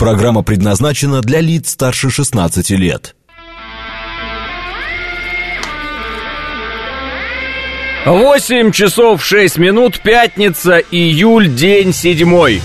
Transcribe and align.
Программа 0.00 0.42
предназначена 0.42 1.20
для 1.20 1.42
лиц 1.42 1.72
старше 1.72 2.08
16 2.08 2.70
лет. 2.70 3.14
Восемь 8.06 8.72
часов 8.72 9.22
шесть 9.22 9.58
минут, 9.58 10.00
пятница, 10.00 10.78
июль, 10.78 11.50
день 11.50 11.92
седьмой. 11.92 12.62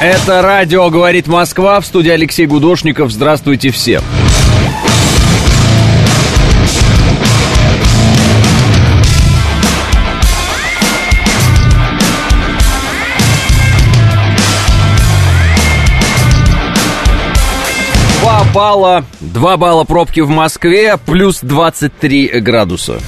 Это 0.00 0.42
радио 0.42 0.88
«Говорит 0.90 1.26
Москва» 1.26 1.80
в 1.80 1.86
студии 1.86 2.10
Алексей 2.10 2.46
Гудошников. 2.46 3.10
Здравствуйте 3.10 3.72
всем. 3.72 4.04
Два 4.04 4.25
балла, 18.56 19.04
два 19.20 19.58
балла 19.58 19.84
пробки 19.84 20.20
в 20.20 20.30
Москве, 20.30 20.96
плюс 21.04 21.40
23 21.42 22.40
градуса. 22.40 23.00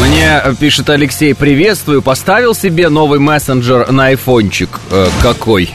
Мне 0.00 0.40
пишет 0.58 0.88
Алексей, 0.88 1.34
приветствую, 1.34 2.00
поставил 2.00 2.54
себе 2.54 2.88
новый 2.88 3.18
мессенджер 3.18 3.92
на 3.92 4.06
айфончик. 4.06 4.80
Э, 4.90 5.08
какой? 5.20 5.70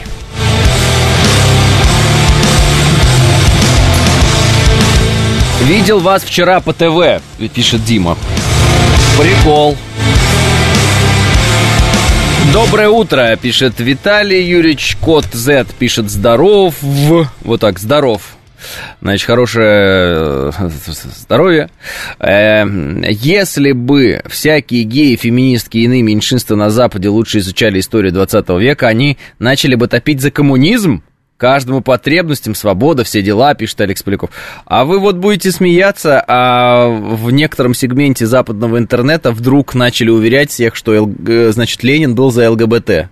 Видел 5.70 6.00
вас 6.00 6.24
вчера 6.24 6.58
по 6.58 6.72
ТВ, 6.72 7.22
пишет 7.54 7.84
Дима. 7.84 8.18
Прикол. 9.16 9.76
Доброе 12.52 12.88
утро, 12.88 13.38
пишет 13.40 13.78
Виталий 13.78 14.42
Юрьевич. 14.42 14.96
Кот 15.00 15.26
Z 15.32 15.66
пишет 15.78 16.10
здоров. 16.10 16.74
Вот 17.42 17.60
так, 17.60 17.78
здоров. 17.78 18.20
Значит, 19.00 19.24
хорошее 19.28 20.50
э, 20.58 20.70
здоровье. 21.20 21.70
Э, 22.18 22.64
если 23.08 23.70
бы 23.70 24.22
всякие 24.28 24.82
геи, 24.82 25.14
феминистки 25.14 25.78
и 25.78 25.84
иные 25.84 26.02
меньшинства 26.02 26.56
на 26.56 26.70
Западе 26.70 27.10
лучше 27.10 27.38
изучали 27.38 27.78
историю 27.78 28.12
20 28.12 28.48
века, 28.58 28.88
они 28.88 29.18
начали 29.38 29.76
бы 29.76 29.86
топить 29.86 30.20
за 30.20 30.32
коммунизм, 30.32 31.04
каждому 31.40 31.80
потребностям, 31.80 32.54
свобода, 32.54 33.02
все 33.02 33.22
дела, 33.22 33.54
пишет 33.54 33.80
Алекс 33.80 34.02
Поляков. 34.02 34.30
А 34.66 34.84
вы 34.84 34.98
вот 35.00 35.16
будете 35.16 35.50
смеяться, 35.50 36.22
а 36.28 36.86
в 36.88 37.30
некотором 37.30 37.72
сегменте 37.72 38.26
западного 38.26 38.76
интернета 38.76 39.32
вдруг 39.32 39.74
начали 39.74 40.10
уверять 40.10 40.50
всех, 40.50 40.76
что, 40.76 41.10
значит, 41.50 41.82
Ленин 41.82 42.14
был 42.14 42.30
за 42.30 42.50
ЛГБТ. 42.50 43.08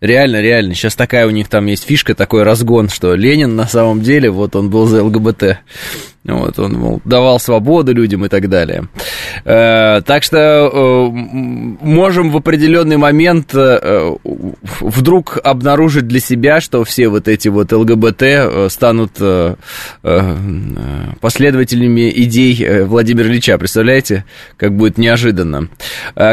Реально, 0.00 0.40
реально. 0.40 0.74
Сейчас 0.74 0.94
такая 0.94 1.26
у 1.26 1.30
них 1.30 1.48
там 1.48 1.66
есть 1.66 1.84
фишка, 1.84 2.14
такой 2.14 2.42
разгон, 2.44 2.88
что 2.88 3.14
Ленин 3.14 3.54
на 3.54 3.66
самом 3.66 4.00
деле, 4.00 4.30
вот 4.30 4.56
он 4.56 4.70
был 4.70 4.86
за 4.86 5.04
ЛГБТ. 5.04 5.58
Вот, 6.24 6.58
он, 6.58 6.72
мол, 6.74 7.00
давал 7.04 7.40
свободу 7.40 7.94
людям 7.94 8.24
и 8.24 8.28
так 8.28 8.48
далее. 8.48 8.88
Э, 9.44 10.02
так 10.04 10.22
что 10.22 10.38
э, 10.38 11.08
можем 11.10 12.30
в 12.30 12.36
определенный 12.36 12.98
момент 12.98 13.54
э, 13.54 14.14
вдруг 14.80 15.38
обнаружить 15.42 16.06
для 16.06 16.20
себя, 16.20 16.60
что 16.60 16.84
все 16.84 17.08
вот 17.08 17.28
эти 17.28 17.48
вот 17.48 17.72
ЛГБТ 17.72 18.70
станут 18.70 19.12
последователями 21.20 22.12
идей 22.14 22.82
Владимира 22.84 23.28
Ильича. 23.28 23.56
Представляете, 23.56 24.24
как 24.56 24.76
будет 24.76 24.98
неожиданно. 24.98 25.68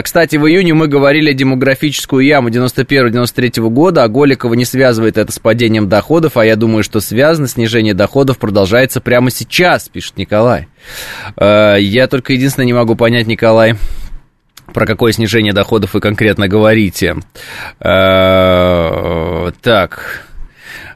Кстати, 0.04 0.36
в 0.36 0.48
июне 0.48 0.74
мы 0.74 0.88
говорили 0.88 1.32
о 1.32 1.34
демографическую 1.34 2.26
яму 2.26 2.50
91-93 2.50 3.70
года, 3.70 4.04
а 4.04 4.08
Голикова 4.08 4.54
не 4.56 4.66
связывает 4.66 5.18
это 5.18 5.32
с 5.32 5.40
падением 5.40 5.88
доходов, 5.88 6.38
а 6.38 6.46
я 6.46 6.56
думаю, 6.56 6.84
что 6.84 7.00
связано, 7.00 7.48
снижение 7.48 7.94
доходов 7.94 8.38
продолжается 8.38 9.00
прямо 9.02 9.30
сейчас 9.32 9.84
пишет 9.90 10.18
Николай. 10.18 10.68
Э, 11.38 11.78
я 11.79 12.07
только 12.07 12.34
единственное 12.34 12.66
не 12.66 12.73
могу 12.73 12.96
понять, 12.96 13.28
Николай, 13.28 13.75
про 14.73 14.85
какое 14.85 15.12
снижение 15.12 15.53
доходов 15.53 15.94
вы 15.94 16.01
конкретно 16.01 16.47
говорите. 16.47 17.16
Э, 17.79 19.51
так. 19.62 20.25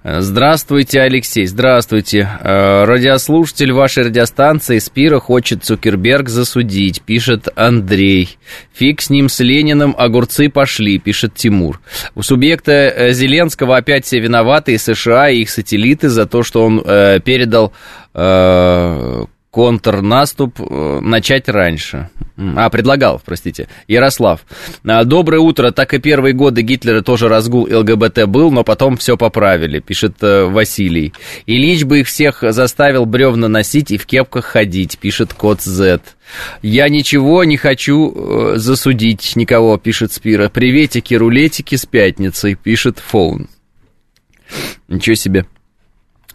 Здравствуйте, 0.02 1.02
Алексей, 1.02 1.46
здравствуйте. 1.46 2.30
Э, 2.42 2.86
радиослушатель 2.86 3.74
вашей 3.74 4.06
радиостанции 4.06 4.80
Спира 4.80 5.20
хочет 5.20 5.66
Цукерберг 5.66 6.30
засудить, 6.30 7.02
пишет 7.02 7.50
Андрей. 7.56 8.38
Фиг 8.74 9.02
с 9.02 9.10
ним, 9.10 9.28
с 9.28 9.42
Лениным, 9.42 9.94
огурцы 9.98 10.50
пошли, 10.50 11.00
пишет 11.00 11.34
Тимур. 11.36 11.82
У 12.16 12.22
субъекта 12.22 13.10
Зеленского 13.12 13.76
опять 13.76 14.06
все 14.06 14.22
виноваты, 14.22 14.74
и 14.74 14.78
США, 14.78 15.30
и 15.30 15.42
их 15.42 15.50
сателлиты, 15.50 16.08
за 16.08 16.26
то, 16.26 16.44
что 16.44 16.64
он 16.64 16.82
э, 16.86 17.20
передал 17.20 17.74
э, 18.14 19.26
контрнаступ 19.52 20.60
э, 20.60 21.00
начать 21.02 21.50
раньше. 21.50 22.10
А, 22.56 22.70
предлагал, 22.70 23.22
простите. 23.24 23.68
Ярослав. 23.88 24.46
«А, 24.86 25.04
Доброе 25.04 25.40
утро. 25.40 25.72
Так 25.72 25.94
и 25.94 26.00
первые 26.00 26.34
годы 26.34 26.62
Гитлера 26.62 27.02
тоже 27.02 27.28
разгул 27.28 27.68
ЛГБТ 27.70 28.26
был, 28.28 28.52
но 28.52 28.64
потом 28.64 28.96
все 28.96 29.18
поправили, 29.18 29.80
пишет 29.80 30.16
э, 30.22 30.46
Василий. 30.46 31.14
Ильич 31.48 31.84
бы 31.84 32.02
их 32.02 32.08
всех 32.08 32.44
заставил 32.48 33.06
бревна 33.06 33.48
носить 33.48 33.92
и 33.92 33.98
в 33.98 34.06
кепках 34.06 34.46
ходить, 34.46 35.00
пишет 35.00 35.34
кот 35.34 35.62
Z. 35.62 36.02
Я 36.62 36.88
ничего 36.88 37.44
не 37.44 37.58
хочу 37.58 38.14
э, 38.16 38.54
засудить 38.58 39.36
никого, 39.36 39.78
пишет 39.78 40.14
Спира. 40.14 40.50
Приветики, 40.50 41.16
рулетики 41.16 41.76
с 41.76 41.86
пятницей, 41.86 42.56
пишет 42.56 43.00
Фоун. 43.00 43.50
Ничего 44.88 45.16
себе. 45.16 45.46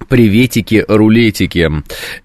Приветики, 0.09 0.85
рулетики. 0.87 1.71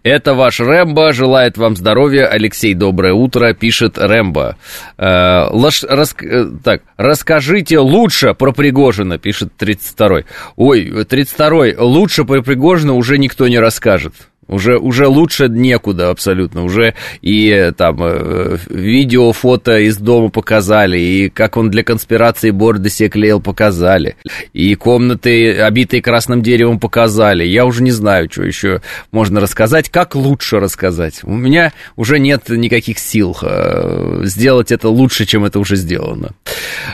Это 0.04 0.34
ваш 0.34 0.60
Рэмбо. 0.60 1.14
Желает 1.14 1.58
вам 1.58 1.76
здоровья. 1.76 2.28
Алексей, 2.28 2.74
доброе 2.74 3.14
утро. 3.14 3.54
Пишет 3.54 3.98
Рэмбо. 3.98 4.58
Э, 4.98 5.48
лаш, 5.52 5.84
рас, 5.84 6.16
э, 6.22 6.46
так, 6.64 6.82
расскажите 6.98 7.80
лучше 7.80 8.34
про 8.34 8.52
Пригожина, 8.52 9.18
пишет 9.18 9.54
32-й. 9.58 10.26
Ой, 10.56 10.90
32-й. 10.90 11.76
Лучше 11.78 12.26
про 12.26 12.42
Пригожина 12.42 12.94
уже 12.94 13.18
никто 13.18 13.48
не 13.48 13.60
расскажет. 13.60 14.14
Уже, 14.50 14.78
уже 14.78 15.08
лучше 15.08 15.48
некуда 15.48 16.10
абсолютно. 16.10 16.64
Уже 16.64 16.96
и 17.22 17.72
там 17.78 17.98
э, 18.02 18.58
видео, 18.68 19.32
фото 19.32 19.78
из 19.78 19.98
дома 19.98 20.30
показали, 20.30 20.98
и 20.98 21.30
как 21.30 21.56
он 21.56 21.70
для 21.70 21.84
конспирации 21.84 22.50
бороды 22.50 22.90
себе 22.90 23.10
клеил 23.10 23.42
показали, 23.42 24.16
и 24.54 24.74
комнаты, 24.74 25.54
обитые 25.60 26.02
красным 26.02 26.42
деревом, 26.42 26.80
показали. 26.80 27.46
Я 27.46 27.66
уже 27.66 27.84
не 27.84 27.92
знаю, 27.92 28.28
что 28.32 28.44
еще 28.44 28.82
можно 29.12 29.40
рассказать, 29.40 29.90
как 29.90 30.16
лучше 30.16 30.60
рассказать. 30.60 31.22
У 31.24 31.36
меня 31.36 31.72
уже 31.96 32.18
нет 32.18 32.50
никаких 32.50 32.98
сил 32.98 33.38
э, 33.42 34.22
сделать 34.24 34.72
это 34.72 34.90
лучше, 34.90 35.26
чем 35.26 35.46
это 35.46 35.60
уже 35.60 35.76
сделано. 35.76 36.32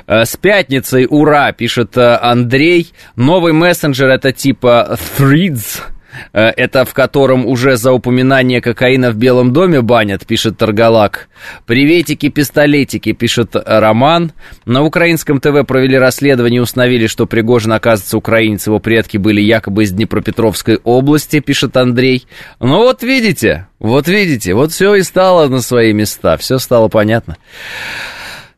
Э, 0.07 0.25
с 0.25 0.35
пятницей, 0.35 1.07
ура, 1.09 1.53
пишет 1.53 1.97
Андрей. 1.97 2.91
Новый 3.15 3.53
мессенджер 3.53 4.09
это 4.09 4.33
типа 4.33 4.99
Threads, 5.17 5.94
это 6.31 6.85
в 6.85 6.93
котором 6.93 7.45
уже 7.45 7.77
за 7.77 7.91
упоминание 7.91 8.61
кокаина 8.61 9.11
в 9.11 9.15
Белом 9.15 9.53
доме 9.53 9.81
банят, 9.81 10.25
пишет 10.25 10.57
Таргалак. 10.57 11.27
Приветики, 11.65 12.29
пистолетики, 12.29 13.11
пишет 13.11 13.55
Роман. 13.55 14.31
На 14.65 14.83
украинском 14.83 15.39
ТВ 15.39 15.65
провели 15.67 15.97
расследование 15.97 16.59
и 16.59 16.61
установили, 16.61 17.07
что 17.07 17.25
Пригожин, 17.25 17.73
оказывается, 17.73 18.17
украинец, 18.17 18.67
его 18.67 18.79
предки 18.79 19.17
были 19.17 19.41
якобы 19.41 19.83
из 19.83 19.91
Днепропетровской 19.91 20.79
области, 20.83 21.39
пишет 21.39 21.77
Андрей. 21.77 22.27
Ну 22.59 22.77
вот 22.77 23.03
видите, 23.03 23.67
вот 23.79 24.07
видите, 24.07 24.53
вот 24.53 24.71
все 24.71 24.95
и 24.95 25.03
стало 25.03 25.47
на 25.47 25.61
свои 25.61 25.93
места, 25.93 26.37
все 26.37 26.57
стало 26.59 26.87
понятно. 26.87 27.37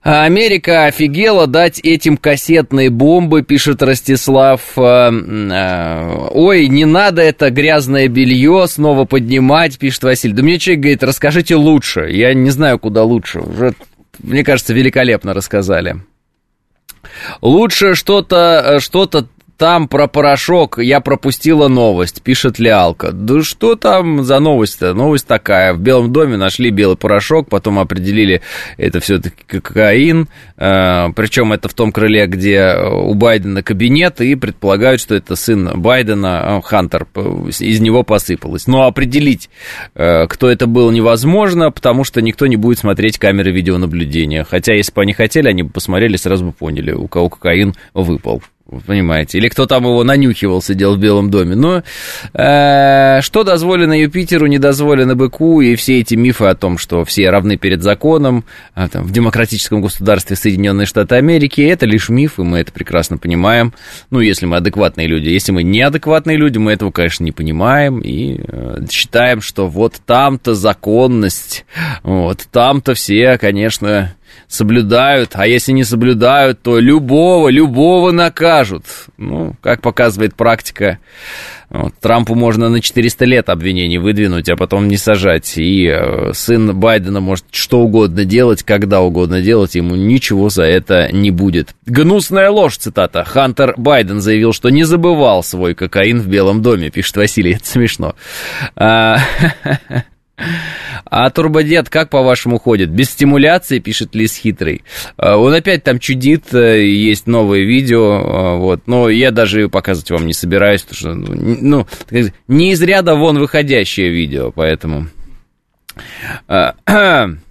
Америка 0.01 0.85
офигела 0.85 1.47
дать 1.47 1.79
этим 1.79 2.17
кассетные 2.17 2.89
бомбы, 2.89 3.41
пишет 3.41 3.81
Ростислав. 3.81 4.61
Э, 4.77 5.11
э, 5.11 6.27
ой, 6.31 6.67
не 6.67 6.85
надо 6.85 7.21
это 7.21 7.49
грязное 7.49 8.07
белье 8.07 8.65
снова 8.67 9.05
поднимать, 9.05 9.77
пишет 9.77 10.03
Василий. 10.03 10.33
Да 10.33 10.43
мне 10.43 10.59
человек 10.59 10.81
говорит, 10.81 11.03
расскажите 11.03 11.55
лучше. 11.55 12.09
Я 12.09 12.33
не 12.33 12.51
знаю, 12.51 12.79
куда 12.79 13.03
лучше. 13.03 13.39
Уже, 13.39 13.73
мне 14.19 14.43
кажется, 14.43 14.73
великолепно 14.73 15.33
рассказали. 15.33 15.97
Лучше 17.41 17.95
что-то, 17.95 18.77
что-то 18.79 19.27
там 19.57 19.87
про 19.87 20.07
порошок 20.07 20.77
я 20.77 20.99
пропустила 21.01 21.67
новость, 21.67 22.21
пишет 22.21 22.59
Лиалка. 22.59 23.11
Да 23.11 23.41
что 23.41 23.75
там 23.75 24.23
за 24.23 24.39
новость-то? 24.39 24.93
Новость 24.93 25.27
такая. 25.27 25.73
В 25.73 25.79
Белом 25.79 26.13
доме 26.13 26.37
нашли 26.37 26.69
белый 26.69 26.97
порошок, 26.97 27.49
потом 27.49 27.79
определили, 27.79 28.41
это 28.77 28.99
все-таки 28.99 29.43
кокаин. 29.47 30.27
Э, 30.57 31.07
причем 31.15 31.53
это 31.53 31.69
в 31.69 31.73
том 31.73 31.91
крыле, 31.91 32.27
где 32.27 32.75
у 32.77 33.13
Байдена 33.15 33.63
кабинет, 33.63 34.21
и 34.21 34.35
предполагают, 34.35 35.01
что 35.01 35.15
это 35.15 35.35
сын 35.35 35.71
Байдена, 35.75 36.59
э, 36.59 36.61
Хантер, 36.63 37.07
из 37.59 37.79
него 37.79 38.03
посыпалось. 38.03 38.67
Но 38.67 38.85
определить, 38.85 39.49
э, 39.95 40.27
кто 40.27 40.49
это 40.49 40.67
был, 40.67 40.91
невозможно, 40.91 41.71
потому 41.71 42.03
что 42.03 42.21
никто 42.21 42.45
не 42.47 42.57
будет 42.57 42.79
смотреть 42.79 43.17
камеры 43.17 43.51
видеонаблюдения. 43.51 44.43
Хотя, 44.43 44.73
если 44.73 44.93
бы 44.93 45.01
они 45.01 45.13
хотели, 45.13 45.47
они 45.47 45.63
бы 45.63 45.71
посмотрели, 45.71 46.15
сразу 46.17 46.45
бы 46.45 46.51
поняли, 46.51 46.91
у 46.91 47.07
кого 47.07 47.29
кокаин 47.29 47.73
выпал 47.93 48.43
понимаете, 48.85 49.37
или 49.37 49.47
кто 49.47 49.65
там 49.65 49.83
его 49.85 50.03
нанюхивал, 50.03 50.61
сидел 50.61 50.95
в 50.95 50.99
Белом 50.99 51.29
доме. 51.29 51.55
Но 51.55 51.83
э, 52.33 53.21
что 53.21 53.43
дозволено 53.43 53.93
Юпитеру, 53.99 54.47
не 54.47 54.59
дозволено 54.59 55.15
быку, 55.15 55.61
и 55.61 55.75
все 55.75 55.99
эти 55.99 56.15
мифы 56.15 56.45
о 56.45 56.55
том, 56.55 56.77
что 56.77 57.05
все 57.05 57.29
равны 57.29 57.57
перед 57.57 57.81
законом, 57.81 58.43
а, 58.73 58.87
там, 58.87 59.03
в 59.03 59.11
демократическом 59.11 59.81
государстве 59.81 60.35
Соединенные 60.35 60.85
Штаты 60.85 61.15
Америки, 61.15 61.61
это 61.61 61.85
лишь 61.85 62.09
миф, 62.09 62.39
и 62.39 62.43
мы 62.43 62.59
это 62.59 62.71
прекрасно 62.71 63.17
понимаем. 63.17 63.73
Ну, 64.09 64.19
если 64.19 64.45
мы 64.45 64.57
адекватные 64.57 65.07
люди. 65.07 65.29
Если 65.29 65.51
мы 65.51 65.63
неадекватные 65.63 66.37
люди, 66.37 66.57
мы 66.57 66.73
этого, 66.73 66.91
конечно, 66.91 67.23
не 67.23 67.31
понимаем, 67.31 67.99
и 67.99 68.41
э, 68.45 68.85
считаем, 68.89 69.41
что 69.41 69.67
вот 69.67 70.01
там-то 70.05 70.55
законность, 70.55 71.65
вот 72.03 72.47
там-то 72.51 72.93
все, 72.93 73.37
конечно, 73.37 74.13
соблюдают, 74.47 75.31
а 75.33 75.47
если 75.47 75.71
не 75.71 75.83
соблюдают, 75.83 76.61
то 76.61 76.79
любого, 76.79 77.49
любого 77.49 78.11
накажут. 78.11 78.83
Ну, 79.17 79.55
как 79.61 79.81
показывает 79.81 80.35
практика, 80.35 80.99
вот, 81.69 81.93
Трампу 81.99 82.33
можно 82.33 82.69
на 82.69 82.79
400 82.79 83.25
лет 83.25 83.49
обвинений 83.49 83.97
выдвинуть, 83.97 84.47
а 84.49 84.55
потом 84.55 84.87
не 84.87 84.95
сажать. 84.95 85.57
И 85.57 85.85
э, 85.85 86.31
сын 86.33 86.79
Байдена 86.79 87.19
может 87.19 87.45
что 87.51 87.81
угодно 87.81 88.23
делать, 88.23 88.63
когда 88.63 89.01
угодно 89.01 89.41
делать, 89.41 89.75
ему 89.75 89.95
ничего 89.95 90.49
за 90.49 90.63
это 90.63 91.09
не 91.11 91.29
будет. 91.29 91.75
Гнусная 91.85 92.49
ложь, 92.49 92.77
цитата. 92.77 93.25
Хантер 93.25 93.73
Байден 93.75 94.21
заявил, 94.21 94.53
что 94.53 94.69
не 94.69 94.85
забывал 94.85 95.43
свой 95.43 95.75
кокаин 95.75 96.21
в 96.21 96.27
Белом 96.27 96.61
доме, 96.61 96.89
пишет 96.89 97.17
Василий, 97.17 97.55
это 97.55 97.67
смешно. 97.67 98.15
А, 101.19 101.31
турбодед 101.31 101.89
как, 101.89 102.11
по-вашему, 102.11 102.59
ходит? 102.59 102.91
Без 102.91 103.09
стимуляции, 103.09 103.79
пишет 103.79 104.13
Лис 104.13 104.35
Хитрый. 104.35 104.83
А, 105.17 105.35
он 105.37 105.51
опять 105.51 105.83
там 105.83 105.97
чудит, 105.97 106.53
э, 106.53 106.85
есть 106.85 107.25
новое 107.25 107.61
видео, 107.61 108.21
а, 108.23 108.55
вот, 108.57 108.81
но 108.85 109.09
я 109.09 109.31
даже 109.31 109.67
показывать 109.67 110.11
вам 110.11 110.27
не 110.27 110.33
собираюсь, 110.33 110.83
потому 110.83 110.99
что, 110.99 111.13
ну, 111.15 111.87
ну 112.11 112.27
не 112.47 112.71
из 112.71 112.83
ряда 112.83 113.15
вон 113.15 113.39
выходящее 113.39 114.11
видео, 114.11 114.51
поэтому... 114.51 115.07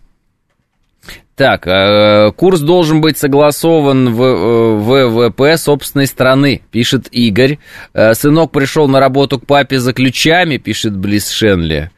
Так, 1.37 1.67
э, 1.67 2.33
курс 2.35 2.61
должен 2.61 3.03
быть 3.03 3.19
согласован 3.19 4.15
в 4.15 4.23
э, 4.23 4.77
ВВП 4.77 5.59
собственной 5.59 6.07
страны, 6.07 6.63
пишет 6.71 7.09
Игорь. 7.13 7.59
Э, 7.93 8.15
сынок 8.15 8.53
пришел 8.53 8.89
на 8.89 9.01
работу 9.01 9.39
к 9.39 9.47
папе 9.47 9.79
за 9.79 9.93
ключами, 9.93 10.57
пишет 10.57 10.97
Близ 10.97 11.29
Шенли. 11.29 11.91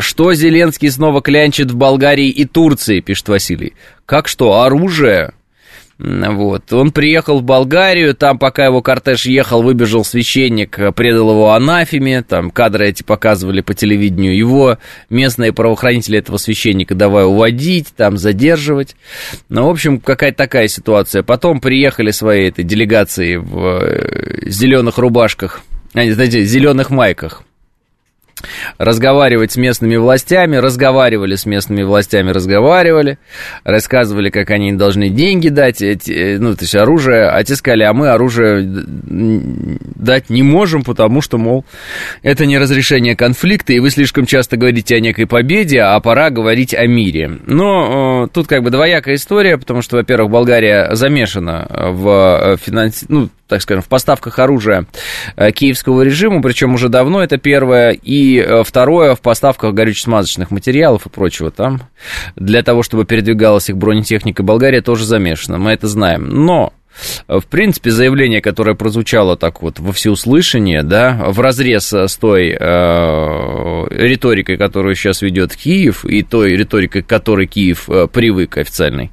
Что 0.00 0.34
Зеленский 0.34 0.90
снова 0.90 1.22
клянчит 1.22 1.70
в 1.70 1.76
Болгарии 1.76 2.28
и 2.28 2.44
Турции, 2.44 2.98
пишет 2.98 3.28
Василий. 3.28 3.74
Как 4.04 4.26
что, 4.26 4.60
оружие? 4.62 5.32
Вот. 5.98 6.72
Он 6.72 6.90
приехал 6.90 7.40
в 7.40 7.42
Болгарию, 7.42 8.14
там, 8.14 8.38
пока 8.38 8.64
его 8.66 8.82
кортеж 8.82 9.26
ехал, 9.26 9.62
выбежал 9.62 10.04
священник, 10.04 10.78
э, 10.78 10.92
предал 10.92 11.30
его 11.30 11.52
анафеме, 11.52 12.22
там 12.22 12.50
кадры 12.50 12.88
эти 12.88 13.02
показывали 13.02 13.60
по 13.60 13.74
телевидению, 13.74 14.36
его 14.36 14.78
местные 15.10 15.52
правоохранители 15.52 16.18
этого 16.18 16.38
священника 16.38 16.94
давай 16.94 17.24
уводить, 17.24 17.94
там 17.96 18.16
задерживать. 18.16 18.96
Ну, 19.48 19.66
в 19.66 19.70
общем, 19.70 20.00
какая-то 20.00 20.38
такая 20.38 20.68
ситуация. 20.68 21.22
Потом 21.22 21.60
приехали 21.60 22.10
свои 22.10 22.48
этой 22.48 22.64
делегации 22.64 23.36
в 23.36 23.82
э, 23.82 24.48
зеленых 24.48 24.98
рубашках, 24.98 25.60
а, 25.94 26.10
знаете, 26.10 26.44
зеленых 26.44 26.90
майках 26.90 27.44
разговаривать 28.78 29.52
с 29.52 29.56
местными 29.56 29.96
властями, 29.96 30.56
разговаривали 30.56 31.34
с 31.34 31.46
местными 31.46 31.82
властями, 31.82 32.30
разговаривали, 32.30 33.18
рассказывали, 33.64 34.30
как 34.30 34.50
они 34.50 34.72
должны 34.72 35.08
деньги 35.08 35.48
дать, 35.48 35.82
эти, 35.82 36.12
э, 36.12 36.38
ну, 36.38 36.54
то 36.54 36.62
есть 36.62 36.74
оружие, 36.74 37.28
а 37.28 37.42
те 37.44 37.56
сказали, 37.56 37.84
а 37.84 37.92
мы 37.92 38.08
оружие 38.08 38.62
дать 38.64 40.30
не 40.30 40.42
можем, 40.42 40.82
потому 40.82 41.20
что, 41.20 41.38
мол, 41.38 41.64
это 42.22 42.46
не 42.46 42.58
разрешение 42.58 43.16
конфликта, 43.16 43.72
и 43.72 43.80
вы 43.80 43.90
слишком 43.90 44.26
часто 44.26 44.56
говорите 44.56 44.96
о 44.96 45.00
некой 45.00 45.26
победе, 45.26 45.80
а 45.80 45.98
пора 46.00 46.30
говорить 46.30 46.74
о 46.74 46.86
мире. 46.86 47.38
Но 47.46 48.24
э, 48.24 48.28
тут 48.32 48.46
как 48.46 48.62
бы 48.62 48.70
двоякая 48.70 49.16
история, 49.16 49.58
потому 49.58 49.82
что, 49.82 49.96
во-первых, 49.96 50.30
Болгария 50.30 50.94
замешана 50.94 51.66
в 51.70 52.08
э, 52.08 52.56
финанс... 52.56 53.04
ну, 53.08 53.28
так 53.52 53.60
скажем, 53.60 53.82
в 53.82 53.88
поставках 53.88 54.38
оружия 54.38 54.86
э, 55.36 55.50
киевского 55.52 56.00
режима, 56.00 56.40
причем 56.40 56.72
уже 56.72 56.88
давно 56.88 57.22
это 57.22 57.36
первое, 57.36 57.90
и 57.90 58.38
э, 58.38 58.62
второе 58.64 59.14
в 59.14 59.20
поставках 59.20 59.74
горюче-смазочных 59.74 60.50
материалов 60.50 61.04
и 61.04 61.10
прочего 61.10 61.50
там. 61.50 61.82
Для 62.34 62.62
того, 62.62 62.82
чтобы 62.82 63.04
передвигалась 63.04 63.68
их 63.68 63.76
бронетехника, 63.76 64.42
Болгария 64.42 64.80
тоже 64.80 65.04
замешана, 65.04 65.58
мы 65.58 65.72
это 65.72 65.86
знаем. 65.86 66.30
Но 66.30 66.72
в 67.28 67.44
принципе, 67.46 67.90
заявление, 67.90 68.40
которое 68.40 68.74
прозвучало 68.74 69.36
так 69.36 69.62
вот 69.62 69.78
во 69.78 69.92
всеуслышание, 69.92 70.82
да, 70.82 71.24
в 71.28 71.40
разрез 71.40 71.92
с 71.92 72.16
той 72.16 72.50
э, 72.50 73.86
риторикой, 73.90 74.56
которую 74.56 74.94
сейчас 74.94 75.22
ведет 75.22 75.56
Киев, 75.56 76.04
и 76.04 76.22
той 76.22 76.56
риторикой, 76.56 77.02
к 77.02 77.06
которой 77.06 77.46
Киев 77.46 77.88
э, 77.88 78.06
привык 78.06 78.56
официальной, 78.56 79.10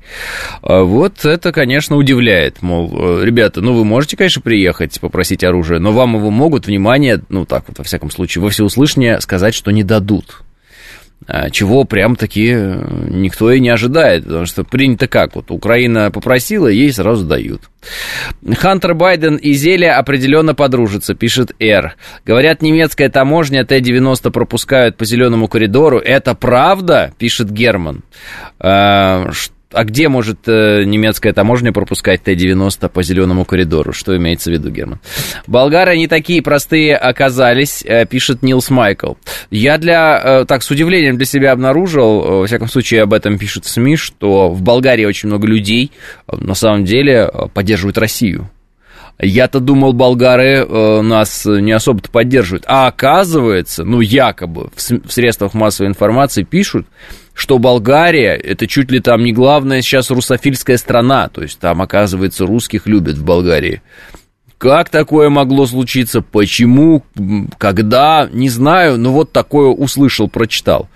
э, 0.64 0.82
вот 0.82 1.26
это, 1.26 1.52
конечно, 1.52 1.96
удивляет. 1.96 2.62
Мол, 2.62 3.20
э, 3.22 3.26
ребята, 3.26 3.62
ну 3.62 3.74
вы 3.74 3.86
можете, 3.86 4.18
конечно, 4.18 4.42
приехать, 4.42 5.00
попросить 5.00 5.44
оружие, 5.44 5.80
но 5.80 5.92
вам 5.92 6.16
его 6.16 6.30
могут, 6.30 6.68
внимание, 6.68 7.22
ну 7.30 7.46
так 7.46 7.66
вот, 7.68 7.78
во 7.78 7.84
всяком 7.84 8.12
случае, 8.12 8.44
во 8.44 8.50
всеуслышание 8.50 9.22
сказать, 9.22 9.54
что 9.54 9.72
не 9.72 9.84
дадут. 9.84 10.44
А, 11.28 11.50
чего 11.50 11.84
прям-таки 11.84 12.50
э, 12.52 13.08
никто 13.10 13.52
и 13.52 13.60
не 13.60 13.70
ожидает, 13.70 14.24
потому 14.24 14.46
что 14.46 14.64
принято 14.64 15.08
как, 15.08 15.36
вот 15.36 15.52
Украина 15.52 16.10
попросила, 16.12 16.68
ей 16.68 16.92
сразу 16.92 17.26
дают. 17.26 17.70
Хантер 18.58 18.96
Байден 18.96 19.36
и 19.36 19.54
Зеля 19.54 19.98
определенно 19.98 20.56
подружатся, 20.56 21.14
пишет 21.14 21.52
Р. 21.60 21.96
Говорят, 22.26 22.62
немецкая 22.62 23.10
таможня 23.10 23.66
Т-90 23.66 24.32
пропускают 24.32 24.98
по 24.98 25.06
зеленому 25.06 25.48
коридору. 25.48 26.00
Это 26.00 26.34
правда, 26.36 27.14
пишет 27.18 27.52
Герман. 27.52 28.04
А, 28.60 29.30
а 29.72 29.84
где 29.84 30.10
может 30.10 30.48
э, 30.48 30.84
немецкая 30.84 31.32
таможня 31.32 31.72
пропускать 31.72 32.24
Т-90 32.24 32.90
по 32.90 33.04
зеленому 33.04 33.46
коридору? 33.46 33.94
Что 33.94 34.18
имеется 34.18 34.50
в 34.50 34.54
виду, 34.54 34.72
Герман? 34.72 35.00
Болгары 35.46 35.96
не 35.98 36.08
такие 36.08 36.42
простые 36.42 36.98
оказались, 36.98 37.84
э, 37.86 38.06
пишет 38.06 38.42
Нилс 38.42 38.72
Майкл. 38.72 39.14
Я 39.52 39.78
для, 39.78 40.22
э, 40.24 40.46
так, 40.46 40.64
с 40.64 40.72
удивлением 40.72 41.18
для 41.18 41.26
себя 41.26 41.52
обнаружил, 41.52 42.24
э, 42.24 42.32
во 42.40 42.48
всяком 42.48 42.68
случае 42.68 43.04
об 43.04 43.14
этом 43.14 43.38
пишут 43.38 43.66
СМИ, 43.66 43.96
что 43.96 44.50
в 44.50 44.62
Болгарии 44.64 45.06
очень 45.06 45.30
много 45.30 45.48
людей, 45.48 45.92
э, 46.28 46.36
на 46.36 46.56
самом 46.56 46.84
деле, 46.86 47.30
э, 47.32 47.48
поддерживают 47.54 48.00
Россию. 48.00 48.50
Я-то 49.22 49.60
думал, 49.60 49.94
болгары 49.94 50.66
э, 50.66 51.02
нас 51.02 51.46
не 51.46 51.74
особо-то 51.74 52.10
поддерживают. 52.10 52.64
А 52.68 52.88
оказывается, 52.88 53.84
ну, 53.84 54.00
якобы 54.00 54.72
в, 54.74 55.08
в 55.08 55.12
средствах 55.12 55.54
массовой 55.54 55.90
информации 55.90 56.44
пишут, 56.44 56.88
что 57.40 57.58
Болгария 57.58 58.36
это 58.36 58.68
чуть 58.68 58.92
ли 58.92 59.00
там 59.00 59.24
не 59.24 59.32
главная 59.32 59.82
сейчас 59.82 60.12
русофильская 60.12 60.76
страна, 60.76 61.30
то 61.30 61.42
есть 61.42 61.58
там, 61.58 61.82
оказывается, 61.82 62.46
русских 62.46 62.86
любят 62.86 63.16
в 63.16 63.24
Болгарии. 63.24 63.82
Как 64.60 64.90
такое 64.90 65.30
могло 65.30 65.66
случиться? 65.66 66.22
Почему? 66.22 67.02
Когда? 67.58 68.28
Не 68.30 68.50
знаю, 68.50 68.98
но 68.98 69.14
вот 69.14 69.32
такое 69.32 69.68
услышал, 69.70 70.28
прочитал. 70.28 70.90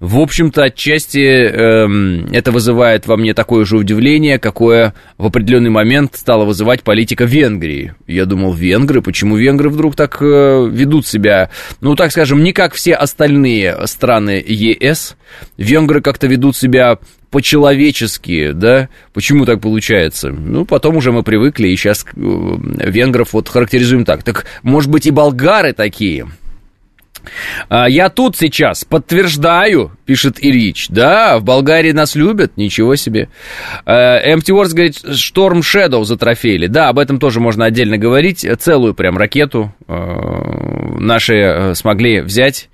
В 0.00 0.18
общем-то, 0.18 0.64
отчасти 0.64 1.46
эм, 1.46 2.26
это 2.30 2.52
вызывает 2.52 3.06
во 3.06 3.16
мне 3.16 3.32
такое 3.32 3.64
же 3.64 3.78
удивление, 3.78 4.38
какое 4.38 4.92
в 5.16 5.24
определенный 5.24 5.70
момент 5.70 6.14
стало 6.14 6.44
вызывать 6.44 6.82
политика 6.82 7.24
Венгрии. 7.24 7.94
Я 8.06 8.26
думал, 8.26 8.52
венгры, 8.52 9.00
почему 9.00 9.36
венгры 9.36 9.70
вдруг 9.70 9.96
так 9.96 10.18
э, 10.20 10.68
ведут 10.70 11.06
себя, 11.06 11.48
ну, 11.80 11.96
так 11.96 12.12
скажем, 12.12 12.44
не 12.44 12.52
как 12.52 12.74
все 12.74 12.92
остальные 12.92 13.86
страны 13.86 14.44
ЕС. 14.46 15.16
Венгры 15.56 16.02
как-то 16.02 16.26
ведут 16.26 16.54
себя 16.54 16.98
по-человечески, 17.30 18.52
да? 18.52 18.88
Почему 19.12 19.44
так 19.44 19.60
получается? 19.60 20.30
Ну, 20.30 20.64
потом 20.64 20.96
уже 20.96 21.12
мы 21.12 21.22
привыкли, 21.22 21.68
и 21.68 21.76
сейчас 21.76 22.04
э, 22.04 22.08
венгров 22.16 23.32
вот 23.32 23.48
характеризуем 23.48 24.04
так. 24.04 24.22
Так, 24.22 24.46
может 24.62 24.90
быть, 24.90 25.06
и 25.06 25.10
болгары 25.10 25.72
такие? 25.72 26.26
А, 27.68 27.88
я 27.88 28.08
тут 28.08 28.36
сейчас 28.36 28.84
подтверждаю, 28.84 29.95
пишет 30.06 30.36
Ильич. 30.40 30.88
Да, 30.88 31.38
в 31.38 31.44
Болгарии 31.44 31.92
нас 31.92 32.14
любят, 32.14 32.56
ничего 32.56 32.96
себе. 32.96 33.28
Empty 33.86 34.50
Wars 34.50 34.70
говорит, 34.70 34.94
Storm 35.04 35.60
Shadow 35.60 36.04
затрофеили. 36.04 36.68
Да, 36.68 36.88
об 36.88 36.98
этом 36.98 37.18
тоже 37.18 37.40
можно 37.40 37.64
отдельно 37.66 37.98
говорить. 37.98 38.46
Целую 38.60 38.94
прям 38.94 39.18
ракету 39.18 39.74
наши 39.86 41.72
смогли 41.74 42.20
взять 42.20 42.68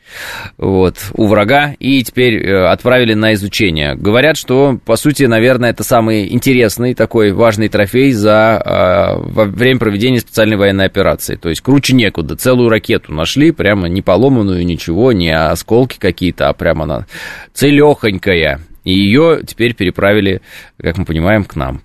вот, 0.59 0.97
у 1.15 1.27
врага 1.27 1.75
и 1.79 2.03
теперь 2.03 2.47
отправили 2.53 3.15
на 3.15 3.33
изучение. 3.33 3.95
Говорят, 3.95 4.37
что, 4.37 4.79
по 4.85 4.97
сути, 4.97 5.25
наверное, 5.25 5.71
это 5.71 5.85
самый 5.85 6.33
интересный 6.33 6.95
такой 6.95 7.33
важный 7.33 7.69
трофей 7.69 8.13
за 8.13 9.17
во 9.17 9.45
время 9.45 9.79
проведения 9.79 10.21
специальной 10.21 10.57
военной 10.57 10.85
операции. 10.85 11.37
То 11.37 11.49
есть 11.49 11.63
круче 11.63 11.95
некуда. 11.95 12.37
Целую 12.37 12.69
ракету 12.69 13.13
нашли, 13.13 13.53
прямо 13.53 13.89
не 13.89 14.03
поломанную, 14.03 14.67
ничего, 14.67 15.13
не 15.13 15.35
осколки 15.35 15.97
какие-то, 15.99 16.49
а 16.49 16.53
прямо 16.53 16.85
она 16.85 17.07
целехонькая. 17.53 18.61
И 18.85 18.93
ее 18.93 19.43
теперь 19.47 19.75
переправили, 19.75 20.43
как 20.81 20.99
мы 20.99 21.05
понимаем, 21.05 21.45
к 21.45 21.55
нам. 21.57 21.83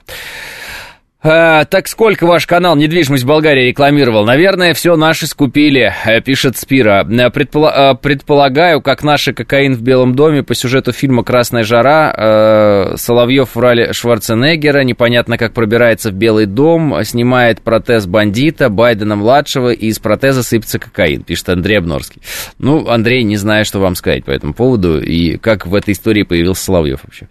А, 1.29 1.65
так 1.65 1.89
сколько 1.89 2.25
ваш 2.25 2.47
канал 2.47 2.77
«Недвижимость 2.77 3.25
Болгарии» 3.25 3.67
рекламировал? 3.67 4.23
Наверное, 4.23 4.73
все 4.73 4.95
наши 4.95 5.27
скупили, 5.27 5.93
э, 6.05 6.21
пишет 6.21 6.55
Спира. 6.55 7.05
Э, 7.05 7.29
предпола- 7.29 7.91
э, 7.91 7.95
предполагаю, 7.95 8.81
как 8.81 9.03
наши 9.03 9.33
«Кокаин 9.33 9.73
в 9.73 9.81
Белом 9.81 10.15
доме» 10.15 10.41
по 10.41 10.55
сюжету 10.55 10.93
фильма 10.93 11.25
«Красная 11.25 11.65
жара» 11.65 12.95
Соловьев 12.95 13.55
в 13.55 13.59
роли 13.59 13.91
Шварценеггера, 13.91 14.85
непонятно 14.85 15.37
как 15.37 15.51
пробирается 15.51 16.11
в 16.11 16.13
Белый 16.13 16.45
дом, 16.45 16.95
снимает 17.03 17.61
протез 17.61 18.05
бандита 18.05 18.69
Байдена-младшего, 18.69 19.71
и 19.71 19.87
из 19.87 19.99
протеза 19.99 20.43
сыпется 20.43 20.79
кокаин, 20.79 21.23
пишет 21.23 21.49
Андрей 21.49 21.79
Обнорский. 21.79 22.21
Ну, 22.57 22.87
Андрей, 22.87 23.23
не 23.23 23.35
знаю, 23.35 23.65
что 23.65 23.79
вам 23.79 23.95
сказать 23.95 24.23
по 24.23 24.31
этому 24.31 24.53
поводу, 24.53 25.01
и 25.01 25.35
как 25.35 25.67
в 25.67 25.75
этой 25.75 25.93
истории 25.93 26.23
появился 26.23 26.63
Соловьев 26.63 27.01
вообще. 27.03 27.27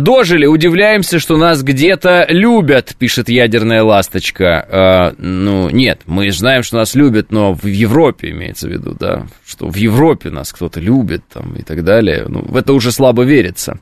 Дожили, 0.00 0.46
удивляемся, 0.46 1.20
что 1.20 1.36
нас 1.36 1.62
где-то 1.62 2.26
любят, 2.28 2.96
пишет 2.98 3.11
ядерная 3.16 3.82
ласточка. 3.82 4.66
Э, 4.68 5.14
ну, 5.18 5.70
нет, 5.70 6.02
мы 6.06 6.30
знаем, 6.30 6.62
что 6.62 6.76
нас 6.76 6.94
любят, 6.94 7.30
но 7.30 7.54
в 7.54 7.66
Европе 7.66 8.30
имеется 8.30 8.68
в 8.68 8.70
виду, 8.70 8.96
да, 8.98 9.26
что 9.46 9.68
в 9.68 9.76
Европе 9.76 10.30
нас 10.30 10.52
кто-то 10.52 10.80
любит 10.80 11.22
там 11.32 11.54
и 11.54 11.62
так 11.62 11.84
далее. 11.84 12.24
Ну, 12.28 12.42
в 12.42 12.56
это 12.56 12.72
уже 12.72 12.92
слабо 12.92 13.22
верится. 13.22 13.78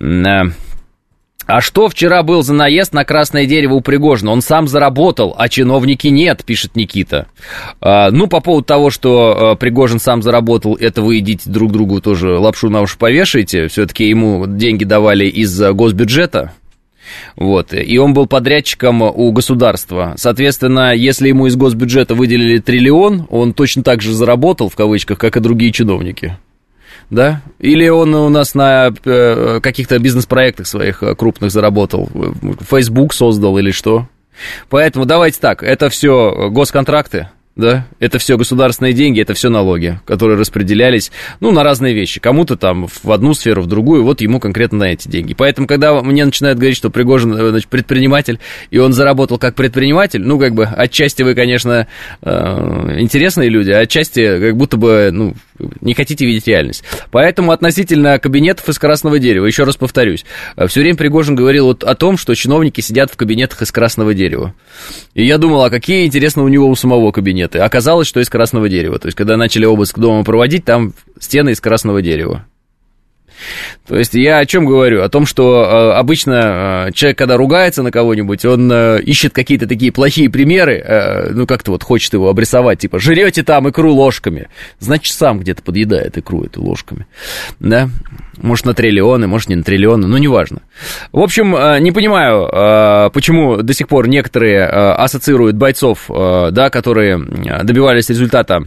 Э, 0.00 0.50
а 1.46 1.60
что 1.60 1.88
вчера 1.88 2.22
был 2.22 2.42
за 2.42 2.54
наезд 2.54 2.94
на 2.94 3.04
красное 3.04 3.46
дерево 3.46 3.74
у 3.74 3.80
Пригожина? 3.82 4.32
Он 4.32 4.40
сам 4.40 4.66
заработал, 4.66 5.34
а 5.36 5.48
чиновники 5.48 6.08
нет, 6.08 6.42
пишет 6.44 6.74
Никита. 6.74 7.26
А, 7.80 8.10
ну, 8.10 8.28
по 8.28 8.40
поводу 8.40 8.64
того, 8.64 8.90
что 8.90 9.52
а, 9.52 9.54
Пригожин 9.54 9.98
сам 9.98 10.22
заработал, 10.22 10.74
это 10.74 11.02
вы 11.02 11.18
идите 11.18 11.50
друг 11.50 11.70
другу 11.72 12.00
тоже 12.00 12.38
лапшу 12.38 12.70
на 12.70 12.80
уши 12.80 12.96
повешаете. 12.96 13.68
Все-таки 13.68 14.08
ему 14.08 14.46
деньги 14.46 14.84
давали 14.84 15.26
из 15.26 15.60
госбюджета. 15.60 16.52
Вот. 17.36 17.72
И 17.72 17.98
он 17.98 18.14
был 18.14 18.26
подрядчиком 18.26 19.02
у 19.02 19.32
государства. 19.32 20.14
Соответственно, 20.16 20.94
если 20.94 21.28
ему 21.28 21.46
из 21.46 21.56
госбюджета 21.56 22.14
выделили 22.14 22.58
триллион, 22.58 23.26
он 23.30 23.52
точно 23.52 23.82
так 23.82 24.02
же 24.02 24.12
заработал, 24.12 24.68
в 24.68 24.76
кавычках, 24.76 25.18
как 25.18 25.36
и 25.36 25.40
другие 25.40 25.72
чиновники. 25.72 26.36
Да? 27.10 27.42
Или 27.58 27.88
он 27.88 28.14
у 28.14 28.28
нас 28.28 28.54
на 28.54 28.92
э, 29.04 29.60
каких-то 29.62 29.98
бизнес-проектах 29.98 30.66
своих 30.66 31.02
э, 31.02 31.14
крупных 31.14 31.50
заработал, 31.50 32.08
Facebook 32.68 33.12
создал 33.12 33.58
или 33.58 33.70
что? 33.70 34.08
Поэтому 34.68 35.04
давайте 35.04 35.38
так, 35.38 35.62
это 35.62 35.90
все 35.90 36.48
госконтракты, 36.50 37.28
да, 37.56 37.86
это 38.00 38.18
все 38.18 38.36
государственные 38.36 38.94
деньги, 38.94 39.20
это 39.20 39.34
все 39.34 39.48
налоги, 39.48 40.00
которые 40.06 40.36
распределялись, 40.36 41.12
ну, 41.38 41.52
на 41.52 41.62
разные 41.62 41.94
вещи. 41.94 42.18
Кому-то 42.18 42.56
там 42.56 42.88
в 42.88 43.12
одну 43.12 43.32
сферу, 43.32 43.62
в 43.62 43.66
другую, 43.66 44.02
вот 44.02 44.20
ему 44.20 44.40
конкретно 44.40 44.78
на 44.78 44.84
эти 44.92 45.06
деньги. 45.08 45.34
Поэтому, 45.34 45.68
когда 45.68 46.02
мне 46.02 46.24
начинают 46.24 46.58
говорить, 46.58 46.76
что 46.76 46.90
Пригожин, 46.90 47.32
э, 47.34 47.50
значит, 47.50 47.68
предприниматель, 47.68 48.40
и 48.70 48.78
он 48.78 48.92
заработал 48.92 49.38
как 49.38 49.54
предприниматель, 49.54 50.20
ну, 50.20 50.38
как 50.38 50.54
бы, 50.54 50.64
отчасти 50.64 51.22
вы, 51.22 51.34
конечно, 51.34 51.86
э, 52.22 52.96
интересные 52.98 53.48
люди, 53.48 53.70
а 53.70 53.80
отчасти, 53.80 54.40
как 54.40 54.56
будто 54.56 54.76
бы, 54.76 55.10
ну, 55.12 55.34
не 55.80 55.94
хотите 55.94 56.26
видеть 56.26 56.46
реальность. 56.46 56.84
Поэтому 57.10 57.52
относительно 57.52 58.18
кабинетов 58.18 58.68
из 58.68 58.78
красного 58.78 59.18
дерева, 59.18 59.46
еще 59.46 59.64
раз 59.64 59.76
повторюсь, 59.76 60.24
э, 60.56 60.66
все 60.66 60.80
время 60.80 60.96
Пригожин 60.96 61.34
говорил 61.34 61.66
вот 61.66 61.84
о 61.84 61.94
том, 61.94 62.16
что 62.16 62.34
чиновники 62.34 62.80
сидят 62.80 63.10
в 63.10 63.16
кабинетах 63.16 63.62
из 63.62 63.72
красного 63.72 64.14
дерева. 64.14 64.54
И 65.14 65.24
я 65.24 65.38
думал, 65.38 65.64
а 65.64 65.70
какие, 65.70 66.06
интересно, 66.06 66.42
у 66.42 66.48
него 66.48 66.68
у 66.68 66.74
самого 66.74 67.12
кабинеты? 67.12 67.58
Оказалось, 67.58 68.08
что 68.08 68.20
из 68.20 68.28
красного 68.28 68.68
дерева. 68.68 68.98
То 68.98 69.06
есть, 69.06 69.16
когда 69.16 69.36
начали 69.36 69.64
обыск 69.64 69.98
дома 69.98 70.24
проводить, 70.24 70.64
там 70.64 70.94
стены 71.18 71.50
из 71.50 71.60
красного 71.60 72.02
дерева. 72.02 72.46
То 73.86 73.96
есть 73.96 74.14
я 74.14 74.38
о 74.38 74.46
чем 74.46 74.64
говорю? 74.64 75.02
О 75.02 75.08
том, 75.08 75.26
что 75.26 75.64
э, 75.64 75.98
обычно 75.98 76.86
э, 76.88 76.92
человек, 76.92 77.18
когда 77.18 77.36
ругается 77.36 77.82
на 77.82 77.90
кого-нибудь, 77.90 78.44
он 78.44 78.70
э, 78.72 79.00
ищет 79.02 79.34
какие-то 79.34 79.66
такие 79.66 79.92
плохие 79.92 80.30
примеры, 80.30 81.30
ну 81.30 81.46
как-то 81.46 81.72
вот 81.72 81.82
хочет 81.82 82.12
его 82.12 82.28
обрисовать, 82.28 82.80
типа 82.80 82.98
жрете 82.98 83.42
там 83.42 83.68
икру 83.68 83.92
ложками, 83.92 84.48
значит 84.78 85.14
сам 85.14 85.40
где-то 85.40 85.62
подъедает 85.62 86.16
икру 86.16 86.44
эту 86.44 86.62
ложками, 86.62 87.06
да? 87.60 87.88
Может 88.38 88.66
на 88.66 88.74
триллионы, 88.74 89.26
может 89.26 89.48
не 89.48 89.54
на 89.54 89.62
триллионы, 89.62 90.06
ну 90.06 90.16
неважно. 90.16 90.62
В 91.12 91.20
общем, 91.20 91.54
не 91.82 91.92
понимаю, 91.92 93.10
почему 93.12 93.58
до 93.58 93.72
сих 93.74 93.88
пор 93.88 94.08
некоторые 94.08 94.64
ассоциируют 94.64 95.56
бойцов, 95.56 96.06
да, 96.08 96.70
которые 96.70 97.18
добивались 97.62 98.08
результата 98.08 98.64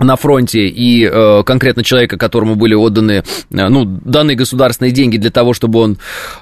на 0.00 0.16
фронте 0.16 0.66
и 0.66 1.04
э, 1.04 1.42
конкретно 1.44 1.84
человека, 1.84 2.16
которому 2.16 2.54
были 2.54 2.74
отданы, 2.74 3.22
э, 3.22 3.22
ну, 3.50 3.84
данные 3.84 4.36
государственные 4.36 4.92
деньги 4.92 5.16
для 5.16 5.30
того, 5.30 5.52
чтобы 5.52 5.80
он, 5.80 5.98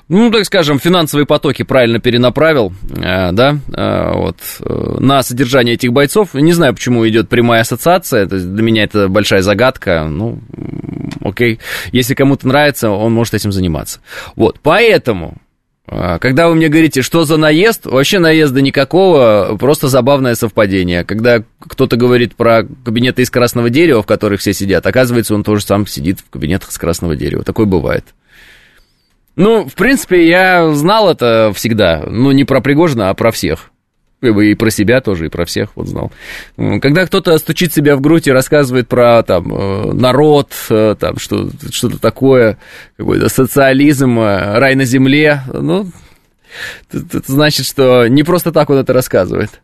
ну, 0.09 0.31
так 0.31 0.45
скажем, 0.45 0.79
финансовые 0.79 1.27
потоки 1.27 1.63
правильно 1.63 1.99
перенаправил, 1.99 2.73
э, 2.91 3.33
да, 3.33 3.59
э, 3.73 4.13
вот, 4.15 4.37
э, 4.61 4.97
на 5.01 5.23
содержание 5.23 5.75
этих 5.75 5.93
бойцов. 5.93 6.35
Не 6.35 6.53
знаю, 6.53 6.75
почему 6.75 7.07
идет 7.09 7.29
прямая 7.29 7.63
ассоциация, 7.63 8.25
это, 8.25 8.39
для 8.39 8.63
меня 8.63 8.85
это 8.85 9.09
большая 9.09 9.43
загадка, 9.43 10.07
ну, 10.09 10.41
окей, 11.23 11.59
если 11.93 12.15
кому-то 12.15 12.47
нравится, 12.49 12.91
он 12.91 13.13
может 13.13 13.35
этим 13.35 13.53
заниматься. 13.53 14.01
Вот, 14.35 14.59
поэтому 14.63 15.37
когда 15.87 16.49
вы 16.49 16.57
мне 16.57 16.69
говорите, 16.69 17.03
что 17.03 17.25
за 17.25 17.37
наезд, 17.37 17.87
вообще 17.87 18.19
наезда 18.19 18.61
никакого, 18.61 19.57
просто 19.59 19.89
забавное 19.89 20.35
совпадение. 20.35 21.05
Когда 21.05 21.45
кто-то 21.61 21.97
говорит 21.97 22.35
про 22.35 22.65
кабинеты 22.85 23.23
из 23.23 23.31
красного 23.31 23.71
дерева, 23.71 24.03
в 24.03 24.07
которых 24.07 24.41
все 24.41 24.53
сидят, 24.53 24.85
оказывается, 24.87 25.35
он 25.35 25.45
тоже 25.45 25.65
сам 25.65 25.87
сидит 25.87 26.21
в 26.21 26.31
кабинетах 26.31 26.71
из 26.71 26.79
красного 26.79 27.15
дерева. 27.15 27.45
Такое 27.45 27.67
бывает. 27.67 28.05
Ну, 29.37 29.69
в 29.69 29.75
принципе, 29.75 30.27
я 30.27 30.73
знал 30.73 31.11
это 31.11 31.53
всегда. 31.55 32.03
Ну, 32.07 32.33
не 32.33 32.45
про 32.45 32.61
Пригожина, 32.61 33.11
а 33.11 33.15
про 33.15 33.31
всех 33.31 33.71
и 34.29 34.55
про 34.55 34.71
себя 34.71 35.01
тоже, 35.01 35.27
и 35.27 35.31
про 35.31 35.45
всех 35.45 35.71
вот 35.75 35.89
знал. 35.89 36.13
Когда 36.57 37.07
кто-то 37.07 37.37
стучит 37.39 37.73
себя 37.73 37.97
в 37.97 38.01
грудь 38.01 38.27
и 38.27 38.33
рассказывает 38.33 38.89
про 38.89 39.23
там 39.23 39.53
э, 39.55 39.93
народ, 39.93 40.53
э, 40.71 40.95
там 40.99 41.19
что, 41.19 41.49
что-то 41.71 41.99
такое, 41.99 42.59
какой-то 42.97 43.29
социализм, 43.29 44.19
э, 44.19 44.59
рай 44.59 44.75
на 44.75 44.85
земле, 44.85 45.43
ну, 45.53 45.87
это 46.93 47.23
значит, 47.27 47.67
что 47.67 48.07
не 48.07 48.23
просто 48.23 48.53
так 48.53 48.71
он 48.71 48.79
это 48.79 48.93
рассказывает. 48.93 49.61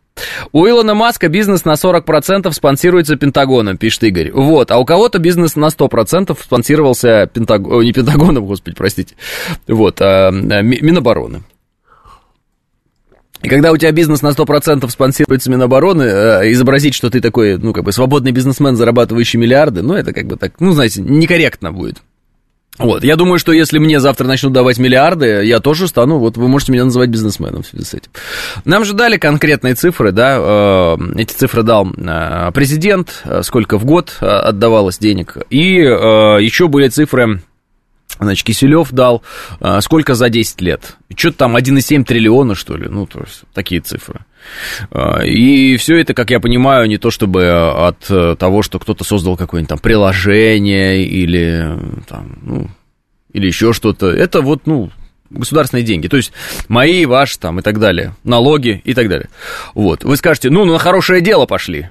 У 0.51 0.67
Илона 0.67 0.93
Маска 0.93 1.27
бизнес 1.27 1.65
на 1.65 1.73
40% 1.73 2.51
спонсируется 2.51 3.15
Пентагоном, 3.15 3.77
пишет 3.77 4.03
Игорь. 4.03 4.31
Вот, 4.31 4.71
а 4.71 4.77
у 4.77 4.85
кого-то 4.85 5.19
бизнес 5.19 5.55
на 5.55 5.67
100% 5.67 6.37
спонсировался 6.39 7.27
Пентагоном, 7.33 7.81
не 7.81 7.93
Пентагоном, 7.93 8.45
господи, 8.47 8.75
простите, 8.75 9.15
вот, 9.67 10.01
а 10.01 10.31
Минобороны. 10.31 11.43
И 13.43 13.49
когда 13.49 13.73
у 13.73 13.77
тебя 13.77 13.91
бизнес 13.91 14.21
на 14.21 14.29
100% 14.29 14.89
спонсируется 14.89 15.51
Минобороны, 15.51 16.03
э, 16.03 16.51
изобразить, 16.53 16.95
что 16.95 17.09
ты 17.09 17.19
такой, 17.19 17.57
ну, 17.57 17.73
как 17.73 17.83
бы, 17.83 17.91
свободный 17.91 18.31
бизнесмен, 18.31 18.77
зарабатывающий 18.77 19.37
миллиарды, 19.37 19.81
ну, 19.81 19.93
это 19.93 20.13
как 20.13 20.27
бы 20.27 20.37
так, 20.37 20.53
ну, 20.59 20.71
знаете, 20.71 21.01
некорректно 21.01 21.73
будет. 21.73 21.97
Вот, 22.79 23.03
я 23.03 23.17
думаю, 23.17 23.37
что 23.37 23.51
если 23.51 23.77
мне 23.77 23.99
завтра 23.99 24.25
начнут 24.25 24.53
давать 24.53 24.79
миллиарды, 24.79 25.43
я 25.43 25.59
тоже 25.59 25.87
стану, 25.87 26.17
вот 26.17 26.37
вы 26.37 26.47
можете 26.47 26.71
меня 26.71 26.85
называть 26.85 27.09
бизнесменом 27.09 27.61
в 27.61 27.67
связи 27.67 27.85
с 27.85 27.93
этим. 27.93 28.09
Нам 28.65 28.83
же 28.83 28.93
дали 28.93 29.17
конкретные 29.17 29.75
цифры, 29.75 30.11
да, 30.11 30.37
э, 30.39 30.97
эти 31.17 31.33
цифры 31.33 31.63
дал 31.63 31.85
э, 31.85 32.51
президент, 32.53 33.23
сколько 33.43 33.77
в 33.77 33.85
год 33.85 34.17
отдавалось 34.21 34.97
денег, 34.97 35.37
и 35.49 35.59
еще 35.59 36.67
были 36.69 36.87
цифры 36.87 37.41
Значит, 38.19 38.45
Киселев 38.45 38.91
дал 38.91 39.23
а, 39.59 39.81
сколько 39.81 40.13
за 40.13 40.29
10 40.29 40.61
лет? 40.61 40.97
Что-то 41.15 41.37
там 41.37 41.55
1,7 41.55 42.03
триллиона, 42.03 42.55
что 42.55 42.77
ли? 42.77 42.87
Ну, 42.87 43.05
то 43.05 43.21
есть, 43.21 43.43
такие 43.53 43.81
цифры. 43.81 44.21
А, 44.91 45.21
и 45.23 45.77
все 45.77 45.97
это, 45.99 46.13
как 46.13 46.29
я 46.29 46.39
понимаю, 46.39 46.87
не 46.87 46.97
то 46.97 47.11
чтобы 47.11 47.49
от 47.49 48.09
э, 48.09 48.35
того, 48.37 48.61
что 48.61 48.79
кто-то 48.79 49.03
создал 49.03 49.37
какое-нибудь 49.37 49.69
там 49.69 49.79
приложение 49.79 51.03
или 51.03 51.77
там, 52.07 52.37
ну, 52.41 52.69
или 53.31 53.47
еще 53.47 53.73
что-то. 53.73 54.09
Это 54.09 54.41
вот, 54.41 54.67
ну, 54.67 54.91
государственные 55.29 55.83
деньги. 55.83 56.07
То 56.07 56.17
есть 56.17 56.31
мои, 56.67 57.05
ваши 57.05 57.39
там 57.39 57.59
и 57.59 57.61
так 57.61 57.79
далее. 57.79 58.15
Налоги 58.23 58.81
и 58.85 58.93
так 58.93 59.09
далее. 59.09 59.29
Вот. 59.73 60.03
Вы 60.03 60.15
скажете, 60.17 60.49
ну, 60.49 60.65
на 60.65 60.77
хорошее 60.77 61.21
дело 61.21 61.45
пошли. 61.45 61.89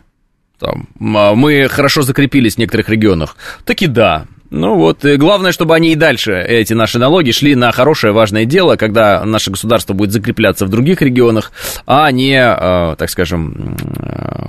Там, 0.58 0.88
мы 0.94 1.68
хорошо 1.68 2.02
закрепились 2.02 2.54
в 2.54 2.58
некоторых 2.58 2.88
регионах. 2.88 3.36
Так 3.64 3.82
и 3.82 3.88
да. 3.88 4.26
Ну 4.52 4.76
вот, 4.76 5.02
и 5.06 5.16
главное, 5.16 5.50
чтобы 5.50 5.74
они 5.74 5.92
и 5.92 5.94
дальше, 5.94 6.34
эти 6.46 6.74
наши 6.74 6.98
налоги, 6.98 7.30
шли 7.30 7.54
на 7.54 7.72
хорошее, 7.72 8.12
важное 8.12 8.44
дело, 8.44 8.76
когда 8.76 9.24
наше 9.24 9.50
государство 9.50 9.94
будет 9.94 10.12
закрепляться 10.12 10.66
в 10.66 10.68
других 10.68 11.00
регионах, 11.00 11.52
а 11.86 12.10
не, 12.12 12.36
э, 12.36 12.94
так 12.96 13.08
скажем, 13.08 13.78
э, 13.98 14.42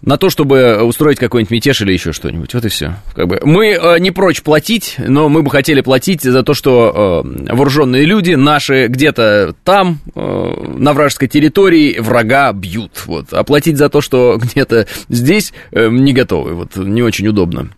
на 0.00 0.16
то, 0.16 0.30
чтобы 0.30 0.82
устроить 0.82 1.18
какой-нибудь 1.18 1.50
мятеж 1.50 1.82
или 1.82 1.92
еще 1.92 2.12
что-нибудь. 2.12 2.54
Вот 2.54 2.64
и 2.64 2.70
все. 2.70 2.94
Как 3.14 3.28
бы 3.28 3.38
мы 3.44 3.72
э, 3.72 3.98
не 3.98 4.12
прочь 4.12 4.40
платить, 4.40 4.94
но 4.96 5.28
мы 5.28 5.42
бы 5.42 5.50
хотели 5.50 5.82
платить 5.82 6.22
за 6.22 6.42
то, 6.42 6.54
что 6.54 7.22
э, 7.22 7.54
вооруженные 7.54 8.06
люди 8.06 8.32
наши 8.32 8.86
где-то 8.86 9.54
там, 9.62 9.98
э, 10.14 10.54
на 10.78 10.94
вражеской 10.94 11.28
территории, 11.28 11.98
врага 12.00 12.50
бьют. 12.54 13.02
Вот. 13.04 13.26
А 13.32 13.44
платить 13.44 13.76
за 13.76 13.90
то, 13.90 14.00
что 14.00 14.38
где-то 14.40 14.86
здесь, 15.10 15.52
э, 15.70 15.90
не 15.90 16.14
готовы. 16.14 16.54
Вот 16.54 16.76
не 16.76 17.02
очень 17.02 17.28
удобно. 17.28 17.68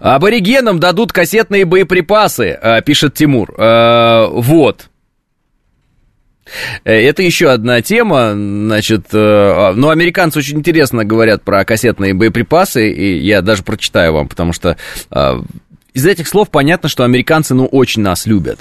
Аборигенам 0.00 0.80
дадут 0.80 1.12
кассетные 1.12 1.64
боеприпасы, 1.64 2.58
э, 2.60 2.82
пишет 2.82 3.14
Тимур. 3.14 3.54
Э, 3.56 4.26
вот. 4.30 4.88
Э, 6.84 6.92
это 6.92 7.22
еще 7.22 7.50
одна 7.50 7.80
тема, 7.82 8.32
значит, 8.32 9.06
ну, 9.12 9.88
американцы 9.88 10.38
очень 10.38 10.58
интересно 10.58 11.04
говорят 11.04 11.42
про 11.42 11.64
кассетные 11.64 12.14
боеприпасы, 12.14 12.90
и 12.90 13.18
я 13.18 13.42
даже 13.42 13.62
прочитаю 13.62 14.14
вам, 14.14 14.28
потому 14.28 14.52
что 14.52 14.76
из 15.92 16.06
этих 16.06 16.28
слов 16.28 16.50
понятно, 16.50 16.88
что 16.88 17.04
американцы, 17.04 17.54
ну, 17.54 17.66
очень 17.66 18.02
нас 18.02 18.26
любят. 18.26 18.60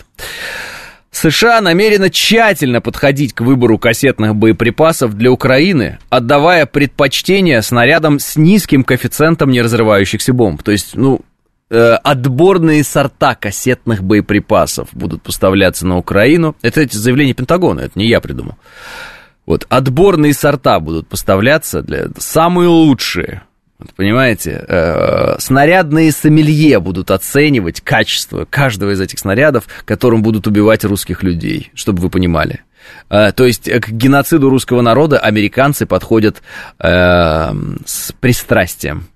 США 1.12 1.60
намерена 1.62 2.10
тщательно 2.10 2.82
подходить 2.82 3.34
к 3.34 3.42
выбору 3.42 3.78
кассетных 3.78 4.36
боеприпасов 4.36 5.16
для 5.16 5.32
Украины, 5.32 5.98
отдавая 6.10 6.66
предпочтение 6.66 7.62
снарядам 7.62 8.20
с 8.20 8.36
низким 8.36 8.84
коэффициентом 8.84 9.50
неразрывающихся 9.50 10.34
бомб. 10.34 10.62
То 10.62 10.72
есть, 10.72 10.96
ну, 10.96 11.22
э, 11.72 11.94
отборные 12.04 12.84
сорта 12.84 13.36
кассетных 13.36 14.04
боеприпасов 14.04 14.90
будут 14.92 15.24
поставляться 15.24 15.88
на 15.88 15.98
Украину. 15.98 16.56
Это 16.62 16.82
эти 16.82 16.96
заявления 16.96 17.34
Пентагона, 17.34 17.82
это 17.82 17.98
не 17.98 18.08
я 18.08 18.22
придумал. 18.22 18.56
Вот, 19.48 19.66
отборные 19.70 20.34
сорта 20.34 20.80
будут 20.80 21.08
поставляться 21.08 21.82
для 21.82 22.10
самые 22.20 22.70
лучшие 22.70 23.42
вот, 23.80 23.94
понимаете, 23.94 24.66
э, 24.68 25.38
снарядные 25.40 26.12
сомелье 26.12 26.82
будут 26.82 27.12
оценивать 27.12 27.80
качество 27.80 28.44
каждого 28.44 28.92
из 28.92 29.00
этих 29.00 29.20
снарядов, 29.20 29.68
которым 29.86 30.22
будут 30.22 30.48
убивать 30.48 30.84
русских 30.84 31.24
людей, 31.24 31.72
чтобы 31.74 32.02
вы 32.02 32.10
понимали. 32.10 32.62
Э, 33.10 33.32
то 33.32 33.46
есть 33.46 33.72
к 33.72 33.90
геноциду 33.90 34.50
русского 34.50 34.82
народа 34.82 35.20
американцы 35.20 35.86
подходят 35.86 36.42
э, 36.78 37.54
с 37.86 38.12
пристрастием 38.20 39.08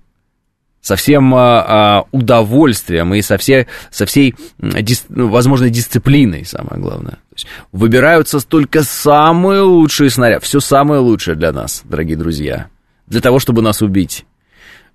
со 0.80 0.96
всем 0.96 1.34
а, 1.34 2.04
удовольствием 2.12 3.14
и 3.14 3.22
со 3.22 3.38
всей, 3.38 3.68
со 3.90 4.04
всей 4.04 4.34
дис, 4.58 5.06
ну, 5.08 5.28
возможной 5.28 5.70
дисциплиной, 5.70 6.44
самое 6.44 6.78
главное. 6.78 7.12
То 7.12 7.36
есть 7.36 7.46
выбираются 7.72 8.38
только 8.46 8.82
самые 8.82 9.62
лучшие 9.62 10.10
снаряды, 10.10 10.44
все 10.44 10.60
самое 10.60 11.00
лучшее 11.00 11.36
для 11.36 11.52
нас, 11.52 11.80
дорогие 11.84 12.18
друзья, 12.18 12.68
для 13.06 13.22
того, 13.22 13.38
чтобы 13.38 13.62
нас 13.62 13.80
убить. 13.80 14.26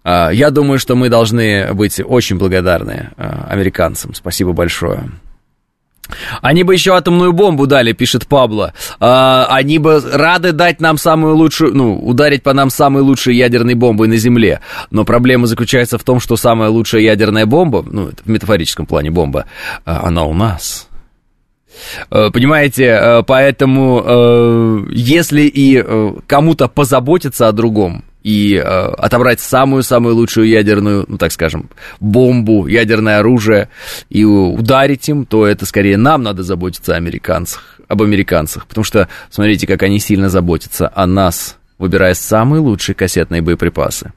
А, 0.10 0.32
я 0.32 0.50
думаю, 0.50 0.80
что 0.80 0.96
мы 0.96 1.08
должны 1.08 1.72
быть 1.76 2.02
очень 2.04 2.38
благодарны 2.38 3.12
а, 3.16 3.46
американцам. 3.48 4.16
Спасибо 4.16 4.54
большое. 4.54 5.12
Они 6.42 6.64
бы 6.64 6.74
еще 6.74 6.96
атомную 6.96 7.32
бомбу 7.32 7.68
дали, 7.68 7.92
пишет 7.92 8.26
Пабло. 8.26 8.74
А, 9.00 9.46
они 9.52 9.78
бы 9.78 10.02
рады 10.02 10.52
дать 10.52 10.82
нам 10.82 10.98
самую 10.98 11.36
лучшую, 11.36 11.76
ну, 11.76 11.96
ударить 11.96 12.42
по 12.42 12.54
нам 12.54 12.72
самой 12.72 13.04
лучшей 13.04 13.36
ядерной 13.36 13.76
бомбой 13.76 14.08
на 14.08 14.18
Земле. 14.18 14.62
Но 14.90 15.06
проблема 15.06 15.46
заключается 15.46 16.00
в 16.00 16.04
том, 16.04 16.20
что 16.20 16.38
самая 16.38 16.70
лучшая 16.70 17.04
ядерная 17.04 17.46
бомба, 17.46 17.86
ну, 17.88 18.10
в 18.10 18.28
метафорическом 18.28 18.88
плане 18.88 19.12
бомба, 19.12 19.46
она 19.86 20.24
у 20.24 20.34
нас. 20.34 20.88
Понимаете, 22.10 23.24
поэтому 23.28 24.88
если 24.90 25.44
и 25.44 25.86
кому-то 26.26 26.68
позаботиться 26.68 27.48
о 27.48 27.52
другом, 27.52 28.04
и 28.24 28.56
э, 28.56 28.62
отобрать 28.62 29.40
самую-самую 29.40 30.16
лучшую 30.16 30.48
ядерную, 30.48 31.06
ну 31.08 31.18
так 31.18 31.32
скажем, 31.32 31.70
бомбу, 32.00 32.68
ядерное 32.68 33.20
оружие 33.20 33.70
и 34.10 34.24
ударить 34.24 35.08
им, 35.10 35.26
то 35.26 35.46
это 35.46 35.66
скорее 35.66 35.98
нам 35.98 36.24
надо 36.24 36.44
заботиться 36.44 36.94
о 36.94 36.98
американцах, 36.98 37.80
об 37.88 38.02
американцах, 38.02 38.68
потому 38.68 38.84
что 38.84 39.08
смотрите, 39.30 39.68
как 39.68 39.84
они 39.84 40.00
сильно 40.00 40.30
заботятся 40.30 40.92
о 40.94 41.08
нас, 41.08 41.58
выбирая 41.78 42.14
самые 42.14 42.60
лучшие 42.60 42.96
кассетные 42.96 43.42
боеприпасы. 43.42 44.12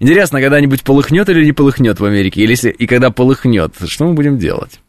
Интересно, 0.00 0.40
когда-нибудь 0.40 0.82
полыхнет 0.82 1.28
или 1.30 1.44
не 1.44 1.52
полыхнет 1.52 1.98
в 1.98 2.04
Америке, 2.04 2.42
или 2.42 2.50
если, 2.50 2.70
и 2.70 2.86
когда 2.86 3.10
полыхнет, 3.10 3.74
что 3.86 4.06
мы 4.06 4.12
будем 4.12 4.38
делать? 4.38 4.80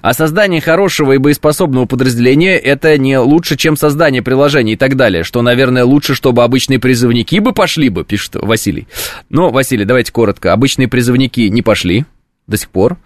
А 0.00 0.12
создание 0.12 0.60
хорошего 0.60 1.12
и 1.12 1.18
боеспособного 1.18 1.86
подразделения 1.86 2.56
это 2.56 2.96
не 2.98 3.18
лучше, 3.18 3.56
чем 3.56 3.76
создание 3.76 4.22
приложений 4.22 4.74
и 4.74 4.76
так 4.76 4.96
далее, 4.96 5.24
что, 5.24 5.42
наверное, 5.42 5.84
лучше, 5.84 6.14
чтобы 6.14 6.44
обычные 6.44 6.78
призывники 6.78 7.38
бы 7.38 7.52
пошли 7.52 7.88
бы, 7.88 8.04
пишет 8.04 8.36
Василий. 8.36 8.86
Но, 9.28 9.50
Василий, 9.50 9.84
давайте 9.84 10.12
коротко. 10.12 10.52
Обычные 10.52 10.88
призывники 10.88 11.42
не 11.42 11.62
пошли 11.62 12.04
до 12.46 12.56
сих 12.56 12.68
пор. 12.70 12.98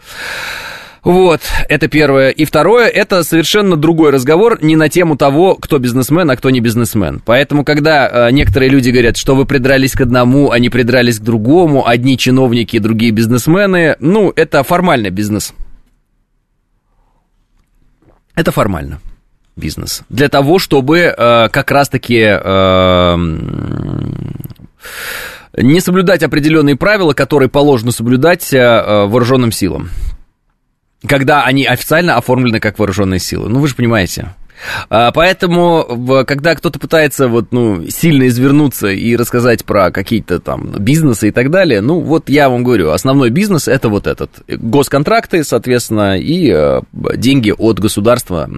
Вот, 1.07 1.41
это 1.69 1.87
первое. 1.87 2.31
И 2.31 2.45
второе, 2.45 2.89
это 2.89 3.23
совершенно 3.23 3.77
другой 3.77 4.11
разговор, 4.11 4.59
не 4.61 4.75
на 4.75 4.89
тему 4.89 5.17
того, 5.17 5.55
кто 5.55 5.79
бизнесмен, 5.79 6.29
а 6.29 6.37
кто 6.37 6.51
не 6.51 6.59
бизнесмен. 6.59 7.23
Поэтому, 7.25 7.65
когда 7.65 8.09
э, 8.09 8.33
некоторые 8.33 8.71
люди 8.71 8.91
говорят, 8.91 9.17
что 9.17 9.37
вы 9.37 9.45
придрались 9.45 9.93
к 9.93 10.01
одному, 10.01 10.51
а 10.51 10.59
не 10.59 10.69
придрались 10.69 11.21
к 11.21 11.23
другому, 11.23 11.87
одни 11.87 12.19
чиновники, 12.19 12.81
другие 12.81 13.13
бизнесмены, 13.13 13.95
ну, 14.01 14.33
это 14.35 14.65
формальный 14.65 15.11
бизнес. 15.11 15.55
Это 18.37 18.53
формально 18.53 19.01
бизнес. 19.57 20.03
Для 20.09 20.29
того, 20.29 20.59
чтобы 20.59 20.99
э, 20.99 21.49
как 21.49 21.71
раз-таки 21.71 22.23
э, 22.23 23.17
не 25.57 25.81
соблюдать 25.81 26.23
определенные 26.23 26.77
правила, 26.77 27.15
которые 27.15 27.49
положено 27.49 27.91
соблюдать 27.91 28.53
э, 28.53 29.07
вооруженным 29.07 29.51
силам. 29.51 29.89
Когда 31.07 31.45
они 31.45 31.65
официально 31.65 32.17
оформлены 32.17 32.61
как 32.61 32.79
вооруженные 32.79 33.21
силы. 33.21 33.49
Ну, 33.49 33.61
вы 33.61 33.69
же 33.69 33.75
понимаете. 33.75 34.35
А, 34.89 35.13
поэтому, 35.13 36.25
когда 36.27 36.55
кто-то 36.55 36.79
пытается 36.79 37.29
вот, 37.29 37.53
ну, 37.53 37.89
сильно 37.89 38.27
извернуться 38.27 38.89
и 38.89 39.17
рассказать 39.17 39.65
про 39.65 39.91
какие-то 39.91 40.41
там 40.41 40.73
бизнесы 40.79 41.29
и 41.29 41.31
так 41.31 41.51
далее, 41.51 41.81
ну, 41.81 42.01
вот 42.01 42.29
я 42.29 42.49
вам 42.49 42.65
говорю, 42.65 42.91
основной 42.91 43.31
бизнес 43.31 43.69
это 43.69 43.89
вот 43.89 44.07
этот. 44.07 44.31
Госконтракты, 44.49 45.45
соответственно, 45.45 46.19
и 46.19 46.51
э, 46.53 46.81
деньги 47.17 47.53
от 47.57 47.79
государства, 47.79 48.49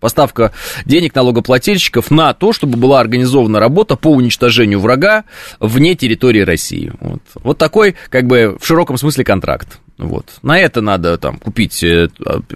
поставка 0.00 0.52
денег 0.84 1.14
налогоплательщиков 1.14 2.10
на 2.10 2.32
то, 2.34 2.52
чтобы 2.52 2.78
была 2.78 3.00
организована 3.00 3.60
работа 3.60 3.96
по 3.96 4.08
уничтожению 4.08 4.80
врага 4.80 5.24
вне 5.58 5.94
территории 5.94 6.40
России. 6.40 6.92
Вот, 7.00 7.22
вот 7.34 7.58
такой, 7.58 7.96
как 8.08 8.26
бы, 8.26 8.56
в 8.60 8.66
широком 8.66 8.96
смысле 8.96 9.24
контракт. 9.24 9.78
Вот. 10.00 10.26
На 10.42 10.58
это 10.58 10.80
надо 10.80 11.18
там 11.18 11.38
купить 11.38 11.84
э, 11.84 12.08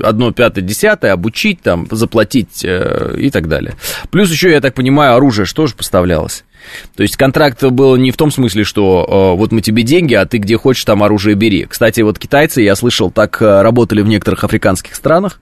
одно, 0.02 0.33
пятое, 0.33 0.64
десятое, 0.64 1.12
обучить, 1.12 1.61
там, 1.61 1.87
заплатить 1.90 2.64
э, 2.64 3.14
и 3.18 3.30
так 3.30 3.48
далее. 3.48 3.74
Плюс 4.11 4.30
еще, 4.30 4.50
я 4.50 4.61
так 4.61 4.74
понимаю, 4.74 5.14
оружие 5.14 5.44
что 5.44 5.66
же 5.66 5.74
поставлялось? 5.74 6.44
То 6.96 7.03
есть 7.03 7.16
контракт 7.16 7.62
был 7.62 7.96
не 7.96 8.11
в 8.11 8.16
том 8.16 8.31
смысле, 8.31 8.64
что 8.64 9.33
э, 9.35 9.38
вот 9.38 9.53
мы 9.53 9.61
тебе 9.61 9.83
деньги, 9.83 10.14
а 10.14 10.27
ты 10.27 10.38
где 10.38 10.57
хочешь 10.57 10.85
там 10.85 11.03
оружие 11.03 11.35
бери. 11.35 11.66
Кстати, 11.68 12.00
вот 12.03 12.18
китайцы, 12.18 12.62
я 12.62 12.77
слышал, 12.77 13.11
так 13.11 13.40
э, 13.40 13.62
работали 13.62 14.03
в 14.03 14.07
некоторых 14.07 14.44
африканских 14.44 14.94
странах, 14.94 15.40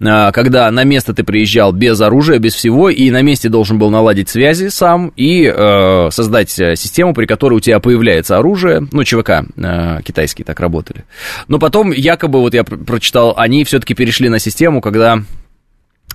э, 0.00 0.32
когда 0.32 0.70
на 0.70 0.84
место 0.84 1.14
ты 1.14 1.24
приезжал 1.24 1.72
без 1.72 2.00
оружия, 2.00 2.38
без 2.38 2.54
всего, 2.54 2.90
и 2.90 3.10
на 3.10 3.22
месте 3.22 3.48
должен 3.48 3.78
был 3.78 3.90
наладить 3.90 4.28
связи 4.28 4.68
сам 4.68 5.12
и 5.16 5.44
э, 5.44 6.08
создать 6.10 6.58
э, 6.58 6.76
систему, 6.76 7.14
при 7.14 7.26
которой 7.26 7.54
у 7.54 7.60
тебя 7.60 7.80
появляется 7.80 8.38
оружие. 8.38 8.86
Ну, 8.90 9.04
ЧВК 9.04 9.44
э, 9.56 10.00
китайские 10.04 10.44
так 10.44 10.60
работали. 10.60 11.04
Но 11.48 11.58
потом, 11.58 11.92
якобы, 11.92 12.40
вот 12.40 12.54
я 12.54 12.64
прочитал, 12.64 13.34
они 13.36 13.64
все-таки 13.64 13.94
перешли 13.94 14.28
на 14.28 14.38
систему, 14.38 14.80
когда 14.80 15.22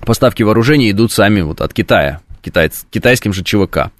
поставки 0.04 0.42
вооружений 0.42 0.90
идут 0.90 1.12
сами 1.12 1.40
вот 1.40 1.60
от 1.60 1.72
Китая 1.72 2.20
китайц, 2.42 2.84
китайским 2.90 3.32
же 3.32 3.42
ЧВК. 3.42 3.90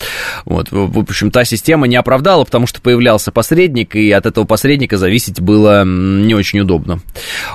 Вот, 0.45 0.69
в 0.71 0.99
общем, 0.99 1.31
та 1.31 1.45
система 1.45 1.87
не 1.87 1.97
оправдала, 1.97 2.45
потому 2.45 2.67
что 2.67 2.81
появлялся 2.81 3.33
посредник, 3.33 3.95
и 3.95 4.11
от 4.11 4.27
этого 4.27 4.45
посредника 4.45 4.97
зависеть 4.97 5.41
было 5.41 5.85
не 5.85 6.35
очень 6.35 6.61
удобно. 6.61 7.01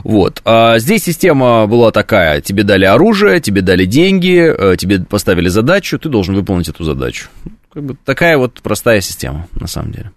Вот. 0.04 0.42
А 0.46 0.80
здесь 0.80 1.04
система 1.04 1.68
была 1.68 1.92
такая, 1.92 2.42
тебе 2.42 2.64
дали 2.64 2.86
оружие, 2.86 3.40
тебе 3.40 3.62
дали 3.62 3.86
деньги, 3.86 4.40
э, 4.40 4.76
тебе 4.78 5.00
поставили 5.00 5.50
задачу, 5.50 6.00
ты 6.00 6.10
должен 6.10 6.36
выполнить 6.36 6.70
эту 6.70 6.84
задачу. 6.84 7.28
Как 7.74 7.84
бы 7.84 7.96
такая 8.06 8.38
вот 8.38 8.62
простая 8.62 9.02
система, 9.02 9.48
на 9.60 9.68
самом 9.68 9.92
деле. 9.92 10.12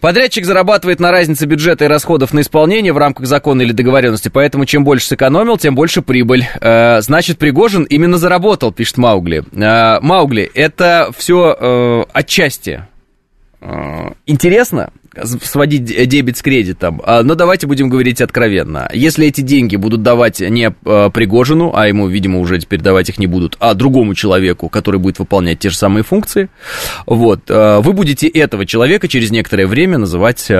Подрядчик 0.00 0.44
зарабатывает 0.44 1.00
на 1.00 1.10
разнице 1.10 1.46
бюджета 1.46 1.84
и 1.84 1.88
расходов 1.88 2.32
на 2.32 2.40
исполнение 2.40 2.92
в 2.92 2.98
рамках 2.98 3.26
закона 3.26 3.62
или 3.62 3.72
договоренности, 3.72 4.28
поэтому 4.28 4.64
чем 4.64 4.84
больше 4.84 5.06
сэкономил, 5.06 5.58
тем 5.58 5.74
больше 5.74 6.02
прибыль. 6.02 6.46
Э, 6.60 7.00
значит, 7.00 7.38
Пригожин 7.38 7.82
именно 7.84 8.16
заработал, 8.16 8.72
пишет 8.72 8.96
Маугли. 8.96 9.44
Э, 9.52 9.98
Маугли, 10.00 10.48
это 10.54 11.10
все 11.16 11.56
э, 11.58 12.04
отчасти 12.12 12.86
э, 13.60 14.10
интересно, 14.26 14.90
сводить 15.24 15.84
дебет 15.84 16.36
с 16.36 16.42
кредитом. 16.42 17.00
А, 17.04 17.22
но 17.22 17.34
давайте 17.34 17.66
будем 17.66 17.88
говорить 17.88 18.20
откровенно. 18.20 18.88
Если 18.92 19.26
эти 19.26 19.40
деньги 19.40 19.76
будут 19.76 20.02
давать 20.02 20.40
не 20.40 20.72
а, 20.84 21.10
Пригожину, 21.10 21.72
а 21.74 21.88
ему, 21.88 22.08
видимо, 22.08 22.40
уже 22.40 22.58
теперь 22.58 22.80
давать 22.80 23.08
их 23.08 23.18
не 23.18 23.26
будут, 23.26 23.56
а 23.60 23.74
другому 23.74 24.14
человеку, 24.14 24.68
который 24.68 25.00
будет 25.00 25.18
выполнять 25.18 25.58
те 25.58 25.70
же 25.70 25.76
самые 25.76 26.04
функции, 26.04 26.48
вот, 27.06 27.42
а, 27.48 27.80
вы 27.80 27.92
будете 27.92 28.28
этого 28.28 28.66
человека 28.66 29.08
через 29.08 29.30
некоторое 29.30 29.66
время 29.66 29.98
называть 29.98 30.50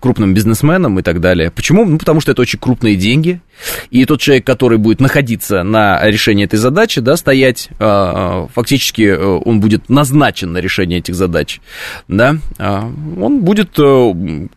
крупным 0.00 0.34
бизнесменом 0.34 0.98
и 0.98 1.02
так 1.02 1.20
далее. 1.20 1.50
Почему? 1.50 1.84
Ну, 1.84 1.98
потому 1.98 2.20
что 2.20 2.32
это 2.32 2.42
очень 2.42 2.58
крупные 2.58 2.96
деньги, 2.96 3.40
и 3.90 4.04
тот 4.04 4.20
человек, 4.20 4.46
который 4.46 4.78
будет 4.78 5.00
находиться 5.00 5.62
на 5.62 6.02
решении 6.04 6.44
этой 6.44 6.58
задачи, 6.58 7.00
да, 7.00 7.16
стоять, 7.16 7.68
фактически 7.78 9.02
э, 9.02 9.18
он 9.18 9.60
будет 9.60 9.88
назначен 9.88 10.52
на 10.52 10.58
решение 10.58 10.98
этих 10.98 11.14
задач, 11.14 11.60
да, 12.08 12.36
он 12.58 13.42
будет 13.42 13.78
э, 13.78 14.48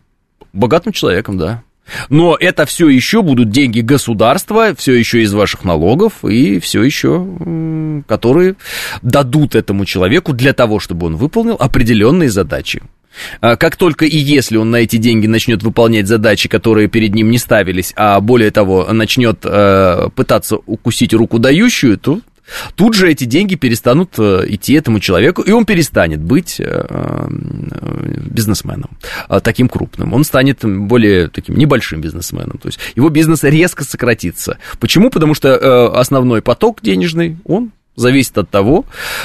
богатым 0.52 0.92
человеком, 0.92 1.38
да. 1.38 1.62
Но 2.08 2.36
это 2.38 2.64
все 2.64 2.88
еще 2.88 3.22
будут 3.22 3.50
деньги 3.50 3.80
государства, 3.80 4.74
все 4.74 4.94
еще 4.94 5.22
из 5.22 5.34
ваших 5.34 5.64
налогов 5.64 6.24
и 6.24 6.58
все 6.58 6.82
еще, 6.82 8.02
которые 8.08 8.56
дадут 9.02 9.54
этому 9.54 9.84
человеку 9.84 10.32
для 10.32 10.54
того, 10.54 10.80
чтобы 10.80 11.06
он 11.06 11.16
выполнил 11.16 11.56
определенные 11.58 12.30
задачи. 12.30 12.82
А 13.40 13.56
как 13.56 13.76
только 13.76 14.04
и 14.04 14.16
если 14.16 14.56
он 14.56 14.70
на 14.70 14.76
эти 14.76 14.96
деньги 14.96 15.26
начнет 15.26 15.62
выполнять 15.62 16.06
задачи, 16.06 16.48
которые 16.48 16.88
перед 16.88 17.14
ним 17.14 17.30
не 17.30 17.38
ставились, 17.38 17.92
а 17.96 18.20
более 18.20 18.50
того, 18.50 18.92
начнет 18.92 19.40
э, 19.44 20.08
пытаться 20.14 20.56
укусить 20.56 21.12
руку 21.14 21.38
дающую, 21.38 21.98
то 21.98 22.20
тут 22.74 22.94
же 22.94 23.10
эти 23.10 23.24
деньги 23.24 23.54
перестанут 23.54 24.14
э, 24.18 24.44
идти 24.48 24.74
этому 24.74 25.00
человеку, 25.00 25.42
и 25.42 25.50
он 25.52 25.64
перестанет 25.64 26.20
быть 26.20 26.56
э, 26.58 27.26
бизнесменом 28.26 28.90
таким 29.42 29.68
крупным. 29.68 30.12
Он 30.12 30.24
станет 30.24 30.64
более 30.64 31.28
таким 31.28 31.56
небольшим 31.56 32.00
бизнесменом. 32.00 32.58
То 32.58 32.68
есть 32.68 32.78
его 32.94 33.08
бизнес 33.08 33.42
резко 33.44 33.84
сократится. 33.84 34.58
Почему? 34.80 35.10
Потому 35.10 35.34
что 35.34 35.90
основной 35.98 36.42
поток 36.42 36.80
денежный, 36.82 37.38
он 37.44 37.72
зависит 37.96 38.36
от 38.38 38.50
того, 38.50 38.84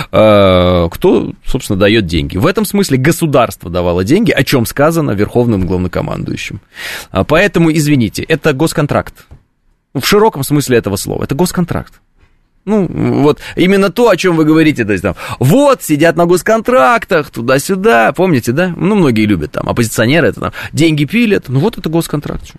кто, 0.10 1.34
собственно, 1.46 1.80
дает 1.80 2.06
деньги. 2.06 2.38
В 2.38 2.46
этом 2.46 2.66
смысле 2.66 2.98
государство 2.98 3.70
давало 3.70 4.04
деньги, 4.04 4.32
о 4.32 4.44
чем 4.44 4.66
сказано 4.66 5.12
верховным 5.12 5.66
главнокомандующим. 5.66 6.62
Поэтому, 7.28 7.72
извините, 7.72 8.24
это 8.24 8.54
госконтракт. 8.54 9.26
В 9.94 10.06
широком 10.06 10.44
смысле 10.44 10.78
этого 10.78 10.98
слова. 10.98 11.24
Это 11.24 11.36
госконтракт. 11.36 12.00
Ну, 12.66 12.86
вот 13.24 13.40
именно 13.56 13.90
то, 13.90 14.10
о 14.10 14.18
чем 14.18 14.36
вы 14.36 14.46
говорите, 14.46 14.86
то 14.86 14.92
есть 14.92 15.02
там, 15.02 15.16
вот, 15.40 15.82
сидят 15.82 16.16
на 16.18 16.26
госконтрактах, 16.28 17.32
туда-сюда, 17.32 18.12
помните, 18.12 18.52
да? 18.52 18.74
Ну, 18.78 18.96
многие 18.96 19.26
любят 19.26 19.54
там, 19.54 19.68
оппозиционеры, 19.68 20.28
это 20.28 20.42
там, 20.42 20.52
деньги 20.74 21.06
пилят, 21.06 21.46
ну, 21.48 21.60
вот 21.62 21.78
это 21.80 21.90
госконтракт. 21.90 22.54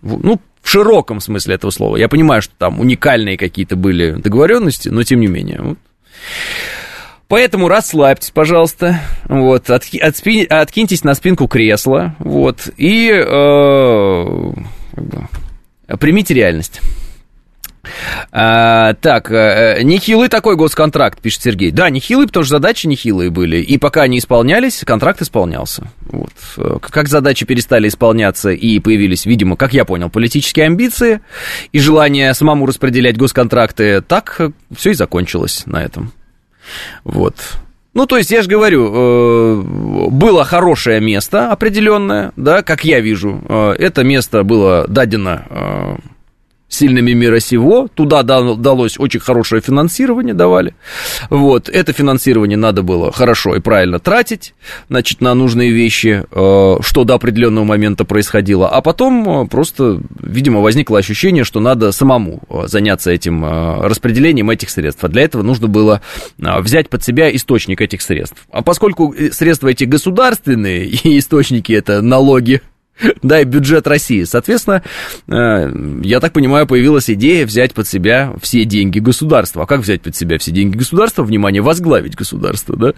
Ну, 0.00 0.40
в 0.66 0.68
широком 0.68 1.20
смысле 1.20 1.54
этого 1.54 1.70
слова. 1.70 1.96
Я 1.96 2.08
понимаю, 2.08 2.42
что 2.42 2.52
там 2.58 2.80
уникальные 2.80 3.38
какие-то 3.38 3.76
были 3.76 4.10
договоренности, 4.10 4.88
но 4.88 5.04
тем 5.04 5.20
не 5.20 5.28
менее. 5.28 5.60
Вот. 5.62 5.78
Поэтому 7.28 7.68
расслабьтесь, 7.68 8.32
пожалуйста, 8.32 9.00
вот, 9.28 9.70
от, 9.70 9.84
отспи, 10.00 10.44
откиньтесь 10.44 11.04
на 11.04 11.14
спинку 11.14 11.46
кресла, 11.46 12.16
вот, 12.18 12.68
и 12.76 13.10
э, 13.12 14.52
примите 16.00 16.34
реальность. 16.34 16.80
А, 18.32 18.94
так, 18.94 19.30
э, 19.30 19.80
нехилый 19.82 20.28
такой 20.28 20.56
госконтракт, 20.56 21.20
пишет 21.20 21.42
Сергей. 21.42 21.70
Да, 21.70 21.90
нехилый, 21.90 22.26
потому 22.26 22.44
что 22.44 22.56
задачи 22.56 22.86
нехилые 22.86 23.30
были. 23.30 23.58
И 23.58 23.78
пока 23.78 24.02
они 24.02 24.18
исполнялись, 24.18 24.82
контракт 24.84 25.22
исполнялся. 25.22 25.90
Вот. 26.06 26.32
Э, 26.56 26.78
как 26.80 27.08
задачи 27.08 27.46
перестали 27.46 27.88
исполняться 27.88 28.50
и 28.50 28.78
появились, 28.78 29.26
видимо, 29.26 29.56
как 29.56 29.72
я 29.72 29.84
понял, 29.84 30.10
политические 30.10 30.66
амбиции 30.66 31.20
и 31.72 31.78
желание 31.78 32.34
самому 32.34 32.66
распределять 32.66 33.16
госконтракты, 33.16 34.00
так 34.02 34.40
все 34.74 34.90
и 34.90 34.94
закончилось 34.94 35.62
на 35.66 35.82
этом. 35.82 36.12
Вот. 37.04 37.36
Ну, 37.94 38.06
то 38.06 38.18
есть, 38.18 38.30
я 38.30 38.42
же 38.42 38.48
говорю, 38.48 38.92
э, 38.92 39.62
было 40.10 40.44
хорошее 40.44 41.00
место 41.00 41.50
определенное, 41.50 42.32
да, 42.36 42.62
как 42.62 42.84
я 42.84 43.00
вижу. 43.00 43.42
Это 43.78 44.04
место 44.04 44.42
было 44.42 44.86
дадено 44.86 45.98
сильными 46.68 47.12
мира 47.12 47.40
сего. 47.40 47.88
Туда 47.94 48.22
далось 48.22 48.98
очень 48.98 49.20
хорошее 49.20 49.62
финансирование, 49.62 50.34
давали. 50.34 50.74
Вот, 51.30 51.68
это 51.68 51.92
финансирование 51.92 52.56
надо 52.56 52.82
было 52.82 53.12
хорошо 53.12 53.54
и 53.56 53.60
правильно 53.60 53.98
тратить, 53.98 54.54
значит, 54.88 55.20
на 55.20 55.34
нужные 55.34 55.70
вещи, 55.70 56.24
э, 56.30 56.76
что 56.80 57.04
до 57.04 57.14
определенного 57.14 57.64
момента 57.64 58.04
происходило. 58.04 58.68
А 58.68 58.80
потом 58.80 59.44
э, 59.44 59.46
просто, 59.46 60.00
видимо, 60.20 60.60
возникло 60.60 60.98
ощущение, 60.98 61.44
что 61.44 61.60
надо 61.60 61.92
самому 61.92 62.42
э, 62.48 62.66
заняться 62.66 63.10
этим 63.10 63.44
распределением 63.46 64.50
этих 64.50 64.70
средств. 64.70 65.04
А 65.04 65.08
для 65.08 65.22
этого 65.22 65.42
нужно 65.42 65.68
было 65.68 66.00
взять 66.38 66.88
под 66.88 67.04
себя 67.04 67.34
источник 67.34 67.80
этих 67.80 68.02
средств. 68.02 68.46
А 68.50 68.62
поскольку 68.62 69.14
средства 69.32 69.68
эти 69.68 69.84
государственные, 69.84 70.86
и 71.04 71.18
источники 71.18 71.72
это 71.72 72.02
налоги, 72.02 72.62
да, 73.22 73.40
и 73.40 73.44
бюджет 73.44 73.86
России. 73.86 74.24
Соответственно, 74.24 74.82
э, 75.28 76.00
я 76.02 76.20
так 76.20 76.32
понимаю, 76.32 76.66
появилась 76.66 77.10
идея 77.10 77.46
взять 77.46 77.74
под 77.74 77.86
себя 77.86 78.34
все 78.40 78.64
деньги 78.64 78.98
государства. 78.98 79.64
А 79.64 79.66
как 79.66 79.80
взять 79.80 80.02
под 80.02 80.16
себя 80.16 80.38
все 80.38 80.50
деньги 80.50 80.76
государства? 80.76 81.22
Внимание, 81.22 81.62
возглавить 81.62 82.14
государство, 82.14 82.76
да? 82.76 82.92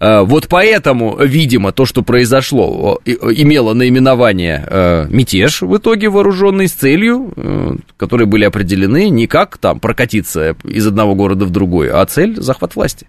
Э, 0.00 0.22
вот 0.22 0.48
поэтому, 0.48 1.18
видимо, 1.18 1.72
то, 1.72 1.84
что 1.86 2.02
произошло, 2.02 3.00
имело 3.04 3.74
наименование 3.74 4.66
э, 4.66 5.06
мятеж 5.10 5.62
в 5.62 5.76
итоге 5.76 6.08
вооруженный 6.08 6.68
с 6.68 6.72
целью, 6.72 7.78
которые 7.96 8.26
были 8.26 8.44
определены 8.44 9.08
не 9.08 9.26
как 9.26 9.58
там 9.58 9.80
прокатиться 9.80 10.56
из 10.64 10.86
одного 10.86 11.14
города 11.14 11.44
в 11.44 11.50
другой, 11.50 11.90
а 11.90 12.04
цель 12.06 12.40
захват 12.40 12.76
власти. 12.76 13.06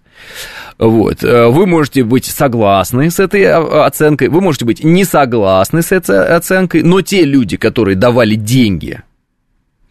Вот. 0.78 1.24
Э, 1.24 1.48
вы 1.48 1.66
можете 1.66 2.04
быть 2.04 2.26
согласны 2.26 3.10
с 3.10 3.20
этой 3.20 3.44
а, 3.46 3.86
оценкой, 3.86 4.28
вы 4.28 4.42
можете 4.42 4.66
быть 4.66 4.84
не 4.84 5.06
согласны 5.06 5.82
с 5.82 5.92
этой 5.92 6.25
оценкой, 6.26 6.84
но 6.84 7.02
те 7.02 7.24
люди, 7.24 7.58
которые 7.58 7.96
давали 7.96 8.36
деньги 8.36 9.02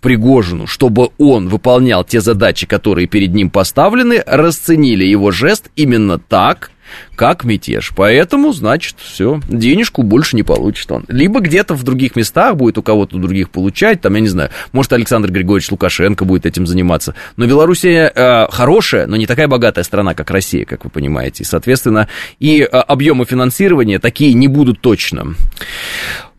Пригожину, 0.01 0.67
чтобы 0.67 1.09
он 1.17 1.49
выполнял 1.49 2.05
те 2.05 2.21
задачи, 2.21 2.67
которые 2.67 3.07
перед 3.07 3.33
ним 3.33 3.49
поставлены, 3.49 4.23
расценили 4.27 5.05
его 5.05 5.31
жест 5.31 5.71
именно 5.77 6.19
так, 6.19 6.71
как 7.15 7.45
мятеж. 7.45 7.93
Поэтому, 7.97 8.53
значит, 8.53 8.97
все, 8.99 9.41
денежку 9.49 10.03
больше 10.03 10.37
не 10.37 10.43
получит 10.43 10.91
он. 10.91 11.05
Либо 11.09 11.41
где-то 11.41 11.75
в 11.75 11.83
других 11.83 12.17
местах 12.17 12.57
будет 12.57 12.79
у 12.79 12.83
кого-то 12.83 13.19
других 13.19 13.51
получать, 13.51 14.01
там, 14.01 14.15
я 14.15 14.21
не 14.21 14.29
знаю, 14.29 14.51
может, 14.73 14.93
Александр 14.93 15.31
Григорьевич 15.31 15.71
Лукашенко 15.71 16.25
будет 16.25 16.47
этим 16.47 16.67
заниматься. 16.67 17.15
Но 17.37 17.47
Белоруссия 17.47 18.13
э, 18.15 18.47
хорошая, 18.51 19.07
но 19.07 19.17
не 19.17 19.27
такая 19.27 19.49
богатая 19.49 19.85
страна, 19.85 20.15
как 20.15 20.31
Россия, 20.31 20.65
как 20.65 20.85
вы 20.85 20.91
понимаете. 20.91 21.43
И, 21.43 21.47
соответственно, 21.47 22.09
и 22.39 22.61
э, 22.61 22.67
объемы 22.67 23.25
финансирования 23.25 23.99
такие 23.99 24.35
не 24.35 24.49
будут 24.49 24.81
точно. 24.81 25.35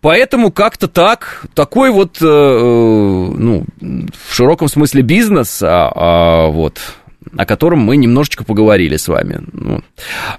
Поэтому 0.01 0.51
как-то 0.51 0.87
так, 0.87 1.47
такой 1.55 1.89
вот, 1.89 2.21
э, 2.21 2.25
э 2.25 2.27
ну, 2.27 3.65
в 3.81 4.35
широком 4.35 4.67
смысле 4.67 5.01
бизнес, 5.01 5.63
а, 5.63 5.91
а, 5.95 6.47
вот, 6.49 6.79
о 7.37 7.45
котором 7.45 7.79
мы 7.79 7.97
немножечко 7.97 8.43
поговорили 8.43 8.97
с 8.97 9.07
вами. 9.07 9.39
Ну, 9.51 9.81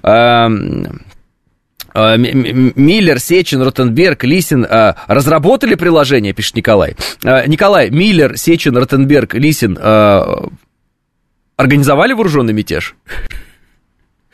а, 0.03 0.49
а, 1.93 2.17
Миллер, 2.17 3.19
Сечин, 3.19 3.61
Ротенберг, 3.61 4.23
Лисин 4.23 4.65
а, 4.69 4.95
разработали 5.07 5.75
приложение, 5.75 6.33
пишет 6.33 6.55
Николай. 6.55 6.95
Николай, 7.23 7.89
Миллер, 7.89 8.37
Сечин, 8.37 8.77
Ротенберг, 8.77 9.33
Лисин 9.35 9.77
организовали 11.57 12.13
вооруженный 12.13 12.53
мятеж? 12.53 12.95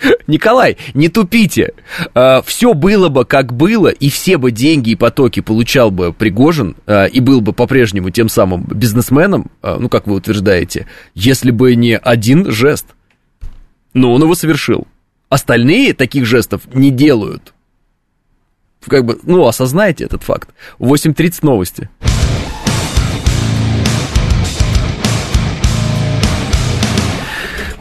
Николай, 0.27 0.77
не 0.93 1.09
тупите. 1.09 1.73
А, 2.13 2.41
все 2.41 2.73
было 2.73 3.09
бы 3.09 3.25
как 3.25 3.53
было, 3.53 3.87
и 3.87 4.09
все 4.09 4.37
бы 4.37 4.51
деньги 4.51 4.91
и 4.91 4.95
потоки 4.95 5.39
получал 5.39 5.91
бы 5.91 6.13
Пригожин, 6.13 6.75
а, 6.85 7.05
и 7.05 7.19
был 7.19 7.41
бы 7.41 7.53
по-прежнему 7.53 8.09
тем 8.09 8.29
самым 8.29 8.63
бизнесменом, 8.63 9.51
а, 9.61 9.77
ну, 9.79 9.89
как 9.89 10.07
вы 10.07 10.15
утверждаете, 10.15 10.87
если 11.13 11.51
бы 11.51 11.75
не 11.75 11.97
один 11.97 12.51
жест. 12.51 12.87
Но 13.93 14.13
он 14.13 14.23
его 14.23 14.35
совершил. 14.35 14.87
Остальные 15.29 15.93
таких 15.93 16.25
жестов 16.25 16.61
не 16.73 16.91
делают. 16.91 17.53
Как 18.85 19.05
бы, 19.05 19.19
ну, 19.23 19.47
осознайте 19.47 20.03
этот 20.03 20.23
факт. 20.23 20.49
8.30 20.79 21.39
новости. 21.41 21.89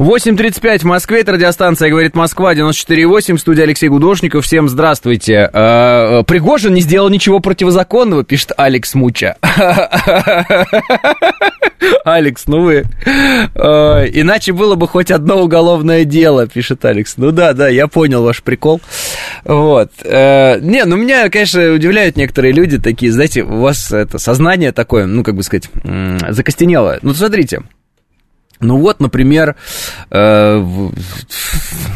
8.35 0.02 0.80
в 0.80 0.84
Москве, 0.84 1.20
это 1.20 1.30
радиостанция 1.30 1.88
«Говорит 1.88 2.16
Москва», 2.16 2.54
94.8, 2.54 3.38
студия 3.38 3.62
Алексей 3.62 3.86
Гудошников. 3.88 4.44
Всем 4.44 4.68
здравствуйте. 4.68 5.48
Э, 5.52 6.24
Пригожин 6.26 6.74
не 6.74 6.80
сделал 6.80 7.08
ничего 7.08 7.38
противозаконного, 7.38 8.24
пишет 8.24 8.50
Алекс 8.56 8.94
Муча. 8.94 9.36
Алекс, 12.04 12.48
ну 12.48 12.62
вы... 12.62 12.82
Э, 13.54 14.08
иначе 14.12 14.52
было 14.52 14.74
бы 14.74 14.88
хоть 14.88 15.12
одно 15.12 15.40
уголовное 15.40 16.04
дело, 16.04 16.48
пишет 16.48 16.84
Алекс. 16.84 17.16
Ну 17.16 17.30
да, 17.30 17.52
да, 17.52 17.68
я 17.68 17.86
понял 17.86 18.24
ваш 18.24 18.42
прикол. 18.42 18.80
Вот. 19.44 19.92
Э, 20.02 20.58
не, 20.58 20.84
ну 20.84 20.96
меня, 20.96 21.30
конечно, 21.30 21.74
удивляют 21.74 22.16
некоторые 22.16 22.52
люди 22.52 22.78
такие, 22.78 23.12
знаете, 23.12 23.44
у 23.44 23.60
вас 23.60 23.92
это 23.92 24.18
сознание 24.18 24.72
такое, 24.72 25.06
ну, 25.06 25.22
как 25.22 25.36
бы 25.36 25.44
сказать, 25.44 25.70
закостенелое. 26.28 26.98
Ну, 27.02 27.14
смотрите, 27.14 27.62
ну 28.62 28.78
вот, 28.78 29.00
например, 29.00 29.56
э, 30.10 30.58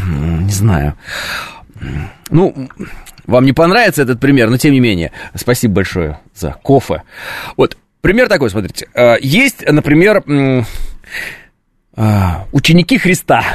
не 0.04 0.52
знаю, 0.52 0.94
ну, 2.30 2.68
вам 3.26 3.44
не 3.44 3.52
понравится 3.52 4.02
этот 4.02 4.20
пример, 4.20 4.50
но 4.50 4.56
тем 4.56 4.72
не 4.72 4.80
менее, 4.80 5.12
спасибо 5.34 5.74
большое 5.74 6.20
за 6.34 6.56
кофе. 6.62 7.02
Вот, 7.56 7.76
пример 8.00 8.28
такой, 8.28 8.50
смотрите. 8.50 8.88
Э, 8.94 9.16
есть, 9.20 9.64
например, 9.66 10.22
э, 10.26 10.62
ученики 12.52 12.98
Христа. 12.98 13.42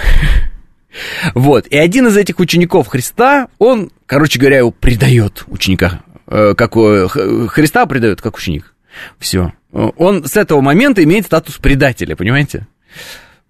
Вот, 1.33 1.67
и 1.67 1.77
один 1.77 2.07
из 2.07 2.17
этих 2.17 2.39
учеников 2.39 2.89
Христа, 2.89 3.47
он, 3.59 3.91
короче 4.05 4.37
говоря, 4.37 4.57
его 4.57 4.71
предает 4.71 5.45
ученика, 5.47 6.01
как 6.25 6.73
Христа 6.73 7.85
предает 7.85 8.21
как 8.21 8.35
ученик. 8.35 8.75
Все. 9.17 9.53
Он 9.71 10.25
с 10.25 10.35
этого 10.35 10.59
момента 10.59 11.01
имеет 11.03 11.27
статус 11.27 11.57
предателя, 11.57 12.17
понимаете? 12.17 12.67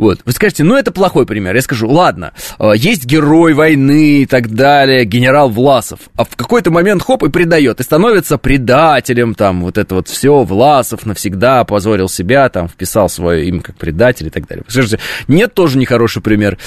Вот. 0.01 0.21
Вы 0.25 0.31
скажете, 0.31 0.63
ну 0.63 0.75
это 0.75 0.91
плохой 0.91 1.27
пример. 1.27 1.53
Я 1.53 1.61
скажу, 1.61 1.87
ладно, 1.87 2.33
э, 2.57 2.71
есть 2.75 3.05
герой 3.05 3.53
войны 3.53 4.23
и 4.23 4.25
так 4.25 4.49
далее, 4.49 5.05
генерал 5.05 5.49
Власов, 5.49 5.99
а 6.15 6.23
в 6.23 6.35
какой-то 6.35 6.71
момент 6.71 7.03
хоп 7.03 7.21
и 7.21 7.29
предает, 7.29 7.79
и 7.79 7.83
становится 7.83 8.39
предателем, 8.39 9.35
там, 9.35 9.61
вот 9.61 9.77
это 9.77 9.93
вот 9.93 10.07
все, 10.07 10.43
Власов 10.43 11.05
навсегда 11.05 11.63
позорил 11.65 12.09
себя, 12.09 12.49
там, 12.49 12.67
вписал 12.67 13.09
свое 13.09 13.45
имя 13.45 13.61
как 13.61 13.75
предатель 13.75 14.25
и 14.25 14.31
так 14.31 14.47
далее. 14.47 14.63
Вы 14.65 14.71
скажете, 14.71 14.99
нет, 15.27 15.53
тоже 15.53 15.77
нехороший 15.77 16.23
пример. 16.23 16.57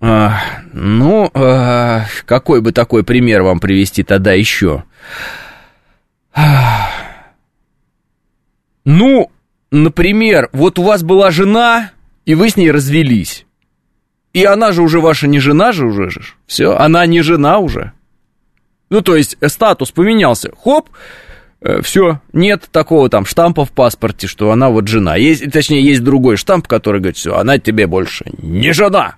А, 0.00 0.38
ну, 0.72 1.28
а, 1.34 2.04
какой 2.24 2.60
бы 2.60 2.70
такой 2.70 3.02
пример 3.02 3.42
вам 3.42 3.58
привести 3.58 4.04
тогда 4.04 4.32
еще? 4.32 4.84
А, 6.32 6.88
ну, 8.84 9.32
например, 9.70 10.48
вот 10.52 10.78
у 10.78 10.82
вас 10.82 11.02
была 11.02 11.30
жена, 11.30 11.90
и 12.24 12.34
вы 12.34 12.50
с 12.50 12.56
ней 12.56 12.70
развелись. 12.70 13.46
И 14.32 14.44
она 14.44 14.72
же 14.72 14.82
уже 14.82 15.00
ваша 15.00 15.26
не 15.26 15.40
жена 15.40 15.72
же 15.72 15.86
уже 15.86 16.10
же. 16.10 16.22
Все, 16.46 16.76
она 16.76 17.06
не 17.06 17.22
жена 17.22 17.58
уже. 17.58 17.92
Ну, 18.90 19.00
то 19.00 19.16
есть 19.16 19.36
э, 19.40 19.48
статус 19.48 19.90
поменялся. 19.90 20.50
Хоп, 20.62 20.90
э, 21.60 21.82
все, 21.82 22.20
нет 22.32 22.68
такого 22.70 23.08
там 23.08 23.24
штампа 23.24 23.64
в 23.64 23.72
паспорте, 23.72 24.26
что 24.26 24.50
она 24.50 24.70
вот 24.70 24.88
жена. 24.88 25.16
Есть, 25.16 25.50
точнее, 25.50 25.82
есть 25.82 26.02
другой 26.02 26.36
штамп, 26.36 26.66
который 26.66 27.00
говорит, 27.00 27.16
все, 27.16 27.34
она 27.36 27.58
тебе 27.58 27.86
больше 27.86 28.26
не 28.38 28.72
жена. 28.72 29.16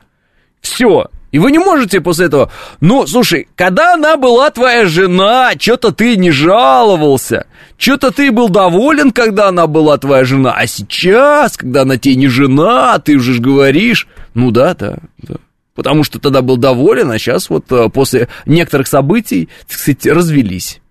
Все, 0.60 1.08
и 1.32 1.38
вы 1.38 1.52
не 1.52 1.58
можете 1.58 2.00
после 2.00 2.26
этого, 2.26 2.50
ну, 2.80 3.06
слушай, 3.06 3.48
когда 3.54 3.94
она 3.94 4.16
была 4.16 4.50
твоя 4.50 4.86
жена, 4.86 5.52
что-то 5.58 5.92
ты 5.92 6.16
не 6.16 6.30
жаловался, 6.30 7.46
что-то 7.80 8.10
ты 8.10 8.30
был 8.30 8.50
доволен, 8.50 9.10
когда 9.10 9.48
она 9.48 9.66
была 9.66 9.96
твоя 9.96 10.24
жена, 10.24 10.52
а 10.52 10.66
сейчас, 10.66 11.56
когда 11.56 11.82
она 11.82 11.96
тебе 11.96 12.14
не 12.16 12.28
жена, 12.28 12.98
ты 12.98 13.16
уже 13.16 13.40
говоришь, 13.40 14.06
ну 14.34 14.50
да, 14.50 14.74
да, 14.74 14.98
да. 15.16 15.36
Потому 15.74 16.04
что 16.04 16.18
тогда 16.18 16.42
был 16.42 16.58
доволен, 16.58 17.10
а 17.10 17.18
сейчас 17.18 17.48
вот 17.48 17.72
э, 17.72 17.88
после 17.88 18.28
некоторых 18.44 18.86
событий, 18.86 19.48
так 19.66 19.78
сказать, 19.78 20.06
развелись. 20.06 20.82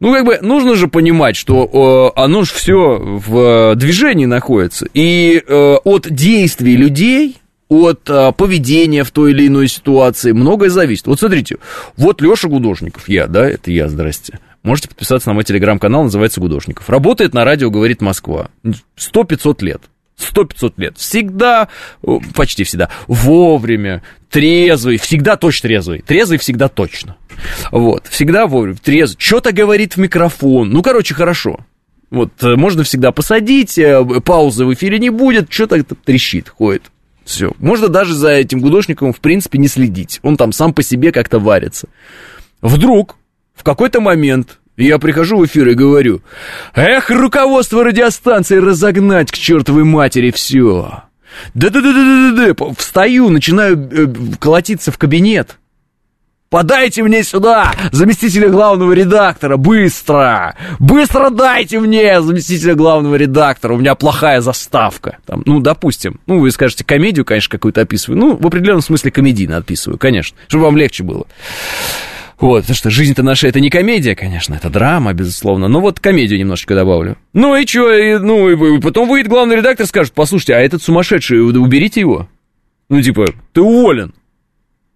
Ну, 0.00 0.12
как 0.12 0.24
бы, 0.24 0.38
нужно 0.42 0.74
же 0.74 0.88
понимать, 0.88 1.36
что 1.36 2.12
э, 2.16 2.20
оно 2.20 2.42
же 2.42 2.52
все 2.52 2.98
в 2.98 3.38
э, 3.38 3.74
движении 3.76 4.26
находится. 4.26 4.88
И 4.94 5.40
э, 5.46 5.74
от 5.84 6.10
действий 6.10 6.76
людей 6.76 7.36
от 7.68 8.08
а, 8.10 8.30
поведения 8.32 9.04
в 9.04 9.10
той 9.10 9.30
или 9.30 9.46
иной 9.48 9.68
ситуации, 9.68 10.32
многое 10.32 10.68
зависит. 10.68 11.06
Вот 11.06 11.18
смотрите, 11.18 11.56
вот 11.96 12.20
Леша 12.20 12.46
Гудошников, 12.46 13.08
я, 13.08 13.26
да, 13.26 13.48
это 13.48 13.70
я, 13.70 13.88
здрасте. 13.88 14.38
Можете 14.64 14.88
подписаться 14.88 15.28
на 15.28 15.34
мой 15.34 15.44
телеграм-канал, 15.44 16.04
называется 16.04 16.40
Гудошников. 16.40 16.88
Работает 16.88 17.34
на 17.34 17.44
радио 17.44 17.70
«Говорит 17.70 18.00
Москва». 18.00 18.48
Сто 18.96 19.22
пятьсот 19.24 19.62
лет. 19.62 19.82
Сто 20.16 20.44
пятьсот 20.44 20.78
лет. 20.78 20.96
Всегда, 20.96 21.68
почти 22.34 22.64
всегда, 22.64 22.88
вовремя, 23.06 24.02
трезвый, 24.30 24.96
всегда 24.96 25.36
точно 25.36 25.68
трезвый. 25.68 26.00
Трезвый 26.00 26.38
всегда 26.38 26.68
точно. 26.68 27.16
Вот, 27.72 28.06
всегда 28.06 28.46
вовремя, 28.46 28.76
трезвый. 28.76 29.20
Что-то 29.20 29.52
говорит 29.52 29.96
в 29.96 29.98
микрофон. 29.98 30.70
Ну, 30.70 30.82
короче, 30.82 31.14
хорошо. 31.14 31.58
Вот, 32.10 32.30
э, 32.42 32.54
можно 32.54 32.84
всегда 32.84 33.12
посадить, 33.12 33.76
э, 33.76 34.02
паузы 34.24 34.64
в 34.64 34.72
эфире 34.72 34.98
не 34.98 35.10
будет, 35.10 35.52
что-то 35.52 35.82
трещит, 35.82 36.48
ходит. 36.48 36.84
Все. 37.24 37.52
Можно 37.58 37.88
даже 37.88 38.14
за 38.14 38.30
этим 38.30 38.60
гудошником, 38.60 39.12
в 39.12 39.20
принципе, 39.20 39.58
не 39.58 39.68
следить. 39.68 40.20
Он 40.22 40.36
там 40.36 40.52
сам 40.52 40.72
по 40.72 40.82
себе 40.82 41.10
как-то 41.10 41.38
варится. 41.38 41.88
Вдруг, 42.62 43.16
в 43.54 43.62
какой-то 43.62 44.00
момент, 44.00 44.58
я 44.76 44.98
прихожу 44.98 45.38
в 45.38 45.46
эфир 45.46 45.68
и 45.68 45.74
говорю, 45.74 46.22
эх, 46.74 47.10
руководство 47.10 47.84
радиостанции 47.84 48.56
разогнать 48.58 49.30
к 49.30 49.36
чертовой 49.36 49.84
матери 49.84 50.30
все. 50.30 51.04
Да-да-да-да-да-да, 51.54 52.74
встаю, 52.76 53.28
начинаю 53.28 53.76
э, 53.90 54.06
колотиться 54.38 54.92
в 54.92 54.98
кабинет. 54.98 55.58
Подайте 56.54 57.02
мне 57.02 57.24
сюда 57.24 57.72
заместителя 57.90 58.48
главного 58.48 58.92
редактора, 58.92 59.56
быстро! 59.56 60.54
Быстро 60.78 61.30
дайте 61.30 61.80
мне 61.80 62.22
заместителя 62.22 62.76
главного 62.76 63.16
редактора, 63.16 63.74
у 63.74 63.78
меня 63.78 63.96
плохая 63.96 64.40
заставка. 64.40 65.18
Там, 65.26 65.42
ну, 65.46 65.58
допустим, 65.58 66.20
ну, 66.26 66.38
вы 66.38 66.52
скажете, 66.52 66.84
комедию, 66.84 67.24
конечно, 67.24 67.50
какую-то 67.50 67.80
описываю. 67.80 68.20
Ну, 68.20 68.36
в 68.36 68.46
определенном 68.46 68.82
смысле 68.82 69.10
комедийно 69.10 69.56
описываю, 69.56 69.98
конечно, 69.98 70.36
чтобы 70.46 70.66
вам 70.66 70.76
легче 70.76 71.02
было. 71.02 71.26
Вот, 72.40 72.62
потому 72.62 72.76
что 72.76 72.90
жизнь-то 72.90 73.22
наша 73.22 73.48
это 73.48 73.60
не 73.60 73.70
комедия, 73.70 74.16
конечно, 74.16 74.54
это 74.54 74.68
драма, 74.68 75.12
безусловно. 75.12 75.68
Но 75.68 75.80
вот 75.80 76.00
комедию 76.00 76.38
немножечко 76.38 76.74
добавлю. 76.74 77.16
Ну 77.32 77.56
и 77.56 77.66
что, 77.66 77.92
и, 77.92 78.18
ну 78.18 78.48
и 78.48 78.80
потом 78.80 79.08
выйдет 79.08 79.30
главный 79.30 79.56
редактор, 79.56 79.86
скажет, 79.86 80.12
послушайте, 80.14 80.54
а 80.54 80.60
этот 80.60 80.82
сумасшедший, 80.82 81.40
уберите 81.40 82.00
его. 82.00 82.28
Ну 82.88 83.00
типа, 83.00 83.26
ты 83.52 83.60
уволен. 83.60 84.14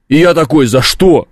И 0.09 0.17
я 0.17 0.35
такой, 0.35 0.67
за 0.67 0.83
что? 0.83 1.29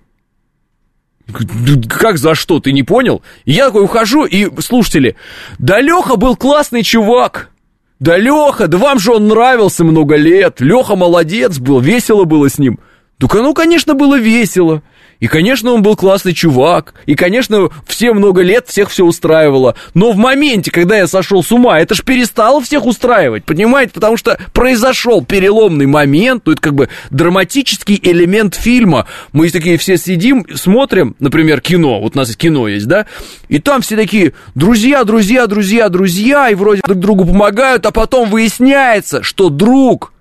Как 1.88 2.18
за 2.18 2.34
что, 2.34 2.60
ты 2.60 2.72
не 2.72 2.84
понял? 2.84 3.22
И 3.44 3.52
я 3.52 3.66
такой 3.66 3.82
ухожу, 3.84 4.24
и 4.24 4.48
слушатели, 4.60 5.16
да 5.58 5.80
Леха 5.80 6.16
был 6.16 6.36
классный 6.36 6.82
чувак. 6.82 7.50
Да 7.98 8.16
Леха, 8.16 8.68
да 8.68 8.78
вам 8.78 8.98
же 8.98 9.12
он 9.12 9.26
нравился 9.26 9.82
много 9.82 10.16
лет. 10.16 10.60
Леха 10.60 10.94
молодец 10.94 11.58
был, 11.58 11.80
весело 11.80 12.24
было 12.24 12.48
с 12.48 12.58
ним. 12.58 12.78
Только 13.18 13.38
ну, 13.38 13.54
конечно, 13.54 13.94
было 13.94 14.18
весело. 14.18 14.82
И, 15.20 15.26
конечно, 15.28 15.72
он 15.72 15.82
был 15.82 15.96
классный 15.96 16.34
чувак. 16.34 16.94
И, 17.06 17.14
конечно, 17.14 17.68
все 17.86 18.12
много 18.12 18.42
лет 18.42 18.66
всех 18.68 18.90
все 18.90 19.04
устраивало. 19.04 19.74
Но 19.94 20.12
в 20.12 20.16
моменте, 20.16 20.70
когда 20.70 20.96
я 20.96 21.06
сошел 21.06 21.42
с 21.42 21.50
ума, 21.52 21.80
это 21.80 21.94
ж 21.94 22.02
перестало 22.02 22.60
всех 22.60 22.86
устраивать, 22.86 23.44
понимаете? 23.44 23.92
Потому 23.92 24.16
что 24.16 24.38
произошел 24.52 25.24
переломный 25.24 25.86
момент, 25.86 26.42
ну, 26.46 26.52
это 26.52 26.60
как 26.60 26.74
бы 26.74 26.88
драматический 27.10 27.98
элемент 28.02 28.54
фильма. 28.54 29.06
Мы 29.32 29.50
такие 29.50 29.78
все 29.78 29.96
сидим, 29.96 30.46
смотрим, 30.54 31.16
например, 31.18 31.60
кино. 31.60 32.00
Вот 32.00 32.14
у 32.14 32.18
нас 32.18 32.34
кино 32.36 32.68
есть, 32.68 32.86
да? 32.86 33.06
И 33.48 33.58
там 33.58 33.82
все 33.82 33.96
такие, 33.96 34.34
друзья, 34.54 35.04
друзья, 35.04 35.46
друзья, 35.46 35.88
друзья, 35.88 36.50
и 36.50 36.54
вроде 36.54 36.82
друг 36.82 36.98
другу 36.98 37.24
помогают, 37.24 37.86
а 37.86 37.90
потом 37.90 38.28
выясняется, 38.28 39.22
что 39.22 39.48
друг 39.48 40.12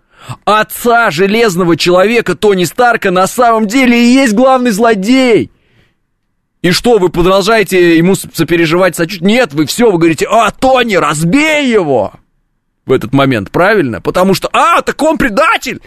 отца 0.44 1.12
Железного 1.12 1.78
Человека 1.78 2.36
Тони 2.36 2.64
Старка 2.64 3.12
на 3.12 3.28
самом 3.28 3.68
деле 3.68 3.98
и 3.98 4.14
есть 4.14 4.34
главный 4.34 4.72
злодей. 4.72 5.52
И 6.62 6.72
что, 6.72 6.98
вы 6.98 7.10
продолжаете 7.10 7.98
ему 7.98 8.16
сопереживать, 8.16 8.96
сочувствовать? 8.96 9.32
Нет, 9.32 9.54
вы 9.54 9.66
все, 9.68 9.92
вы 9.92 10.00
говорите, 10.00 10.26
а, 10.28 10.50
Тони, 10.52 10.96
разбей 10.96 11.72
его! 11.72 12.14
В 12.88 12.92
этот 12.92 13.14
момент, 13.14 13.52
правильно? 13.52 14.02
Потому 14.02 14.34
что, 14.34 14.50
а, 14.52 14.82
так 14.82 15.00
он 15.04 15.18
предатель! 15.18 15.82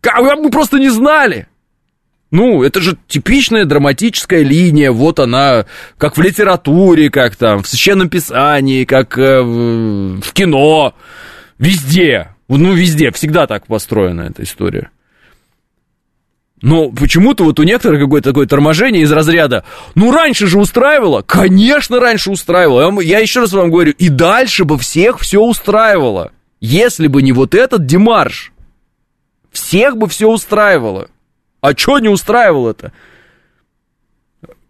Как, 0.00 0.20
мы 0.20 0.50
просто 0.50 0.78
не 0.78 0.88
знали! 0.88 1.48
Ну, 2.32 2.62
это 2.62 2.80
же 2.80 2.96
типичная 3.08 3.66
драматическая 3.66 4.42
линия, 4.42 4.90
вот 4.90 5.20
она, 5.20 5.66
как 5.98 6.16
в 6.16 6.22
литературе, 6.22 7.10
как 7.10 7.36
там, 7.36 7.62
в 7.62 7.68
священном 7.68 8.08
писании, 8.08 8.84
как 8.84 9.18
э, 9.18 9.42
в 9.42 10.32
кино, 10.32 10.94
везде. 11.58 12.28
Ну, 12.58 12.74
везде, 12.74 13.10
всегда 13.12 13.46
так 13.46 13.66
построена 13.66 14.22
эта 14.22 14.42
история. 14.42 14.90
Но 16.60 16.90
почему-то 16.90 17.44
вот 17.44 17.58
у 17.58 17.64
некоторых 17.64 18.00
какое-то 18.00 18.30
такое 18.30 18.46
торможение 18.46 19.02
из 19.02 19.10
разряда 19.10 19.64
«Ну, 19.94 20.12
раньше 20.12 20.46
же 20.46 20.58
устраивало!» 20.58 21.22
Конечно, 21.22 21.98
раньше 21.98 22.30
устраивало. 22.30 23.00
Я 23.00 23.18
еще 23.18 23.40
раз 23.40 23.52
вам 23.52 23.70
говорю, 23.70 23.92
и 23.92 24.08
дальше 24.08 24.64
бы 24.64 24.78
всех 24.78 25.18
все 25.18 25.40
устраивало. 25.40 26.30
Если 26.60 27.08
бы 27.08 27.22
не 27.22 27.32
вот 27.32 27.54
этот 27.54 27.86
демарш, 27.86 28.52
всех 29.50 29.96
бы 29.96 30.06
все 30.06 30.28
устраивало. 30.28 31.08
А 31.60 31.76
что 31.76 31.98
не 31.98 32.08
устраивало-то? 32.08 32.92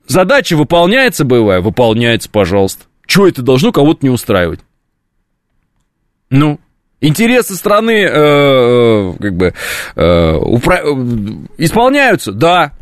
Задача 0.06 0.56
выполняется 0.56 1.24
боевая? 1.24 1.60
Выполняется, 1.60 2.30
пожалуйста. 2.30 2.84
Чего 3.06 3.28
это 3.28 3.42
должно 3.42 3.72
кого-то 3.72 4.06
не 4.06 4.10
устраивать? 4.10 4.60
Ну, 6.30 6.58
интересы 7.02 7.54
страны 7.54 8.04
э, 8.04 8.08
э, 8.08 9.12
как 9.20 9.36
бы 9.36 9.54
э, 9.94 10.32
упра... 10.36 10.82
исполняются? 11.58 12.32
Да. 12.32 12.72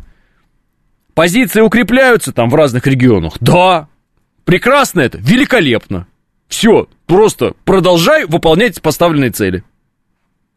Позиции 1.13 1.59
укрепляются 1.59 2.31
там 2.31 2.49
в 2.49 2.55
разных 2.55 2.87
регионах? 2.87 3.33
Да. 3.41 3.89
Прекрасно 4.45 5.01
это, 5.01 5.17
великолепно. 5.17 6.07
Все, 6.47 6.87
просто 7.05 7.53
продолжай 7.65 8.25
выполнять 8.25 8.81
поставленные 8.81 9.31
цели. 9.31 9.63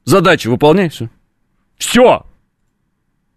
Задачи 0.05 0.48
выполняй, 0.48 0.88
все. 0.88 1.09
Все. 1.79 2.24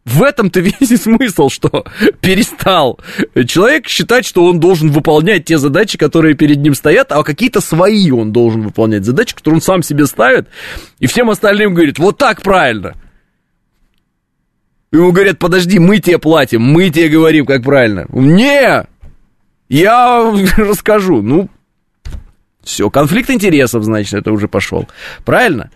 В 0.07 0.23
этом-то 0.23 0.61
весь 0.61 1.01
смысл, 1.01 1.49
что 1.49 1.83
перестал 2.21 2.97
человек 3.45 3.89
считать, 3.89 4.25
что 4.25 4.45
он 4.45 4.57
должен 4.57 4.89
выполнять 4.89 5.43
те 5.43 5.57
задачи, 5.57 5.97
которые 5.97 6.33
перед 6.33 6.59
ним 6.59 6.75
стоят, 6.75 7.11
а 7.11 7.23
какие-то 7.23 7.59
свои 7.59 8.09
он 8.09 8.31
должен 8.31 8.61
выполнять 8.61 9.03
задачи, 9.03 9.35
которые 9.35 9.57
он 9.57 9.61
сам 9.61 9.83
себе 9.83 10.05
ставит, 10.05 10.47
и 10.99 11.07
всем 11.07 11.29
остальным 11.29 11.73
говорит, 11.73 11.99
вот 11.99 12.17
так 12.17 12.41
правильно. 12.41 12.95
Ему 14.93 15.11
говорят, 15.11 15.39
подожди, 15.39 15.77
мы 15.77 15.99
тебе 15.99 16.19
платим, 16.19 16.61
мы 16.61 16.89
тебе 16.89 17.09
говорим, 17.09 17.45
как 17.45 17.63
правильно. 17.63 18.05
Не, 18.09 18.87
я 19.67 20.33
расскажу. 20.57 21.21
Ну, 21.21 21.49
все, 22.63 22.89
конфликт 22.89 23.29
интересов, 23.29 23.83
значит, 23.83 24.13
это 24.13 24.31
уже 24.31 24.47
пошел. 24.47 24.87
Правильно? 25.25 25.69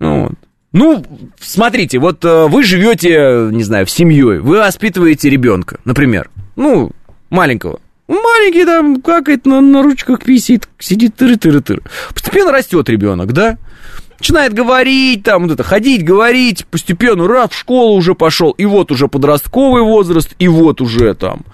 Ну, 0.00 0.24
вот. 0.24 0.45
Ну, 0.76 1.02
смотрите, 1.40 1.98
вот 1.98 2.22
э, 2.22 2.48
вы 2.48 2.62
живете, 2.62 3.48
не 3.50 3.62
знаю, 3.62 3.86
в 3.86 3.90
семье, 3.90 4.40
вы 4.40 4.58
воспитываете 4.58 5.30
ребенка, 5.30 5.80
например, 5.86 6.28
ну, 6.54 6.90
маленького. 7.30 7.80
Маленький 8.08 8.66
там 8.66 9.00
какает 9.00 9.46
на, 9.46 9.62
на 9.62 9.82
ручках 9.82 10.22
писит, 10.22 10.68
сидит 10.78 11.14
тыры-тыры-тыры. 11.18 11.82
Постепенно 12.12 12.52
растет 12.52 12.90
ребенок, 12.90 13.32
да? 13.32 13.56
Начинает 14.18 14.52
говорить, 14.52 15.22
там, 15.22 15.44
вот 15.44 15.52
это, 15.52 15.62
ходить, 15.62 16.04
говорить, 16.04 16.66
постепенно, 16.66 17.26
раз, 17.26 17.52
в 17.52 17.58
школу 17.58 17.96
уже 17.96 18.14
пошел, 18.14 18.50
и 18.50 18.66
вот 18.66 18.92
уже 18.92 19.08
подростковый 19.08 19.80
возраст, 19.80 20.34
и 20.38 20.46
вот 20.46 20.82
уже 20.82 21.14
там, 21.14 21.46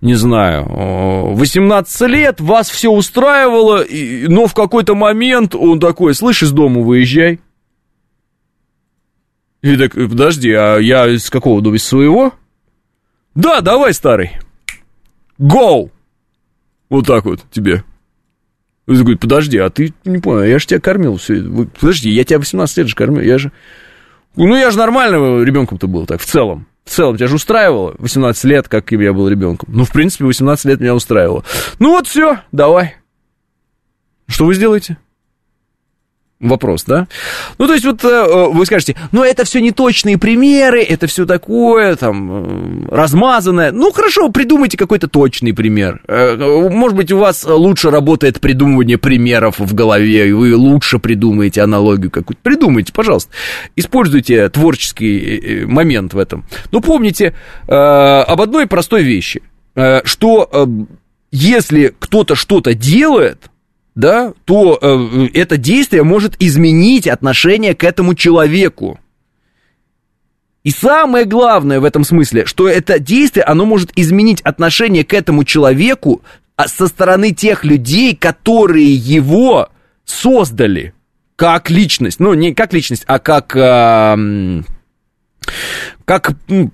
не 0.00 0.14
знаю, 0.14 0.64
18 0.66 2.00
лет, 2.08 2.40
вас 2.40 2.70
все 2.70 2.90
устраивало, 2.90 3.84
но 4.26 4.48
в 4.48 4.54
какой-то 4.54 4.96
момент 4.96 5.54
он 5.54 5.78
такой, 5.78 6.12
слышь, 6.12 6.42
из 6.42 6.50
дома 6.50 6.80
выезжай. 6.80 7.38
И 9.64 9.78
так, 9.78 9.94
подожди, 9.94 10.52
а 10.52 10.76
я 10.76 11.08
из 11.08 11.30
какого 11.30 11.62
дома? 11.62 11.76
Из 11.76 11.84
своего? 11.84 12.34
Да, 13.34 13.62
давай, 13.62 13.94
старый. 13.94 14.32
Go! 15.38 15.90
Вот 16.90 17.06
так 17.06 17.24
вот 17.24 17.40
тебе. 17.50 17.82
Он 18.86 18.96
говорит, 18.96 19.20
подожди, 19.20 19.56
а 19.56 19.70
ты 19.70 19.94
не 20.04 20.18
понял, 20.18 20.42
я 20.42 20.58
же 20.58 20.66
тебя 20.66 20.80
кормил 20.80 21.16
все. 21.16 21.42
Подожди, 21.80 22.10
я 22.10 22.24
тебя 22.24 22.40
18 22.40 22.76
лет 22.76 22.88
же 22.88 22.94
кормил, 22.94 23.22
я 23.22 23.38
же... 23.38 23.52
Ну, 24.36 24.54
я 24.54 24.70
же 24.70 24.76
нормальным 24.76 25.42
ребенком-то 25.42 25.86
был 25.86 26.04
так, 26.04 26.20
в 26.20 26.26
целом. 26.26 26.66
В 26.84 26.90
целом, 26.90 27.16
тебя 27.16 27.28
же 27.28 27.36
устраивало 27.36 27.94
18 27.96 28.44
лет, 28.44 28.68
как 28.68 28.92
я 28.92 29.14
был 29.14 29.28
ребенком. 29.30 29.70
Ну, 29.72 29.86
в 29.86 29.92
принципе, 29.92 30.26
18 30.26 30.66
лет 30.66 30.80
меня 30.80 30.94
устраивало. 30.94 31.42
Ну 31.78 31.92
вот 31.92 32.06
все, 32.06 32.40
давай. 32.52 32.96
Что 34.26 34.44
вы 34.44 34.54
сделаете? 34.56 34.98
Вопрос, 36.44 36.84
да? 36.84 37.08
Ну, 37.56 37.66
то 37.66 37.72
есть, 37.72 37.86
вот 37.86 38.04
э, 38.04 38.48
вы 38.52 38.66
скажете, 38.66 38.96
ну, 39.12 39.24
это 39.24 39.44
все 39.44 39.62
неточные 39.62 40.18
примеры, 40.18 40.82
это 40.82 41.06
все 41.06 41.24
такое, 41.24 41.96
там, 41.96 42.84
э, 42.84 42.94
размазанное. 42.94 43.72
Ну, 43.72 43.90
хорошо, 43.92 44.28
придумайте 44.28 44.76
какой-то 44.76 45.08
точный 45.08 45.54
пример. 45.54 46.02
Э, 46.06 46.36
может 46.68 46.98
быть, 46.98 47.10
у 47.12 47.18
вас 47.18 47.46
лучше 47.46 47.90
работает 47.90 48.40
придумывание 48.40 48.98
примеров 48.98 49.58
в 49.58 49.74
голове, 49.74 50.28
и 50.28 50.32
вы 50.32 50.54
лучше 50.54 50.98
придумаете 50.98 51.62
аналогию 51.62 52.10
какую-то. 52.10 52.42
Придумайте, 52.42 52.92
пожалуйста. 52.92 53.32
Используйте 53.74 54.50
творческий 54.50 55.64
момент 55.64 56.12
в 56.12 56.18
этом. 56.18 56.44
Но 56.72 56.80
помните 56.80 57.34
об 57.66 58.40
одной 58.40 58.66
простой 58.66 59.02
вещи, 59.02 59.42
что 60.04 60.68
если 61.30 61.94
кто-то 61.98 62.34
что-то 62.34 62.74
делает, 62.74 63.50
да, 63.94 64.32
то 64.44 64.78
э, 64.80 65.28
это 65.34 65.56
действие 65.56 66.02
может 66.02 66.34
изменить 66.40 67.06
отношение 67.06 67.74
к 67.74 67.84
этому 67.84 68.14
человеку. 68.14 68.98
И 70.64 70.70
самое 70.70 71.26
главное 71.26 71.78
в 71.78 71.84
этом 71.84 72.04
смысле, 72.04 72.46
что 72.46 72.68
это 72.68 72.98
действие, 72.98 73.44
оно 73.44 73.66
может 73.66 73.90
изменить 73.96 74.40
отношение 74.40 75.04
к 75.04 75.12
этому 75.12 75.44
человеку 75.44 76.22
а, 76.56 76.68
со 76.68 76.86
стороны 76.86 77.32
тех 77.32 77.64
людей, 77.64 78.16
которые 78.16 78.94
его 78.94 79.68
создали 80.04 80.94
как 81.36 81.70
личность. 81.70 82.18
Ну, 82.18 82.34
не 82.34 82.54
как 82.54 82.72
личность, 82.72 83.04
а 83.06 83.18
как, 83.18 83.54
э, 83.54 84.62
как 86.04 86.30
э, 86.48 86.66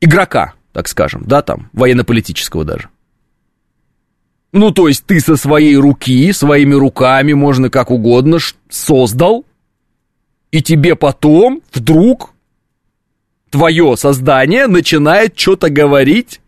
игрока, 0.00 0.54
так 0.72 0.88
скажем, 0.88 1.22
да, 1.26 1.42
там, 1.42 1.70
военно-политического 1.72 2.64
даже. 2.64 2.88
Ну, 4.52 4.70
то 4.70 4.86
есть 4.86 5.06
ты 5.06 5.18
со 5.18 5.36
своей 5.36 5.76
руки, 5.76 6.30
своими 6.32 6.74
руками, 6.74 7.32
можно 7.32 7.70
как 7.70 7.90
угодно, 7.90 8.38
создал, 8.68 9.46
и 10.50 10.62
тебе 10.62 10.94
потом 10.94 11.62
вдруг 11.72 12.34
твое 13.50 13.96
создание 13.96 14.66
начинает 14.66 15.38
что-то 15.38 15.70
говорить, 15.70 16.40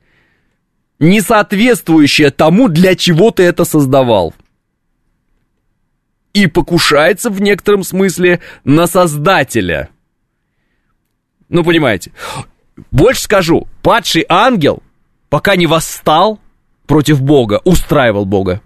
не 0.98 1.22
соответствующее 1.22 2.30
тому, 2.30 2.68
для 2.68 2.94
чего 2.94 3.30
ты 3.30 3.42
это 3.42 3.64
создавал. 3.64 4.34
И 6.34 6.46
покушается 6.46 7.30
в 7.30 7.40
некотором 7.40 7.84
смысле 7.84 8.40
на 8.64 8.86
создателя. 8.86 9.88
Ну, 11.48 11.64
понимаете. 11.64 12.12
Больше 12.90 13.22
скажу, 13.22 13.68
падший 13.82 14.26
ангел, 14.28 14.82
пока 15.30 15.56
не 15.56 15.66
восстал, 15.66 16.40
против 16.86 17.22
Бога, 17.22 17.60
устраивал 17.64 18.24
Бога. 18.24 18.60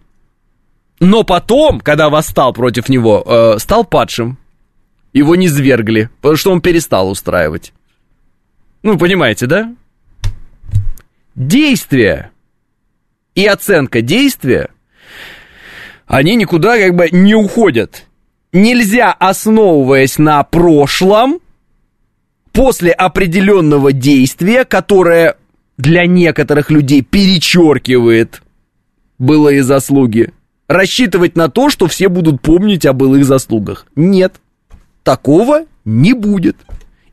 Но 1.00 1.22
потом, 1.22 1.80
когда 1.80 2.08
восстал 2.08 2.52
против 2.52 2.88
него, 2.88 3.22
э, 3.24 3.58
стал 3.58 3.84
падшим. 3.84 4.38
Его 5.12 5.36
не 5.36 5.48
свергли, 5.48 6.10
потому 6.20 6.36
что 6.36 6.52
он 6.52 6.60
перестал 6.60 7.10
устраивать. 7.10 7.72
Ну, 8.82 8.98
понимаете, 8.98 9.46
да? 9.46 9.74
Действия 11.34 12.30
и 13.34 13.46
оценка 13.46 14.02
действия, 14.02 14.70
они 16.06 16.34
никуда 16.34 16.76
как 16.78 16.94
бы 16.94 17.08
не 17.10 17.34
уходят. 17.34 18.06
Нельзя, 18.52 19.12
основываясь 19.12 20.18
на 20.18 20.42
прошлом, 20.42 21.40
после 22.52 22.90
определенного 22.90 23.92
действия, 23.92 24.64
которое 24.64 25.36
для 25.78 26.06
некоторых 26.06 26.70
людей 26.70 27.02
перечеркивает 27.02 28.42
былые 29.18 29.62
заслуги, 29.62 30.32
рассчитывать 30.66 31.36
на 31.36 31.48
то, 31.48 31.70
что 31.70 31.86
все 31.86 32.08
будут 32.08 32.42
помнить 32.42 32.84
о 32.84 32.92
былых 32.92 33.24
заслугах. 33.24 33.86
Нет, 33.96 34.34
такого 35.02 35.64
не 35.84 36.12
будет. 36.12 36.56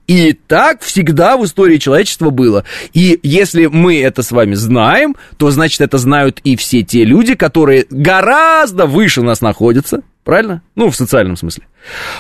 И 0.08 0.34
так 0.34 0.82
всегда 0.82 1.36
в 1.36 1.45
истории 1.45 1.78
человечества 1.78 2.30
было. 2.30 2.63
И 2.93 3.19
если 3.23 3.65
мы 3.65 3.99
это 3.99 4.21
с 4.21 4.32
вами 4.32 4.54
знаем, 4.54 5.15
то 5.38 5.49
значит 5.49 5.82
это 5.82 5.97
знают 5.97 6.41
и 6.43 6.56
все 6.56 6.84
те 6.84 7.06
люди, 7.06 7.34
которые 7.34 7.88
гораздо 7.89 8.86
выше 8.86 9.23
нас 9.23 9.41
находятся, 9.41 10.04
правильно? 10.25 10.61
Ну, 10.75 10.89
в 10.89 10.95
социальном 10.95 11.38
смысле. 11.38 11.65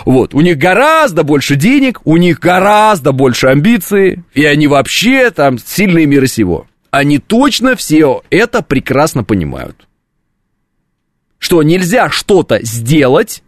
Вот, 0.05 0.33
у 0.33 0.39
них 0.39 0.57
гораздо 0.57 1.23
больше 1.23 1.55
денег, 1.55 1.99
у 2.05 2.15
них 2.15 2.39
гораздо 2.39 3.11
больше 3.11 3.47
амбиций, 3.47 4.23
и 4.33 4.45
они 4.45 4.67
вообще 4.67 5.31
там 5.31 5.57
сильные 5.57 6.05
мира 6.05 6.27
сего. 6.27 6.67
Они 6.91 7.17
точно 7.17 7.75
все 7.75 8.21
это 8.29 8.61
прекрасно 8.61 9.25
понимают. 9.25 9.87
Что 11.39 11.61
нельзя 11.63 12.09
что-то 12.09 12.63
сделать, 12.63 13.43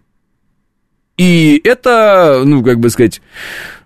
и 1.16 1.62
это, 1.64 2.42
ну, 2.44 2.64
как 2.64 2.80
бы 2.80 2.90
сказать, 2.90 3.22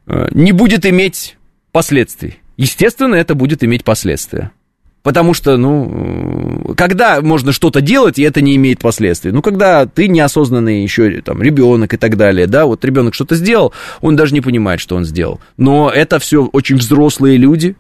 э, 0.07 0.29
не 0.31 0.53
будет 0.53 0.85
иметь 0.85 1.37
последствий. 1.71 2.39
Естественно, 2.57 3.15
это 3.15 3.35
будет 3.35 3.63
иметь 3.63 3.83
последствия. 3.83 4.51
Потому 5.03 5.33
что, 5.33 5.57
ну, 5.57 6.73
когда 6.77 7.21
можно 7.21 7.51
что-то 7.51 7.81
делать, 7.81 8.19
и 8.19 8.23
это 8.23 8.41
не 8.41 8.55
имеет 8.55 8.79
последствий? 8.79 9.31
Ну, 9.31 9.41
когда 9.41 9.87
ты 9.87 10.07
неосознанный 10.07 10.83
еще 10.83 11.21
там 11.21 11.41
ребенок 11.41 11.93
и 11.93 11.97
так 11.97 12.17
далее, 12.17 12.45
да, 12.45 12.65
вот 12.65 12.85
ребенок 12.85 13.15
что-то 13.15 13.35
сделал, 13.35 13.73
он 14.01 14.15
даже 14.15 14.33
не 14.33 14.41
понимает, 14.41 14.79
что 14.79 14.95
он 14.95 15.05
сделал. 15.05 15.39
Но 15.57 15.89
это 15.89 16.19
все 16.19 16.45
очень 16.45 16.77
взрослые 16.77 17.37
люди, 17.37 17.75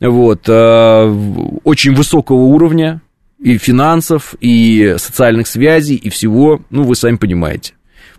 вот, 0.00 0.48
э, 0.48 1.58
очень 1.64 1.94
высокого 1.94 2.36
уровня 2.36 3.02
и 3.38 3.58
финансов, 3.58 4.34
и 4.40 4.94
социальных 4.98 5.46
связей, 5.46 5.96
и 5.96 6.08
всего, 6.08 6.62
ну, 6.70 6.84
вы 6.84 6.96
сами 6.96 7.16
понимаете. 7.16 7.74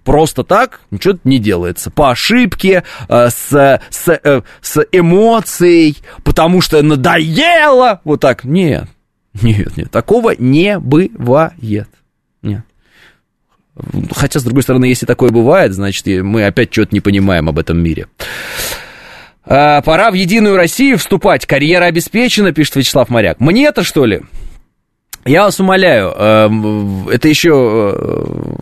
Просто 0.05 0.43
так 0.43 0.81
ничего 0.91 1.17
не 1.23 1.39
делается. 1.39 1.89
По 1.89 2.11
ошибке, 2.11 2.83
э, 3.09 3.29
с, 3.29 3.81
с, 3.89 4.07
э, 4.07 4.41
с 4.61 4.85
эмоцией, 4.91 5.97
потому 6.23 6.61
что 6.61 6.81
надоело. 6.83 8.01
Вот 8.03 8.21
так. 8.21 8.43
Нет, 8.43 8.87
нет, 9.41 9.75
нет. 9.75 9.91
Такого 9.91 10.35
не 10.37 10.77
бывает. 10.79 11.89
Нет. 12.43 12.61
Хотя, 14.13 14.39
с 14.39 14.43
другой 14.43 14.61
стороны, 14.61 14.85
если 14.85 15.07
такое 15.07 15.31
бывает, 15.31 15.73
значит, 15.73 16.05
мы 16.23 16.45
опять 16.45 16.71
что-то 16.71 16.93
не 16.93 17.01
понимаем 17.01 17.49
об 17.49 17.57
этом 17.57 17.81
мире. 17.81 18.07
А, 19.43 19.81
пора 19.81 20.11
в 20.11 20.13
Единую 20.13 20.55
Россию 20.55 20.99
вступать. 20.99 21.47
Карьера 21.47 21.85
обеспечена, 21.85 22.53
пишет 22.53 22.75
Вячеслав 22.75 23.09
Моряк. 23.09 23.39
Мне 23.39 23.65
это 23.65 23.83
что 23.83 24.05
ли? 24.05 24.21
Я 25.25 25.43
вас 25.43 25.59
умоляю, 25.59 26.13
э, 26.15 26.49
это 27.11 27.27
еще 27.27 27.95
э, 27.95 28.55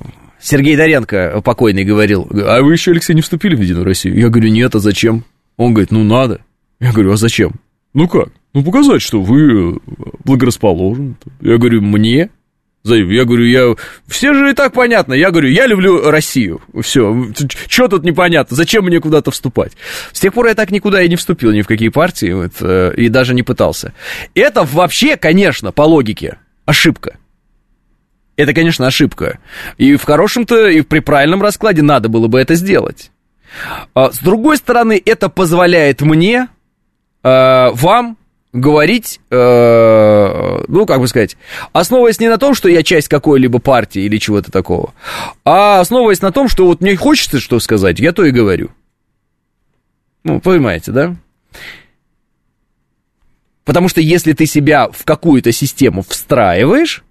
Сергей 0.43 0.75
Доренко 0.75 1.41
покойный 1.41 1.85
говорил, 1.85 2.27
а 2.31 2.61
вы 2.61 2.73
еще, 2.73 2.91
Алексей, 2.91 3.13
не 3.13 3.21
вступили 3.21 3.55
в 3.55 3.61
Единую 3.61 3.85
Россию? 3.85 4.19
Я 4.19 4.27
говорю, 4.27 4.49
нет, 4.49 4.75
а 4.75 4.79
зачем? 4.79 5.23
Он 5.55 5.73
говорит, 5.73 5.91
ну 5.91 6.03
надо. 6.03 6.41
Я 6.81 6.91
говорю, 6.91 7.13
а 7.13 7.17
зачем? 7.17 7.53
Ну 7.93 8.09
как? 8.09 8.29
Ну 8.53 8.63
показать, 8.63 9.01
что 9.01 9.21
вы 9.21 9.79
благорасположены. 10.25 11.15
Я 11.39 11.57
говорю, 11.57 11.81
мне? 11.81 12.29
Я 12.83 13.23
говорю, 13.23 13.45
я... 13.45 13.75
Все 14.07 14.33
же 14.33 14.51
и 14.51 14.53
так 14.53 14.73
понятно. 14.73 15.13
Я 15.13 15.31
говорю, 15.31 15.47
я 15.47 15.65
люблю 15.65 16.11
Россию. 16.11 16.61
Все. 16.81 17.31
Что 17.69 17.87
тут 17.87 18.03
непонятно? 18.03 18.57
Зачем 18.57 18.83
мне 18.83 18.99
куда-то 18.99 19.31
вступать? 19.31 19.71
С 20.11 20.19
тех 20.19 20.33
пор 20.33 20.47
я 20.47 20.55
так 20.55 20.71
никуда 20.71 21.01
и 21.01 21.07
не 21.07 21.15
вступил, 21.15 21.51
ни 21.51 21.61
в 21.61 21.67
какие 21.67 21.87
партии, 21.87 22.33
вот, 22.33 22.51
э, 22.59 22.93
и 22.97 23.07
даже 23.07 23.33
не 23.33 23.43
пытался. 23.43 23.93
Это 24.35 24.63
вообще, 24.63 25.15
конечно, 25.15 25.71
по 25.71 25.83
логике, 25.83 26.39
ошибка. 26.65 27.17
Это, 28.35 28.53
конечно, 28.53 28.87
ошибка. 28.87 29.39
И 29.77 29.95
в 29.95 30.03
хорошем-то, 30.03 30.67
и 30.67 30.81
при 30.81 30.99
правильном 30.99 31.41
раскладе 31.41 31.81
надо 31.81 32.09
было 32.09 32.27
бы 32.27 32.39
это 32.39 32.55
сделать. 32.55 33.11
А, 33.93 34.11
с 34.11 34.19
другой 34.19 34.57
стороны, 34.57 35.01
это 35.03 35.29
позволяет 35.29 36.01
мне, 36.01 36.47
э, 37.23 37.69
вам 37.73 38.17
говорить, 38.53 39.19
э, 39.29 40.63
ну, 40.67 40.85
как 40.85 40.99
бы 40.99 41.07
сказать, 41.07 41.37
основываясь 41.73 42.19
не 42.19 42.29
на 42.29 42.37
том, 42.37 42.53
что 42.53 42.69
я 42.69 42.83
часть 42.83 43.07
какой-либо 43.07 43.59
партии 43.59 44.03
или 44.03 44.17
чего-то 44.17 44.51
такого, 44.51 44.93
а 45.43 45.79
основываясь 45.79 46.21
на 46.21 46.31
том, 46.31 46.47
что 46.47 46.65
вот 46.65 46.81
мне 46.81 46.95
хочется 46.95 47.39
что 47.39 47.59
сказать, 47.59 47.99
я 47.99 48.11
то 48.11 48.23
и 48.23 48.31
говорю. 48.31 48.69
Ну, 50.23 50.39
понимаете, 50.39 50.91
да? 50.91 51.15
Потому 53.65 53.89
что 53.89 54.01
если 54.01 54.33
ты 54.33 54.45
себя 54.45 54.89
в 54.89 55.03
какую-то 55.03 55.51
систему 55.51 56.03
встраиваешь, 56.07 57.03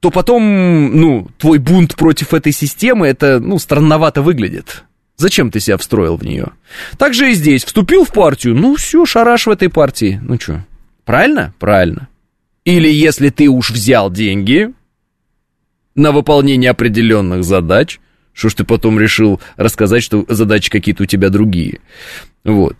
то 0.00 0.10
потом, 0.10 0.98
ну, 0.98 1.28
твой 1.38 1.58
бунт 1.58 1.94
против 1.94 2.32
этой 2.34 2.52
системы, 2.52 3.06
это, 3.06 3.38
ну, 3.38 3.58
странновато 3.58 4.22
выглядит. 4.22 4.84
Зачем 5.16 5.50
ты 5.50 5.60
себя 5.60 5.76
встроил 5.76 6.16
в 6.16 6.24
нее? 6.24 6.52
Так 6.96 7.12
же 7.12 7.30
и 7.30 7.34
здесь. 7.34 7.64
Вступил 7.64 8.04
в 8.06 8.12
партию, 8.12 8.54
ну 8.54 8.76
все, 8.76 9.04
шараш 9.04 9.46
в 9.46 9.50
этой 9.50 9.68
партии. 9.68 10.18
Ну 10.22 10.40
что, 10.40 10.64
правильно? 11.04 11.52
Правильно. 11.58 12.08
Или 12.64 12.88
если 12.88 13.28
ты 13.28 13.48
уж 13.48 13.70
взял 13.70 14.10
деньги 14.10 14.72
на 15.94 16.12
выполнение 16.12 16.70
определенных 16.70 17.44
задач, 17.44 18.00
что 18.32 18.48
ж 18.48 18.54
ты 18.54 18.64
потом 18.64 18.98
решил 18.98 19.40
рассказать, 19.56 20.02
что 20.02 20.24
задачи 20.28 20.70
какие-то 20.70 21.02
у 21.02 21.06
тебя 21.06 21.28
другие. 21.28 21.80
Вот. 22.42 22.76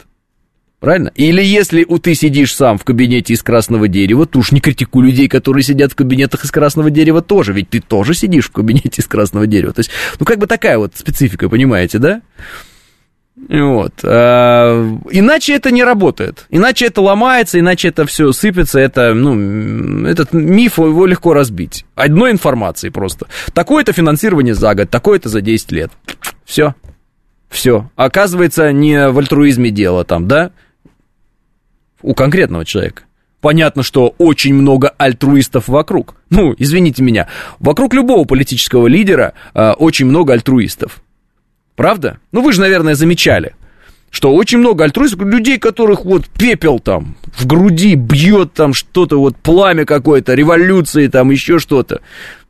Правильно? 0.80 1.12
Или 1.14 1.42
если 1.42 1.84
у 1.86 1.98
ты 1.98 2.14
сидишь 2.14 2.54
сам 2.54 2.78
в 2.78 2.84
кабинете 2.84 3.34
из 3.34 3.42
красного 3.42 3.86
дерева, 3.86 4.24
то 4.24 4.38
уж 4.38 4.50
не 4.50 4.60
критикуй 4.60 5.04
людей, 5.04 5.28
которые 5.28 5.62
сидят 5.62 5.92
в 5.92 5.94
кабинетах 5.94 6.44
из 6.44 6.50
красного 6.50 6.90
дерева 6.90 7.20
тоже, 7.20 7.52
ведь 7.52 7.68
ты 7.68 7.80
тоже 7.80 8.14
сидишь 8.14 8.46
в 8.46 8.52
кабинете 8.52 9.02
из 9.02 9.06
красного 9.06 9.46
дерева. 9.46 9.74
То 9.74 9.80
есть, 9.80 9.90
ну, 10.18 10.24
как 10.24 10.38
бы 10.38 10.46
такая 10.46 10.78
вот 10.78 10.96
специфика, 10.96 11.50
понимаете, 11.50 11.98
да? 11.98 12.22
Вот. 13.48 13.92
А, 14.04 14.98
иначе 15.10 15.54
это 15.54 15.70
не 15.70 15.84
работает. 15.84 16.46
Иначе 16.48 16.86
это 16.86 17.02
ломается, 17.02 17.58
иначе 17.58 17.88
это 17.88 18.06
все 18.06 18.32
сыпется. 18.32 18.80
Это, 18.80 19.12
ну, 19.12 20.06
этот 20.06 20.32
миф 20.32 20.78
его 20.78 21.04
легко 21.04 21.34
разбить. 21.34 21.84
Одной 21.94 22.30
информации 22.30 22.88
просто. 22.88 23.26
Такое-то 23.52 23.92
финансирование 23.92 24.54
за 24.54 24.74
год, 24.74 24.88
такое-то 24.88 25.28
за 25.28 25.42
10 25.42 25.72
лет. 25.72 25.90
Все. 26.46 26.74
Все. 27.50 27.90
Оказывается, 27.96 28.72
не 28.72 29.10
в 29.10 29.18
альтруизме 29.18 29.70
дело 29.70 30.04
там, 30.04 30.26
да? 30.26 30.52
У 32.02 32.14
конкретного 32.14 32.64
человека. 32.64 33.02
Понятно, 33.40 33.82
что 33.82 34.14
очень 34.18 34.54
много 34.54 34.92
альтруистов 34.98 35.68
вокруг. 35.68 36.16
Ну, 36.28 36.54
извините 36.58 37.02
меня, 37.02 37.26
вокруг 37.58 37.94
любого 37.94 38.24
политического 38.24 38.86
лидера 38.86 39.32
э, 39.54 39.72
очень 39.72 40.06
много 40.06 40.34
альтруистов. 40.34 41.02
Правда? 41.74 42.18
Ну, 42.32 42.42
вы 42.42 42.52
же, 42.52 42.60
наверное, 42.60 42.94
замечали, 42.94 43.54
что 44.10 44.34
очень 44.34 44.58
много 44.58 44.84
альтруистов, 44.84 45.22
людей, 45.22 45.58
которых 45.58 46.04
вот 46.04 46.28
пепел 46.28 46.78
там 46.80 47.16
в 47.32 47.46
груди 47.46 47.94
бьет 47.94 48.52
там 48.52 48.74
что-то, 48.74 49.18
вот 49.18 49.36
пламя 49.36 49.86
какое-то, 49.86 50.34
революции 50.34 51.06
там, 51.06 51.30
еще 51.30 51.58
что-то. 51.58 52.02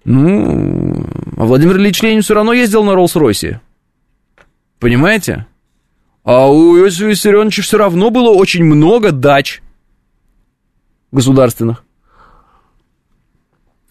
Ну, 0.04 1.06
а 1.36 1.44
Владимир 1.44 1.76
Ильич 1.76 2.02
Ленин 2.02 2.22
все 2.22 2.34
равно 2.34 2.52
ездил 2.52 2.82
на 2.82 2.90
Роллс-Ройсе. 2.90 3.58
Понимаете? 4.80 5.46
А 6.24 6.50
у 6.50 6.76
Иосифа 6.76 7.06
Виссарионовича 7.06 7.62
все 7.62 7.78
равно 7.78 8.10
было 8.10 8.30
очень 8.30 8.64
много 8.64 9.10
дач 9.12 9.62
государственных. 11.12 11.84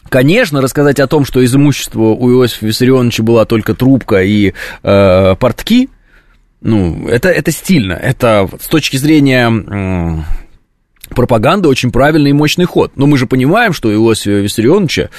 Конечно, 0.09 0.61
рассказать 0.61 0.99
о 0.99 1.07
том, 1.07 1.25
что 1.25 1.39
из 1.39 1.55
имущества 1.55 2.01
у 2.01 2.31
Иосифа 2.31 2.65
Виссарионовича 2.65 3.23
была 3.23 3.45
только 3.45 3.75
трубка 3.75 4.23
и 4.23 4.53
э, 4.83 5.35
портки, 5.35 5.89
ну, 6.61 7.07
это, 7.07 7.29
это 7.29 7.51
стильно. 7.51 7.93
Это 7.93 8.49
с 8.59 8.67
точки 8.67 8.97
зрения 8.97 9.49
э, 9.49 11.13
пропаганды 11.13 11.69
очень 11.69 11.91
правильный 11.91 12.31
и 12.31 12.33
мощный 12.33 12.65
ход. 12.65 12.91
Но 12.95 13.05
мы 13.05 13.17
же 13.17 13.27
понимаем, 13.27 13.71
что 13.71 13.89
у 13.89 13.91
Иосифа 13.91 14.39
Виссарионовича 14.39 15.09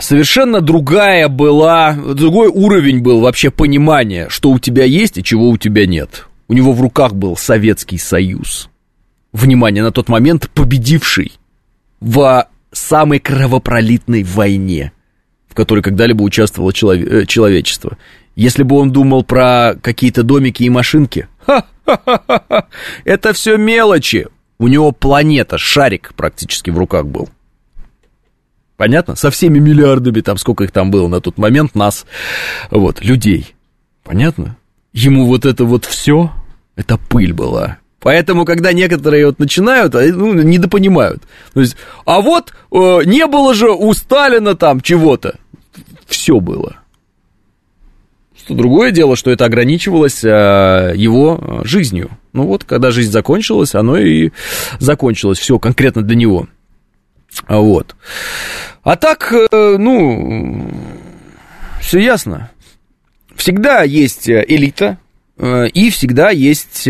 совершенно 0.00 0.60
другая 0.60 1.28
была, 1.28 1.94
другой 1.94 2.48
уровень 2.48 3.00
был 3.00 3.20
вообще 3.20 3.50
понимания, 3.50 4.28
что 4.28 4.50
у 4.50 4.58
тебя 4.58 4.84
есть 4.84 5.18
и 5.18 5.24
чего 5.24 5.48
у 5.48 5.56
тебя 5.56 5.86
нет. 5.86 6.26
У 6.48 6.52
него 6.54 6.72
в 6.72 6.80
руках 6.80 7.14
был 7.14 7.36
Советский 7.36 7.98
Союз. 7.98 8.68
Внимание, 9.32 9.82
на 9.82 9.90
тот 9.90 10.08
момент 10.08 10.50
победивший 10.50 11.32
в 12.00 12.46
самой 12.70 13.18
кровопролитной 13.18 14.22
войне, 14.22 14.92
в 15.48 15.54
которой 15.54 15.82
когда-либо 15.82 16.22
участвовало 16.22 16.70
челове- 16.70 17.22
э, 17.22 17.26
человечество. 17.26 17.96
Если 18.36 18.62
бы 18.62 18.76
он 18.76 18.90
думал 18.90 19.24
про 19.24 19.74
какие-то 19.80 20.22
домики 20.22 20.64
и 20.64 20.70
машинки, 20.70 21.28
ха-ха-ха-ха, 21.46 22.66
это 23.04 23.32
все 23.32 23.56
мелочи. 23.56 24.26
У 24.58 24.68
него 24.68 24.92
планета, 24.92 25.56
шарик 25.58 26.12
практически 26.16 26.70
в 26.70 26.78
руках 26.78 27.06
был. 27.06 27.28
Понятно? 28.76 29.14
Со 29.14 29.30
всеми 29.30 29.58
миллиардами, 29.58 30.20
там, 30.20 30.36
сколько 30.36 30.64
их 30.64 30.72
там 30.72 30.90
было 30.90 31.06
на 31.08 31.20
тот 31.20 31.38
момент, 31.38 31.74
нас, 31.74 32.06
вот, 32.70 33.02
людей. 33.02 33.54
Понятно? 34.02 34.56
Ему 34.92 35.26
вот 35.26 35.46
это 35.46 35.64
вот 35.64 35.84
все, 35.84 36.32
это 36.76 36.98
пыль 36.98 37.32
была. 37.32 37.78
Поэтому, 38.00 38.44
когда 38.44 38.72
некоторые 38.72 39.26
вот 39.26 39.38
начинают, 39.38 39.94
ну, 39.94 40.34
недопонимают. 40.34 41.22
То 41.54 41.60
есть, 41.60 41.74
а 42.04 42.20
вот 42.20 42.52
э, 42.70 43.00
не 43.06 43.26
было 43.26 43.54
же 43.54 43.70
у 43.70 43.94
Сталина 43.94 44.54
там 44.54 44.82
чего-то. 44.82 45.36
Все 46.06 46.38
было. 46.38 46.76
Что 48.36 48.54
другое 48.54 48.90
дело, 48.90 49.16
что 49.16 49.30
это 49.30 49.46
ограничивалось 49.46 50.22
э, 50.22 50.92
его 50.94 51.62
жизнью. 51.64 52.10
Ну 52.34 52.42
вот, 52.42 52.64
когда 52.64 52.90
жизнь 52.90 53.10
закончилась, 53.10 53.74
оно 53.74 53.96
и 53.96 54.32
закончилось. 54.80 55.38
Все 55.38 55.58
конкретно 55.58 56.02
для 56.02 56.14
него. 56.14 56.46
Вот. 57.48 57.96
А 58.82 58.96
так, 58.96 59.32
э, 59.32 59.76
ну, 59.78 60.70
все 61.80 61.98
ясно. 61.98 62.50
Всегда 63.36 63.82
есть 63.82 64.28
э, 64.28 64.44
элита, 64.46 64.98
э, 65.38 65.68
и 65.68 65.90
всегда 65.90 66.30
есть 66.30 66.88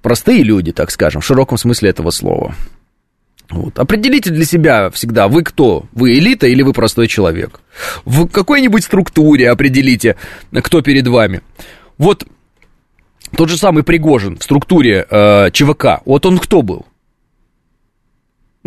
простые 0.00 0.42
люди, 0.42 0.72
так 0.72 0.90
скажем, 0.90 1.20
в 1.20 1.26
широком 1.26 1.58
смысле 1.58 1.90
этого 1.90 2.10
слова. 2.10 2.54
Вот. 3.50 3.78
Определите 3.78 4.30
для 4.30 4.44
себя 4.44 4.90
всегда, 4.90 5.28
вы 5.28 5.42
кто? 5.42 5.86
Вы 5.92 6.18
элита 6.18 6.46
или 6.46 6.62
вы 6.62 6.72
простой 6.72 7.08
человек? 7.08 7.60
В 8.04 8.28
какой-нибудь 8.28 8.84
структуре 8.84 9.50
определите, 9.50 10.16
кто 10.52 10.82
перед 10.82 11.06
вами. 11.08 11.40
Вот 11.96 12.24
тот 13.36 13.48
же 13.48 13.56
самый 13.56 13.82
Пригожин 13.82 14.38
в 14.38 14.44
структуре 14.44 15.06
э, 15.08 15.50
ЧВК, 15.52 16.00
вот 16.04 16.26
он 16.26 16.38
кто 16.38 16.62
был? 16.62 16.86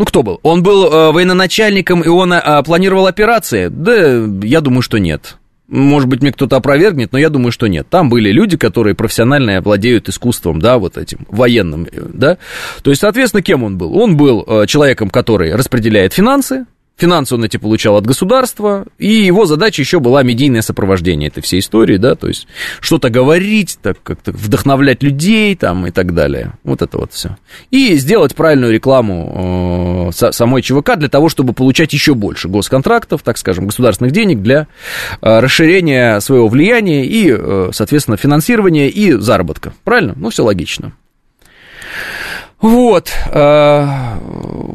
Ну, 0.02 0.06
кто 0.06 0.24
был? 0.24 0.39
Он 0.41 0.64
был 0.64 0.91
э, 0.91 1.12
военачальником, 1.12 2.02
и 2.02 2.08
он 2.08 2.34
э, 2.34 2.64
планировал 2.64 3.06
операции? 3.06 3.68
Да, 3.68 4.28
я 4.41 4.60
думаю, 4.62 4.82
что 4.82 4.97
нет. 4.97 5.38
Может 5.68 6.10
быть, 6.10 6.24
мне 6.24 6.32
кто-то 6.32 6.56
опровергнет, 6.56 7.12
но 7.12 7.20
я 7.20 7.30
думаю, 7.30 7.52
что 7.52 7.68
нет. 7.68 7.86
Там 7.88 8.10
были 8.10 8.32
люди, 8.32 8.58
которые 8.58 8.95
профессионально 8.95 9.62
владеют 9.62 10.10
искусством, 10.10 10.60
да, 10.60 10.80
вот 10.80 10.97
этим, 10.97 11.28
военным, 11.30 11.88
да. 11.93 12.39
То 12.82 12.89
есть, 12.89 13.02
соответственно, 13.02 13.43
кем 13.43 13.64
он 13.64 13.78
был? 13.78 13.95
Он 13.95 14.18
был 14.18 14.43
э, 14.47 14.66
человеком, 14.66 15.12
который 15.12 15.54
распределяет 15.54 16.14
финансы, 16.14 16.66
Финансы 16.98 17.34
он 17.34 17.44
эти 17.44 17.58
получал 17.58 17.98
от 17.98 18.06
государства, 18.06 18.86
и 19.00 19.08
его 19.08 19.46
задача 19.46 19.82
еще 19.82 20.00
была 20.00 20.22
медийное 20.22 20.62
сопровождение 20.62 21.30
этой 21.30 21.42
всей 21.42 21.60
истории, 21.60 21.98
да, 21.98 22.14
то 22.14 22.28
есть 22.28 22.48
что-то 22.80 23.10
говорить, 23.10 23.80
так 23.82 23.98
как-то 24.04 24.32
вдохновлять 24.32 25.02
людей 25.02 25.56
там 25.56 25.88
и 25.88 25.92
так 25.92 26.14
далее. 26.14 26.54
Вот 26.64 26.84
это 26.84 27.00
вот 27.00 27.12
все. 27.12 27.38
И 27.72 27.96
сделать 27.96 28.36
правильную 28.36 28.72
рекламу 28.72 30.12
э, 30.14 30.32
самой 30.32 30.62
ЧВК 30.62 30.96
для 30.96 31.10
того, 31.10 31.30
чтобы 31.30 31.54
получать 31.54 31.92
еще 31.92 32.14
больше 32.14 32.48
госконтрактов, 32.48 33.24
так 33.24 33.39
скажем, 33.39 33.66
государственных 33.66 34.14
денег 34.14 34.44
для 34.44 34.68
э, 35.22 35.39
расширения 35.39 36.20
своего 36.20 36.48
влияния 36.48 37.04
и, 37.04 37.34
э, 37.36 37.70
соответственно, 37.74 38.18
финансирования 38.18 38.89
и 38.89 39.14
заработка. 39.14 39.74
Правильно? 39.84 40.14
Ну, 40.16 40.30
все 40.30 40.44
логично. 40.44 40.94
Вот. 42.62 43.12
Э, 43.32 43.88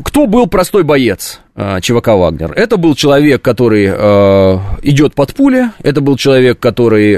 кто 0.04 0.26
был 0.26 0.48
простой 0.48 0.82
боец 0.82 1.40
э, 1.54 1.80
ЧВК 1.80 2.08
«Вагнер»? 2.08 2.52
Это 2.52 2.76
был 2.78 2.96
человек, 2.96 3.42
который 3.42 3.86
э, 3.88 4.58
идет 4.82 5.14
под 5.14 5.34
пули, 5.34 5.70
это 5.82 6.00
был 6.00 6.16
человек, 6.16 6.58
который 6.58 7.16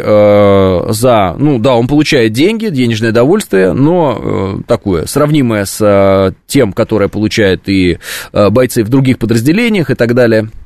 за... 0.93 1.35
Ну, 1.39 1.59
да, 1.59 1.75
он 1.75 1.87
получает 1.87 2.33
деньги, 2.33 2.69
денежное 2.69 3.13
довольствие, 3.13 3.73
но 3.73 4.61
такое, 4.67 5.07
сравнимое 5.07 5.65
с 5.65 6.35
тем, 6.47 6.73
которое 6.73 7.09
получают 7.09 7.69
и 7.69 7.99
бойцы 8.33 8.85
в 8.85 8.89
других 8.89 9.19
подразделениях 9.19 9.91
и 9.91 9.95
так 9.95 10.15
далее– 10.15 10.49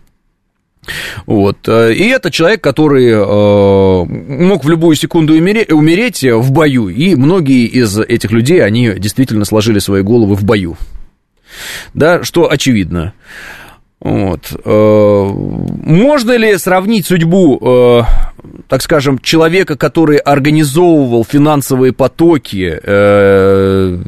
вот. 1.26 1.68
Э, 1.68 1.92
и 1.92 2.08
это 2.08 2.30
человек, 2.30 2.62
который 2.62 3.08
э, 3.08 4.04
мог 4.44 4.64
в 4.64 4.68
любую 4.68 4.96
секунду 4.96 5.34
умереть 5.34 6.22
в 6.22 6.52
бою. 6.52 6.88
И 6.88 7.14
многие 7.14 7.66
из 7.66 7.98
этих 7.98 8.30
людей, 8.30 8.64
они 8.64 8.92
действительно 8.96 9.44
сложили 9.44 9.78
свои 9.78 10.02
головы 10.02 10.34
в 10.34 10.44
бою. 10.44 10.76
Да, 11.94 12.24
что 12.24 12.50
очевидно. 12.50 13.12
Вот. 14.02 14.52
Э, 14.64 15.30
можно 15.32 16.36
ли 16.36 16.58
сравнить 16.58 17.06
судьбу, 17.06 17.58
э, 17.62 18.02
так 18.66 18.82
скажем, 18.82 19.20
человека, 19.20 19.76
который 19.76 20.16
организовывал 20.16 21.24
финансовые 21.24 21.92
потоки, 21.92 22.80
э, 22.82 23.98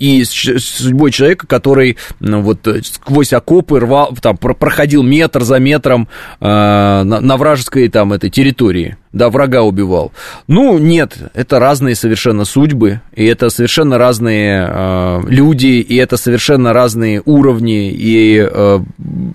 и 0.00 0.24
с 0.24 0.30
судьбой 0.30 1.12
человека, 1.12 1.46
который 1.46 1.96
ну, 2.18 2.40
вот 2.40 2.66
сквозь 2.82 3.32
окопы 3.32 3.78
рвал, 3.78 4.16
там, 4.20 4.36
проходил 4.36 5.04
метр 5.04 5.42
за 5.44 5.58
метром 5.60 6.08
на 6.40 7.36
вражеской 7.36 7.88
там 7.88 8.12
этой 8.12 8.30
территории? 8.30 8.96
да, 9.12 9.28
врага 9.28 9.62
убивал. 9.62 10.12
Ну, 10.46 10.78
нет, 10.78 11.18
это 11.34 11.58
разные 11.58 11.94
совершенно 11.94 12.44
судьбы, 12.44 13.00
и 13.14 13.24
это 13.24 13.50
совершенно 13.50 13.98
разные 13.98 14.68
э, 14.68 15.20
люди, 15.26 15.80
и 15.80 15.96
это 15.96 16.16
совершенно 16.16 16.72
разные 16.72 17.20
уровни, 17.24 17.90
и 17.90 18.38
э, 18.40 18.80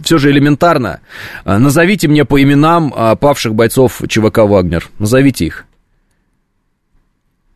все 0.03 0.17
же 0.17 0.31
элементарно. 0.31 1.01
Э, 1.43 1.57
назовите 1.57 2.07
мне 2.07 2.23
по 2.23 2.41
именам 2.41 2.93
э, 2.95 3.15
павших 3.17 3.53
бойцов 3.53 4.01
ЧВК 4.07 4.39
«Вагнер». 4.39 4.87
Назовите 4.97 5.45
их. 5.45 5.65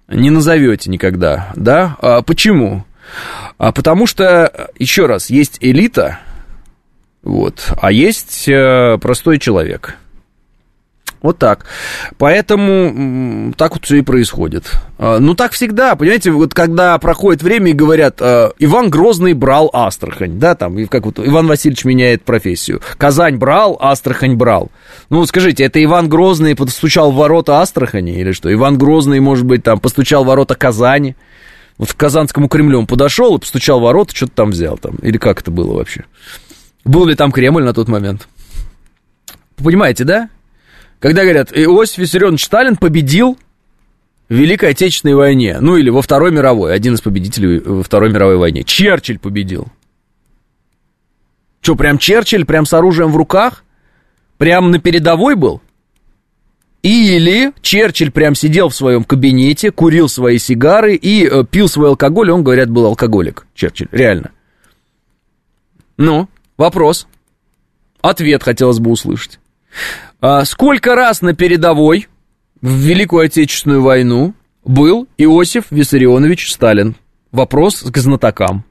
Не 0.09 0.31
назовете 0.31 0.89
никогда, 0.89 1.53
да? 1.55 1.95
А 2.01 2.21
почему? 2.21 2.83
А 3.57 3.71
потому 3.71 4.07
что, 4.07 4.69
еще 4.77 5.05
раз, 5.05 5.29
есть 5.29 5.57
элита, 5.61 6.19
вот, 7.23 7.73
а 7.81 7.91
есть 7.91 8.47
э, 8.47 8.97
простой 8.99 9.39
человек– 9.39 9.97
вот 11.21 11.37
так. 11.37 11.65
Поэтому 12.17 13.53
так 13.57 13.73
вот 13.73 13.83
все 13.85 13.97
и 13.97 14.01
происходит. 14.01 14.71
А, 14.97 15.19
ну, 15.19 15.35
так 15.35 15.51
всегда, 15.51 15.95
понимаете, 15.95 16.31
вот 16.31 16.53
когда 16.53 16.97
проходит 16.97 17.43
время 17.43 17.71
и 17.71 17.73
говорят, 17.73 18.21
а, 18.21 18.53
Иван 18.57 18.89
Грозный 18.89 19.33
брал 19.33 19.69
Астрахань, 19.73 20.39
да, 20.39 20.55
там, 20.55 20.87
как 20.87 21.05
вот 21.05 21.19
Иван 21.19 21.47
Васильевич 21.47 21.83
меняет 21.83 22.23
профессию. 22.23 22.81
Казань 22.97 23.35
брал, 23.35 23.77
Астрахань 23.81 24.35
брал. 24.35 24.71
Ну, 25.09 25.25
скажите, 25.25 25.65
это 25.65 25.83
Иван 25.83 26.07
Грозный 26.07 26.55
постучал 26.55 27.11
в 27.11 27.15
ворота 27.15 27.59
Астрахани 27.59 28.19
или 28.19 28.31
что? 28.31 28.51
Иван 28.53 28.77
Грозный, 28.77 29.19
может 29.19 29.45
быть, 29.45 29.63
там, 29.63 29.79
постучал 29.79 30.23
в 30.23 30.27
ворота 30.27 30.55
Казани? 30.55 31.15
Вот 31.79 31.91
к 31.93 31.97
Казанскому 31.97 32.47
Кремлю 32.47 32.77
он 32.77 32.85
подошел 32.85 33.35
и 33.35 33.39
постучал 33.39 33.79
в 33.79 33.83
ворота, 33.83 34.15
что-то 34.15 34.33
там 34.33 34.51
взял 34.51 34.77
там. 34.77 34.97
Или 34.97 35.17
как 35.17 35.41
это 35.41 35.49
было 35.49 35.73
вообще? 35.73 36.05
Был 36.83 37.07
ли 37.07 37.15
там 37.15 37.31
Кремль 37.31 37.63
на 37.63 37.73
тот 37.73 37.87
момент? 37.87 38.27
Понимаете, 39.55 40.03
да? 40.03 40.29
когда 40.99 41.23
говорят, 41.23 41.51
Иосиф 41.53 41.97
Виссарионович 41.97 42.45
Сталин 42.45 42.75
победил 42.75 43.37
в 44.27 44.33
Великой 44.33 44.71
Отечественной 44.71 45.15
войне, 45.15 45.57
ну 45.59 45.77
или 45.77 45.89
во 45.89 46.01
Второй 46.01 46.31
мировой, 46.31 46.73
один 46.73 46.95
из 46.95 47.01
победителей 47.01 47.59
во 47.59 47.81
Второй 47.81 48.11
мировой 48.11 48.37
войне. 48.37 48.63
Черчилль 48.63 49.17
победил. 49.17 49.67
Что, 51.61 51.75
прям 51.75 51.97
Черчилль, 51.97 52.45
прям 52.45 52.65
с 52.65 52.73
оружием 52.73 53.11
в 53.11 53.17
руках? 53.17 53.63
Прям 54.37 54.71
на 54.71 54.79
передовой 54.79 55.35
был? 55.35 55.61
Или 56.81 57.51
Черчилль 57.61 58.11
прям 58.11 58.35
сидел 58.35 58.69
в 58.69 58.75
своем 58.75 59.03
кабинете, 59.03 59.71
курил 59.71 60.07
свои 60.07 60.37
сигары 60.37 60.95
и 60.95 61.27
э, 61.27 61.43
пил 61.43 61.67
свой 61.67 61.89
алкоголь, 61.89 62.31
он, 62.31 62.43
говорят, 62.43 62.69
был 62.69 62.85
алкоголик, 62.85 63.47
Черчилль, 63.53 63.89
реально. 63.91 64.31
Ну, 65.97 66.29
вопрос. 66.57 67.07
Ответ 68.01 68.43
хотелось 68.43 68.79
бы 68.79 68.91
услышать. 68.91 69.39
А, 70.21 70.45
сколько 70.45 70.95
раз 70.95 71.21
на 71.21 71.33
передовой 71.33 72.07
в 72.61 72.73
Великую 72.73 73.25
Отечественную 73.25 73.81
войну 73.81 74.33
был 74.63 75.07
Иосиф 75.17 75.65
Виссарионович 75.71 76.51
Сталин? 76.51 76.95
Вопрос 77.33 77.81
к 77.81 77.97
знатокам. 77.97 78.63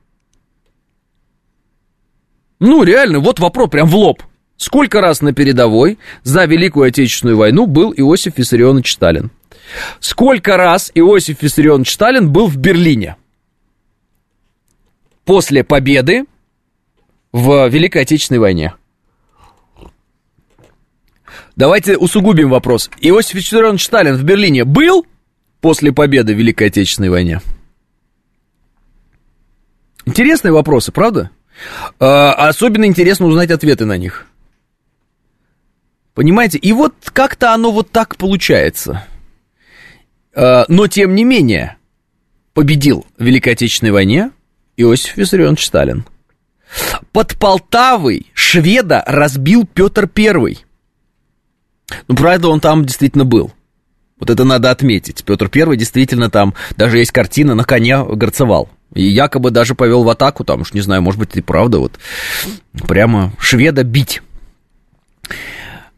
Ну, 2.59 2.83
реально, 2.83 3.21
вот 3.21 3.39
вопрос 3.39 3.69
прям 3.71 3.87
в 3.87 3.95
лоб. 3.95 4.23
Сколько 4.59 5.01
раз 5.01 5.21
на 5.21 5.33
передовой 5.33 5.99
за 6.25 6.45
Великую 6.45 6.89
Отечественную 6.89 7.37
войну 7.37 7.67
был 7.67 7.95
Иосиф 7.97 8.39
Виссарионович 8.39 8.93
Сталин? 8.93 9.31
Сколько 10.01 10.57
раз 10.57 10.91
Иосиф 10.97 11.43
Виссарионович 11.43 11.95
Сталин 11.95 12.33
был 12.33 12.49
в 12.49 12.57
Берлине? 12.57 13.17
После 15.25 15.63
победы 15.63 16.25
в 17.33 17.69
Великой 17.69 18.03
Отечественной 18.03 18.41
войне. 18.41 18.75
Давайте 21.55 21.97
усугубим 21.97 22.51
вопрос. 22.51 22.91
Иосиф 23.01 23.35
Виссарионович 23.35 23.85
Сталин 23.85 24.17
в 24.17 24.25
Берлине 24.25 24.65
был 24.65 25.07
после 25.61 25.93
победы 25.93 26.35
в 26.35 26.37
Великой 26.37 26.67
Отечественной 26.67 27.11
войне? 27.11 27.41
Интересные 30.05 30.51
вопросы, 30.51 30.91
правда? 30.91 31.31
А, 32.01 32.33
особенно 32.33 32.87
интересно 32.87 33.27
узнать 33.27 33.53
ответы 33.53 33.85
на 33.85 33.97
них. 33.97 34.27
Понимаете? 36.19 36.59
И 36.59 36.73
вот 36.73 36.95
как-то 37.13 37.55
оно 37.55 37.71
вот 37.71 37.93
так 37.93 38.17
получается. 38.17 39.07
А, 40.35 40.65
но, 40.67 40.89
тем 40.89 41.15
не 41.15 41.23
менее, 41.23 41.77
победил 42.55 43.07
в 43.17 43.23
Великой 43.23 43.53
Отечественной 43.53 43.93
войне 43.93 44.33
Иосиф 44.77 45.17
Виссарионович 45.17 45.65
Сталин. 45.65 46.05
Под 47.13 47.39
Полтавой 47.39 48.27
шведа 48.35 49.05
разбил 49.07 49.65
Петр 49.65 50.09
Первый. 50.09 50.65
Ну, 52.09 52.17
правда, 52.17 52.49
он 52.49 52.59
там 52.59 52.85
действительно 52.85 53.25
был. 53.25 53.53
Вот 54.19 54.29
это 54.29 54.43
надо 54.43 54.73
отметить. 54.73 55.23
Петр 55.23 55.49
Первый 55.49 55.77
действительно 55.77 56.31
там, 56.31 56.55
даже 56.77 56.99
есть 56.99 57.13
картина, 57.13 57.55
на 57.55 57.63
коне 57.63 58.03
горцевал. 58.05 58.69
И 58.93 59.05
якобы 59.05 59.53
даже 59.53 59.77
повел 59.77 60.03
в 60.03 60.09
атаку, 60.09 60.43
там 60.43 60.63
уж 60.63 60.73
не 60.73 60.81
знаю, 60.81 61.01
может 61.01 61.21
быть, 61.21 61.37
и 61.37 61.43
правда, 61.43 61.79
вот 61.79 61.97
прямо 62.89 63.33
шведа 63.39 63.85
бить. 63.85 64.21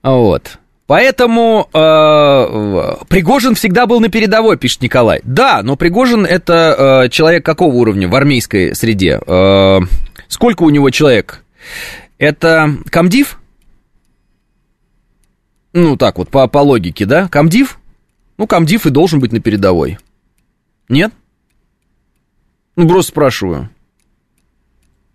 Вот. 0.02 0.58
Поэтому 0.86 1.68
э, 1.72 3.04
Пригожин 3.08 3.54
всегда 3.54 3.86
был 3.86 4.00
на 4.00 4.08
передовой, 4.08 4.56
пишет 4.56 4.82
Николай. 4.82 5.20
Да, 5.22 5.62
но 5.62 5.76
Пригожин 5.76 6.26
это 6.26 7.04
э, 7.04 7.08
человек 7.10 7.44
какого 7.44 7.72
уровня 7.74 8.08
в 8.08 8.14
армейской 8.16 8.74
среде? 8.74 9.20
Э, 9.24 9.78
сколько 10.26 10.64
у 10.64 10.70
него 10.70 10.90
человек? 10.90 11.44
Это 12.18 12.74
комдив? 12.90 13.38
Ну, 15.72 15.96
так 15.96 16.18
вот, 16.18 16.28
по, 16.28 16.48
по 16.48 16.58
логике, 16.58 17.06
да? 17.06 17.28
Комдив? 17.28 17.78
Ну, 18.36 18.48
комдив 18.48 18.86
и 18.86 18.90
должен 18.90 19.20
быть 19.20 19.32
на 19.32 19.40
передовой. 19.40 19.98
Нет? 20.88 21.12
Ну, 22.74 22.88
просто 22.88 23.12
спрашиваю. 23.12 23.70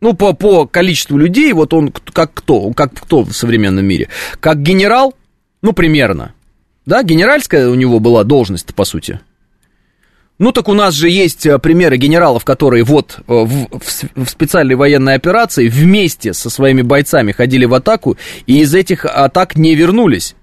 Ну, 0.06 0.14
по, 0.14 0.34
по 0.34 0.68
количеству 0.68 1.18
людей, 1.18 1.52
вот 1.52 1.74
он 1.74 1.92
как 1.92 2.32
кто? 2.32 2.72
Как 2.74 2.94
кто 2.94 3.24
в 3.24 3.34
современном 3.34 3.86
мире? 3.86 4.08
Как 4.40 4.62
генерал? 4.62 5.16
Ну, 5.64 5.74
примерно. 5.74 6.36
Да, 6.86 7.02
генеральская 7.02 7.68
у 7.70 7.74
него 7.74 8.00
была 8.00 8.24
должность 8.24 8.76
по 8.76 8.86
сути. 8.86 9.20
Ну, 10.38 10.52
так 10.52 10.70
у 10.70 10.74
нас 10.74 10.94
же 10.94 11.10
есть 11.10 11.48
э, 11.48 11.58
примеры 11.58 11.98
генералов, 11.98 12.46
которые 12.46 12.84
вот 12.84 13.18
э, 13.18 13.24
в, 13.28 13.68
в, 13.80 14.26
в 14.26 14.30
специальной 14.30 14.76
военной 14.76 15.16
операции 15.16 15.70
вместе 15.70 16.36
со 16.36 16.52
своими 16.52 16.84
бойцами 16.84 17.32
ходили 17.32 17.66
в 17.66 17.74
атаку, 17.74 18.16
и 18.46 18.60
из 18.60 18.76
этих 18.76 19.06
атак 19.06 19.56
не 19.56 19.74
вернулись. 19.74 20.36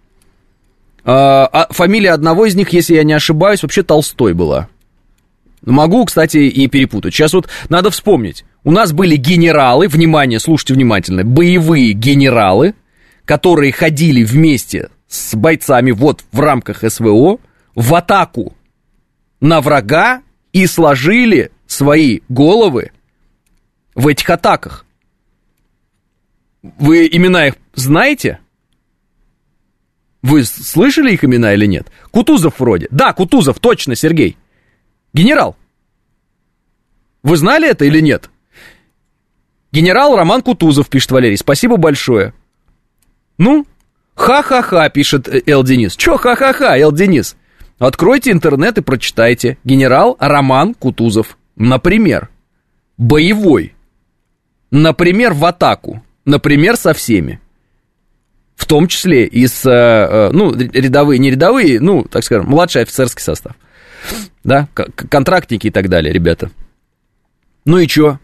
А, 1.05 1.47
а 1.47 1.73
фамилия 1.73 2.11
одного 2.11 2.47
из 2.47 2.57
них, 2.57 2.71
если 2.71 2.97
я 2.97 3.05
не 3.05 3.13
ошибаюсь, 3.13 3.63
вообще 3.63 3.85
Толстой 3.85 4.35
была. 4.35 4.69
Могу, 5.65 6.05
кстати, 6.05 6.39
и 6.39 6.67
перепутать. 6.67 7.15
Сейчас 7.15 7.33
вот 7.33 7.49
надо 7.69 7.93
вспомнить. 7.93 8.45
У 8.65 8.71
нас 8.71 8.93
были 8.93 9.17
генералы, 9.17 9.89
внимание, 9.89 10.39
слушайте 10.39 10.75
внимательно, 10.75 11.25
боевые 11.25 11.93
генералы, 11.93 12.75
которые 13.25 13.73
ходили 13.73 14.23
вместе 14.23 14.91
с 15.09 15.35
бойцами 15.35 15.91
вот 15.91 16.25
в 16.31 16.41
рамках 16.41 16.85
СВО 16.89 17.39
в 17.75 17.95
атаку 17.95 18.57
на 19.41 19.61
врага 19.61 20.23
и 20.53 20.67
сложили 20.67 21.51
свои 21.67 22.21
головы 22.29 22.93
в 23.95 24.07
этих 24.07 24.31
атаках. 24.31 24.87
Вы 26.63 27.09
имена 27.09 27.49
их 27.49 27.55
знаете? 27.75 28.39
Вы 30.23 30.45
слышали 30.45 31.13
их 31.13 31.25
имена 31.25 31.53
или 31.55 31.67
нет? 31.67 31.91
Кутузов 32.13 32.61
вроде. 32.61 32.87
Да, 32.93 33.13
Кутузов, 33.13 33.59
точно, 33.59 33.97
Сергей. 33.97 34.37
Генерал. 35.13 35.57
Вы 37.25 37.37
знали 37.37 37.69
это 37.69 37.85
или 37.85 38.01
нет? 38.01 38.31
Генерал 39.73 40.17
Роман 40.17 40.43
Кутузов, 40.43 40.89
пишет 40.89 41.11
Валерий. 41.11 41.39
Спасибо 41.39 41.79
большое. 41.79 42.35
Ну, 43.39 43.67
ха-ха-ха, 44.15 44.89
пишет 44.91 45.29
э, 45.29 45.43
Эл 45.47 45.65
Денис. 45.65 45.97
Чё 45.97 46.19
ха-ха-ха, 46.19 46.79
Эл 46.79 46.93
Денис? 46.93 47.37
Откройте 47.79 48.31
интернет 48.31 48.79
и 48.79 48.83
прочитайте. 48.83 49.57
Генерал 49.65 50.17
Роман 50.21 50.75
Кутузов. 50.75 51.39
Например. 51.57 52.29
Боевой. 52.99 53.75
Например, 54.71 55.33
в 55.33 55.45
атаку. 55.45 56.03
Например, 56.27 56.77
со 56.77 56.93
всеми. 56.93 57.41
В 58.55 58.67
том 58.67 58.87
числе 58.87 59.27
и 59.27 59.47
с, 59.47 59.67
э, 59.67 59.71
э, 59.71 60.31
ну, 60.33 60.55
рядовые, 60.55 61.19
не 61.19 61.31
рядовые, 61.31 61.81
ну, 61.81 62.05
так 62.05 62.23
скажем, 62.23 62.47
младший 62.47 62.83
офицерский 62.83 63.23
состав. 63.23 63.57
Да, 64.45 64.69
контрактники 64.75 65.69
и 65.69 65.71
так 65.71 65.89
далее, 65.89 66.13
ребята. 66.13 66.51
Ну 67.65 67.79
и 67.79 67.87
чё? 67.87 68.19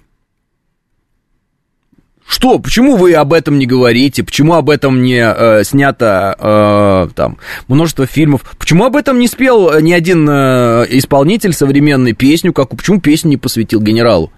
Что, 2.29 2.59
почему 2.59 2.97
вы 2.97 3.15
об 3.15 3.33
этом 3.33 3.59
не 3.59 3.65
говорите? 3.65 4.23
Почему 4.23 4.53
об 4.53 4.69
этом 4.69 5.03
не 5.03 5.19
э, 5.19 5.65
снято 5.65 6.37
э, 6.39 7.09
там 7.15 7.39
множество 7.69 8.05
фильмов? 8.05 8.43
Почему 8.59 8.85
об 8.85 8.97
этом 8.97 9.19
не 9.19 9.27
спел 9.27 9.81
ни 9.81 9.93
один 9.93 10.29
э, 10.29 10.85
исполнитель 10.91 11.55
современной 11.55 12.13
песню? 12.13 12.53
Как, 12.53 12.69
почему 12.69 13.01
песню 13.01 13.31
не 13.31 13.37
посвятил 13.39 13.81
генералу? 13.81 14.31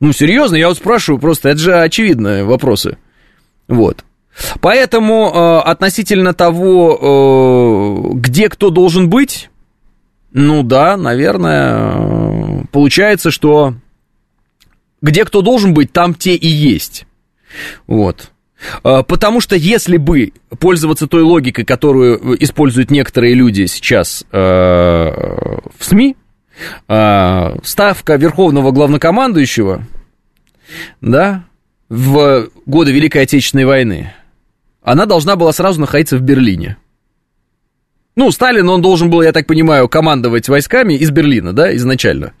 Ну, 0.00 0.12
серьезно, 0.12 0.56
я 0.56 0.68
вот 0.68 0.78
спрашиваю 0.78 1.20
просто, 1.20 1.50
это 1.50 1.58
же 1.58 1.78
очевидные 1.78 2.44
вопросы. 2.44 2.96
Вот. 3.68 4.02
Поэтому 4.62 5.30
э, 5.34 5.58
относительно 5.68 6.32
того, 6.32 8.14
э, 8.14 8.14
где 8.14 8.48
кто 8.48 8.70
должен 8.70 9.10
быть, 9.10 9.50
ну 10.32 10.62
да, 10.62 10.96
наверное, 10.96 11.76
э, 11.76 12.64
получается, 12.72 13.30
что 13.30 13.74
где 15.06 15.24
кто 15.24 15.40
должен 15.40 15.72
быть, 15.72 15.92
там 15.92 16.14
те 16.14 16.34
и 16.34 16.48
есть. 16.48 17.06
Вот. 17.86 18.32
Э, 18.82 19.02
потому 19.06 19.40
что 19.40 19.54
если 19.54 19.96
бы 19.96 20.32
пользоваться 20.58 21.06
той 21.06 21.22
логикой, 21.22 21.64
которую 21.64 22.42
используют 22.42 22.90
некоторые 22.90 23.34
люди 23.34 23.66
сейчас 23.66 24.24
э, 24.32 24.38
в 24.38 25.84
СМИ, 25.84 26.16
э, 26.88 27.56
ставка 27.62 28.16
верховного 28.16 28.72
главнокомандующего, 28.72 29.84
да, 31.00 31.44
в 31.88 32.48
годы 32.66 32.90
Великой 32.90 33.22
Отечественной 33.22 33.64
войны, 33.64 34.12
она 34.82 35.06
должна 35.06 35.36
была 35.36 35.52
сразу 35.52 35.80
находиться 35.80 36.16
в 36.16 36.20
Берлине. 36.20 36.78
Ну, 38.16 38.32
Сталин, 38.32 38.68
он 38.68 38.82
должен 38.82 39.08
был, 39.08 39.22
я 39.22 39.32
так 39.32 39.46
понимаю, 39.46 39.88
командовать 39.88 40.48
войсками 40.48 40.94
из 40.94 41.10
Берлина, 41.10 41.52
да, 41.52 41.74
изначально. 41.76 42.32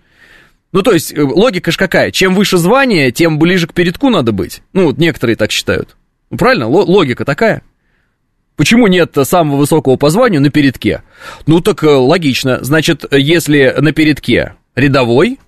Ну, 0.76 0.82
то 0.82 0.92
есть, 0.92 1.10
э, 1.10 1.22
логика 1.22 1.70
же 1.70 1.78
какая? 1.78 2.10
Чем 2.10 2.34
выше 2.34 2.58
звание, 2.58 3.10
тем 3.10 3.38
ближе 3.38 3.66
к 3.66 3.72
передку 3.72 4.10
надо 4.10 4.32
быть. 4.32 4.60
Ну, 4.74 4.84
вот 4.84 4.98
некоторые 4.98 5.34
так 5.34 5.50
считают. 5.50 5.96
Ну, 6.28 6.36
правильно? 6.36 6.68
логика 6.68 7.24
такая. 7.24 7.62
Почему 8.56 8.86
нет 8.86 9.16
самого 9.22 9.56
высокого 9.56 9.96
по 9.96 10.10
званию 10.10 10.42
на 10.42 10.50
передке? 10.50 11.02
Ну, 11.46 11.62
так 11.62 11.82
э, 11.82 11.88
логично. 11.88 12.62
Значит, 12.62 13.06
если 13.10 13.74
на 13.78 13.92
передке 13.92 14.56
рядовой, 14.74 15.38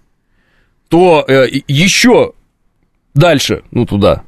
то 0.88 1.26
э, 1.28 1.48
еще 1.68 2.32
дальше, 3.12 3.64
ну, 3.70 3.84
туда, 3.84 4.22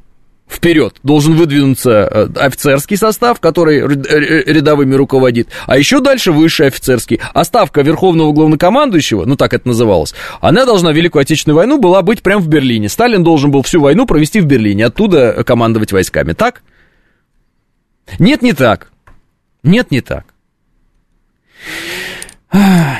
вперед 0.50 0.96
должен 1.02 1.34
выдвинуться 1.34 1.90
э, 1.90 2.28
офицерский 2.36 2.96
состав, 2.96 3.40
который 3.40 3.80
рядовыми 3.80 4.94
руководит, 4.94 5.48
а 5.66 5.78
еще 5.78 6.00
дальше 6.00 6.32
высший 6.32 6.66
офицерский. 6.66 7.20
А 7.32 7.44
ставка 7.44 7.82
верховного 7.82 8.32
главнокомандующего, 8.32 9.24
ну 9.24 9.36
так 9.36 9.54
это 9.54 9.68
называлось, 9.68 10.14
она 10.40 10.66
должна 10.66 10.92
Великую 10.92 11.22
Отечественную 11.22 11.56
войну 11.56 11.78
была 11.78 12.02
быть 12.02 12.22
прямо 12.22 12.42
в 12.42 12.48
Берлине. 12.48 12.88
Сталин 12.88 13.22
должен 13.22 13.50
был 13.50 13.62
всю 13.62 13.80
войну 13.80 14.06
провести 14.06 14.40
в 14.40 14.46
Берлине, 14.46 14.86
оттуда 14.86 15.44
командовать 15.44 15.92
войсками. 15.92 16.32
Так? 16.32 16.62
Нет, 18.18 18.42
не 18.42 18.52
так. 18.52 18.90
Нет, 19.62 19.90
не 19.90 20.00
так. 20.00 20.24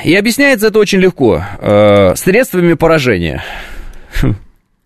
И 0.05 0.15
объясняется 0.15 0.67
это 0.67 0.79
очень 0.79 0.99
легко. 0.99 1.43
Э, 1.59 2.15
средствами 2.15 2.73
поражения. 2.73 3.43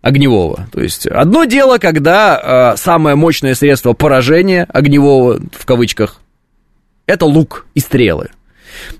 Огневого. 0.06 0.68
То 0.70 0.80
есть 0.80 1.08
одно 1.08 1.46
дело, 1.46 1.78
когда 1.78 2.74
э, 2.74 2.76
самое 2.76 3.16
мощное 3.16 3.56
средство 3.56 3.92
поражения 3.92 4.64
огневого, 4.68 5.40
в 5.52 5.66
кавычках, 5.66 6.20
это 7.06 7.26
лук 7.26 7.66
и 7.74 7.80
стрелы. 7.80 8.28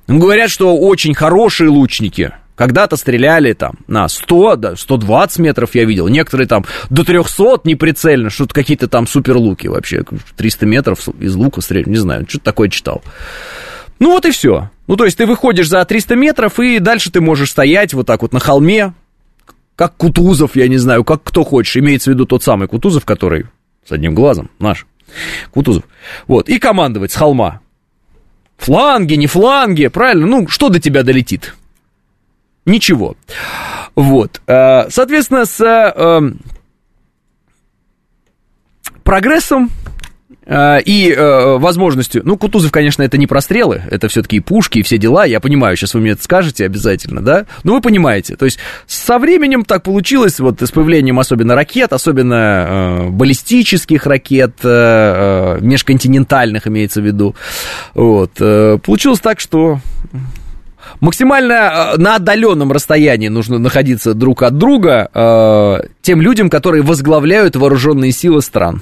Говорят, 0.09 0.51
что 0.51 0.77
очень 0.77 1.15
хорошие 1.15 1.69
лучники 1.69 2.33
когда-то 2.57 2.97
стреляли 2.97 3.53
там 3.53 3.75
на 3.87 4.09
100, 4.09 4.57
да, 4.57 4.75
120 4.75 5.39
метров 5.39 5.77
я 5.77 5.85
видел, 5.85 6.09
некоторые 6.09 6.49
там 6.49 6.65
до 6.91 7.05
300 7.05 7.61
неприцельно, 7.63 8.29
что-то 8.29 8.53
какие-то 8.53 8.89
там 8.89 9.07
суперлуки 9.07 9.69
вообще, 9.69 10.03
300 10.37 10.67
метров 10.67 11.09
из 11.21 11.37
лука 11.37 11.61
стреляют, 11.61 11.87
не 11.89 11.99
знаю, 11.99 12.27
что-то 12.29 12.47
такое 12.47 12.69
читал. 12.69 13.05
Ну 14.01 14.11
вот 14.11 14.27
и 14.27 14.33
все. 14.33 14.71
Ну 14.89 14.97
то 14.97 15.05
есть 15.05 15.19
ты 15.19 15.27
выходишь 15.27 15.69
за 15.69 15.85
300 15.85 16.17
метров, 16.17 16.59
и 16.59 16.81
дальше 16.81 17.13
ты 17.13 17.21
можешь 17.21 17.51
стоять 17.51 17.95
вот 17.95 18.07
так 18.09 18.23
вот 18.23 18.33
на 18.33 18.41
холме, 18.41 18.93
как 19.77 19.97
Кутузов, 19.97 20.57
я 20.57 20.69
не 20.69 20.79
знаю, 20.79 21.05
как 21.05 21.23
кто 21.23 21.45
хочешь. 21.45 21.77
Имеется 21.77 22.11
в 22.11 22.15
виду 22.15 22.27
тот 22.27 22.43
самый 22.43 22.67
Кутузов, 22.67 23.05
который 23.05 23.47
с 23.85 23.93
одним 23.93 24.15
глазом, 24.15 24.51
наш. 24.59 24.87
Кутузов. 25.53 25.85
Вот, 26.27 26.49
и 26.49 26.59
командовать 26.59 27.13
с 27.13 27.17
холма. 27.17 27.61
Фланги, 28.57 29.15
не 29.15 29.27
фланги, 29.27 29.87
правильно? 29.87 30.27
Ну, 30.27 30.49
что 30.49 30.71
до 30.71 30.81
тебя 30.81 31.03
долетит? 31.03 31.55
Ничего. 32.65 33.17
Вот. 33.95 34.41
Э, 34.47 34.89
соответственно, 34.91 35.45
с 35.45 35.61
э, 35.61 36.33
прогрессом 39.05 39.71
Э, 39.71 39.96
и 40.49 41.13
э, 41.17 41.57
возможностью, 41.59 42.23
ну, 42.25 42.37
Кутузов, 42.37 42.71
конечно, 42.71 43.03
это 43.03 43.19
не 43.19 43.27
прострелы, 43.27 43.83
это 43.91 44.07
все-таки 44.09 44.37
и 44.37 44.41
пушки, 44.41 44.79
и 44.79 44.83
все 44.83 44.97
дела, 44.97 45.25
я 45.25 45.41
понимаю, 45.41 45.77
сейчас 45.77 45.95
вы 45.95 46.01
мне 46.01 46.13
это 46.13 46.23
скажете 46.23 46.65
обязательно, 46.65 47.21
да, 47.21 47.47
но 47.65 47.75
вы 47.75 47.81
понимаете, 47.81 48.37
то 48.37 48.45
есть 48.45 48.59
со 48.87 49.19
временем 49.19 49.65
так 49.65 49.83
получилось, 49.83 50.39
вот 50.39 50.63
с 50.63 50.71
появлением 50.71 51.19
особенно 51.19 51.57
ракет, 51.57 51.93
особенно 51.93 52.67
э, 52.69 53.09
баллистических 53.09 54.07
ракет, 54.07 54.55
э, 54.63 55.59
э, 55.59 55.59
межконтинентальных 55.63 56.69
имеется 56.69 57.01
в 57.01 57.05
виду, 57.05 57.35
вот, 57.95 58.33
э, 58.39 58.79
получилось 58.85 59.21
так, 59.21 59.41
что 59.41 59.81
максимально 61.01 61.95
э, 61.95 61.97
на 61.99 62.17
отдаленном 62.17 62.73
расстоянии 62.73 63.29
нужно 63.29 63.59
находиться 63.59 64.15
друг 64.15 64.43
от 64.43 64.57
друга 64.59 65.11
э, 65.13 65.89
тем 66.03 66.21
людям, 66.21 66.51
которые 66.51 66.83
возглавляют 66.83 67.57
вооруженные 67.57 68.13
силы 68.13 68.43
стран. 68.43 68.81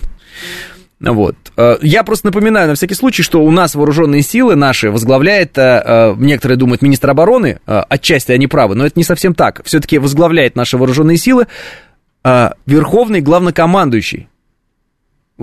Вот. 1.12 1.36
Э, 1.56 1.76
я 1.82 2.02
просто 2.02 2.26
напоминаю 2.26 2.68
на 2.68 2.74
всякий 2.74 2.94
случай, 2.94 3.22
что 3.22 3.42
у 3.42 3.50
нас 3.50 3.74
вооруженные 3.74 4.22
силы 4.22 4.54
наши 4.54 4.90
возглавляет, 4.90 5.56
э, 5.58 5.82
э, 5.84 6.14
некоторые 6.18 6.56
думают, 6.58 6.82
министр 6.82 7.10
обороны, 7.10 7.60
отчасти 7.66 8.32
они 8.32 8.46
правы, 8.46 8.74
но 8.74 8.86
это 8.86 8.98
не 8.98 9.04
совсем 9.04 9.34
так. 9.34 9.62
Все-таки 9.64 9.98
возглавляет 9.98 10.56
наши 10.56 10.76
вооруженные 10.76 11.16
силы 11.16 11.46
верховный 12.64 13.20
главнокомандующий. 13.20 14.28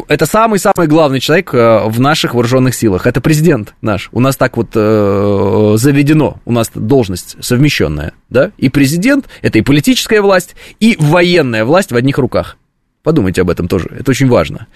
Это 0.08 0.26
самый-самый 0.26 0.88
главный 0.88 1.20
человек 1.20 1.54
в 1.54 2.00
наших 2.00 2.34
вооруженных 2.34 2.74
силах. 2.74 3.06
Это 3.06 3.22
президент 3.22 3.76
наш. 3.82 4.10
У 4.14 4.20
нас 4.20 4.36
так 4.36 4.58
вот 4.58 4.74
заведено. 4.74 6.38
У 6.46 6.52
нас 6.52 6.72
должность 6.74 7.36
совмещенная. 7.40 8.14
Да? 8.30 8.52
И 8.58 8.70
президент, 8.70 9.28
это 9.44 9.60
и 9.60 9.62
политическая 9.62 10.22
власть, 10.22 10.56
и 10.80 10.96
военная 10.98 11.66
власть 11.66 11.92
в 11.92 11.96
одних 11.96 12.18
руках. 12.18 12.58
Подумайте 13.04 13.42
об 13.42 13.50
этом 13.50 13.68
тоже, 13.68 13.90
это 13.92 14.12
очень 14.12 14.28
важно. 14.28 14.68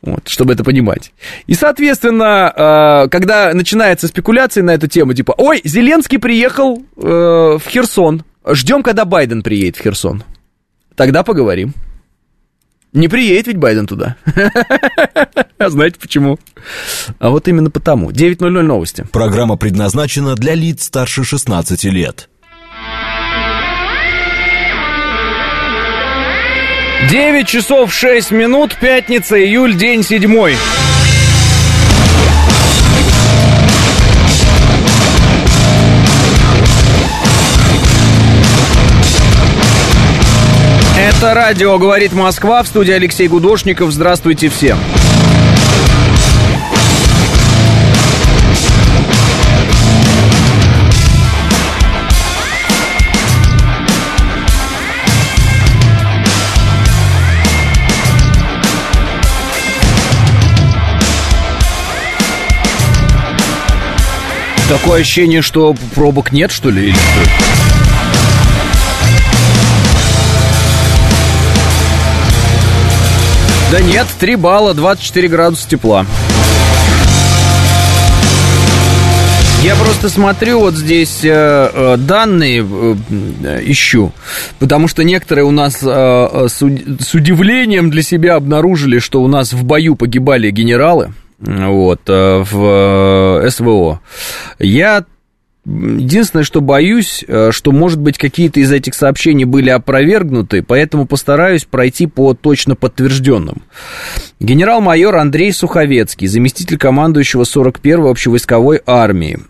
Вот, 0.00 0.28
чтобы 0.28 0.52
это 0.52 0.62
понимать. 0.62 1.12
И, 1.46 1.54
соответственно, 1.54 2.52
э, 2.54 3.08
когда 3.08 3.52
начинается 3.52 4.06
спекуляции 4.06 4.60
на 4.60 4.70
эту 4.70 4.86
тему, 4.86 5.12
типа, 5.12 5.34
ой, 5.36 5.60
Зеленский 5.64 6.20
приехал 6.20 6.84
э, 6.96 7.00
в 7.02 7.62
Херсон, 7.68 8.22
ждем, 8.46 8.84
когда 8.84 9.04
Байден 9.04 9.42
приедет 9.42 9.76
в 9.76 9.82
Херсон. 9.82 10.22
Тогда 10.94 11.24
поговорим. 11.24 11.74
Не 12.92 13.08
приедет 13.08 13.48
ведь 13.48 13.58
Байден 13.58 13.86
туда. 13.86 14.16
А 15.58 15.70
знаете 15.70 15.98
почему? 16.00 16.38
А 17.18 17.30
вот 17.30 17.48
именно 17.48 17.68
потому. 17.68 18.10
9.00 18.12 18.48
новости. 18.62 19.04
Программа 19.10 19.56
предназначена 19.56 20.36
для 20.36 20.54
лиц 20.54 20.84
старше 20.84 21.24
16 21.24 21.82
лет. 21.84 22.28
9 27.06 27.46
часов 27.46 27.94
6 27.94 28.32
минут, 28.32 28.76
пятница, 28.78 29.42
июль, 29.42 29.74
день 29.74 30.02
седьмой. 30.02 30.56
Это 40.98 41.34
радио 41.34 41.78
«Говорит 41.78 42.12
Москва» 42.12 42.62
в 42.62 42.66
студии 42.66 42.92
Алексей 42.92 43.28
Гудошников. 43.28 43.92
Здравствуйте 43.92 44.48
всем. 44.48 44.78
Такое 64.68 65.00
ощущение, 65.00 65.40
что 65.40 65.74
пробок 65.94 66.30
нет, 66.30 66.52
что 66.52 66.68
ли, 66.68 66.88
или 66.88 66.92
что? 66.92 67.58
Да 73.72 73.80
нет, 73.80 74.06
3 74.20 74.36
балла, 74.36 74.74
24 74.74 75.28
градуса 75.28 75.66
тепла. 75.66 76.04
Я 79.62 79.74
просто 79.74 80.10
смотрю 80.10 80.60
вот 80.60 80.74
здесь 80.74 81.24
э, 81.24 81.30
э 81.30 81.96
данные 81.96 82.60
э, 82.62 83.62
ищу, 83.64 84.12
потому 84.58 84.86
что 84.86 85.02
некоторые 85.02 85.46
у 85.46 85.50
нас 85.50 85.78
э, 85.82 85.86
э 85.88 86.48
с, 86.48 86.58
с 86.58 87.14
удивлением 87.14 87.90
для 87.90 88.02
себя 88.02 88.36
обнаружили, 88.36 88.98
что 88.98 89.22
у 89.22 89.28
нас 89.28 89.54
в 89.54 89.64
бою 89.64 89.96
погибали 89.96 90.50
генералы 90.50 91.12
вот, 91.40 92.00
э, 92.08 92.44
в 92.50 93.42
э, 93.44 93.50
СВО. 93.50 94.00
Я 94.58 95.04
Единственное, 95.70 96.44
что 96.44 96.62
боюсь, 96.62 97.22
э, 97.28 97.50
что, 97.52 97.72
может 97.72 98.00
быть, 98.00 98.16
какие-то 98.16 98.58
из 98.58 98.72
этих 98.72 98.94
сообщений 98.94 99.44
были 99.44 99.68
опровергнуты, 99.68 100.62
поэтому 100.62 101.04
постараюсь 101.04 101.64
пройти 101.64 102.06
по 102.06 102.32
точно 102.32 102.74
подтвержденным. 102.74 103.60
Генерал-майор 104.40 105.16
Андрей 105.16 105.52
Суховецкий, 105.52 106.26
заместитель 106.26 106.78
командующего 106.78 107.42
41-й 107.42 108.10
общевойсковой 108.10 108.80
армии. 108.86 109.40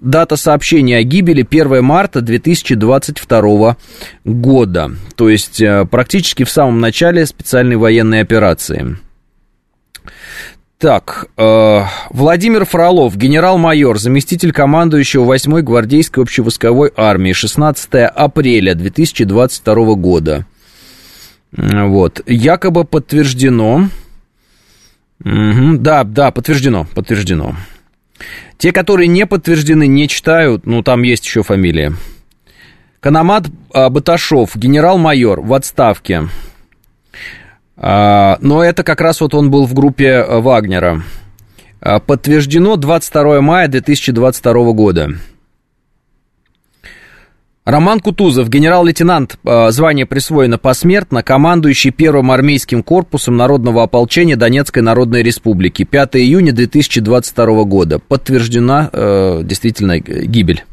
Дата 0.00 0.36
сообщения 0.36 0.96
о 0.96 1.04
гибели 1.04 1.46
1 1.48 1.84
марта 1.84 2.20
2022 2.20 3.76
года, 4.24 4.90
то 5.14 5.28
есть 5.28 5.62
практически 5.92 6.42
в 6.42 6.50
самом 6.50 6.80
начале 6.80 7.24
специальной 7.24 7.76
военной 7.76 8.20
операции. 8.20 8.96
Так, 10.84 11.28
э, 11.38 11.80
Владимир 12.10 12.66
Фролов, 12.66 13.16
генерал-майор, 13.16 13.98
заместитель 13.98 14.52
командующего 14.52 15.24
8-й 15.24 15.62
гвардейской 15.62 16.22
общевойсковой 16.22 16.92
армии, 16.94 17.32
16 17.32 17.94
апреля 18.14 18.74
2022 18.74 19.94
года. 19.94 20.44
Вот, 21.52 22.20
якобы 22.26 22.84
подтверждено. 22.84 23.88
Угу, 25.24 25.78
да, 25.78 26.04
да, 26.04 26.30
подтверждено, 26.30 26.86
подтверждено. 26.94 27.56
Те, 28.58 28.70
которые 28.70 29.06
не 29.06 29.24
подтверждены, 29.24 29.86
не 29.86 30.06
читают, 30.06 30.66
ну, 30.66 30.82
там 30.82 31.02
есть 31.02 31.24
еще 31.24 31.42
фамилия. 31.42 31.94
Канамат 33.00 33.46
э, 33.72 33.88
Баташов, 33.88 34.54
генерал-майор 34.54 35.40
в 35.40 35.54
отставке. 35.54 36.28
А, 37.76 38.38
но 38.40 38.62
это 38.62 38.84
как 38.84 39.00
раз 39.00 39.20
вот 39.20 39.34
он 39.34 39.50
был 39.50 39.66
в 39.66 39.74
группе 39.74 40.06
э, 40.06 40.40
Вагнера. 40.40 41.02
А, 41.80 42.00
подтверждено 42.00 42.76
22 42.76 43.40
мая 43.40 43.68
2022 43.68 44.72
года. 44.72 45.10
Роман 47.64 48.00
Кутузов, 48.00 48.50
генерал-лейтенант, 48.50 49.38
а, 49.44 49.70
звание 49.70 50.04
присвоено 50.04 50.58
посмертно, 50.58 51.22
командующий 51.22 51.90
первым 51.90 52.30
армейским 52.30 52.82
корпусом 52.82 53.36
Народного 53.36 53.82
ополчения 53.82 54.36
Донецкой 54.36 54.82
Народной 54.82 55.22
Республики. 55.22 55.84
5 55.84 56.16
июня 56.16 56.52
2022 56.52 57.64
года. 57.64 57.98
Подтверждена 57.98 58.90
э, 58.92 59.40
действительно 59.44 59.98
гибель. 59.98 60.64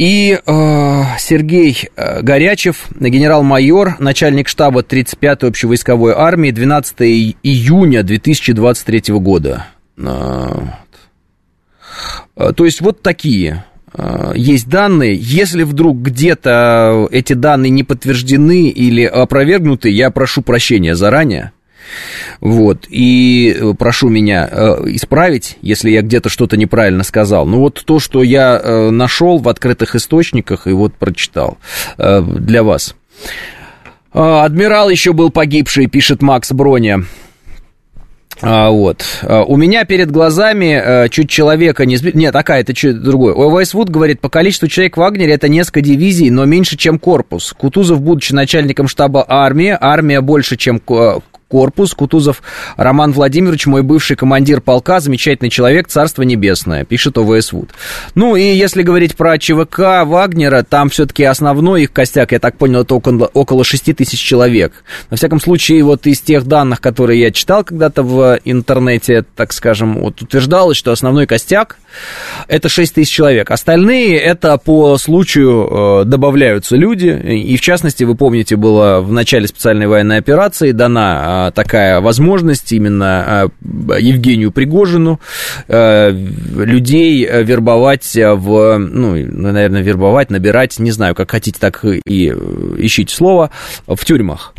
И 0.00 0.32
э, 0.32 1.02
Сергей 1.18 1.76
э, 1.94 2.22
Горячев, 2.22 2.86
генерал-майор, 2.98 3.96
начальник 3.98 4.48
штаба 4.48 4.80
35-й 4.80 5.48
общевойсковой 5.48 6.14
армии, 6.16 6.52
12 6.52 7.02
июня 7.42 8.02
2023 8.02 9.14
года. 9.16 9.66
Э, 9.98 10.62
то 12.34 12.64
есть 12.64 12.80
вот 12.80 13.02
такие 13.02 13.66
э, 13.92 14.32
есть 14.36 14.70
данные. 14.70 15.18
Если 15.20 15.64
вдруг 15.64 15.98
где-то 15.98 17.06
эти 17.10 17.34
данные 17.34 17.68
не 17.68 17.84
подтверждены 17.84 18.70
или 18.70 19.04
опровергнуты, 19.04 19.90
я 19.90 20.10
прошу 20.10 20.40
прощения 20.40 20.94
заранее. 20.94 21.52
Вот, 22.40 22.86
и 22.88 23.56
э, 23.58 23.74
прошу 23.78 24.08
меня 24.08 24.48
э, 24.50 24.82
исправить, 24.86 25.58
если 25.62 25.90
я 25.90 26.02
где-то 26.02 26.28
что-то 26.28 26.56
неправильно 26.56 27.04
сказал. 27.04 27.46
Ну 27.46 27.58
вот 27.60 27.82
то, 27.84 27.98
что 27.98 28.22
я 28.22 28.60
э, 28.62 28.90
нашел 28.90 29.38
в 29.38 29.48
открытых 29.48 29.94
источниках 29.94 30.66
и 30.66 30.72
вот 30.72 30.94
прочитал 30.94 31.58
для 31.98 32.62
вас. 32.62 32.94
А, 34.12 34.44
адмирал 34.44 34.90
еще 34.90 35.12
был 35.12 35.30
погибший, 35.30 35.86
пишет 35.86 36.22
Макс 36.22 36.50
Броня. 36.52 37.04
А, 38.42 38.70
вот. 38.70 39.04
А, 39.22 39.44
у 39.44 39.56
меня 39.56 39.84
перед 39.84 40.10
глазами 40.10 41.08
чуть 41.10 41.30
человека 41.30 41.86
не 41.86 41.96
сбил. 41.96 42.12
Нет, 42.14 42.32
такая, 42.32 42.62
это 42.62 42.74
что 42.74 42.92
другое. 42.92 43.34
Уэйс 43.34 43.74
Вуд 43.74 43.88
говорит, 43.88 44.20
по 44.20 44.28
количеству 44.28 44.66
человек 44.66 44.96
в 44.96 45.00
Вагнере 45.00 45.34
это 45.34 45.48
несколько 45.48 45.80
дивизий, 45.80 46.30
но 46.30 46.44
меньше, 46.44 46.76
чем 46.76 46.98
корпус. 46.98 47.54
Кутузов, 47.56 48.00
будучи 48.00 48.32
начальником 48.32 48.88
штаба 48.88 49.24
армии, 49.26 49.76
армия 49.78 50.20
больше, 50.20 50.56
чем 50.56 50.80
корпус. 51.50 51.94
Кутузов 51.94 52.42
Роман 52.76 53.12
Владимирович, 53.12 53.66
мой 53.66 53.82
бывший 53.82 54.16
командир 54.16 54.60
полка, 54.60 55.00
замечательный 55.00 55.50
человек, 55.50 55.88
царство 55.88 56.22
небесное, 56.22 56.84
пишет 56.84 57.18
ОВС 57.18 57.52
Вуд. 57.52 57.70
Ну 58.14 58.36
и 58.36 58.42
если 58.42 58.82
говорить 58.82 59.16
про 59.16 59.36
ЧВК 59.38 60.04
Вагнера, 60.04 60.62
там 60.62 60.88
все-таки 60.90 61.24
основной 61.24 61.82
их 61.82 61.92
костяк, 61.92 62.32
я 62.32 62.38
так 62.38 62.56
понял, 62.56 62.82
это 62.82 62.94
около, 62.94 63.26
около 63.34 63.64
6 63.64 63.96
тысяч 63.96 64.20
человек. 64.20 64.72
На 65.10 65.16
всяком 65.16 65.40
случае, 65.40 65.82
вот 65.82 66.06
из 66.06 66.20
тех 66.20 66.46
данных, 66.46 66.80
которые 66.80 67.20
я 67.20 67.30
читал 67.32 67.64
когда-то 67.64 68.02
в 68.02 68.38
интернете, 68.44 69.24
так 69.34 69.52
скажем, 69.52 70.00
вот 70.00 70.22
утверждалось, 70.22 70.76
что 70.76 70.92
основной 70.92 71.26
костяк 71.26 71.78
это 72.46 72.68
6 72.68 72.94
тысяч 72.94 73.12
человек. 73.12 73.50
Остальные 73.50 74.18
это 74.18 74.56
по 74.58 74.96
случаю 74.98 76.02
э, 76.02 76.04
добавляются 76.04 76.76
люди, 76.76 77.08
и 77.08 77.56
в 77.56 77.60
частности, 77.60 78.04
вы 78.04 78.14
помните, 78.14 78.56
было 78.56 79.00
в 79.00 79.12
начале 79.12 79.48
специальной 79.48 79.88
военной 79.88 80.18
операции 80.18 80.70
дана 80.70 81.18
а, 81.22 81.39
такая 81.54 82.00
возможность 82.00 82.72
именно 82.72 83.24
а, 83.26 83.48
Евгению 83.98 84.52
Пригожину 84.52 85.20
а, 85.68 86.10
людей 86.10 87.26
вербовать 87.26 88.14
в, 88.14 88.78
ну, 88.78 89.14
наверное, 89.14 89.82
вербовать, 89.82 90.30
набирать, 90.30 90.78
не 90.78 90.90
знаю, 90.90 91.14
как 91.14 91.30
хотите, 91.30 91.58
так 91.58 91.84
и 91.84 92.28
ищите 92.28 93.14
слово, 93.14 93.50
в 93.86 94.04
тюрьмах. 94.04 94.54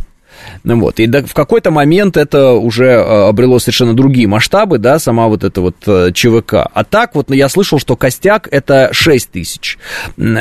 Ну 0.64 0.80
вот, 0.80 1.00
и 1.00 1.08
в 1.08 1.34
какой-то 1.34 1.72
момент 1.72 2.18
это 2.18 2.52
уже 2.52 2.86
э, 2.86 3.28
обрело 3.28 3.60
совершенно 3.60 3.96
другие 3.96 4.28
масштабы, 4.28 4.78
да, 4.78 5.00
сама 5.00 5.28
вот 5.28 5.44
эта 5.44 5.62
вот 5.62 5.76
э, 5.86 6.12
ЧВК. 6.14 6.68
А 6.72 6.84
так 6.84 7.16
вот 7.16 7.32
я 7.32 7.50
слышал, 7.50 7.80
что 7.80 7.96
костяк 7.96 8.48
это 8.52 8.90
6 8.92 9.32
тысяч. 9.32 9.78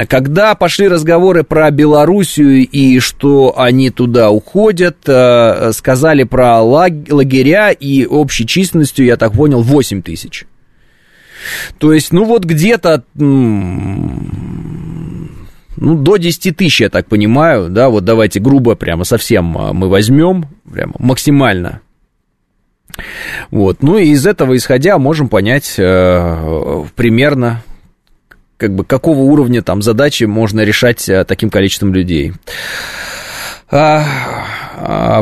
Когда 0.09 0.55
пошли 0.55 0.89
разговоры 0.89 1.43
про 1.43 1.71
Белоруссию 1.71 2.67
и 2.67 2.99
что 3.01 3.55
они 3.57 3.91
туда 3.91 4.31
уходят, 4.31 4.99
э, 5.07 5.73
сказали 5.73 6.25
про 6.25 6.61
лагеря 6.61 7.71
и 7.71 8.05
общей 8.07 8.47
численностью, 8.47 9.07
я 9.07 9.17
так 9.17 9.33
понял, 9.33 9.63
8 9.63 10.03
тысяч. 10.03 10.47
То 11.79 11.93
есть, 11.93 12.13
ну 12.13 12.25
вот 12.25 12.45
где-то 12.45 13.05
ну, 15.81 15.97
до 15.97 16.17
10 16.17 16.57
тысяч, 16.57 16.83
я 16.83 16.91
так 16.91 17.07
понимаю, 17.07 17.71
да, 17.71 17.89
вот 17.89 18.05
давайте 18.05 18.39
грубо 18.39 18.75
прямо 18.75 19.05
совсем 19.05 19.57
а, 19.57 19.73
мы 19.73 19.89
возьмем, 19.89 20.47
прямо 20.71 20.93
максимально. 20.99 21.81
Вот, 23.51 23.83
ну 23.83 23.97
и 23.97 24.09
из 24.09 24.27
этого 24.27 24.57
исходя 24.57 24.99
можем 24.99 25.29
понять 25.29 25.77
э, 25.79 26.85
примерно, 26.97 27.63
как 28.57 28.75
бы, 28.75 28.85
какого 28.85 29.21
уровня 29.21 29.63
там 29.63 29.81
задачи 29.81 30.25
можно 30.25 30.61
решать 30.61 31.09
э, 31.09 31.25
таким 31.25 31.51
количеством 31.51 31.95
людей. 31.95 32.35
А, 33.71 34.05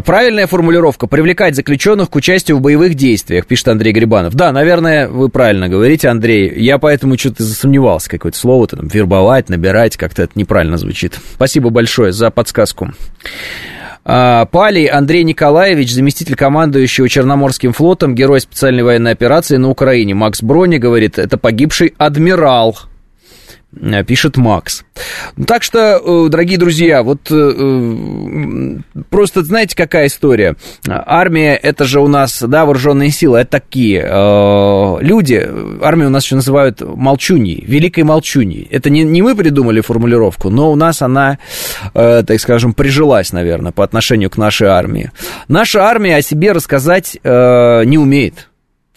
правильная 0.04 0.46
формулировка– 0.46 1.06
привлекать 1.08 1.56
заключенных 1.56 2.10
к 2.10 2.16
участию 2.16 2.56
в 2.56 2.60
боевых 2.60 2.94
действиях, 2.94 3.46
пишет 3.46 3.68
Андрей 3.68 3.92
Грибанов. 3.92 4.34
Да, 4.34 4.52
наверное, 4.52 5.08
вы 5.08 5.28
правильно 5.28 5.68
говорите, 5.68 6.08
Андрей. 6.08 6.52
Я 6.56 6.78
поэтому 6.78 7.18
что-то 7.18 7.42
засомневался, 7.42 8.10
какое-то 8.10 8.38
слово 8.38 8.66
там, 8.68 8.88
вербовать, 8.88 9.48
набирать, 9.48 9.96
как-то 9.96 10.22
это 10.22 10.32
неправильно 10.36 10.76
звучит. 10.76 11.18
Спасибо 11.34 11.70
большое 11.70 12.12
за 12.12 12.30
подсказку. 12.30 12.92
А, 14.04 14.46
Палий 14.46 14.86
Андрей 14.86 15.22
Николаевич, 15.22 15.92
заместитель 15.92 16.34
командующего 16.34 17.08
Черноморским 17.08 17.72
флотом, 17.72 18.14
герой 18.14 18.40
специальной 18.40 18.82
военной 18.82 19.12
операции 19.12 19.56
на 19.56 19.68
Украине. 19.68 20.14
Макс 20.14 20.42
Брони 20.42 20.78
говорит, 20.78 21.18
это 21.18 21.36
погибший 21.36 21.94
адмирал. 21.98 22.78
Э, 23.76 24.02
пишет 24.02 24.36
Макс. 24.36 24.84
Так 25.46 25.62
что, 25.62 25.78
э, 25.78 26.28
дорогие 26.30 26.58
друзья, 26.58 27.02
вот 27.02 27.30
э, 27.30 28.78
просто 29.10 29.44
знаете, 29.44 29.76
какая 29.76 30.06
история? 30.06 30.56
Армия, 30.86 31.54
это 31.54 31.84
же 31.84 32.00
у 32.00 32.08
нас, 32.08 32.42
да, 32.42 32.64
вооруженные 32.64 33.10
силы, 33.10 33.38
это 33.38 33.50
такие 33.50 34.00
люди, 35.00 35.48
армию 35.82 36.08
у 36.08 36.10
нас 36.10 36.24
еще 36.24 36.36
называют 36.36 36.80
молчуньей, 36.80 37.64
великой 37.66 38.04
молчуньей. 38.04 38.68
Это 38.70 38.90
не, 38.90 39.02
не 39.02 39.22
мы 39.22 39.34
придумали 39.34 39.80
формулировку, 39.80 40.50
но 40.50 40.72
у 40.72 40.76
нас 40.76 41.02
она, 41.02 41.38
так 41.92 42.40
скажем, 42.40 42.72
прижилась, 42.72 43.32
наверное, 43.32 43.72
по 43.72 43.84
отношению 43.84 44.30
к 44.30 44.36
нашей 44.36 44.68
армии. 44.68 45.10
Наша 45.48 45.84
армия 45.84 46.16
о 46.16 46.22
себе 46.22 46.52
рассказать 46.52 47.18
не 47.24 47.98
умеет 47.98 48.47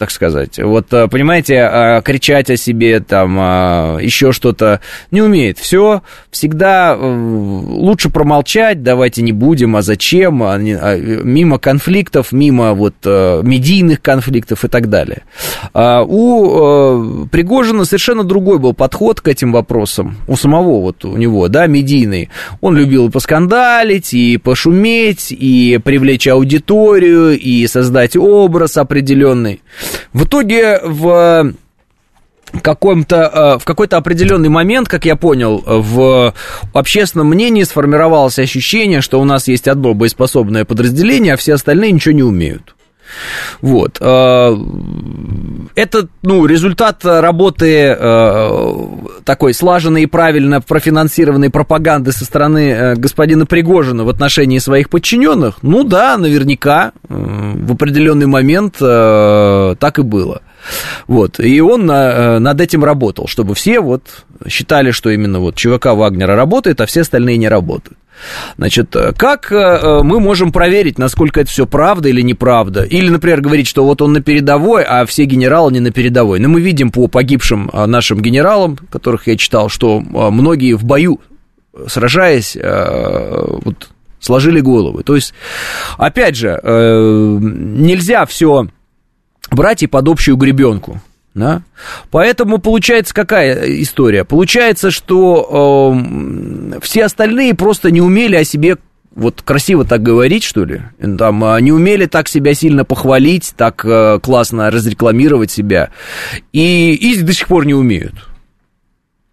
так 0.02 0.10
сказать. 0.10 0.58
Вот, 0.58 0.92
э, 0.92 1.06
понимаете, 1.06 1.60
а, 1.62 2.02
кричать 2.02 2.50
о 2.50 2.56
себе, 2.56 2.98
там, 2.98 3.36
а, 3.38 3.98
еще 3.98 4.32
что-то 4.32 4.80
не 5.12 5.22
умеет. 5.22 5.58
Все 5.58 6.02
всегда 6.32 6.96
э, 6.98 6.98
лучше 6.98 8.10
промолчать, 8.10 8.82
давайте 8.82 9.22
не 9.22 9.30
будем, 9.30 9.76
а 9.76 9.82
зачем, 9.82 10.42
а, 10.42 10.58
мимо 10.58 11.60
конфликтов, 11.60 12.32
мимо 12.32 12.74
вот 12.74 12.94
э, 13.04 13.42
медийных 13.44 14.02
конфликтов 14.02 14.64
и 14.64 14.68
так 14.68 14.88
далее. 14.88 15.22
У 15.72 17.26
Пригожина 17.30 17.84
совершенно 17.84 18.24
другой 18.24 18.58
был 18.58 18.74
подход 18.74 19.20
к 19.20 19.28
этим 19.28 19.52
вопросам, 19.52 20.16
у 20.26 20.34
самого 20.34 20.80
вот 20.80 21.04
у 21.04 21.16
него, 21.16 21.46
да, 21.46 21.68
медийный. 21.68 22.28
Он 22.60 22.76
любил 22.76 23.06
и 23.06 23.10
поскандалить, 23.12 24.14
и 24.14 24.36
пошуметь, 24.36 25.28
и 25.30 25.78
привлечь 25.84 26.26
аудиторию, 26.26 27.38
и 27.38 27.68
создать 27.68 28.16
образ 28.16 28.76
определенный. 28.76 29.60
В 30.12 30.24
итоге 30.24 30.80
в 30.82 31.54
каком-то, 32.62 33.16
э, 33.16 33.58
в 33.58 33.64
какой-то 33.64 33.96
определенный 33.96 34.50
момент, 34.50 34.88
как 34.88 35.04
я 35.06 35.16
понял, 35.16 35.62
в 35.66 36.34
общественном 36.74 37.28
мнении 37.28 37.62
сформировалось 37.62 38.38
ощущение, 38.38 39.00
что 39.00 39.20
у 39.20 39.24
нас 39.24 39.48
есть 39.48 39.68
одно 39.68 39.94
боеспособное 39.94 40.64
подразделение, 40.64 41.34
а 41.34 41.36
все 41.36 41.54
остальные 41.54 41.92
ничего 41.92 42.14
не 42.14 42.22
умеют. 42.22 42.74
Вот. 43.60 43.98
Э, 44.00 44.56
это, 45.74 46.08
ну, 46.22 46.46
результат 46.46 47.04
работы 47.04 47.96
э, 47.98 48.86
такой 49.24 49.54
слаженной 49.54 50.04
и 50.04 50.06
правильно 50.06 50.60
профинансированной 50.60 51.50
пропаганды 51.50 52.12
со 52.12 52.24
стороны 52.24 52.94
господина 52.96 53.46
Пригожина 53.46 54.04
в 54.04 54.08
отношении 54.08 54.58
своих 54.58 54.90
подчиненных. 54.90 55.62
Ну 55.62 55.84
да, 55.84 56.16
наверняка 56.16 56.92
в 57.08 57.72
определенный 57.72 58.26
момент 58.26 58.76
так 58.78 59.98
и 59.98 60.02
было. 60.02 60.42
Вот, 61.08 61.40
и 61.40 61.60
он 61.60 61.86
на, 61.86 62.38
над 62.38 62.60
этим 62.60 62.84
работал, 62.84 63.26
чтобы 63.26 63.54
все 63.54 63.80
вот 63.80 64.24
считали, 64.48 64.90
что 64.92 65.10
именно 65.10 65.40
вот 65.40 65.56
ЧВК 65.56 65.86
Вагнера 65.86 66.36
работает, 66.36 66.80
а 66.80 66.86
все 66.86 67.00
остальные 67.00 67.36
не 67.36 67.48
работают. 67.48 67.98
Значит, 68.56 68.94
как 69.16 69.50
э, 69.50 70.02
мы 70.02 70.20
можем 70.20 70.52
проверить, 70.52 70.98
насколько 70.98 71.40
это 71.40 71.50
все 71.50 71.66
правда 71.66 72.08
или 72.08 72.20
неправда? 72.20 72.84
Или, 72.84 73.08
например, 73.08 73.40
говорить, 73.40 73.66
что 73.66 73.84
вот 73.84 74.02
он 74.02 74.12
на 74.12 74.20
передовой, 74.20 74.84
а 74.84 75.04
все 75.06 75.24
генералы 75.24 75.72
не 75.72 75.80
на 75.80 75.90
передовой. 75.90 76.38
Но 76.38 76.48
мы 76.48 76.60
видим 76.60 76.90
по 76.90 77.08
погибшим 77.08 77.70
э, 77.72 77.86
нашим 77.86 78.20
генералам, 78.20 78.76
которых 78.90 79.26
я 79.26 79.36
читал, 79.36 79.68
что 79.68 80.00
э, 80.00 80.30
многие 80.30 80.74
в 80.74 80.84
бою, 80.84 81.20
сражаясь, 81.86 82.54
вот, 82.54 83.88
сложили 84.20 84.60
головы. 84.60 85.02
То 85.04 85.14
есть, 85.14 85.32
опять 85.96 86.36
же, 86.36 86.60
нельзя 86.62 88.26
все 88.26 88.68
брать 89.50 89.82
и 89.82 89.86
под 89.86 90.06
общую 90.08 90.36
гребенку. 90.36 91.00
Да? 91.34 91.62
Поэтому 92.10 92.58
получается 92.58 93.14
какая 93.14 93.82
история? 93.82 94.24
Получается, 94.24 94.90
что 94.90 95.96
э, 96.74 96.78
все 96.82 97.06
остальные 97.06 97.54
просто 97.54 97.90
не 97.90 98.02
умели 98.02 98.36
о 98.36 98.44
себе 98.44 98.76
вот 99.14 99.42
красиво 99.42 99.84
так 99.84 100.02
говорить, 100.02 100.42
что 100.42 100.64
ли, 100.64 100.82
там, 101.18 101.44
а, 101.44 101.60
не 101.60 101.72
умели 101.72 102.06
так 102.06 102.28
себя 102.28 102.54
сильно 102.54 102.84
похвалить, 102.84 103.52
так 103.56 103.84
э, 103.84 104.18
классно 104.22 104.70
разрекламировать 104.70 105.50
себя, 105.50 105.90
и, 106.52 106.94
и 106.94 107.20
до 107.22 107.32
сих 107.32 107.46
пор 107.48 107.66
не 107.66 107.74
умеют. 107.74 108.14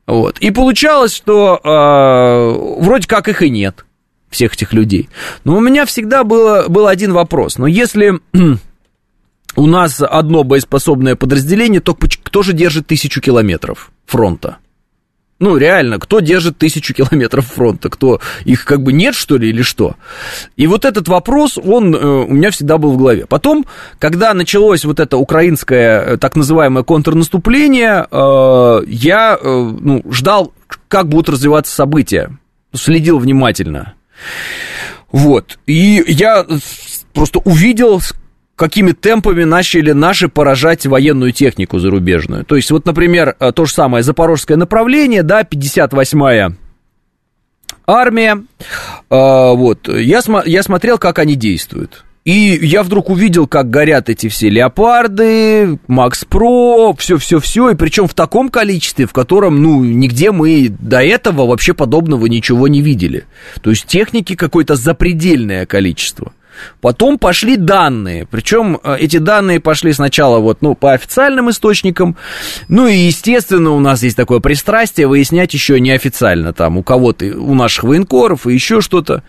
Вот. 0.05 0.39
И 0.39 0.51
получалось, 0.51 1.13
что 1.13 1.59
э, 1.63 2.83
вроде 2.83 3.07
как 3.07 3.27
их 3.27 3.41
и 3.41 3.49
нет, 3.49 3.85
всех 4.29 4.53
этих 4.53 4.73
людей. 4.73 5.09
Но 5.43 5.55
у 5.55 5.61
меня 5.61 5.85
всегда 5.85 6.23
было, 6.23 6.65
был 6.67 6.87
один 6.87 7.13
вопрос. 7.13 7.57
Но 7.57 7.67
если 7.67 8.19
у 9.55 9.67
нас 9.67 10.01
одно 10.01 10.43
боеспособное 10.43 11.15
подразделение, 11.15 11.81
то 11.81 11.93
кто 11.95 12.43
же 12.43 12.53
держит 12.53 12.87
тысячу 12.87 13.21
километров 13.21 13.91
фронта? 14.05 14.57
Ну, 15.39 15.55
реально, 15.55 15.99
кто 15.99 16.19
держит 16.19 16.57
тысячу 16.57 16.93
километров 16.93 17.45
фронта? 17.45 17.89
Кто? 17.89 18.19
Их 18.43 18.65
как 18.65 18.83
бы 18.83 18.91
нет, 18.91 19.15
что 19.15 19.37
ли, 19.37 19.49
или 19.49 19.61
что? 19.61 19.95
И 20.57 20.67
вот 20.67 20.83
этот 20.83 21.07
вопрос, 21.07 21.57
он 21.57 21.95
э, 21.95 21.97
у 21.97 22.33
меня 22.33 22.51
всегда 22.51 22.77
был 22.77 22.91
в 22.91 22.97
голове. 22.97 23.25
Потом, 23.25 23.65
когда 23.99 24.33
началось 24.33 24.83
вот 24.83 24.99
это 24.99 25.15
украинское 25.15 26.01
э, 26.01 26.17
так 26.17 26.35
называемое 26.35 26.83
контрнаступление, 26.83 28.05
э, 28.11 28.81
я 28.87 29.37
э, 29.41 29.71
ну, 29.79 30.03
ждал, 30.11 30.53
как 30.89 31.07
будут 31.07 31.29
развиваться 31.29 31.73
события. 31.73 32.37
Следил 32.75 33.17
внимательно. 33.17 33.93
Вот. 35.11 35.57
И 35.65 36.03
я 36.05 36.45
просто 37.13 37.39
увидел, 37.39 38.01
какими 38.59 38.91
темпами 38.91 39.45
начали 39.45 39.93
наши 39.93 40.27
поражать 40.27 40.85
военную 40.85 41.31
технику 41.31 41.79
зарубежную. 41.79 42.43
То 42.43 42.57
есть, 42.57 42.69
вот, 42.71 42.85
например, 42.85 43.35
э, 43.39 43.51
то 43.53 43.65
же 43.65 43.73
самое 43.73 44.03
запорожское 44.03 44.57
направление, 44.57 45.23
да, 45.23 45.43
58-я 45.43 46.53
армия, 47.87 48.37
э, 48.37 48.43
вот, 49.09 49.87
я, 49.87 50.21
см- 50.21 50.47
я 50.47 50.61
смотрел, 50.61 50.97
как 50.97 51.19
они 51.19 51.35
действуют. 51.35 52.03
И 52.25 52.59
я 52.61 52.83
вдруг 52.83 53.09
увидел, 53.09 53.47
как 53.47 53.69
горят 53.69 54.09
эти 54.09 54.27
все 54.27 54.49
леопарды, 54.49 55.79
Макс 55.87 56.25
Про, 56.25 56.93
все-все-все, 56.93 57.71
и 57.71 57.75
причем 57.75 58.07
в 58.07 58.13
таком 58.13 58.49
количестве, 58.49 59.07
в 59.07 59.13
котором, 59.13 59.63
ну, 59.63 59.83
нигде 59.83 60.31
мы 60.31 60.67
до 60.69 61.01
этого 61.01 61.47
вообще 61.47 61.73
подобного 61.73 62.25
ничего 62.27 62.67
не 62.67 62.81
видели. 62.81 63.23
То 63.61 63.69
есть 63.69 63.85
техники 63.87 64.35
какое-то 64.35 64.75
запредельное 64.75 65.65
количество. 65.65 66.33
Потом 66.81 67.17
пошли 67.17 67.57
данные, 67.57 68.25
причем 68.29 68.79
э, 68.83 68.97
эти 68.99 69.17
данные 69.17 69.59
пошли 69.59 69.93
сначала 69.93 70.39
вот, 70.39 70.61
ну, 70.61 70.75
по 70.75 70.93
официальным 70.93 71.49
источникам, 71.49 72.15
ну 72.67 72.87
и, 72.87 72.95
естественно, 72.95 73.71
у 73.71 73.79
нас 73.79 74.03
есть 74.03 74.17
такое 74.17 74.39
пристрастие 74.39 75.07
выяснять 75.07 75.53
еще 75.53 75.79
неофициально, 75.79 76.53
там, 76.53 76.77
у 76.77 76.83
кого-то, 76.83 77.25
у 77.25 77.53
наших 77.53 77.83
военкоров 77.83 78.47
и 78.47 78.53
еще 78.53 78.81
что-то. 78.81 79.23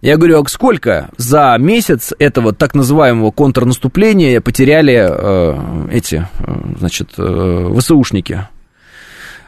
Я 0.00 0.16
говорю, 0.16 0.42
а 0.42 0.48
сколько 0.48 1.10
за 1.16 1.56
месяц 1.58 2.12
этого 2.18 2.54
так 2.54 2.74
называемого 2.74 3.30
контрнаступления 3.30 4.40
потеряли 4.40 4.96
э, 4.96 5.88
эти, 5.92 6.26
э, 6.38 6.52
значит, 6.78 7.10
э, 7.18 7.74
ВСУшники? 7.78 8.46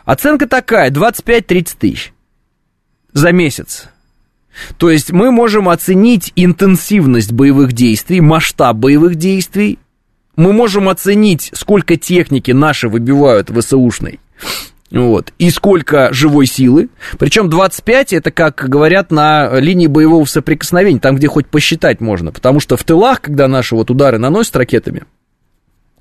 Оценка 0.04 0.46
такая, 0.46 0.90
25-30 0.90 1.76
тысяч 1.78 2.12
за 3.12 3.32
месяц. 3.32 3.88
То 4.76 4.90
есть 4.90 5.12
мы 5.12 5.30
можем 5.30 5.68
оценить 5.68 6.32
интенсивность 6.36 7.32
боевых 7.32 7.72
действий, 7.72 8.20
масштаб 8.20 8.76
боевых 8.76 9.16
действий, 9.16 9.78
мы 10.36 10.52
можем 10.52 10.88
оценить, 10.88 11.50
сколько 11.54 11.96
техники 11.96 12.50
наши 12.52 12.88
выбивают 12.88 13.50
ВСУшной, 13.50 14.20
вот, 14.90 15.32
и 15.38 15.50
сколько 15.50 16.12
живой 16.12 16.46
силы. 16.46 16.88
Причем 17.18 17.48
25 17.48 18.12
это, 18.12 18.30
как 18.30 18.68
говорят, 18.68 19.10
на 19.10 19.58
линии 19.58 19.86
боевого 19.86 20.24
соприкосновения, 20.26 21.00
там, 21.00 21.16
где 21.16 21.28
хоть 21.28 21.46
посчитать 21.46 22.00
можно. 22.00 22.30
Потому 22.30 22.60
что 22.60 22.76
в 22.76 22.84
тылах, 22.84 23.20
когда 23.22 23.48
наши 23.48 23.74
вот 23.74 23.90
удары 23.90 24.18
наносят 24.18 24.56
ракетами, 24.56 25.04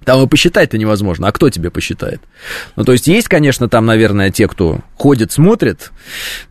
там 0.04 0.24
и 0.24 0.28
посчитать-то 0.28 0.78
невозможно. 0.78 1.28
А 1.28 1.32
кто 1.32 1.49
тебе 1.49 1.70
посчитает? 1.70 2.22
Ну, 2.76 2.84
то 2.84 2.91
есть, 2.91 3.08
есть, 3.08 3.28
конечно, 3.28 3.70
там, 3.70 3.86
наверное, 3.86 4.32
те, 4.32 4.47
кто 4.47 4.80
ходит, 4.95 5.32
смотрит, 5.32 5.91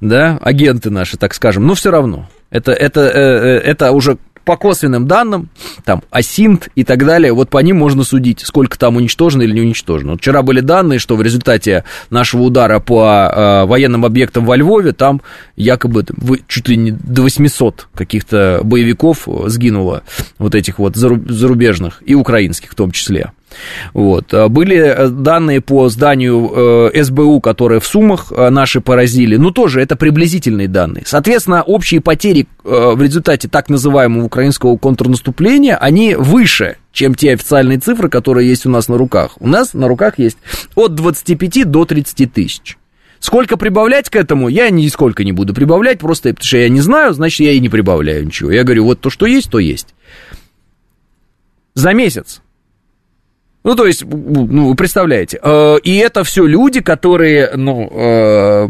да, 0.00 0.38
агенты 0.42 0.90
наши, 0.90 1.16
так 1.16 1.34
скажем, 1.34 1.66
но 1.66 1.74
все 1.74 1.90
равно. 1.90 2.28
Это, 2.50 2.72
это, 2.72 3.00
э, 3.00 3.10
э, 3.10 3.58
это 3.58 3.92
уже 3.92 4.18
по 4.44 4.56
косвенным 4.56 5.06
данным, 5.06 5.48
там, 5.84 6.02
Асинт 6.10 6.68
и 6.74 6.82
так 6.82 7.04
далее, 7.04 7.32
вот 7.32 7.50
по 7.50 7.58
ним 7.58 7.76
можно 7.76 8.02
судить, 8.02 8.40
сколько 8.40 8.78
там 8.78 8.96
уничтожено 8.96 9.42
или 9.42 9.52
не 9.52 9.60
уничтожено. 9.60 10.12
Вот 10.12 10.20
вчера 10.20 10.42
были 10.42 10.60
данные, 10.60 10.98
что 10.98 11.16
в 11.16 11.22
результате 11.22 11.84
нашего 12.10 12.42
удара 12.42 12.80
по 12.80 13.30
э, 13.32 13.64
военным 13.66 14.04
объектам 14.04 14.44
во 14.44 14.56
Львове, 14.56 14.92
там 14.92 15.20
якобы 15.56 16.04
вы, 16.08 16.40
чуть 16.48 16.68
ли 16.68 16.76
не 16.76 16.90
до 16.90 17.22
800 17.22 17.88
каких-то 17.94 18.60
боевиков 18.64 19.28
сгинуло, 19.46 20.02
вот 20.38 20.54
этих 20.54 20.78
вот 20.78 20.96
зарубежных 20.96 22.02
и 22.04 22.14
украинских 22.14 22.72
в 22.72 22.74
том 22.74 22.90
числе. 22.90 23.32
Вот. 23.94 24.32
А 24.32 24.48
были 24.48 24.76
э, 24.76 25.08
данные 25.08 25.60
по 25.60 25.88
зданию 25.88 26.90
э, 26.94 27.02
СБУ, 27.02 27.40
которые 27.40 27.80
в 27.80 27.86
Сумах 27.86 28.32
э, 28.32 28.50
наши 28.50 28.80
поразили, 28.80 29.36
но 29.36 29.50
тоже 29.50 29.80
это 29.80 29.96
приблизительные 29.96 30.68
данные. 30.68 31.04
Соответственно, 31.06 31.62
общие 31.62 32.00
потери 32.00 32.46
в 32.62 33.00
результате 33.02 33.48
так 33.48 33.68
называемого 33.68 34.24
украинского 34.24 34.76
контрнаступления, 34.76 35.76
они 35.76 36.14
выше, 36.14 36.76
чем 36.92 37.14
те 37.14 37.32
официальные 37.32 37.78
цифры, 37.78 38.08
которые 38.08 38.48
есть 38.48 38.66
у 38.66 38.70
нас 38.70 38.88
на 38.88 38.96
руках. 38.96 39.32
У 39.40 39.48
нас 39.48 39.74
на 39.74 39.88
руках 39.88 40.18
есть 40.18 40.38
от 40.74 40.94
25 40.94 41.70
до 41.70 41.84
30 41.84 42.32
тысяч. 42.32 42.76
Сколько 43.18 43.58
прибавлять 43.58 44.08
к 44.08 44.16
этому, 44.16 44.48
я 44.48 44.70
нисколько 44.70 45.24
не 45.24 45.32
буду 45.32 45.52
прибавлять, 45.52 45.98
просто 45.98 46.30
потому 46.30 46.46
что 46.46 46.56
я 46.56 46.68
не 46.70 46.80
знаю, 46.80 47.12
значит, 47.12 47.40
я 47.40 47.52
и 47.52 47.60
не 47.60 47.68
прибавляю 47.68 48.24
ничего. 48.24 48.50
Я 48.50 48.64
говорю, 48.64 48.84
вот 48.84 49.00
то, 49.00 49.10
что 49.10 49.26
есть, 49.26 49.50
то 49.50 49.58
есть. 49.58 49.94
За 51.74 51.92
месяц 51.92 52.40
ну, 53.62 53.74
то 53.74 53.86
есть, 53.86 54.04
ну, 54.04 54.68
вы 54.68 54.74
представляете. 54.74 55.38
Э, 55.42 55.78
и 55.82 55.96
это 55.96 56.24
все 56.24 56.46
люди, 56.46 56.80
которые, 56.80 57.52
ну, 57.56 57.88
э, 57.92 58.68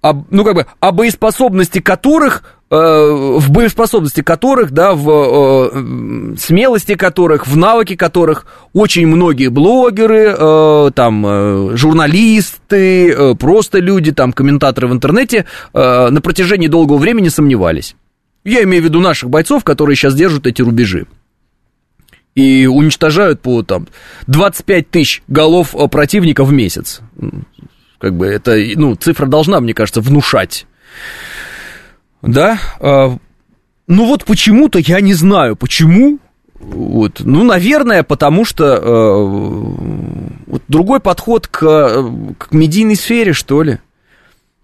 об, 0.00 0.26
ну, 0.30 0.44
как 0.44 0.54
бы, 0.54 0.66
о 0.80 0.90
боеспособности 0.90 1.78
которых, 1.78 2.42
э, 2.68 2.74
в 2.74 3.48
боеспособности 3.50 4.22
которых, 4.22 4.72
да, 4.72 4.94
в 4.94 6.36
смелости 6.36 6.96
которых, 6.96 7.46
в 7.46 7.56
навыке 7.56 7.96
которых 7.96 8.44
очень 8.72 9.06
многие 9.06 9.48
блогеры, 9.48 10.90
там, 10.92 11.76
журналисты, 11.76 13.36
просто 13.36 13.78
люди, 13.78 14.10
там, 14.10 14.32
комментаторы 14.32 14.88
в 14.88 14.92
интернете 14.92 15.44
на 15.72 16.20
протяжении 16.20 16.66
долгого 16.66 16.96
времени 16.96 17.28
сомневались. 17.28 17.94
Я 18.44 18.64
имею 18.64 18.82
в 18.82 18.86
виду 18.86 18.98
наших 18.98 19.30
бойцов, 19.30 19.62
которые 19.62 19.94
сейчас 19.94 20.14
держат 20.14 20.48
эти 20.48 20.62
рубежи 20.62 21.06
и 22.34 22.66
уничтожают 22.66 23.40
по 23.40 23.62
там 23.62 23.88
25 24.26 24.90
тысяч 24.90 25.22
голов 25.28 25.74
э, 25.74 25.88
противника 25.88 26.44
в 26.44 26.52
месяц. 26.52 27.00
Как 27.98 28.16
бы 28.16 28.26
это, 28.26 28.56
ну, 28.76 28.94
цифра 28.96 29.26
должна, 29.26 29.60
мне 29.60 29.74
кажется, 29.74 30.00
внушать. 30.00 30.66
Да? 32.22 32.58
А, 32.80 33.16
ну 33.86 34.06
вот 34.06 34.24
почему-то 34.24 34.78
я 34.78 35.00
не 35.00 35.14
знаю, 35.14 35.56
почему. 35.56 36.18
Вот. 36.54 37.20
Ну, 37.20 37.44
наверное, 37.44 38.02
потому 38.02 38.44
что 38.44 38.76
э, 38.76 40.42
вот 40.46 40.62
другой 40.68 41.00
подход 41.00 41.48
к, 41.48 42.10
к 42.38 42.52
медийной 42.52 42.96
сфере, 42.96 43.32
что 43.32 43.62
ли. 43.62 43.78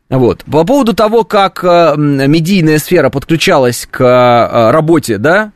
Вот. 0.09 0.45
По 0.45 0.64
поводу 0.64 0.95
того, 0.95 1.25
как 1.25 1.62
э, 1.62 1.95
медийная 1.97 2.79
сфера 2.79 3.11
подключалась 3.11 3.87
к 3.91 4.71
работе, 4.73 5.19
да, 5.19 5.53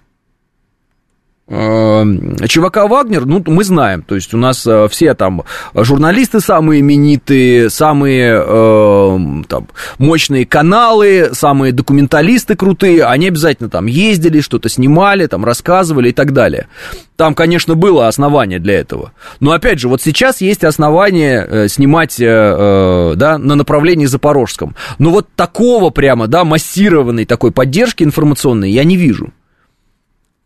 ЧВК 1.52 2.88
«Вагнер», 2.88 3.26
ну, 3.26 3.42
мы 3.46 3.62
знаем, 3.62 4.02
то 4.02 4.14
есть 4.14 4.32
у 4.32 4.38
нас 4.38 4.66
э, 4.66 4.88
все 4.90 5.12
там 5.12 5.42
журналисты 5.74 6.40
самые 6.40 6.80
именитые, 6.80 7.68
самые 7.68 8.42
э, 8.42 9.18
там, 9.48 9.68
мощные 9.98 10.46
каналы, 10.46 11.30
самые 11.34 11.74
документалисты 11.74 12.56
крутые, 12.56 13.04
они 13.04 13.28
обязательно 13.28 13.68
там 13.68 13.84
ездили, 13.84 14.40
что-то 14.40 14.70
снимали, 14.70 15.26
там 15.26 15.44
рассказывали 15.44 16.08
и 16.08 16.12
так 16.12 16.32
далее. 16.32 16.68
Там, 17.16 17.34
конечно, 17.34 17.74
было 17.74 18.08
основание 18.08 18.58
для 18.58 18.80
этого. 18.80 19.12
Но, 19.40 19.52
опять 19.52 19.78
же, 19.78 19.88
вот 19.88 20.00
сейчас 20.00 20.40
есть 20.40 20.64
основание 20.64 21.46
э, 21.46 21.68
снимать, 21.68 22.16
да, 22.18 23.38
на 23.38 23.54
направлении 23.54 24.06
Запорожском. 24.06 24.74
Но 24.98 25.10
вот 25.10 25.28
такого 25.36 25.90
прямо, 25.90 26.28
да, 26.28 26.44
массированной 26.44 27.26
такой 27.26 27.52
поддержки 27.52 28.02
информационной 28.02 28.70
я 28.70 28.84
не 28.84 28.96
вижу. 28.96 29.32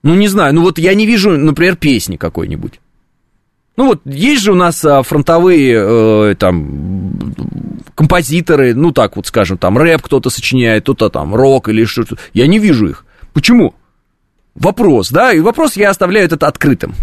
Ну, 0.03 0.14
не 0.14 0.28
знаю, 0.28 0.55
ну 0.55 0.62
вот 0.62 0.78
я 0.78 0.94
не 0.94 1.07
вижу, 1.07 1.30
например, 1.30 1.76
песни 1.76 2.16
какой-нибудь. 2.16 2.80
Ну 3.76 3.88
вот 3.88 4.01
есть 4.07 4.42
же 4.42 4.53
у 4.53 4.55
нас 4.55 4.82
а, 4.84 5.03
фронтовые 5.03 5.74
э, 5.76 6.34
там 6.38 7.34
композиторы, 7.94 8.74
ну 8.74 8.90
так 8.92 9.16
вот 9.16 9.26
скажем, 9.26 9.59
там 9.59 9.76
рэп 9.76 10.03
кто-то 10.03 10.30
сочиняет, 10.30 10.84
кто-то 10.84 11.11
там 11.11 11.34
рок 11.34 11.68
или 11.68 11.84
что-то. 11.84 12.16
Я 12.32 12.47
не 12.47 12.59
вижу 12.59 12.88
их. 12.88 13.05
Почему? 13.34 13.74
Вопрос, 14.55 15.11
да, 15.11 15.32
и 15.32 15.40
вопрос 15.40 15.76
я 15.76 15.90
оставляю 15.90 16.24
этот 16.24 16.42
открытым. 16.42 16.94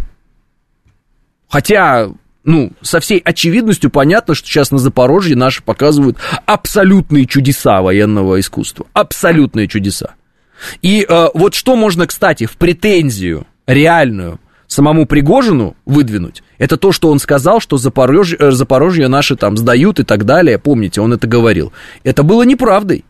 Хотя, 1.47 2.09
ну, 2.43 2.71
со 2.81 2.99
всей 2.99 3.19
очевидностью 3.19 3.91
понятно, 3.91 4.33
что 4.33 4.47
сейчас 4.47 4.71
на 4.71 4.79
Запорожье 4.79 5.35
наши 5.35 5.61
показывают 5.61 6.17
абсолютные 6.47 7.27
чудеса 7.27 7.83
военного 7.83 8.39
искусства. 8.39 8.87
Абсолютные 8.93 9.67
чудеса. 9.67 10.15
И 10.81 11.05
э, 11.07 11.27
вот 11.33 11.53
что 11.53 11.75
можно, 11.75 12.07
кстати, 12.07 12.45
в 12.45 12.57
претензию 12.57 13.45
реальную 13.67 14.39
самому 14.67 15.05
Пригожину 15.05 15.75
выдвинуть, 15.85 16.43
это 16.57 16.77
то, 16.77 16.91
что 16.91 17.09
он 17.09 17.19
сказал, 17.19 17.59
что 17.59 17.77
Запорожье, 17.77 18.37
э, 18.39 18.51
Запорожье 18.51 19.07
наши 19.07 19.35
там 19.35 19.57
сдают 19.57 19.99
и 19.99 20.03
так 20.03 20.25
далее. 20.25 20.57
Помните, 20.57 21.01
он 21.01 21.13
это 21.13 21.27
говорил. 21.27 21.71
Это 22.03 22.23
было 22.23 22.43
неправдой. 22.43 23.05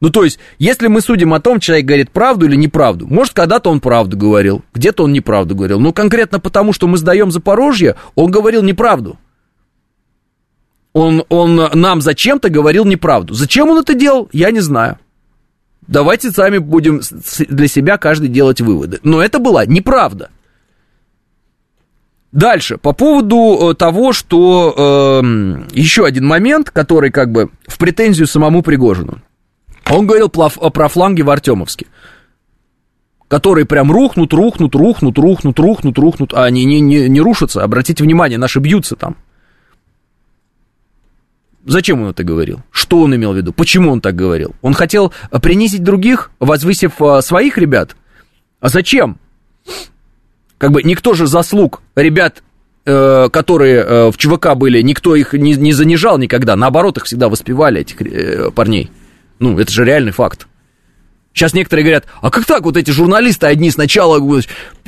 Ну, 0.00 0.10
то 0.10 0.22
есть, 0.22 0.38
если 0.58 0.86
мы 0.86 1.00
судим 1.00 1.34
о 1.34 1.40
том, 1.40 1.58
человек 1.58 1.86
говорит 1.86 2.10
правду 2.10 2.46
или 2.46 2.54
неправду, 2.54 3.06
может, 3.08 3.34
когда-то 3.34 3.70
он 3.70 3.80
правду 3.80 4.16
говорил, 4.16 4.62
где-то 4.72 5.04
он 5.04 5.12
неправду 5.12 5.56
говорил, 5.56 5.80
но 5.80 5.92
конкретно 5.92 6.38
потому, 6.38 6.72
что 6.72 6.86
мы 6.86 6.98
сдаем 6.98 7.32
Запорожье, 7.32 7.96
он 8.14 8.30
говорил 8.30 8.62
неправду. 8.62 9.18
Он, 10.92 11.24
он 11.28 11.56
нам 11.74 12.00
зачем-то 12.00 12.48
говорил 12.48 12.84
неправду. 12.84 13.34
Зачем 13.34 13.70
он 13.70 13.78
это 13.78 13.94
делал, 13.94 14.28
я 14.32 14.50
не 14.50 14.60
знаю. 14.60 14.98
Давайте 15.86 16.30
сами 16.30 16.58
будем 16.58 17.00
для 17.48 17.68
себя 17.68 17.96
каждый 17.96 18.28
делать 18.28 18.60
выводы. 18.60 19.00
Но 19.02 19.22
это 19.22 19.38
была 19.38 19.64
неправда. 19.64 20.30
Дальше, 22.30 22.76
по 22.76 22.92
поводу 22.92 23.70
э, 23.70 23.74
того, 23.74 24.12
что 24.12 24.74
э, 24.76 25.64
еще 25.72 26.04
один 26.04 26.26
момент, 26.26 26.70
который 26.70 27.10
как 27.10 27.32
бы 27.32 27.50
в 27.66 27.78
претензию 27.78 28.26
самому 28.26 28.62
Пригожину. 28.62 29.22
Он 29.90 30.06
говорил 30.06 30.28
про 30.28 30.88
фланги 30.88 31.22
в 31.22 31.30
Артемовске, 31.30 31.86
которые 33.28 33.64
прям 33.64 33.90
рухнут, 33.90 34.34
рухнут, 34.34 34.74
рухнут, 34.74 35.18
рухнут, 35.18 35.58
рухнут, 35.58 35.98
рухнут, 35.98 36.34
а 36.34 36.44
они 36.44 36.66
не, 36.66 36.80
не, 36.80 37.08
не 37.08 37.20
рушатся. 37.22 37.64
Обратите 37.64 38.04
внимание, 38.04 38.36
наши 38.36 38.58
бьются 38.58 38.96
там. 38.96 39.16
Зачем 41.68 42.00
он 42.00 42.08
это 42.08 42.24
говорил? 42.24 42.62
Что 42.70 43.02
он 43.02 43.14
имел 43.14 43.34
в 43.34 43.36
виду? 43.36 43.52
Почему 43.52 43.92
он 43.92 44.00
так 44.00 44.16
говорил? 44.16 44.56
Он 44.62 44.72
хотел 44.72 45.12
э, 45.30 45.38
принизить 45.38 45.84
других, 45.84 46.30
возвысив 46.40 46.92
э, 47.02 47.20
своих 47.20 47.58
ребят? 47.58 47.94
А 48.60 48.70
зачем? 48.70 49.18
Как 50.56 50.72
бы 50.72 50.82
никто 50.82 51.12
же 51.12 51.26
заслуг 51.26 51.82
ребят, 51.94 52.42
э, 52.86 53.28
которые 53.30 54.10
в 54.10 54.16
ЧВК 54.16 54.54
были, 54.54 54.80
никто 54.80 55.14
их 55.14 55.34
не, 55.34 55.56
не 55.56 55.74
занижал 55.74 56.16
никогда. 56.16 56.56
Наоборот, 56.56 56.96
их 56.96 57.04
всегда 57.04 57.28
воспевали, 57.28 57.82
этих 57.82 58.54
парней. 58.54 58.90
Ну, 59.38 59.58
это 59.58 59.70
же 59.70 59.84
реальный 59.84 60.12
факт. 60.12 60.48
Сейчас 61.38 61.54
некоторые 61.54 61.84
говорят, 61.84 62.06
а 62.20 62.30
как 62.30 62.46
так 62.46 62.64
вот 62.64 62.76
эти 62.76 62.90
журналисты 62.90 63.46
одни 63.46 63.70
сначала 63.70 64.18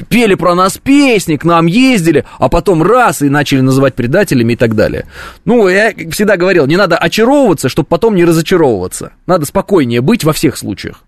пели 0.09 0.35
про 0.35 0.57
нас 0.57 0.79
песни, 0.79 1.37
к 1.37 1.45
нам 1.45 1.67
ездили, 1.67 2.25
а 2.41 2.49
потом 2.49 2.83
раз 2.83 3.23
и 3.23 3.29
начали 3.29 3.61
называть 3.61 3.95
предателями 3.95 4.55
и 4.55 4.57
так 4.57 4.75
далее. 4.75 5.07
Ну, 5.45 5.69
я 5.69 5.93
всегда 6.11 6.37
говорил, 6.37 6.67
не 6.67 6.77
надо 6.77 6.99
очаровываться, 6.99 7.69
чтобы 7.69 7.87
потом 7.87 8.17
не 8.17 8.25
разочаровываться. 8.25 9.13
Надо 9.29 9.47
спокойнее 9.47 10.01
быть 10.01 10.25
во 10.25 10.33
всех 10.33 10.57
случаях. 10.57 11.05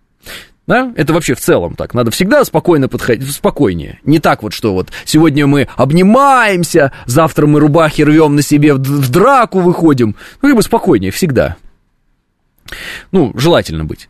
Да? 0.68 0.92
Это 0.94 1.12
вообще 1.12 1.34
в 1.34 1.40
целом 1.40 1.74
так. 1.74 1.92
Надо 1.92 2.12
всегда 2.12 2.44
спокойно 2.44 2.88
подходить, 2.88 3.28
спокойнее. 3.32 3.98
Не 4.04 4.20
так 4.20 4.44
вот, 4.44 4.52
что 4.52 4.72
вот 4.72 4.90
сегодня 5.04 5.48
мы 5.48 5.66
обнимаемся, 5.74 6.92
завтра 7.06 7.48
мы 7.48 7.58
рубахи 7.58 8.02
рвем 8.02 8.36
на 8.36 8.42
себе, 8.42 8.74
в 8.74 9.10
драку 9.10 9.58
выходим. 9.58 10.14
Ну, 10.40 10.50
как 10.50 10.62
спокойнее 10.62 11.10
всегда. 11.10 11.56
Ну, 13.10 13.32
желательно 13.36 13.84
быть. 13.84 14.08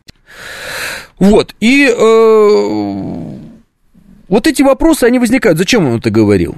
Вот, 1.23 1.55
и 1.61 1.87
э, 1.87 3.23
вот 4.27 4.45
эти 4.45 4.61
вопросы, 4.61 5.05
они 5.05 5.19
возникают. 5.19 5.57
Зачем 5.57 5.87
он 5.87 5.99
это 5.99 6.09
говорил? 6.09 6.57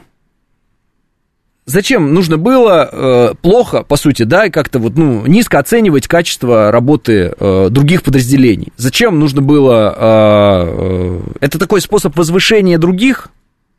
Зачем 1.68 2.16
нужно 2.16 2.38
было 2.38 2.90
э, 2.92 3.34
плохо, 3.44 3.84
по 3.84 3.96
сути, 3.96 4.24
да, 4.24 4.50
как-то 4.50 4.80
вот, 4.80 4.98
ну, 4.98 5.24
низко 5.28 5.60
оценивать 5.60 6.08
качество 6.08 6.72
работы 6.72 7.36
э, 7.38 7.68
других 7.70 8.02
подразделений? 8.02 8.74
Зачем 8.76 9.20
нужно 9.20 9.44
было... 9.44 9.94
Э, 9.96 10.64
э, 10.68 11.22
это 11.42 11.60
такой 11.60 11.80
способ 11.80 12.18
возвышения 12.18 12.80
других, 12.80 13.30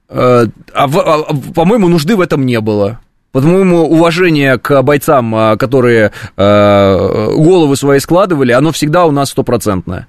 э, 0.08 0.46
а, 0.72 0.84
а, 0.84 1.34
по-моему, 1.52 1.88
нужды 1.88 2.14
в 2.14 2.20
этом 2.20 2.46
не 2.46 2.60
было. 2.60 3.00
По-моему, 3.32 3.88
уважение 3.88 4.56
к 4.56 4.82
бойцам, 4.82 5.34
э, 5.34 5.56
которые 5.56 6.12
э, 6.36 7.26
головы 7.36 7.74
свои 7.74 7.98
складывали, 7.98 8.52
оно 8.52 8.70
всегда 8.70 9.04
у 9.04 9.10
нас 9.10 9.30
стопроцентное. 9.30 10.06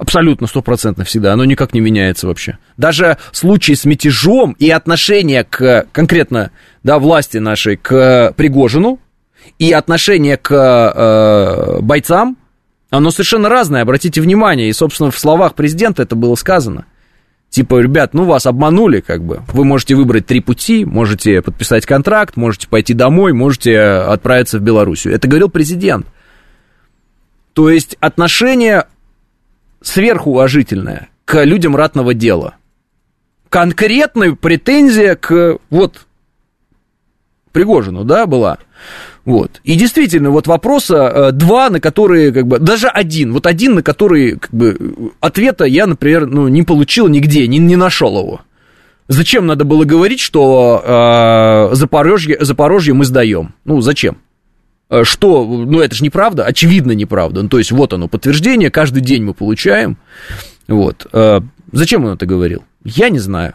Абсолютно, 0.00 0.46
стопроцентно 0.46 1.04
всегда. 1.04 1.34
Оно 1.34 1.44
никак 1.44 1.74
не 1.74 1.80
меняется 1.80 2.26
вообще. 2.26 2.56
Даже 2.78 3.18
случаи 3.32 3.74
с 3.74 3.84
мятежом 3.84 4.52
и 4.52 4.70
отношение 4.70 5.44
к 5.44 5.88
конкретно 5.92 6.52
да, 6.82 6.98
власти 6.98 7.36
нашей 7.36 7.76
к 7.76 8.32
Пригожину 8.34 8.98
и 9.58 9.72
отношение 9.72 10.38
к 10.38 10.54
э, 10.54 11.80
бойцам, 11.82 12.38
оно 12.88 13.10
совершенно 13.10 13.50
разное, 13.50 13.82
обратите 13.82 14.22
внимание. 14.22 14.70
И, 14.70 14.72
собственно, 14.72 15.10
в 15.10 15.18
словах 15.18 15.54
президента 15.54 16.02
это 16.02 16.16
было 16.16 16.34
сказано. 16.34 16.86
Типа, 17.50 17.78
ребят, 17.78 18.14
ну 18.14 18.24
вас 18.24 18.46
обманули, 18.46 19.00
как 19.00 19.22
бы. 19.22 19.42
Вы 19.52 19.66
можете 19.66 19.96
выбрать 19.96 20.24
три 20.24 20.40
пути, 20.40 20.86
можете 20.86 21.42
подписать 21.42 21.84
контракт, 21.84 22.38
можете 22.38 22.68
пойти 22.68 22.94
домой, 22.94 23.34
можете 23.34 23.78
отправиться 23.78 24.60
в 24.60 24.62
Белоруссию. 24.62 25.12
Это 25.12 25.28
говорил 25.28 25.50
президент. 25.50 26.06
То 27.52 27.68
есть 27.68 27.98
отношение 28.00 28.86
сверхуважительная 29.82 31.08
к 31.24 31.44
людям 31.44 31.76
ратного 31.76 32.14
дела. 32.14 32.54
Конкретная 33.48 34.32
претензия 34.32 35.16
к 35.16 35.58
вот 35.70 36.06
Пригожину, 37.52 38.04
да, 38.04 38.26
была. 38.26 38.58
Вот. 39.24 39.60
И 39.64 39.74
действительно, 39.74 40.30
вот 40.30 40.46
вопроса 40.46 41.12
э, 41.14 41.32
два, 41.32 41.68
на 41.68 41.80
которые, 41.80 42.32
как 42.32 42.46
бы, 42.46 42.58
даже 42.58 42.88
один, 42.88 43.32
вот 43.32 43.46
один, 43.46 43.74
на 43.74 43.82
который, 43.82 44.38
как 44.38 44.52
бы, 44.52 45.12
ответа 45.20 45.64
я, 45.64 45.86
например, 45.86 46.26
ну, 46.26 46.48
не 46.48 46.62
получил 46.62 47.08
нигде, 47.08 47.46
не, 47.46 47.58
не 47.58 47.76
нашел 47.76 48.18
его. 48.18 48.40
Зачем 49.08 49.46
надо 49.46 49.64
было 49.64 49.84
говорить, 49.84 50.20
что 50.20 51.70
э, 51.72 51.74
Запорожье, 51.74 52.38
Запорожье 52.40 52.94
мы 52.94 53.04
сдаем? 53.04 53.54
Ну, 53.64 53.80
зачем? 53.80 54.18
Э, 54.90 55.04
что, 55.04 55.44
ну 55.46 55.80
это 55.80 55.94
же 55.94 56.04
неправда, 56.04 56.44
очевидно 56.44 56.92
неправда. 56.92 57.42
Ну, 57.42 57.48
то 57.48 57.58
есть 57.58 57.72
вот 57.72 57.92
оно, 57.92 58.08
подтверждение, 58.08 58.70
каждый 58.70 59.00
день 59.00 59.22
мы 59.22 59.34
получаем. 59.34 59.96
Вот. 60.68 61.06
Э, 61.12 61.40
зачем 61.72 62.04
он 62.04 62.14
это 62.14 62.26
говорил? 62.26 62.64
Я 62.84 63.08
не 63.08 63.20
знаю. 63.20 63.54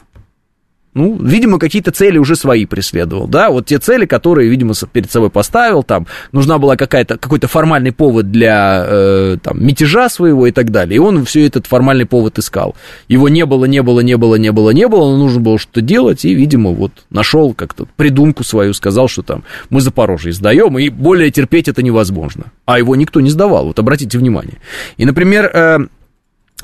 Ну, 0.95 1.17
видимо, 1.21 1.59
какие-то 1.59 1.91
цели 1.91 2.17
уже 2.17 2.37
свои 2.37 2.65
преследовал, 2.65 3.27
да, 3.27 3.49
вот 3.49 3.65
те 3.65 3.79
цели, 3.79 4.05
которые, 4.05 4.49
видимо, 4.49 4.73
перед 4.93 5.11
собой 5.11 5.29
поставил, 5.29 5.83
там, 5.83 6.07
нужна 6.31 6.57
была 6.57 6.77
какая-то, 6.77 7.17
какой-то 7.17 7.49
формальный 7.49 7.91
повод 7.91 8.31
для, 8.31 8.85
э, 8.87 9.37
там, 9.43 9.61
мятежа 9.61 10.07
своего 10.07 10.47
и 10.47 10.51
так 10.51 10.71
далее, 10.71 10.95
и 10.95 10.99
он 10.99 11.25
все 11.25 11.45
этот 11.45 11.67
формальный 11.67 12.05
повод 12.05 12.39
искал. 12.39 12.75
Его 13.09 13.27
не 13.27 13.45
было, 13.45 13.65
не 13.65 13.83
было, 13.83 13.99
не 13.99 14.15
было, 14.15 14.35
не 14.35 14.53
было, 14.53 14.69
не 14.69 14.87
было, 14.87 15.11
но 15.11 15.17
нужно 15.17 15.41
было 15.41 15.59
что-то 15.59 15.81
делать, 15.81 16.23
и, 16.23 16.33
видимо, 16.33 16.71
вот, 16.71 16.93
нашел 17.09 17.53
как-то 17.53 17.87
придумку 17.97 18.45
свою, 18.45 18.73
сказал, 18.73 19.09
что 19.09 19.21
там, 19.21 19.43
мы 19.69 19.81
Запорожье 19.81 20.31
сдаем, 20.31 20.79
и 20.79 20.87
более 20.87 21.29
терпеть 21.29 21.67
это 21.67 21.83
невозможно. 21.83 22.45
А 22.65 22.79
его 22.79 22.95
никто 22.95 23.19
не 23.19 23.29
сдавал, 23.29 23.65
вот, 23.65 23.79
обратите 23.79 24.17
внимание. 24.17 24.59
И, 24.95 25.05
например, 25.05 25.51
э, 25.53 25.79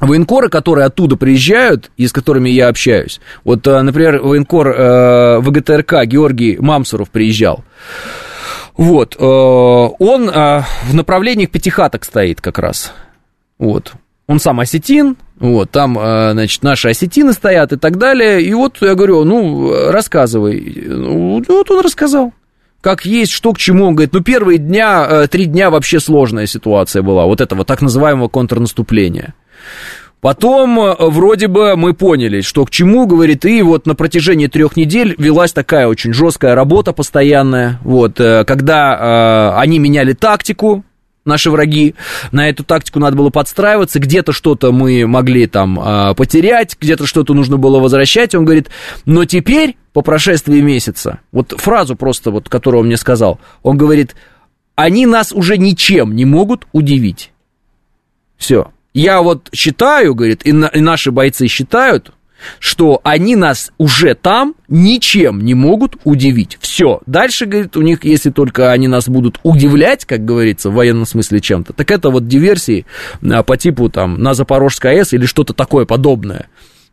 военкоры, 0.08 0.50
которые 0.50 0.86
оттуда 0.86 1.16
приезжают 1.16 1.92
и 1.96 2.08
с 2.08 2.12
которыми 2.12 2.50
я 2.50 2.68
общаюсь. 2.68 3.22
Вот, 3.44 3.66
э, 3.68 3.82
например, 3.82 4.20
военкор 4.22 4.70
э, 4.70 5.40
ВГТРК 5.40 6.06
Георгий 6.06 6.58
Мамсуров 6.58 7.10
приезжал. 7.10 7.64
Вот, 8.76 9.16
э, 9.18 9.24
он 9.24 10.30
э, 10.30 10.64
в 10.90 10.94
направлении 10.94 11.46
пятихаток 11.46 12.04
стоит 12.04 12.42
как 12.42 12.58
раз. 12.58 12.94
Вот, 13.60 13.94
он 14.28 14.40
сам 14.40 14.60
осетин, 14.60 15.18
вот, 15.40 15.70
там, 15.72 15.98
э, 16.00 16.32
значит, 16.32 16.64
наши 16.64 16.90
осетины 16.90 17.34
стоят 17.34 17.72
и 17.74 17.78
так 17.78 17.98
далее. 17.98 18.42
И 18.42 18.54
вот 18.54 18.78
я 18.82 18.96
говорю, 18.96 19.24
ну, 19.24 19.92
рассказывай. 19.92 20.84
Ну, 20.88 21.44
вот 21.48 21.70
он 21.70 21.82
рассказал 21.82 22.34
как 22.82 23.06
есть, 23.06 23.32
что 23.32 23.54
к 23.54 23.60
чему. 23.60 23.86
Он 23.86 23.96
говорит, 23.96 24.14
ну, 24.14 24.22
первые 24.22 24.58
дня, 24.58 25.08
э, 25.08 25.28
три 25.28 25.46
дня 25.46 25.70
вообще 25.70 26.00
сложная 26.00 26.48
ситуация 26.48 27.04
была, 27.04 27.26
вот 27.26 27.40
этого 27.40 27.64
так 27.64 27.82
называемого 27.82 28.28
контрнаступления. 28.28 29.36
Потом 30.22 30.80
э, 30.80 30.96
вроде 31.00 31.48
бы 31.48 31.76
мы 31.76 31.94
поняли, 31.94 32.42
что 32.42 32.64
к 32.66 32.70
чему, 32.70 33.08
говорит, 33.08 33.44
и 33.44 33.62
вот 33.64 33.88
на 33.88 33.96
протяжении 33.96 34.48
трех 34.48 34.78
недель 34.78 35.16
велась 35.18 35.52
такая 35.52 35.88
очень 35.88 36.14
жесткая 36.14 36.54
работа 36.54 36.94
постоянная, 36.94 37.80
вот, 37.84 38.20
э, 38.20 38.46
когда 38.46 39.54
э, 39.56 39.60
они 39.60 39.80
меняли 39.80 40.14
тактику, 40.14 40.86
наши 41.26 41.50
враги, 41.52 41.96
на 42.32 42.50
эту 42.50 42.64
тактику 42.64 43.00
надо 43.00 43.18
было 43.18 43.30
подстраиваться, 43.30 44.00
где-то 44.00 44.32
что-то 44.32 44.72
мы 44.72 45.06
могли 45.08 45.48
там 45.48 45.80
э, 45.80 46.14
потерять, 46.16 46.78
где-то 46.80 47.06
что-то 47.06 47.34
нужно 47.34 47.58
было 47.58 47.80
возвращать, 47.80 48.36
он 48.36 48.46
говорит, 48.46 48.70
но 49.06 49.26
теперь, 49.26 49.76
по 49.94 50.02
прошествии 50.02 50.62
месяца, 50.62 51.20
вот 51.32 51.54
фразу 51.58 51.96
просто, 51.96 52.32
вот, 52.32 52.48
которую 52.48 52.82
он 52.82 52.88
мне 52.88 52.98
сказал, 52.98 53.40
он 53.64 53.78
говорит, 53.78 54.16
они 54.76 55.06
нас 55.06 55.32
уже 55.32 55.58
ничем 55.58 56.16
не 56.16 56.26
могут 56.26 56.68
удивить. 56.72 57.32
Все. 58.38 58.72
Я 58.94 59.22
вот 59.22 59.50
считаю, 59.54 60.16
говорит, 60.16 60.42
и, 60.46 60.52
на, 60.52 60.66
и 60.68 60.82
наши 60.82 61.12
бойцы 61.12 61.48
считают, 61.48 62.12
что 62.60 63.00
они 63.04 63.36
нас 63.36 63.72
уже 63.78 64.16
там 64.16 64.56
ничем 64.68 65.44
не 65.46 65.54
могут 65.54 65.98
удивить. 66.04 66.58
Все. 66.60 67.00
Дальше, 67.06 67.46
говорит, 67.46 67.78
у 67.78 67.82
них, 67.82 68.04
если 68.04 68.32
только 68.32 68.72
они 68.72 68.88
нас 68.88 69.08
будут 69.08 69.40
удивлять, 69.44 70.06
как 70.06 70.26
говорится, 70.26 70.70
в 70.70 70.74
военном 70.74 71.06
смысле 71.06 71.40
чем-то, 71.40 71.74
так 71.74 71.92
это 71.92 72.10
вот 72.10 72.28
диверсии 72.28 72.86
а, 73.24 73.44
по 73.44 73.58
типу 73.58 73.90
там 73.90 74.22
на 74.22 74.34
Запорожской 74.34 74.98
АЭС 74.98 75.14
или 75.14 75.26
что-то 75.26 75.54
такое 75.54 75.86
подобное. 75.86 76.48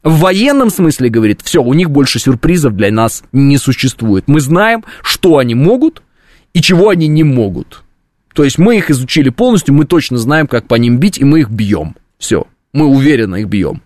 В 0.04 0.20
военном 0.20 0.70
смысле, 0.70 1.08
говорит, 1.08 1.40
все, 1.42 1.62
у 1.62 1.74
них 1.74 1.90
больше 1.90 2.20
сюрпризов 2.20 2.76
для 2.76 2.92
нас 2.92 3.24
не 3.32 3.58
существует. 3.58 4.24
Мы 4.28 4.40
знаем, 4.40 4.84
что 5.02 5.38
они 5.38 5.54
могут 5.54 6.02
и 6.54 6.62
чего 6.62 6.90
они 6.90 7.08
не 7.08 7.24
могут. 7.24 7.82
То 8.38 8.44
есть 8.44 8.56
мы 8.56 8.76
их 8.76 8.88
изучили 8.88 9.30
полностью, 9.30 9.74
мы 9.74 9.84
точно 9.84 10.16
знаем, 10.16 10.46
как 10.46 10.68
по 10.68 10.76
ним 10.76 10.98
бить, 10.98 11.18
и 11.18 11.24
мы 11.24 11.40
их 11.40 11.50
бьем. 11.50 11.96
Все, 12.18 12.46
мы 12.72 12.86
уверенно 12.86 13.34
их 13.34 13.48
бьем. 13.48 13.82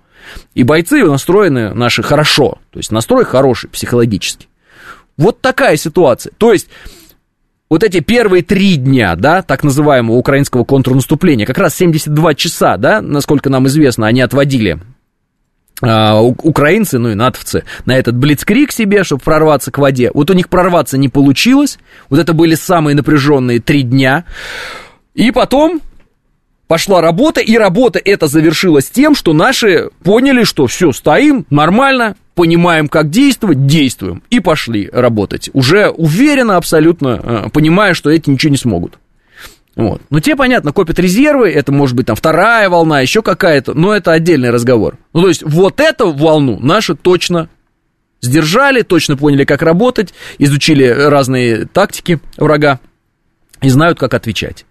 И 0.52 0.62
бойцы 0.62 1.02
настроены 1.06 1.72
наши 1.72 2.02
хорошо, 2.02 2.58
то 2.70 2.78
есть 2.78 2.92
настрой 2.92 3.24
хороший 3.24 3.70
психологически. 3.70 4.48
Вот 5.16 5.40
такая 5.40 5.78
ситуация. 5.78 6.34
То 6.36 6.52
есть 6.52 6.68
вот 7.70 7.82
эти 7.82 8.00
первые 8.00 8.42
три 8.42 8.76
дня, 8.76 9.16
да, 9.16 9.40
так 9.40 9.64
называемого 9.64 10.16
украинского 10.16 10.64
контрнаступления, 10.64 11.46
как 11.46 11.56
раз 11.56 11.74
72 11.76 12.34
часа, 12.34 12.76
да, 12.76 13.00
насколько 13.00 13.48
нам 13.48 13.68
известно, 13.68 14.06
они 14.06 14.20
отводили 14.20 14.80
украинцы, 15.80 16.98
ну 16.98 17.10
и 17.10 17.14
натовцы, 17.14 17.64
на 17.86 17.96
этот 17.96 18.16
блицкрик 18.16 18.70
себе, 18.70 19.02
чтобы 19.04 19.22
прорваться 19.22 19.70
к 19.70 19.78
воде. 19.78 20.10
Вот 20.14 20.30
у 20.30 20.34
них 20.34 20.48
прорваться 20.48 20.96
не 20.96 21.08
получилось. 21.08 21.78
Вот 22.08 22.20
это 22.20 22.32
были 22.32 22.54
самые 22.54 22.94
напряженные 22.94 23.60
три 23.60 23.82
дня. 23.82 24.24
И 25.14 25.30
потом 25.32 25.80
пошла 26.68 27.00
работа, 27.00 27.40
и 27.40 27.56
работа 27.56 28.00
эта 28.02 28.28
завершилась 28.28 28.88
тем, 28.88 29.14
что 29.14 29.32
наши 29.32 29.90
поняли, 30.04 30.44
что 30.44 30.66
все, 30.66 30.92
стоим, 30.92 31.46
нормально, 31.50 32.16
понимаем, 32.34 32.88
как 32.88 33.10
действовать, 33.10 33.66
действуем. 33.66 34.22
И 34.30 34.40
пошли 34.40 34.88
работать. 34.92 35.50
Уже 35.52 35.88
уверенно 35.90 36.56
абсолютно, 36.56 37.20
э, 37.22 37.48
понимая, 37.52 37.94
что 37.94 38.08
эти 38.10 38.30
ничего 38.30 38.50
не 38.52 38.56
смогут. 38.56 38.98
Вот. 39.74 40.02
Ну, 40.10 40.20
те, 40.20 40.36
понятно, 40.36 40.72
копят 40.72 40.98
резервы, 40.98 41.50
это 41.50 41.72
может 41.72 41.96
быть 41.96 42.06
там 42.06 42.16
вторая 42.16 42.68
волна, 42.68 43.00
еще 43.00 43.22
какая-то, 43.22 43.74
но 43.74 43.94
это 43.94 44.12
отдельный 44.12 44.50
разговор. 44.50 44.98
Ну, 45.14 45.22
то 45.22 45.28
есть, 45.28 45.42
вот 45.42 45.80
эту 45.80 46.12
волну 46.12 46.58
наши 46.60 46.94
точно 46.94 47.48
сдержали, 48.20 48.82
точно 48.82 49.16
поняли, 49.16 49.44
как 49.44 49.62
работать, 49.62 50.12
изучили 50.38 50.86
разные 50.86 51.66
тактики 51.66 52.20
врага 52.36 52.80
и 53.62 53.68
знают, 53.68 53.98
как 53.98 54.14
отвечать. 54.14 54.66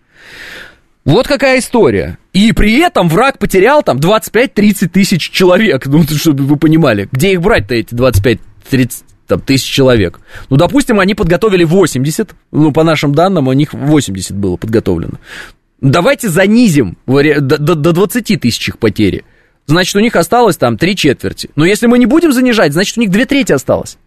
Вот 1.04 1.28
какая 1.28 1.60
история. 1.60 2.20
И 2.32 2.52
при 2.54 2.78
этом 2.80 3.10
враг 3.10 3.40
потерял 3.40 3.82
там 3.82 3.98
25-30 3.98 4.90
тысяч 4.90 5.30
человек, 5.32 5.86
ну, 5.88 6.04
чтобы 6.04 6.44
вы 6.44 6.58
понимали. 6.58 7.10
Где 7.12 7.34
их 7.34 7.42
брать-то 7.42 7.74
эти 7.74 7.94
25-30 7.94 8.40
там, 9.32 9.42
тысяч 9.42 9.70
человек. 9.70 10.20
Ну, 10.50 10.58
допустим, 10.58 11.00
они 11.00 11.16
подготовили 11.16 11.64
80, 11.64 12.36
ну, 12.52 12.72
по 12.72 12.84
нашим 12.84 13.16
данным, 13.16 13.48
у 13.48 13.54
них 13.54 13.74
80 13.74 14.36
было 14.36 14.58
подготовлено. 14.58 15.14
Давайте 15.80 16.30
занизим 16.30 16.98
до, 17.08 17.40
до, 17.40 17.76
до 17.76 17.92
20 17.94 18.40
тысяч 18.42 18.68
их 18.68 18.78
потери. 18.78 19.24
Значит, 19.68 19.96
у 19.96 20.00
них 20.00 20.16
осталось 20.16 20.58
там 20.58 20.78
три 20.78 20.96
четверти. 20.96 21.50
Но 21.56 21.66
если 21.66 21.88
мы 21.88 21.98
не 21.98 22.06
будем 22.06 22.34
занижать, 22.34 22.74
значит, 22.74 22.98
у 22.98 23.02
них 23.02 23.10
две 23.10 23.26
трети 23.26 23.54
осталось. 23.54 23.98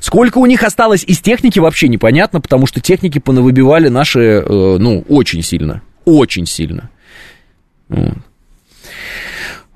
Сколько 0.00 0.38
у 0.38 0.46
них 0.46 0.62
осталось 0.62 1.02
из 1.04 1.20
техники, 1.20 1.58
вообще 1.58 1.88
непонятно, 1.88 2.40
потому 2.40 2.66
что 2.66 2.80
техники 2.80 3.18
понавыбивали 3.18 3.88
наши, 3.88 4.20
э, 4.20 4.76
ну, 4.78 5.04
очень 5.08 5.42
сильно. 5.42 5.82
Очень 6.04 6.46
сильно. 6.46 6.90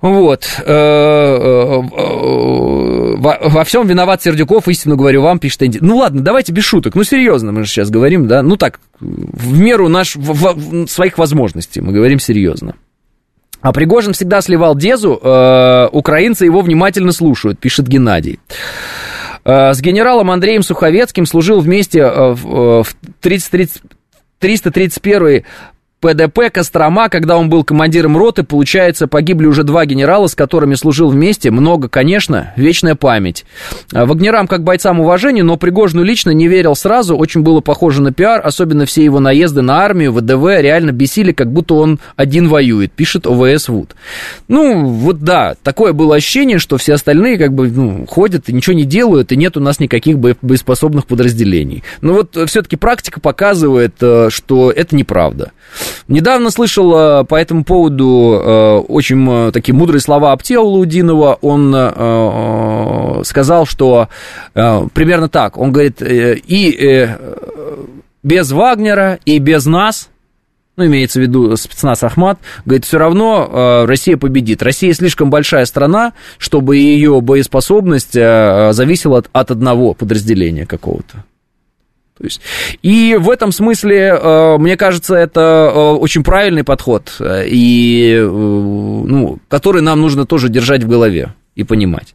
Э, 0.06 0.62
э, 0.64 1.82
э, 1.96 3.16
во, 3.16 3.64
всем 3.64 3.86
виноват 3.86 4.22
Сердюков, 4.22 4.68
истину 4.68 4.96
говорю 4.96 5.22
вам, 5.22 5.38
пишет 5.38 5.62
Энди. 5.62 5.78
Ну 5.80 5.96
ладно, 5.96 6.22
давайте 6.22 6.52
без 6.52 6.64
шуток. 6.64 6.94
Ну 6.94 7.04
серьезно, 7.04 7.52
мы 7.52 7.64
же 7.64 7.70
сейчас 7.70 7.90
говорим, 7.90 8.26
да. 8.26 8.42
Ну 8.42 8.56
так, 8.56 8.80
в 9.00 9.58
меру 9.58 9.88
наш, 9.88 10.16
в, 10.16 10.32
в, 10.32 10.88
своих 10.88 11.18
возможностей 11.18 11.80
мы 11.80 11.92
говорим 11.92 12.18
серьезно. 12.18 12.74
А 13.60 13.72
Пригожин 13.72 14.12
всегда 14.12 14.42
сливал 14.42 14.76
Дезу, 14.76 15.14
украинцы 15.14 16.44
его 16.44 16.60
внимательно 16.60 17.10
слушают, 17.10 17.58
пишет 17.58 17.88
Геннадий. 17.88 18.38
С 19.44 19.80
генералом 19.80 20.30
Андреем 20.30 20.62
Суховецким 20.62 21.26
служил 21.26 21.60
вместе 21.60 22.04
в, 22.06 22.84
в 22.84 22.86
30, 23.20 23.50
30, 23.50 23.82
331 24.38 25.44
ПДП 26.00 26.50
Кострома, 26.52 27.08
когда 27.08 27.38
он 27.38 27.48
был 27.48 27.64
командиром 27.64 28.18
роты, 28.18 28.42
получается, 28.42 29.08
погибли 29.08 29.46
уже 29.46 29.64
два 29.64 29.86
генерала, 29.86 30.26
с 30.26 30.34
которыми 30.34 30.74
служил 30.74 31.08
вместе. 31.08 31.50
Много, 31.50 31.88
конечно, 31.88 32.52
вечная 32.56 32.94
память. 32.94 33.46
А 33.94 34.04
Вагнерам 34.04 34.46
как 34.46 34.62
бойцам 34.62 35.00
уважение, 35.00 35.42
но 35.42 35.56
Пригожину 35.56 36.02
лично 36.02 36.30
не 36.30 36.48
верил 36.48 36.76
сразу, 36.76 37.16
очень 37.16 37.40
было 37.40 37.60
похоже 37.60 38.02
на 38.02 38.12
пиар, 38.12 38.42
особенно 38.44 38.84
все 38.84 39.04
его 39.04 39.20
наезды 39.20 39.62
на 39.62 39.78
армию, 39.78 40.12
ВДВ 40.12 40.60
реально 40.60 40.92
бесили, 40.92 41.32
как 41.32 41.50
будто 41.50 41.74
он 41.74 41.98
один 42.14 42.48
воюет, 42.48 42.92
пишет 42.92 43.26
ОВС 43.26 43.68
Вуд. 43.68 43.96
Ну, 44.48 44.86
вот 44.86 45.20
да, 45.20 45.54
такое 45.62 45.94
было 45.94 46.16
ощущение, 46.16 46.58
что 46.58 46.76
все 46.76 46.92
остальные 46.92 47.38
как 47.38 47.54
бы 47.54 47.70
ну, 47.70 48.04
ходят 48.06 48.50
и 48.50 48.52
ничего 48.52 48.76
не 48.76 48.84
делают, 48.84 49.32
и 49.32 49.36
нет 49.36 49.56
у 49.56 49.60
нас 49.60 49.80
никаких 49.80 50.18
боеспособных 50.18 51.06
подразделений. 51.06 51.82
Но 52.02 52.12
вот 52.12 52.36
все-таки 52.48 52.76
практика 52.76 53.18
показывает, 53.18 53.94
э, 54.02 54.28
что 54.30 54.70
это 54.70 54.94
неправда. 54.94 55.52
Недавно 56.08 56.50
слышал 56.50 56.94
э, 56.94 57.24
по 57.24 57.34
этому 57.34 57.64
поводу 57.64 58.40
э, 58.40 58.76
очень 58.88 59.26
э, 59.28 59.50
такие 59.52 59.74
мудрые 59.74 60.00
слова 60.00 60.32
Аптея 60.32 60.60
Лаудинова. 60.60 61.38
Он 61.40 63.24
сказал, 63.24 63.66
что 63.66 64.08
примерно 64.52 65.28
так. 65.28 65.56
Он 65.56 65.72
говорит, 65.72 66.02
и 66.02 67.08
без 68.22 68.52
Вагнера, 68.52 69.18
и 69.24 69.38
без 69.38 69.66
нас, 69.66 70.08
ну, 70.76 70.86
имеется 70.86 71.18
в 71.18 71.22
виду 71.22 71.56
спецназ 71.56 72.02
Ахмат, 72.02 72.38
говорит, 72.64 72.84
все 72.84 72.98
равно 72.98 73.84
Россия 73.86 74.16
победит. 74.16 74.62
Россия 74.62 74.92
слишком 74.92 75.30
большая 75.30 75.64
страна, 75.64 76.12
чтобы 76.38 76.76
ее 76.76 77.20
боеспособность 77.20 78.12
зависела 78.12 79.18
от, 79.18 79.30
от 79.32 79.50
одного 79.50 79.94
подразделения 79.94 80.66
какого-то. 80.66 81.24
То 82.18 82.24
есть, 82.24 82.40
и 82.80 83.16
в 83.20 83.28
этом 83.28 83.52
смысле, 83.52 84.18
э, 84.18 84.56
мне 84.58 84.76
кажется, 84.78 85.14
это 85.14 85.70
э, 85.74 85.78
очень 85.78 86.24
правильный 86.24 86.64
подход, 86.64 87.12
и, 87.20 88.16
э, 88.18 88.26
ну, 88.26 89.38
который 89.48 89.82
нам 89.82 90.00
нужно 90.00 90.24
тоже 90.24 90.48
держать 90.48 90.82
в 90.82 90.88
голове 90.88 91.34
и 91.54 91.62
понимать. 91.62 92.14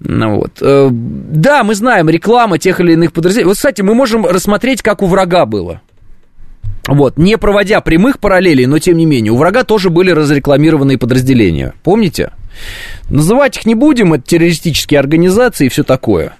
Ну, 0.00 0.36
вот. 0.36 0.52
Да, 0.60 1.62
мы 1.62 1.74
знаем, 1.74 2.08
реклама 2.08 2.58
тех 2.58 2.80
или 2.80 2.92
иных 2.92 3.12
подразделений. 3.12 3.48
Вот, 3.48 3.56
кстати, 3.56 3.82
мы 3.82 3.94
можем 3.94 4.26
рассмотреть, 4.26 4.82
как 4.82 5.02
у 5.02 5.06
врага 5.06 5.46
было. 5.46 5.80
Вот, 6.88 7.18
не 7.18 7.36
проводя 7.36 7.80
прямых 7.80 8.18
параллелей, 8.18 8.66
но 8.66 8.78
тем 8.78 8.96
не 8.96 9.04
менее, 9.04 9.32
у 9.32 9.36
врага 9.36 9.62
тоже 9.62 9.90
были 9.90 10.10
разрекламированные 10.10 10.96
подразделения. 10.96 11.74
Помните? 11.82 12.32
Называть 13.10 13.58
их 13.58 13.66
не 13.66 13.74
будем, 13.74 14.14
это 14.14 14.24
террористические 14.24 14.98
организации 14.98 15.66
и 15.66 15.68
все 15.68 15.84
такое. 15.84 16.34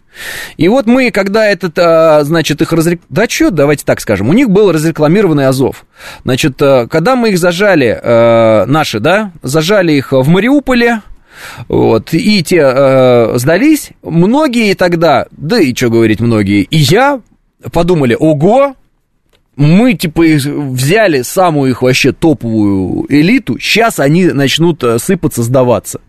И 0.56 0.68
вот 0.68 0.86
мы, 0.86 1.10
когда 1.10 1.46
этот, 1.46 1.78
а, 1.78 2.22
значит, 2.24 2.60
их 2.60 2.72
разрек... 2.72 3.00
Да 3.08 3.28
что, 3.28 3.50
давайте 3.50 3.84
так 3.84 4.00
скажем, 4.00 4.28
у 4.28 4.32
них 4.32 4.50
был 4.50 4.72
разрекламированный 4.72 5.46
Азов. 5.46 5.84
Значит, 6.24 6.60
а, 6.60 6.86
когда 6.86 7.16
мы 7.16 7.30
их 7.30 7.38
зажали, 7.38 7.98
а, 8.02 8.66
наши, 8.66 9.00
да, 9.00 9.32
зажали 9.42 9.92
их 9.92 10.12
в 10.12 10.28
Мариуполе, 10.28 11.02
вот, 11.68 12.12
и 12.14 12.42
те 12.42 12.60
э, 12.60 13.38
сдались, 13.38 13.90
многие 14.02 14.74
тогда, 14.74 15.26
да 15.30 15.60
и 15.60 15.72
что 15.72 15.88
говорить 15.88 16.18
многие, 16.18 16.62
и 16.62 16.78
я 16.78 17.20
подумали, 17.72 18.16
ого, 18.18 18.74
мы, 19.54 19.94
типа, 19.94 20.22
взяли 20.22 21.22
самую 21.22 21.70
их 21.70 21.82
вообще 21.82 22.10
топовую 22.10 23.06
элиту, 23.08 23.56
сейчас 23.60 24.00
они 24.00 24.26
начнут 24.26 24.82
сыпаться, 24.98 25.44
сдаваться. 25.44 26.00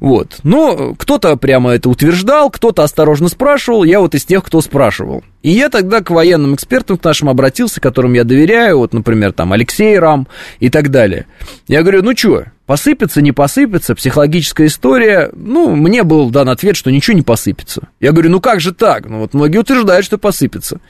Вот. 0.00 0.38
Но 0.42 0.94
кто-то 0.94 1.36
прямо 1.36 1.72
это 1.72 1.90
утверждал, 1.90 2.50
кто-то 2.50 2.82
осторожно 2.82 3.28
спрашивал, 3.28 3.84
я 3.84 4.00
вот 4.00 4.14
из 4.14 4.24
тех, 4.24 4.42
кто 4.42 4.62
спрашивал. 4.62 5.22
И 5.42 5.50
я 5.50 5.68
тогда 5.68 6.00
к 6.00 6.10
военным 6.10 6.54
экспертам 6.54 6.98
к 6.98 7.04
нашим 7.04 7.28
обратился, 7.28 7.80
которым 7.80 8.14
я 8.14 8.24
доверяю, 8.24 8.78
вот, 8.78 8.92
например, 8.94 9.32
там, 9.32 9.52
Алексей 9.52 9.98
Рам 9.98 10.26
и 10.58 10.70
так 10.70 10.90
далее. 10.90 11.26
Я 11.68 11.82
говорю, 11.82 12.02
ну 12.02 12.16
что, 12.16 12.44
посыпется, 12.66 13.20
не 13.20 13.32
посыпется, 13.32 13.94
психологическая 13.94 14.68
история. 14.68 15.30
Ну, 15.34 15.74
мне 15.74 16.02
был 16.02 16.30
дан 16.30 16.48
ответ, 16.48 16.76
что 16.76 16.90
ничего 16.90 17.16
не 17.16 17.22
посыпется. 17.22 17.88
Я 18.00 18.12
говорю, 18.12 18.30
ну 18.30 18.40
как 18.40 18.60
же 18.60 18.72
так? 18.72 19.06
Ну 19.06 19.20
вот 19.20 19.34
многие 19.34 19.58
утверждают, 19.58 20.06
что 20.06 20.16
посыпется. 20.18 20.80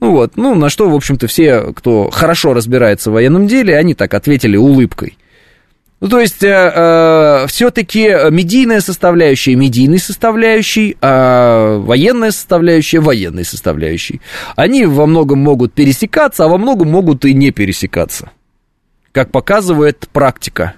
Ну 0.00 0.12
вот, 0.12 0.36
ну 0.36 0.54
на 0.54 0.68
что, 0.68 0.90
в 0.90 0.94
общем-то, 0.94 1.26
все, 1.26 1.72
кто 1.74 2.10
хорошо 2.10 2.52
разбирается 2.52 3.10
в 3.10 3.14
военном 3.14 3.46
деле, 3.46 3.76
они 3.76 3.94
так 3.94 4.12
ответили 4.12 4.56
улыбкой. 4.56 5.16
Ну, 6.00 6.08
то 6.08 6.20
есть, 6.20 6.44
э, 6.44 6.48
э, 6.48 7.46
все-таки 7.48 8.30
медийная 8.30 8.80
составляющая 8.80 9.56
медийной 9.56 9.98
составляющей, 9.98 10.96
а 11.00 11.78
военная 11.78 12.30
составляющая 12.30 13.00
военной 13.00 13.44
составляющей. 13.44 14.20
Они 14.54 14.86
во 14.86 15.06
многом 15.06 15.40
могут 15.40 15.72
пересекаться, 15.72 16.44
а 16.44 16.48
во 16.48 16.56
многом 16.56 16.90
могут 16.90 17.24
и 17.24 17.34
не 17.34 17.50
пересекаться. 17.50 18.30
Как 19.10 19.32
показывает 19.32 20.08
практика. 20.12 20.74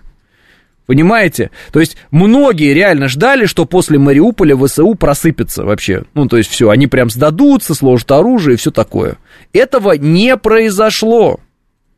Понимаете? 0.87 1.51
То 1.71 1.81
есть, 1.81 1.99
многие 2.11 2.73
реально 2.73 3.09
ждали, 3.09 3.45
что 3.45 3.67
после 3.67 3.99
Мариуполя 3.99 4.57
ВСУ 4.57 4.95
просыпется 4.95 5.65
вообще. 5.65 6.05
Ну, 6.15 6.27
то 6.27 6.39
есть, 6.39 6.51
все, 6.51 6.71
они 6.71 6.87
прям 6.87 7.11
сдадутся, 7.11 7.75
сложат 7.75 8.11
оружие 8.11 8.55
и 8.55 8.57
все 8.57 8.71
такое. 8.71 9.19
Этого 9.53 9.93
не 9.93 10.37
произошло. 10.39 11.41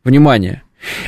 Внимание. 0.03 0.63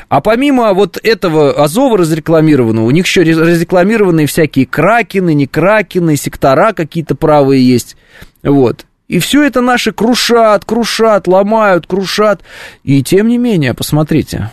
А 0.09 0.21
помимо 0.21 0.73
вот 0.73 0.99
этого 1.03 1.53
Азова 1.53 1.99
разрекламированного, 1.99 2.85
у 2.85 2.91
них 2.91 3.07
еще 3.07 3.23
разрекламированные 3.23 4.27
всякие 4.27 4.67
кракены, 4.67 5.35
не 5.35 5.47
кракены, 5.47 6.17
сектора 6.17 6.73
какие-то 6.73 7.15
правые 7.15 7.67
есть. 7.67 7.97
Вот. 8.43 8.87
И 9.09 9.19
все 9.19 9.43
это 9.43 9.61
наши 9.61 9.93
крушат, 9.93 10.65
крушат, 10.65 11.27
ломают, 11.27 11.87
крушат. 11.87 12.43
И 12.85 13.03
тем 13.03 13.29
не 13.29 13.39
менее, 13.39 13.75
посмотрите, 13.75 14.51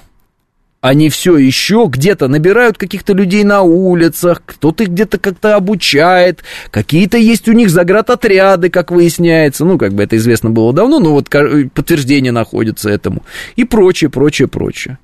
они 0.81 1.09
все 1.09 1.37
еще 1.37 1.85
где-то 1.87 2.27
набирают 2.27 2.77
каких-то 2.77 3.13
людей 3.13 3.43
на 3.43 3.61
улицах, 3.61 4.41
кто-то 4.45 4.83
их 4.83 4.89
где-то 4.89 5.19
как-то 5.19 5.55
обучает, 5.55 6.43
какие-то 6.71 7.17
есть 7.17 7.47
у 7.47 7.53
них 7.53 7.69
заградотряды, 7.69 8.69
как 8.69 8.91
выясняется, 8.91 9.63
ну, 9.63 9.77
как 9.77 9.93
бы 9.93 10.03
это 10.03 10.17
известно 10.17 10.49
было 10.49 10.73
давно, 10.73 10.99
но 10.99 11.11
вот 11.11 11.29
подтверждение 11.29 12.31
находится 12.31 12.89
этому, 12.89 13.23
и 13.55 13.63
прочее, 13.63 14.09
прочее, 14.09 14.47
прочее. 14.47 14.97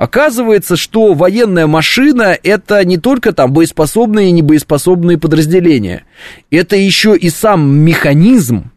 Оказывается, 0.00 0.78
что 0.78 1.12
военная 1.12 1.66
машина 1.66 2.34
это 2.42 2.82
не 2.86 2.96
только 2.96 3.34
там 3.34 3.52
боеспособные 3.52 4.30
и 4.30 4.32
небоеспособные 4.32 5.18
подразделения. 5.18 6.04
Это 6.50 6.74
еще 6.74 7.14
и 7.14 7.28
сам 7.28 7.76
механизм 7.80 8.70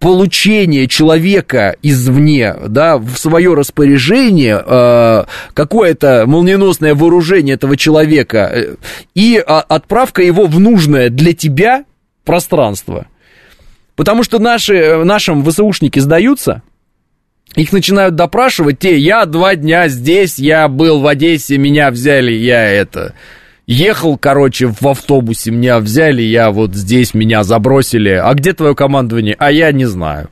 получения 0.00 0.88
человека 0.88 1.76
извне, 1.84 2.52
да, 2.66 2.98
в 2.98 3.16
свое 3.16 3.54
распоряжение, 3.54 4.60
э, 4.66 5.24
какое-то 5.54 6.24
молниеносное 6.26 6.96
вооружение 6.96 7.54
этого 7.54 7.76
человека 7.76 8.50
э, 8.52 8.74
и 9.14 9.36
э, 9.36 9.42
отправка 9.44 10.20
его 10.20 10.46
в 10.46 10.58
нужное 10.58 11.10
для 11.10 11.32
тебя 11.32 11.84
пространство. 12.24 13.06
Потому 13.94 14.24
что 14.24 14.40
наши, 14.40 14.74
э, 14.74 15.04
нашим 15.04 15.44
ВСУшники 15.44 16.00
сдаются, 16.00 16.62
их 17.56 17.72
начинают 17.72 18.14
допрашивать, 18.14 18.78
те, 18.78 18.96
я 18.98 19.24
два 19.26 19.56
дня 19.56 19.88
здесь, 19.88 20.38
я 20.38 20.68
был 20.68 21.00
в 21.00 21.06
Одессе, 21.06 21.58
меня 21.58 21.90
взяли, 21.90 22.32
я 22.32 22.64
это... 22.66 23.14
Ехал, 23.66 24.18
короче, 24.18 24.66
в 24.66 24.82
автобусе, 24.88 25.52
меня 25.52 25.78
взяли, 25.78 26.22
я 26.22 26.50
вот 26.50 26.74
здесь, 26.74 27.14
меня 27.14 27.44
забросили. 27.44 28.08
А 28.08 28.34
где 28.34 28.52
твое 28.52 28.74
командование? 28.74 29.36
А 29.38 29.52
я 29.52 29.70
не 29.70 29.84
знаю. 29.84 30.28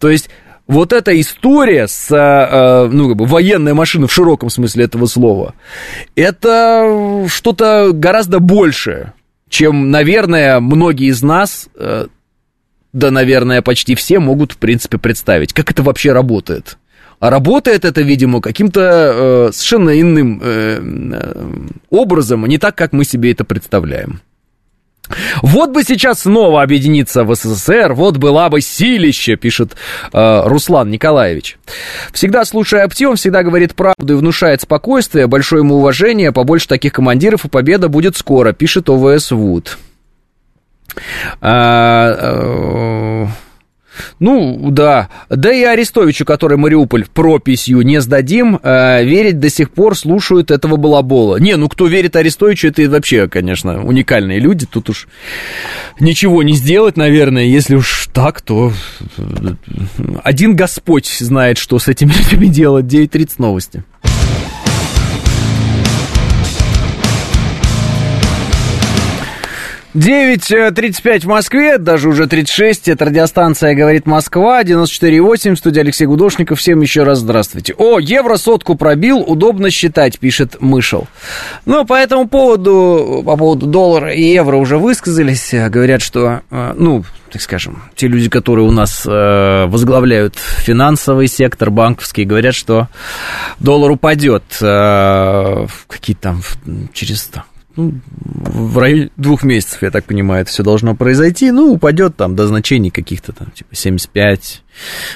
То 0.00 0.10
есть 0.10 0.28
вот 0.66 0.92
эта 0.92 1.18
история 1.20 1.86
с, 1.86 2.10
э, 2.10 2.88
ну, 2.90 3.08
как 3.08 3.16
бы, 3.16 3.24
военной 3.24 3.72
машиной 3.72 4.08
в 4.08 4.12
широком 4.12 4.50
смысле 4.50 4.84
этого 4.84 5.06
слова, 5.06 5.54
это 6.16 7.26
что-то 7.28 7.90
гораздо 7.92 8.40
большее, 8.40 9.12
чем, 9.48 9.92
наверное, 9.92 10.58
многие 10.58 11.08
из 11.08 11.22
нас 11.22 11.68
э, 11.76 12.08
да, 12.96 13.10
наверное, 13.10 13.60
почти 13.60 13.94
все 13.94 14.18
могут, 14.18 14.52
в 14.52 14.56
принципе, 14.56 14.96
представить, 14.96 15.52
как 15.52 15.70
это 15.70 15.82
вообще 15.82 16.12
работает. 16.12 16.78
А 17.20 17.28
работает 17.28 17.84
это, 17.84 18.00
видимо, 18.00 18.40
каким-то 18.40 18.80
э, 18.80 19.52
совершенно 19.52 20.00
иным 20.00 20.40
э, 20.42 20.80
э, 20.80 21.46
образом, 21.90 22.46
не 22.46 22.56
так, 22.56 22.74
как 22.74 22.94
мы 22.94 23.04
себе 23.04 23.32
это 23.32 23.44
представляем. 23.44 24.20
Вот 25.42 25.70
бы 25.70 25.82
сейчас 25.84 26.20
снова 26.20 26.62
объединиться 26.62 27.24
в 27.24 27.34
СССР, 27.34 27.92
вот 27.92 28.16
была 28.16 28.48
бы 28.48 28.62
силище, 28.62 29.36
пишет 29.36 29.76
э, 30.12 30.42
Руслан 30.46 30.90
Николаевич. 30.90 31.58
Всегда 32.12 32.46
слушая 32.46 32.84
Аптеон, 32.84 33.16
всегда 33.16 33.42
говорит 33.42 33.74
правду 33.74 34.14
и 34.14 34.16
внушает 34.16 34.62
спокойствие, 34.62 35.26
большое 35.26 35.60
ему 35.60 35.76
уважение, 35.76 36.32
побольше 36.32 36.66
таких 36.66 36.94
командиров, 36.94 37.44
и 37.44 37.48
победа 37.48 37.88
будет 37.88 38.16
скоро, 38.16 38.54
пишет 38.54 38.88
ОВС 38.88 39.32
Вуд. 39.32 39.76
А, 41.40 43.28
Ну, 44.18 44.70
да. 44.70 45.08
Да 45.28 45.52
и 45.52 45.62
Арестовичу, 45.62 46.24
который 46.24 46.58
Мариуполь 46.58 47.06
прописью 47.06 47.82
не 47.82 48.00
сдадим, 48.00 48.58
э, 48.62 49.04
верить 49.04 49.38
до 49.40 49.50
сих 49.50 49.70
пор 49.70 49.96
слушают 49.96 50.50
этого 50.50 50.76
балабола. 50.76 51.36
Не, 51.36 51.56
ну 51.56 51.68
кто 51.68 51.86
верит 51.86 52.16
Арестовичу, 52.16 52.68
это 52.68 52.88
вообще, 52.88 53.28
конечно, 53.28 53.84
уникальные 53.84 54.38
люди. 54.38 54.66
Тут 54.66 54.90
уж 54.90 55.08
ничего 56.00 56.42
не 56.42 56.54
сделать, 56.54 56.96
наверное. 56.96 57.44
Если 57.44 57.76
уж 57.76 58.08
так, 58.12 58.40
то 58.40 58.72
один 60.22 60.56
Господь 60.56 61.08
знает, 61.08 61.58
что 61.58 61.78
с 61.78 61.88
этими 61.88 62.12
людьми 62.30 62.48
делать. 62.48 62.86
9.30 62.86 63.34
новости. 63.38 63.84
9.35 69.96 71.20
в 71.20 71.24
Москве, 71.24 71.78
даже 71.78 72.10
уже 72.10 72.26
36, 72.26 72.88
это 72.88 73.06
радиостанция 73.06 73.74
«Говорит 73.74 74.04
Москва», 74.04 74.62
94.8, 74.62 75.56
студия 75.56 75.80
Алексей 75.82 76.04
Гудошников, 76.04 76.58
всем 76.58 76.82
еще 76.82 77.02
раз 77.02 77.20
здравствуйте. 77.20 77.74
О, 77.78 77.98
евро 77.98 78.36
сотку 78.36 78.74
пробил, 78.74 79.20
удобно 79.20 79.70
считать, 79.70 80.18
пишет 80.18 80.58
Мышел. 80.60 81.08
Ну, 81.64 81.86
по 81.86 81.94
этому 81.94 82.28
поводу, 82.28 83.22
по 83.24 83.38
поводу 83.38 83.64
доллара 83.64 84.12
и 84.12 84.20
евро 84.22 84.58
уже 84.58 84.76
высказались, 84.76 85.54
говорят, 85.54 86.02
что, 86.02 86.42
э, 86.50 86.74
ну, 86.76 87.02
так 87.32 87.40
скажем, 87.40 87.82
те 87.94 88.06
люди, 88.06 88.28
которые 88.28 88.66
у 88.66 88.72
нас 88.72 89.02
э, 89.06 89.64
возглавляют 89.66 90.34
финансовый 90.36 91.26
сектор, 91.26 91.70
банковский, 91.70 92.24
говорят, 92.24 92.54
что 92.54 92.88
доллар 93.60 93.92
упадет 93.92 94.44
э, 94.60 95.66
какие-то 95.88 96.20
там 96.20 96.42
через 96.92 97.30
ну, 97.76 97.92
в 98.10 98.78
районе 98.78 99.10
двух 99.16 99.44
месяцев, 99.44 99.82
я 99.82 99.90
так 99.90 100.04
понимаю, 100.04 100.42
это 100.42 100.50
все 100.50 100.62
должно 100.62 100.94
произойти. 100.94 101.50
Ну, 101.50 101.72
упадет 101.72 102.16
там 102.16 102.34
до 102.34 102.46
значений 102.46 102.90
каких-то 102.90 103.32
там, 103.32 103.50
типа 103.50 103.74
75, 103.74 104.62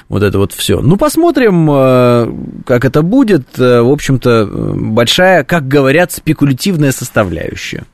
вот 0.09 0.23
это 0.23 0.39
вот 0.39 0.53
все. 0.53 0.81
Ну, 0.81 0.97
посмотрим, 0.97 1.69
э, 1.71 2.63
как 2.67 2.85
это 2.85 3.03
будет. 3.03 3.59
Э, 3.59 3.81
в 3.81 3.91
общем-то, 3.91 4.47
большая, 4.75 5.45
как 5.45 5.69
говорят, 5.69 6.13
спекулятивная 6.13 6.93
составляющая. 6.93 7.85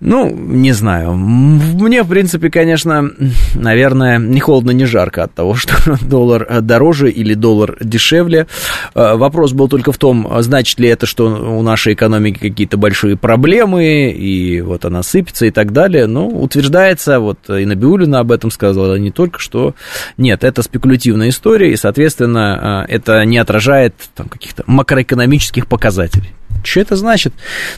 Ну, 0.00 0.34
не 0.34 0.72
знаю. 0.72 1.12
Мне, 1.12 2.02
в 2.02 2.08
принципе, 2.08 2.50
конечно, 2.50 3.10
наверное, 3.54 4.18
не 4.18 4.40
холодно, 4.40 4.70
не 4.70 4.86
жарко 4.86 5.24
от 5.24 5.34
того, 5.34 5.54
что 5.56 5.74
доллар 6.00 6.62
дороже 6.62 7.10
или 7.10 7.34
доллар 7.34 7.76
дешевле. 7.80 8.46
Э, 8.94 9.16
вопрос 9.16 9.52
был 9.52 9.68
только 9.68 9.92
в 9.92 9.98
том, 9.98 10.26
значит 10.40 10.80
ли 10.80 10.88
это, 10.88 11.04
что 11.04 11.26
у 11.26 11.60
нашей 11.62 11.92
экономики 11.92 12.38
какие-то 12.38 12.78
большие 12.78 13.18
проблемы, 13.18 14.10
и 14.10 14.62
вот 14.62 14.86
она 14.86 15.02
сыпется 15.02 15.44
и 15.44 15.50
так 15.50 15.72
далее. 15.72 16.06
Ну, 16.06 16.28
утверждается, 16.28 17.20
вот 17.20 17.38
и 17.50 17.66
Набиулина 17.66 18.20
об 18.20 18.32
этом 18.32 18.50
сказала 18.50 18.94
не 18.94 19.10
только, 19.10 19.38
что 19.38 19.74
нет, 20.16 20.44
это 20.44 20.62
спекулятивная 20.62 21.28
история, 21.28 21.72
и, 21.72 21.76
соответственно, 21.76 22.86
э, 22.88 22.94
это 22.94 23.22
не 23.26 23.36
отражает 23.36 23.94
там, 24.14 24.28
каких-то 24.28 24.64
макроэкономических 24.66 25.66
показателей. 25.66 26.30
Что 26.62 26.80
это 26.80 26.96
значит? 26.96 27.32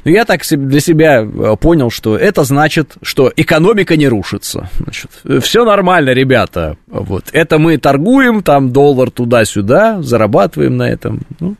Ну, 0.05 0.11
я 0.11 0.25
так 0.25 0.43
для 0.51 0.81
себя 0.81 1.23
э, 1.23 1.57
понял, 1.61 1.91
что 1.91 2.17
это 2.17 2.45
значит, 2.45 2.95
что 3.03 3.33
экономика 3.37 3.97
не 3.97 4.09
рушится. 4.09 4.69
Значит, 4.79 5.11
все 5.43 5.65
нормально, 5.65 6.11
ребята. 6.11 6.77
Вот. 6.87 7.27
Это 7.33 7.59
мы 7.59 7.79
торгуем, 7.79 8.43
там 8.43 8.73
доллар 8.73 9.11
туда-сюда, 9.11 10.03
зарабатываем 10.03 10.77
на 10.77 10.89
этом. 10.89 11.21
Ну, 11.41 11.57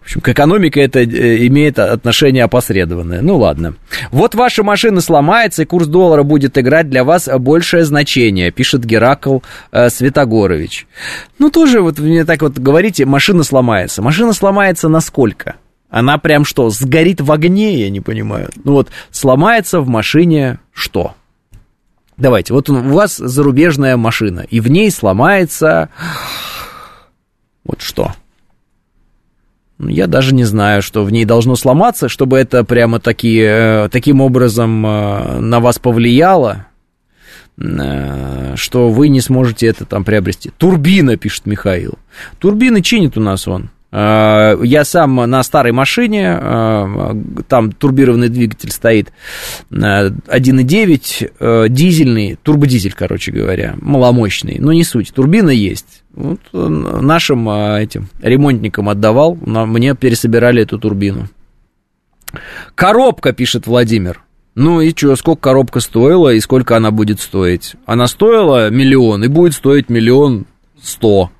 в 0.00 0.04
общем, 0.04 0.20
к 0.20 0.28
экономике 0.28 0.80
это 0.80 1.00
э, 1.00 1.46
имеет 1.46 1.78
отношение 1.78 2.44
опосредованное. 2.44 3.22
Ну, 3.22 3.36
ладно. 3.36 3.74
Вот 4.10 4.34
ваша 4.34 4.62
машина 4.62 5.00
сломается, 5.00 5.62
и 5.62 5.66
курс 5.66 5.86
доллара 5.86 6.22
будет 6.22 6.58
играть 6.58 6.88
для 6.90 7.04
вас 7.04 7.28
большее 7.38 7.84
значение, 7.84 8.50
пишет 8.50 8.84
Геракл 8.84 9.38
э, 9.70 9.90
Светогорович. 9.90 10.86
Ну, 11.38 11.50
тоже 11.50 11.80
вот 11.80 11.98
мне 11.98 12.24
так 12.24 12.42
вот 12.42 12.58
говорите, 12.58 13.04
машина 13.04 13.42
сломается. 13.42 14.02
Машина 14.02 14.32
сломается 14.32 14.88
на 14.88 15.00
сколько? 15.00 15.56
Она 15.92 16.16
прям 16.16 16.46
что, 16.46 16.70
сгорит 16.70 17.20
в 17.20 17.30
огне, 17.30 17.78
я 17.78 17.90
не 17.90 18.00
понимаю. 18.00 18.48
Ну 18.64 18.72
вот, 18.72 18.88
сломается 19.10 19.82
в 19.82 19.88
машине 19.88 20.58
что? 20.72 21.14
Давайте, 22.16 22.54
вот 22.54 22.70
у 22.70 22.74
вас 22.76 23.18
зарубежная 23.18 23.98
машина, 23.98 24.40
и 24.40 24.60
в 24.60 24.68
ней 24.68 24.90
сломается... 24.90 25.90
Вот 27.62 27.82
что? 27.82 28.12
Ну, 29.76 29.88
я 29.88 30.06
даже 30.06 30.34
не 30.34 30.44
знаю, 30.44 30.80
что 30.80 31.04
в 31.04 31.12
ней 31.12 31.26
должно 31.26 31.56
сломаться, 31.56 32.08
чтобы 32.08 32.38
это 32.38 32.64
прямо 32.64 32.98
таки, 32.98 33.38
э, 33.38 33.88
таким 33.92 34.22
образом 34.22 34.86
э, 34.86 35.40
на 35.40 35.60
вас 35.60 35.78
повлияло, 35.78 36.66
э, 37.58 38.54
что 38.56 38.88
вы 38.88 39.08
не 39.08 39.20
сможете 39.20 39.66
это 39.66 39.84
там 39.84 40.04
приобрести. 40.04 40.52
Турбина, 40.56 41.18
пишет 41.18 41.44
Михаил. 41.44 41.98
Турбины 42.38 42.80
чинит 42.80 43.18
у 43.18 43.20
нас 43.20 43.46
он. 43.46 43.70
Э, 43.92 44.56
я 44.62 44.84
сам 44.84 45.16
на 45.16 45.42
старой 45.42 45.72
машине, 45.72 46.38
э, 46.40 47.14
там 47.46 47.72
турбированный 47.72 48.30
двигатель 48.30 48.72
стоит 48.72 49.12
1.9, 49.70 51.30
э, 51.38 51.66
дизельный, 51.68 52.38
турбодизель, 52.42 52.94
короче 52.94 53.32
говоря, 53.32 53.74
маломощный, 53.80 54.56
но 54.58 54.72
не 54.72 54.82
суть, 54.84 55.12
турбина 55.12 55.50
есть. 55.50 56.02
Вот 56.14 56.40
нашим 56.52 57.48
этим 57.48 58.08
ремонтникам 58.20 58.88
отдавал, 58.88 59.34
мне 59.34 59.94
пересобирали 59.94 60.62
эту 60.62 60.78
турбину. 60.78 61.28
Коробка, 62.74 63.32
пишет 63.32 63.66
Владимир. 63.66 64.22
Ну 64.54 64.82
и 64.82 64.90
что, 64.94 65.16
сколько 65.16 65.40
коробка 65.40 65.80
стоила 65.80 66.32
и 66.32 66.40
сколько 66.40 66.76
она 66.76 66.90
будет 66.90 67.20
стоить? 67.20 67.76
Она 67.86 68.06
стоила 68.06 68.68
миллион 68.68 69.24
и 69.24 69.28
будет 69.28 69.54
стоить 69.54 69.88
миллион 69.88 70.46
сто. 70.82 71.30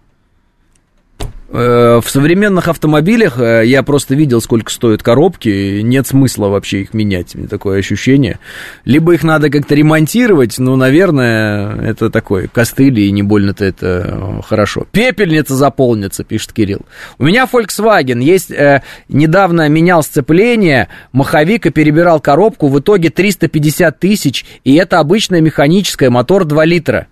Э, 1.54 2.00
в 2.02 2.08
современных 2.08 2.68
автомобилях 2.68 3.38
э, 3.38 3.64
я 3.66 3.82
просто 3.82 4.14
видел, 4.14 4.40
сколько 4.40 4.72
стоят 4.72 5.02
коробки, 5.02 5.82
нет 5.82 6.06
смысла 6.06 6.48
вообще 6.48 6.80
их 6.80 6.94
менять, 6.94 7.34
мне 7.34 7.46
такое 7.46 7.78
ощущение. 7.78 8.38
Либо 8.86 9.12
их 9.12 9.22
надо 9.22 9.50
как-то 9.50 9.74
ремонтировать, 9.74 10.58
ну, 10.58 10.76
наверное, 10.76 11.76
это 11.76 12.08
такой 12.08 12.48
костыль, 12.48 12.98
и 13.00 13.10
не 13.10 13.22
больно-то 13.22 13.66
это 13.66 13.86
э, 13.86 14.42
хорошо. 14.46 14.86
Пепельница 14.90 15.54
заполнится, 15.54 16.24
пишет 16.24 16.54
Кирилл. 16.54 16.80
У 17.18 17.24
меня 17.24 17.46
Volkswagen 17.52 18.22
есть, 18.22 18.50
э, 18.50 18.82
недавно 19.10 19.68
менял 19.68 20.02
сцепление, 20.02 20.88
маховик 21.12 21.66
и 21.66 21.70
перебирал 21.70 22.20
коробку, 22.20 22.68
в 22.68 22.80
итоге 22.80 23.10
350 23.10 24.00
тысяч, 24.00 24.46
и 24.64 24.74
это 24.76 25.00
обычная 25.00 25.42
механическая, 25.42 26.08
мотор 26.08 26.46
2 26.46 26.64
литра. 26.64 27.08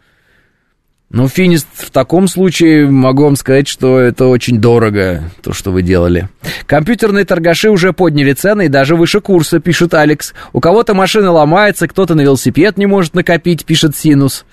Ну, 1.12 1.26
Финист, 1.26 1.66
в 1.72 1.90
таком 1.90 2.28
случае 2.28 2.88
могу 2.88 3.24
вам 3.24 3.34
сказать, 3.34 3.66
что 3.66 3.98
это 3.98 4.26
очень 4.26 4.60
дорого, 4.60 5.24
то, 5.42 5.52
что 5.52 5.72
вы 5.72 5.82
делали. 5.82 6.28
Компьютерные 6.66 7.24
торгаши 7.24 7.68
уже 7.68 7.92
подняли 7.92 8.32
цены 8.32 8.66
и 8.66 8.68
даже 8.68 8.94
выше 8.94 9.20
курса, 9.20 9.58
пишет 9.58 9.92
Алекс. 9.92 10.34
У 10.52 10.60
кого-то 10.60 10.94
машина 10.94 11.32
ломается, 11.32 11.88
кто-то 11.88 12.14
на 12.14 12.20
велосипед 12.20 12.78
не 12.78 12.86
может 12.86 13.14
накопить, 13.14 13.64
пишет 13.64 13.96
Синус. 13.96 14.46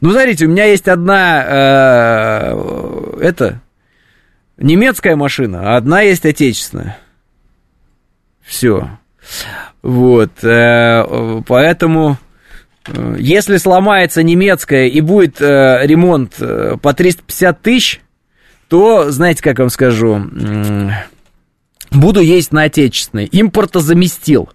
Ну, 0.00 0.10
смотрите, 0.10 0.46
у 0.46 0.48
меня 0.48 0.64
есть 0.64 0.88
одна, 0.88 1.44
э, 1.46 3.18
это, 3.20 3.60
немецкая 4.56 5.14
машина, 5.14 5.74
а 5.74 5.76
одна 5.76 6.00
есть 6.00 6.26
отечественная. 6.26 6.98
Все. 8.44 8.90
Вот, 9.82 10.32
э, 10.42 11.42
поэтому... 11.46 12.18
Э, 12.86 13.16
если 13.18 13.56
сломается 13.56 14.22
немецкая 14.22 14.88
и 14.88 15.00
будет 15.00 15.40
э, 15.40 15.80
ремонт 15.84 16.34
э, 16.40 16.76
по 16.80 16.92
350 16.92 17.62
тысяч, 17.62 18.00
то, 18.72 19.10
знаете, 19.10 19.42
как 19.42 19.58
вам 19.58 19.68
скажу, 19.68 20.18
э, 20.18 20.90
буду 21.90 22.20
есть 22.20 22.52
на 22.52 22.62
отечественной. 22.62 23.26
Импорта 23.26 23.80
заместил. 23.80 24.48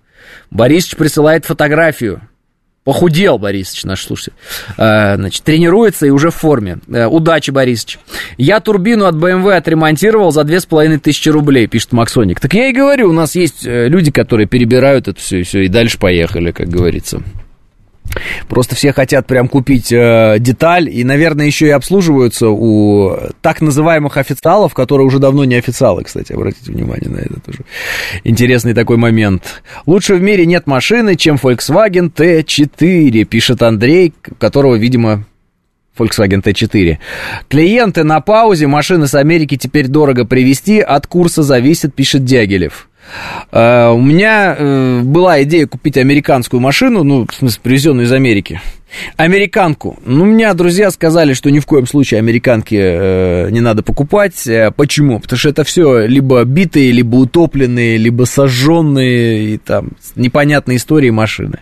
Борисович 0.49 0.95
присылает 0.95 1.45
фотографию. 1.45 2.21
Похудел 2.83 3.37
Борисович, 3.37 3.83
наш 3.83 4.01
слушатель. 4.03 4.33
Э, 4.77 5.17
значит, 5.17 5.43
тренируется 5.43 6.07
и 6.07 6.09
уже 6.09 6.31
в 6.31 6.35
форме. 6.35 6.79
Э, 6.87 7.05
удачи, 7.05 7.51
Борисович. 7.51 7.99
Я 8.37 8.59
турбину 8.59 9.05
от 9.05 9.13
BMW 9.13 9.53
отремонтировал 9.53 10.31
за 10.31 10.43
2500 10.43 11.31
рублей, 11.31 11.67
пишет 11.67 11.91
Максоник. 11.91 12.39
Так 12.39 12.55
я 12.55 12.69
и 12.69 12.73
говорю, 12.73 13.09
у 13.09 13.13
нас 13.13 13.35
есть 13.35 13.65
люди, 13.65 14.09
которые 14.09 14.47
перебирают 14.47 15.07
это 15.07 15.19
все 15.19 15.41
и 15.41 15.43
все, 15.43 15.61
и 15.65 15.67
дальше 15.67 15.99
поехали, 15.99 16.51
как 16.51 16.69
говорится. 16.69 17.21
Просто 18.47 18.75
все 18.75 18.93
хотят 18.93 19.27
прям 19.27 19.47
купить 19.47 19.91
э, 19.91 20.37
деталь 20.39 20.89
и, 20.89 21.03
наверное, 21.03 21.45
еще 21.45 21.67
и 21.67 21.71
обслуживаются 21.71 22.49
у 22.49 23.17
так 23.41 23.61
называемых 23.61 24.17
официалов, 24.17 24.73
которые 24.73 25.07
уже 25.07 25.19
давно 25.19 25.45
не 25.45 25.55
официалы, 25.55 26.03
кстати, 26.03 26.33
обратите 26.33 26.71
внимание 26.71 27.09
на 27.09 27.17
это 27.17 27.39
тоже. 27.39 27.59
Интересный 28.23 28.73
такой 28.73 28.97
момент. 28.97 29.63
Лучше 29.85 30.15
в 30.15 30.21
мире 30.21 30.45
нет 30.45 30.67
машины, 30.67 31.15
чем 31.15 31.35
Volkswagen 31.35 32.11
T4, 32.11 33.23
пишет 33.25 33.61
Андрей, 33.61 34.13
которого, 34.39 34.75
видимо, 34.75 35.25
Volkswagen 35.97 36.41
T4. 36.41 36.97
Клиенты 37.49 38.03
на 38.03 38.21
паузе, 38.21 38.67
машины 38.67 39.07
с 39.07 39.15
Америки 39.15 39.57
теперь 39.57 39.87
дорого 39.87 40.25
привезти, 40.25 40.79
от 40.79 41.07
курса 41.07 41.43
зависит, 41.43 41.93
пишет 41.93 42.23
Дягилев. 42.23 42.86
Uh, 43.51 43.93
у 43.93 44.01
меня 44.01 44.55
uh, 44.57 45.01
была 45.01 45.41
идея 45.43 45.67
купить 45.67 45.97
американскую 45.97 46.59
машину, 46.59 47.03
ну, 47.03 47.25
в 47.29 47.33
смысле, 47.33 47.59
привезенную 47.63 48.05
из 48.05 48.11
Америки. 48.11 48.61
Американку. 49.17 49.99
Ну, 50.05 50.23
у 50.23 50.25
меня 50.25 50.53
друзья 50.53 50.91
сказали, 50.91 51.33
что 51.33 51.49
ни 51.49 51.59
в 51.59 51.65
коем 51.65 51.85
случае 51.87 52.19
американки 52.19 52.75
э, 52.75 53.49
не 53.51 53.59
надо 53.59 53.83
покупать. 53.83 54.47
Э, 54.47 54.71
почему? 54.71 55.19
Потому 55.19 55.37
что 55.37 55.49
это 55.49 55.63
все 55.63 56.05
либо 56.05 56.43
битые, 56.43 56.91
либо 56.91 57.15
утопленные, 57.15 57.97
либо 57.97 58.23
сожженные 58.23 59.53
и 59.53 59.57
там 59.57 59.89
непонятные 60.15 60.77
истории 60.77 61.09
машины. 61.09 61.59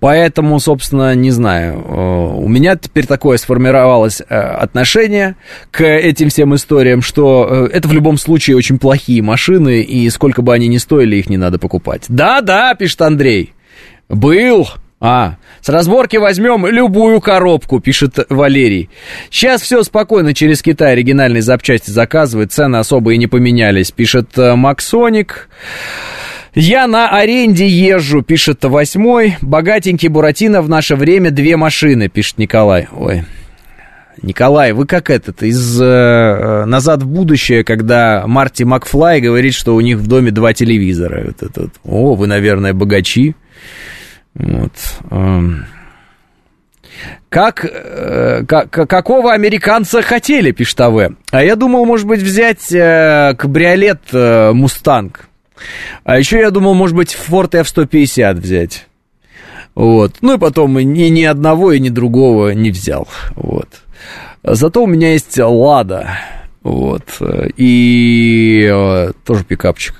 Поэтому, 0.00 0.58
собственно, 0.58 1.14
не 1.14 1.30
знаю. 1.30 1.84
Э, 1.86 2.36
у 2.36 2.48
меня 2.48 2.76
теперь 2.76 3.06
такое 3.06 3.36
сформировалось 3.36 4.20
э, 4.20 4.34
отношение 4.34 5.36
к 5.70 5.84
этим 5.84 6.30
всем 6.30 6.54
историям, 6.54 7.02
что 7.02 7.68
это 7.72 7.88
в 7.88 7.92
любом 7.92 8.16
случае 8.16 8.56
очень 8.56 8.78
плохие 8.78 9.22
машины, 9.22 9.82
и 9.82 10.08
сколько 10.10 10.42
бы 10.42 10.54
они 10.54 10.68
ни 10.68 10.78
стоили, 10.78 11.16
их 11.16 11.28
не 11.28 11.36
надо 11.36 11.58
покупать. 11.58 12.04
Да-да, 12.08 12.74
пишет 12.74 13.02
Андрей. 13.02 13.52
Был, 14.08 14.68
а, 14.98 15.36
с 15.60 15.68
разборки 15.68 16.16
возьмем 16.16 16.66
любую 16.66 17.20
коробку, 17.20 17.80
пишет 17.80 18.18
Валерий. 18.30 18.88
Сейчас 19.30 19.60
все 19.60 19.82
спокойно 19.82 20.32
через 20.32 20.62
Китай 20.62 20.92
оригинальные 20.92 21.42
запчасти 21.42 21.90
заказывают, 21.90 22.52
цены 22.52 22.76
особо 22.76 23.12
и 23.12 23.18
не 23.18 23.26
поменялись, 23.26 23.90
пишет 23.90 24.38
э, 24.38 24.54
Максоник. 24.54 25.48
Я 26.54 26.86
на 26.86 27.10
аренде 27.10 27.68
езжу, 27.68 28.22
пишет 28.22 28.64
восьмой. 28.64 29.36
Богатенький 29.42 30.08
Буратино 30.08 30.62
в 30.62 30.70
наше 30.70 30.96
время 30.96 31.30
две 31.30 31.58
машины, 31.58 32.08
пишет 32.08 32.38
Николай. 32.38 32.88
Ой, 32.96 33.24
Николай, 34.22 34.72
вы 34.72 34.86
как 34.86 35.10
этот, 35.10 35.42
из 35.42 35.78
э, 35.78 36.64
«Назад 36.64 37.02
в 37.02 37.06
будущее», 37.06 37.64
когда 37.64 38.26
Марти 38.26 38.62
Макфлай 38.62 39.20
говорит, 39.20 39.52
что 39.52 39.74
у 39.74 39.80
них 39.82 39.98
в 39.98 40.06
доме 40.06 40.30
два 40.30 40.54
телевизора. 40.54 41.26
Вот 41.26 41.42
этот. 41.42 41.74
О, 41.84 42.14
вы, 42.14 42.26
наверное, 42.26 42.72
богачи. 42.72 43.34
Вот. 44.38 44.72
Эм. 45.10 45.66
Как, 47.28 47.64
э, 47.64 48.44
как, 48.46 48.70
какого 48.70 49.32
американца 49.32 50.00
хотели, 50.02 50.52
пишет 50.52 50.80
АВ? 50.80 51.12
А 51.30 51.44
я 51.44 51.56
думал, 51.56 51.84
может 51.84 52.06
быть, 52.06 52.22
взять 52.22 52.72
э, 52.72 53.34
кабриолет 53.36 54.00
э, 54.12 54.52
Мустанг. 54.52 55.28
А 56.04 56.18
еще 56.18 56.38
я 56.38 56.50
думал, 56.50 56.74
может 56.74 56.96
быть, 56.96 57.16
Ford 57.16 57.54
F-150 57.54 58.34
взять. 58.34 58.86
Вот. 59.74 60.14
Ну 60.22 60.34
и 60.34 60.38
потом 60.38 60.78
ни, 60.78 61.08
ни 61.08 61.24
одного 61.24 61.72
и 61.72 61.80
ни 61.80 61.90
другого 61.90 62.50
не 62.50 62.70
взял. 62.70 63.08
Вот. 63.34 63.68
Зато 64.42 64.82
у 64.82 64.86
меня 64.86 65.12
есть 65.12 65.38
Лада. 65.38 66.18
Вот. 66.62 67.04
И 67.56 68.70
э, 68.72 69.12
тоже 69.24 69.44
пикапчик. 69.44 69.94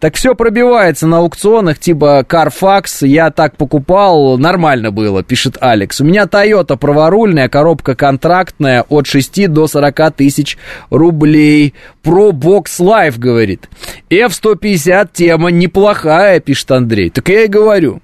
Так 0.00 0.14
все 0.16 0.34
пробивается 0.34 1.06
на 1.06 1.18
аукционах 1.18 1.78
типа 1.78 2.24
Carfax, 2.28 3.06
я 3.06 3.30
так 3.30 3.56
покупал, 3.56 4.38
нормально 4.38 4.90
было, 4.90 5.22
пишет 5.22 5.56
Алекс. 5.60 6.00
У 6.00 6.04
меня 6.04 6.24
Toyota 6.24 6.76
праворульная, 6.76 7.48
коробка 7.48 7.94
контрактная 7.94 8.82
от 8.88 9.06
6 9.06 9.48
до 9.48 9.66
40 9.66 10.14
тысяч 10.16 10.58
рублей. 10.90 11.74
Pro 12.02 12.32
Box 12.32 12.80
Life, 12.80 13.18
говорит. 13.18 13.68
F-150 14.10 15.10
тема 15.12 15.50
неплохая, 15.50 16.40
пишет 16.40 16.70
Андрей. 16.70 17.10
Так 17.10 17.28
я 17.28 17.44
и 17.44 17.48
говорю. 17.48 18.00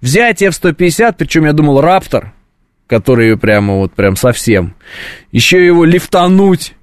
Взять 0.00 0.42
F-150, 0.42 1.14
причем 1.16 1.46
я 1.46 1.52
думал 1.52 1.80
Раптор, 1.80 2.32
который 2.86 3.36
прямо 3.38 3.76
вот 3.76 3.92
прям 3.92 4.16
совсем. 4.16 4.74
Еще 5.32 5.64
его 5.64 5.84
лифтануть 5.84 6.75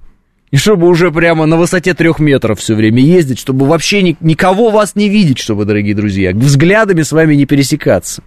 и 0.54 0.56
чтобы 0.56 0.86
уже 0.86 1.10
прямо 1.10 1.46
на 1.46 1.56
высоте 1.56 1.94
трех 1.94 2.20
метров 2.20 2.60
все 2.60 2.76
время 2.76 3.02
ездить, 3.02 3.40
чтобы 3.40 3.66
вообще 3.66 4.02
ни, 4.02 4.16
никого 4.20 4.70
вас 4.70 4.94
не 4.94 5.08
видеть, 5.08 5.40
чтобы, 5.40 5.64
дорогие 5.64 5.96
друзья, 5.96 6.30
взглядами 6.30 7.02
с 7.02 7.10
вами 7.10 7.34
не 7.34 7.44
пересекаться. 7.44 8.22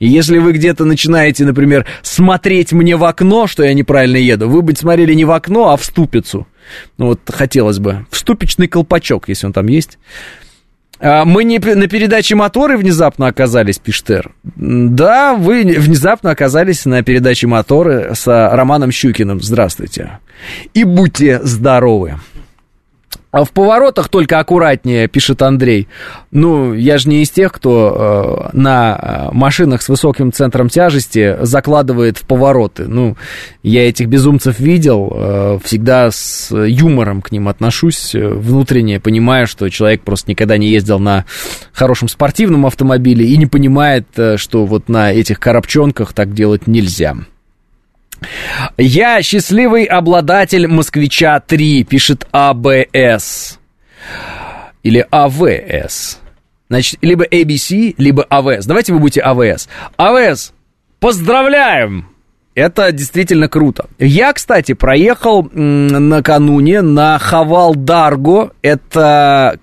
И 0.00 0.08
если 0.08 0.38
вы 0.38 0.54
где-то 0.54 0.84
начинаете, 0.84 1.44
например, 1.44 1.86
смотреть 2.02 2.72
мне 2.72 2.96
в 2.96 3.04
окно, 3.04 3.46
что 3.46 3.62
я 3.62 3.74
неправильно 3.74 4.16
еду, 4.16 4.48
вы 4.48 4.62
бы 4.62 4.74
смотрели 4.74 5.14
не 5.14 5.24
в 5.24 5.30
окно, 5.30 5.70
а 5.70 5.76
в 5.76 5.84
ступицу. 5.84 6.48
Ну 6.96 7.06
вот 7.06 7.20
хотелось 7.28 7.78
бы. 7.78 8.06
В 8.10 8.18
ступичный 8.18 8.66
колпачок, 8.66 9.28
если 9.28 9.46
он 9.46 9.52
там 9.52 9.68
есть. 9.68 9.98
А, 11.00 11.24
мы 11.24 11.44
не 11.44 11.58
на 11.58 11.88
передаче 11.88 12.34
моторы 12.34 12.76
внезапно 12.76 13.26
оказались, 13.26 13.78
Пиштер. 13.78 14.32
Да, 14.56 15.34
вы 15.34 15.62
внезапно 15.62 16.30
оказались 16.30 16.84
на 16.84 17.02
передаче 17.02 17.46
моторы 17.46 18.14
с 18.14 18.26
Романом 18.26 18.90
Щукиным. 18.90 19.40
Здравствуйте. 19.40 20.18
И 20.74 20.84
будьте 20.84 21.40
здоровы. 21.42 22.16
А 23.30 23.44
в 23.44 23.50
поворотах 23.50 24.08
только 24.08 24.38
аккуратнее, 24.38 25.06
пишет 25.06 25.42
Андрей. 25.42 25.86
Ну, 26.30 26.72
я 26.72 26.96
же 26.96 27.10
не 27.10 27.22
из 27.22 27.28
тех, 27.28 27.52
кто 27.52 28.48
э, 28.52 28.56
на 28.56 29.28
э, 29.30 29.34
машинах 29.34 29.82
с 29.82 29.90
высоким 29.90 30.32
центром 30.32 30.70
тяжести 30.70 31.36
закладывает 31.42 32.16
в 32.16 32.22
повороты. 32.22 32.86
Ну, 32.88 33.18
я 33.62 33.86
этих 33.86 34.08
безумцев 34.08 34.58
видел, 34.58 35.12
э, 35.14 35.58
всегда 35.62 36.10
с 36.10 36.56
юмором 36.56 37.20
к 37.20 37.30
ним 37.30 37.48
отношусь, 37.48 38.14
э, 38.14 38.28
внутренне 38.28 38.98
понимая, 38.98 39.44
что 39.44 39.68
человек 39.68 40.02
просто 40.02 40.30
никогда 40.30 40.56
не 40.56 40.68
ездил 40.68 40.98
на 40.98 41.26
хорошем 41.74 42.08
спортивном 42.08 42.64
автомобиле 42.64 43.26
и 43.26 43.36
не 43.36 43.46
понимает, 43.46 44.06
э, 44.16 44.38
что 44.38 44.64
вот 44.64 44.88
на 44.88 45.12
этих 45.12 45.38
коробчонках 45.38 46.14
так 46.14 46.32
делать 46.32 46.66
нельзя. 46.66 47.14
Я 48.76 49.22
счастливый 49.22 49.84
обладатель 49.84 50.66
москвича 50.66 51.40
3, 51.40 51.84
пишет 51.84 52.26
АБС. 52.32 53.58
Или 54.82 55.06
АВС. 55.10 56.20
Значит, 56.68 56.98
либо 57.02 57.24
ABC, 57.24 57.94
либо 57.96 58.24
АВС. 58.28 58.66
Давайте 58.66 58.92
вы 58.92 58.98
будете 58.98 59.20
АВС. 59.20 59.68
АВС, 59.96 60.52
поздравляем! 61.00 62.08
Это 62.54 62.90
действительно 62.90 63.48
круто. 63.48 63.86
Я, 64.00 64.32
кстати, 64.32 64.72
проехал 64.74 65.48
накануне 65.52 66.82
на 66.82 67.16
Haval 67.20 67.76
Dargo. 67.76 68.50
Это 68.62 69.60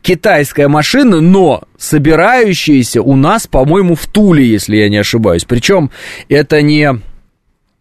китайская 0.00 0.68
машина, 0.68 1.20
но 1.20 1.64
собирающаяся 1.76 3.02
у 3.02 3.16
нас, 3.16 3.48
по-моему, 3.48 3.96
в 3.96 4.06
Туле, 4.06 4.46
если 4.46 4.76
я 4.76 4.88
не 4.88 4.98
ошибаюсь. 4.98 5.44
Причем 5.44 5.90
это 6.28 6.62
не 6.62 7.00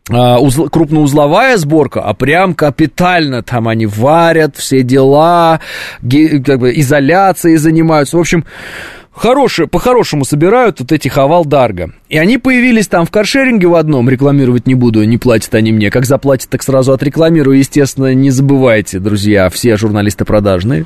а, 0.10 0.40
узл, 0.40 0.68
крупноузловая 0.70 1.58
сборка, 1.58 2.02
а 2.02 2.14
прям 2.14 2.54
капитально 2.54 3.42
там 3.42 3.68
они 3.68 3.88
варят 3.88 4.56
все 4.56 4.84
дела, 4.84 5.62
ге, 6.02 6.44
как 6.44 6.60
бы 6.60 6.72
изоляцией 6.76 7.58
занимаются. 7.58 8.18
В 8.18 8.20
общем, 8.20 8.46
хорошие, 9.12 9.68
по-хорошему 9.68 10.24
собирают 10.24 10.80
вот 10.80 10.92
эти 10.92 11.08
Хавал 11.08 11.44
Дарго. 11.44 11.92
И 12.08 12.20
они 12.20 12.38
появились 12.38 12.88
там 12.88 13.08
в 13.08 13.12
каршеринге 13.12 13.68
в 13.68 13.74
одном, 13.74 14.08
рекламировать 14.08 14.68
не 14.68 14.76
буду, 14.76 15.04
не 15.04 15.18
платят 15.18 15.56
они 15.56 15.72
мне. 15.72 15.90
Как 15.90 16.06
заплатят, 16.06 16.50
так 16.50 16.62
сразу 16.62 16.94
отрекламирую. 16.94 17.58
Естественно, 17.58 18.14
не 18.14 18.30
забывайте, 18.30 19.00
друзья, 19.00 19.50
все 19.50 19.76
журналисты 19.76 20.24
продажные. 20.24 20.86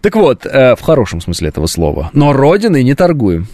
Так 0.00 0.14
вот, 0.14 0.46
э, 0.46 0.76
в 0.76 0.80
хорошем 0.80 1.20
смысле 1.20 1.48
этого 1.48 1.66
слова. 1.66 2.10
Но 2.12 2.32
родиной 2.32 2.84
не 2.84 2.94
торгуем. 2.94 3.48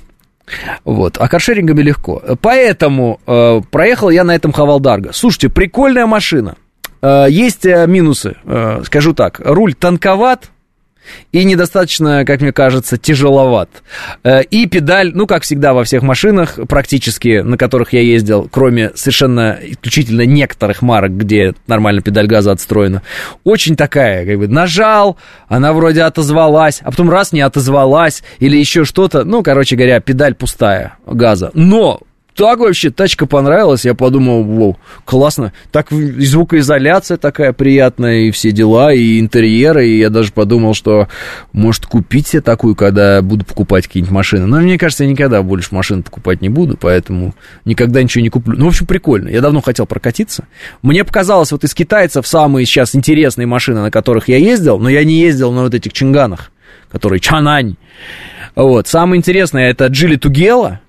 Вот, 0.84 1.18
а 1.18 1.28
каршерингами 1.28 1.82
легко. 1.82 2.22
Поэтому 2.40 3.20
э, 3.26 3.60
проехал 3.70 4.10
я 4.10 4.24
на 4.24 4.34
этом 4.34 4.52
Хавалдарго. 4.52 5.12
Слушайте, 5.12 5.48
прикольная 5.48 6.06
машина. 6.06 6.56
Э, 7.02 7.26
есть 7.28 7.66
э, 7.66 7.86
минусы, 7.86 8.36
э, 8.44 8.82
скажу 8.84 9.12
так. 9.12 9.40
Руль 9.44 9.74
тонковат, 9.74 10.50
и 11.32 11.44
недостаточно, 11.44 12.24
как 12.24 12.40
мне 12.40 12.52
кажется, 12.52 12.96
тяжеловат. 12.96 13.68
Э, 14.24 14.42
и 14.42 14.66
педаль, 14.66 15.12
ну, 15.14 15.26
как 15.26 15.42
всегда 15.42 15.74
во 15.74 15.84
всех 15.84 16.02
машинах, 16.02 16.58
практически, 16.68 17.40
на 17.40 17.56
которых 17.56 17.92
я 17.92 18.00
ездил, 18.00 18.48
кроме 18.50 18.90
совершенно 18.94 19.58
исключительно 19.62 20.22
некоторых 20.22 20.82
марок, 20.82 21.16
где 21.16 21.54
нормально 21.66 22.02
педаль 22.02 22.26
газа 22.26 22.52
отстроена, 22.52 23.02
очень 23.44 23.76
такая, 23.76 24.26
как 24.26 24.38
бы, 24.38 24.48
нажал, 24.48 25.16
она 25.48 25.72
вроде 25.72 26.02
отозвалась, 26.02 26.80
а 26.82 26.90
потом 26.90 27.10
раз 27.10 27.32
не 27.32 27.40
отозвалась, 27.40 28.22
или 28.38 28.56
еще 28.56 28.84
что-то, 28.84 29.24
ну, 29.24 29.42
короче 29.42 29.76
говоря, 29.76 30.00
педаль 30.00 30.34
пустая 30.34 30.98
газа. 31.06 31.50
Но 31.54 32.00
так 32.36 32.58
вообще 32.58 32.90
тачка 32.90 33.26
понравилась, 33.26 33.86
я 33.86 33.94
подумал, 33.94 34.44
вау, 34.44 34.78
классно. 35.06 35.54
Так 35.72 35.90
и 35.90 36.24
звукоизоляция 36.24 37.16
такая 37.16 37.54
приятная, 37.54 38.26
и 38.26 38.30
все 38.30 38.52
дела, 38.52 38.92
и 38.92 39.18
интерьеры, 39.18 39.88
и 39.88 39.98
я 39.98 40.10
даже 40.10 40.32
подумал, 40.32 40.74
что 40.74 41.08
может 41.52 41.86
купить 41.86 42.28
себе 42.28 42.42
такую, 42.42 42.76
когда 42.76 43.22
буду 43.22 43.44
покупать 43.44 43.86
какие-нибудь 43.86 44.12
машины. 44.12 44.46
Но 44.46 44.58
мне 44.58 44.76
кажется, 44.76 45.04
я 45.04 45.10
никогда 45.10 45.42
больше 45.42 45.74
машин 45.74 46.02
покупать 46.02 46.42
не 46.42 46.50
буду, 46.50 46.76
поэтому 46.78 47.34
никогда 47.64 48.02
ничего 48.02 48.22
не 48.22 48.28
куплю. 48.28 48.58
Ну, 48.58 48.66
в 48.66 48.68
общем, 48.68 48.86
прикольно. 48.86 49.28
Я 49.28 49.40
давно 49.40 49.62
хотел 49.62 49.86
прокатиться. 49.86 50.46
Мне 50.82 51.04
показалось, 51.04 51.52
вот 51.52 51.64
из 51.64 51.72
китайцев 51.72 52.26
самые 52.26 52.66
сейчас 52.66 52.94
интересные 52.94 53.46
машины, 53.46 53.80
на 53.80 53.90
которых 53.90 54.28
я 54.28 54.36
ездил, 54.36 54.78
но 54.78 54.90
я 54.90 55.04
не 55.04 55.14
ездил 55.20 55.52
на 55.52 55.62
вот 55.62 55.72
этих 55.72 55.94
чинганах, 55.94 56.50
которые 56.92 57.20
Чанань. 57.20 57.76
Вот. 58.54 58.88
Самое 58.88 59.18
интересное, 59.18 59.70
это 59.70 59.86
Джили 59.86 60.16
Тугела, 60.16 60.80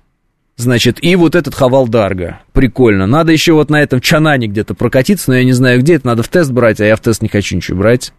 Значит, 0.58 0.98
и 1.02 1.14
вот 1.14 1.36
этот 1.36 1.54
Хавал 1.54 1.86
Дарга. 1.86 2.40
Прикольно. 2.52 3.06
Надо 3.06 3.30
еще 3.30 3.52
вот 3.52 3.70
на 3.70 3.80
этом 3.80 4.00
Чанане 4.00 4.48
где-то 4.48 4.74
прокатиться, 4.74 5.30
но 5.30 5.36
я 5.36 5.44
не 5.44 5.52
знаю 5.52 5.78
где. 5.80 5.94
Это 5.94 6.08
надо 6.08 6.24
в 6.24 6.28
тест 6.28 6.50
брать, 6.50 6.80
а 6.80 6.84
я 6.84 6.96
в 6.96 7.00
тест 7.00 7.22
не 7.22 7.28
хочу 7.28 7.54
ничего 7.54 7.78
брать. 7.78 8.12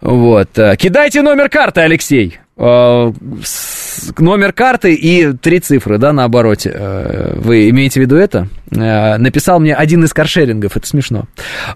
Вот. 0.00 0.58
Э, 0.58 0.76
кидайте 0.78 1.20
номер 1.20 1.50
карты, 1.50 1.82
Алексей. 1.82 2.38
Э, 2.58 3.12
номер 4.18 4.52
карты 4.54 4.94
и 4.94 5.32
три 5.34 5.60
цифры, 5.60 5.98
да, 5.98 6.14
на 6.14 6.24
обороте. 6.24 6.72
Э, 6.74 7.34
вы 7.36 7.68
имеете 7.68 8.00
в 8.00 8.02
виду 8.02 8.16
это? 8.16 8.48
Э, 8.70 9.18
написал 9.18 9.60
мне 9.60 9.74
один 9.74 10.04
из 10.04 10.14
каршерингов, 10.14 10.76
это 10.76 10.86
смешно. 10.86 11.26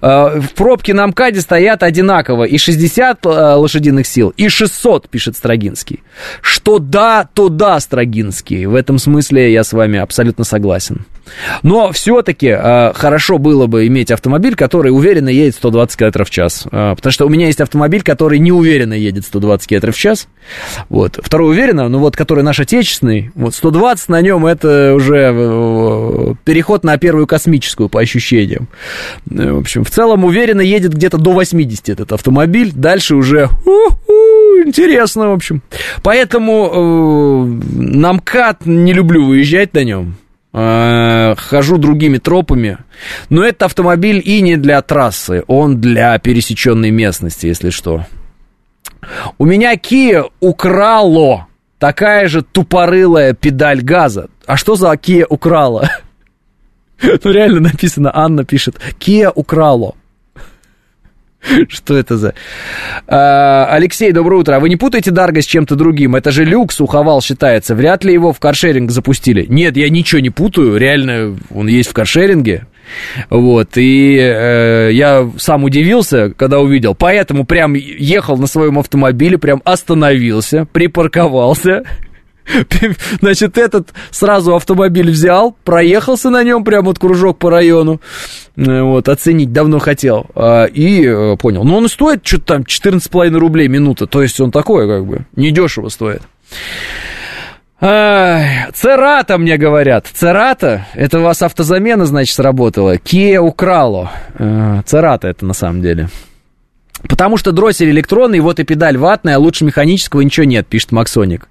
В 0.01 0.49
пробке 0.55 0.95
на 0.95 1.07
МКАДе 1.07 1.43
стоят 1.43 1.83
одинаково 1.83 2.45
и 2.45 2.57
60 2.57 3.25
лошадиных 3.25 4.07
сил, 4.07 4.33
и 4.37 4.49
600, 4.49 5.09
пишет 5.11 5.37
Строгинский. 5.37 6.01
Что 6.41 6.79
да, 6.79 7.29
то 7.35 7.51
да, 7.51 7.79
Строгинский. 7.79 8.65
В 8.65 8.75
этом 8.75 8.99
смысле 8.99 9.53
я 9.53 9.65
с 9.65 9.73
вами 9.73 9.99
абсолютно 9.99 10.45
согласен. 10.45 11.05
Но 11.63 11.93
все-таки 11.93 12.49
э, 12.49 12.93
хорошо 12.95 13.39
было 13.39 13.67
бы 13.67 13.87
иметь 13.87 14.11
автомобиль, 14.11 14.55
который 14.55 14.91
уверенно 14.91 15.29
едет 15.29 15.55
120 15.57 15.99
км 15.99 16.25
в 16.25 16.31
час. 16.31 16.67
Э, 16.71 16.95
потому 16.97 17.13
что 17.13 17.27
у 17.27 17.29
меня 17.29 17.47
есть 17.47 17.61
автомобиль, 17.61 18.03
который 18.03 18.39
неуверенно 18.39 18.95
едет 18.95 19.25
120 19.25 19.69
км 19.69 19.93
в 19.93 19.97
час. 19.97 20.29
Вот. 20.89 21.19
Второй 21.23 21.51
уверенно, 21.51 21.89
но 21.89 21.99
вот 21.99 22.17
который 22.17 22.45
наш 22.45 22.61
отечественный, 22.61 23.31
вот 23.35 23.55
120 23.55 24.09
на 24.09 24.21
нем 24.21 24.47
это 24.47 24.95
уже 24.95 25.33
э, 25.33 26.35
переход 26.45 26.85
на 26.85 26.99
первую 26.99 27.27
космическую 27.27 27.89
по 27.89 28.01
ощущениям. 28.01 28.69
Э, 29.31 29.53
в 29.53 29.59
общем, 29.59 29.85
в 29.85 29.91
целом 29.91 30.25
уверенно 30.25 30.61
едет 30.61 30.95
где-то 30.95 31.19
до 31.19 31.33
80 31.33 31.89
этот 31.89 32.13
автомобиль. 32.13 32.73
Дальше 32.75 33.15
уже 33.15 33.49
интересно, 34.65 35.29
в 35.31 35.33
общем. 35.33 35.63
Поэтому 36.03 36.71
э, 36.73 37.83
на 37.83 38.13
МКАД 38.15 38.67
не 38.67 38.93
люблю 38.93 39.27
выезжать 39.27 39.75
на 39.75 39.85
нем. 39.85 40.17
Э, 40.53 41.35
хожу 41.37 41.79
другими 41.79 42.19
тропами. 42.19 42.79
Но 43.29 43.45
это 43.45 43.67
автомобиль 43.67 44.21
и 44.25 44.41
не 44.41 44.57
для 44.57 44.83
трассы, 44.83 45.45
он 45.47 45.81
для 45.81 46.19
пересеченной 46.19 46.91
местности, 46.91 47.47
если 47.47 47.71
что. 47.71 48.05
У 49.39 49.45
меня 49.45 49.75
Kia 49.77 50.29
украло 50.41 51.47
такая 51.79 52.29
же 52.29 52.43
тупорылая 52.43 53.33
педаль 53.33 53.81
газа. 53.81 54.29
А 54.47 54.57
что 54.57 54.75
за 54.75 54.93
Kia 54.95 55.25
украла? 55.29 55.89
Ну, 57.03 57.31
реально 57.31 57.61
написано, 57.61 58.11
Анна 58.13 58.45
пишет, 58.45 58.77
Kia 58.99 59.33
украло. 59.35 59.95
Что 61.69 61.97
это 61.97 62.17
за... 62.17 62.35
А, 63.07 63.67
Алексей, 63.71 64.13
доброе 64.13 64.41
утро. 64.41 64.57
А 64.57 64.61
вы 64.61 64.69
не 64.69 64.77
путаете 64.77 65.11
Дарго 65.11 65.41
с 65.41 65.47
чем-то 65.47 65.75
другим? 65.75 66.17
Это 66.17 66.31
же 66.31 66.45
люкс, 66.45 66.81
уховал 66.81 67.23
считается. 67.23 67.75
Вряд 67.75 68.05
ли 68.05 68.13
его 68.13 68.33
в 68.33 68.41
каршеринг 68.41 68.91
запустили. 68.91 69.47
Нет, 69.49 69.77
я 69.77 69.89
ничего 69.89 70.21
не 70.21 70.31
путаю. 70.31 70.77
Реально, 70.77 71.37
он 71.51 71.69
есть 71.69 71.91
в 71.91 71.95
каршеринге. 71.95 72.67
Вот, 73.29 73.77
и 73.77 74.17
э, 74.19 74.91
я 74.93 75.31
сам 75.39 75.63
удивился, 75.65 76.31
когда 76.31 76.59
увидел. 76.59 76.95
Поэтому 76.95 77.45
прям 77.45 77.75
ехал 77.75 78.37
на 78.37 78.49
своем 78.49 78.79
автомобиле, 78.81 79.39
прям 79.39 79.63
остановился, 79.65 80.67
припарковался 80.73 81.85
Значит, 83.21 83.59
этот 83.59 83.91
сразу 84.11 84.55
автомобиль 84.55 85.11
взял, 85.11 85.57
проехался 85.65 86.31
на 86.31 86.43
нем, 86.43 86.65
прям 86.65 86.85
вот 86.85 86.99
кружок 86.99 87.39
по 87.39 87.51
району, 87.51 88.01
э, 88.57 88.83
вот, 88.83 89.09
оценить 89.09 89.53
давно 89.53 89.79
хотел, 89.79 90.27
а, 90.35 90.65
и 90.65 91.07
э, 91.07 91.37
понял. 91.37 91.65
Но 91.65 91.79
он 91.79 91.89
стоит 91.89 92.27
что-то 92.27 92.45
там 92.55 92.63
14,5 92.63 93.37
рублей 93.39 93.69
минута, 93.69 94.07
то 94.07 94.23
есть 94.23 94.41
он 94.41 94.51
такой, 94.51 94.89
как 94.89 95.07
бы, 95.07 95.27
недешево 95.37 95.89
стоит. 95.89 96.23
Церата, 97.81 99.39
мне 99.39 99.57
говорят. 99.57 100.07
Церата, 100.13 100.87
это 100.93 101.19
у 101.19 101.23
вас 101.23 101.41
автозамена, 101.41 102.05
значит, 102.05 102.35
сработала. 102.35 102.97
Kia 102.97 103.39
украло. 103.39 104.11
Э, 104.39 104.83
Церата 104.85 105.29
это 105.29 105.47
на 105.47 105.55
самом 105.55 105.81
деле. 105.81 106.11
Потому 107.09 107.37
что 107.37 107.53
дроссель 107.53 107.91
электронный, 107.91 108.41
вот 108.41 108.61
и 108.61 108.65
педаль 108.65 108.99
ватная, 108.99 109.37
а 109.37 109.39
лучше 109.39 109.65
механического 109.65 110.21
ничего 110.21 110.45
нет, 110.45 110.67
пишет 110.67 110.93
Максоник. 110.93 111.49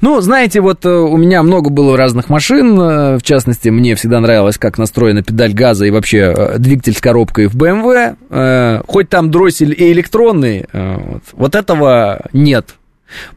Ну, 0.00 0.20
знаете, 0.20 0.60
вот 0.60 0.84
э, 0.84 0.88
у 0.88 1.16
меня 1.16 1.42
много 1.42 1.70
было 1.70 1.96
разных 1.96 2.28
машин, 2.28 2.78
э, 2.78 3.18
в 3.18 3.22
частности, 3.22 3.68
мне 3.68 3.94
всегда 3.96 4.20
нравилось, 4.20 4.58
как 4.58 4.78
настроена 4.78 5.22
педаль 5.22 5.52
газа 5.52 5.84
и 5.84 5.90
вообще 5.90 6.34
э, 6.36 6.58
двигатель 6.58 6.94
с 6.94 7.00
коробкой 7.00 7.46
в 7.46 7.56
BMW. 7.56 8.16
Хоть 8.86 9.08
там 9.08 9.30
дроссель 9.30 9.74
и 9.76 9.92
электронный, 9.92 10.66
вот, 11.32 11.54
этого 11.54 12.22
нет, 12.32 12.74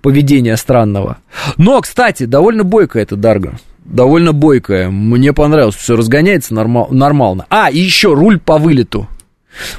поведения 0.01 0.57
странного. 0.57 1.17
Но, 1.57 1.79
кстати, 1.81 2.25
довольно 2.25 2.63
бойкая 2.63 3.03
эта 3.03 3.15
Дарго. 3.15 3.59
Довольно 3.85 4.33
бойкая. 4.33 4.89
Мне 4.89 5.33
понравилось, 5.33 5.75
все 5.75 5.95
разгоняется 5.95 6.53
нормал, 6.53 6.87
нормально. 6.91 7.45
А, 7.49 7.69
и 7.69 7.79
еще 7.79 8.13
руль 8.13 8.39
по 8.39 8.57
вылету. 8.57 9.07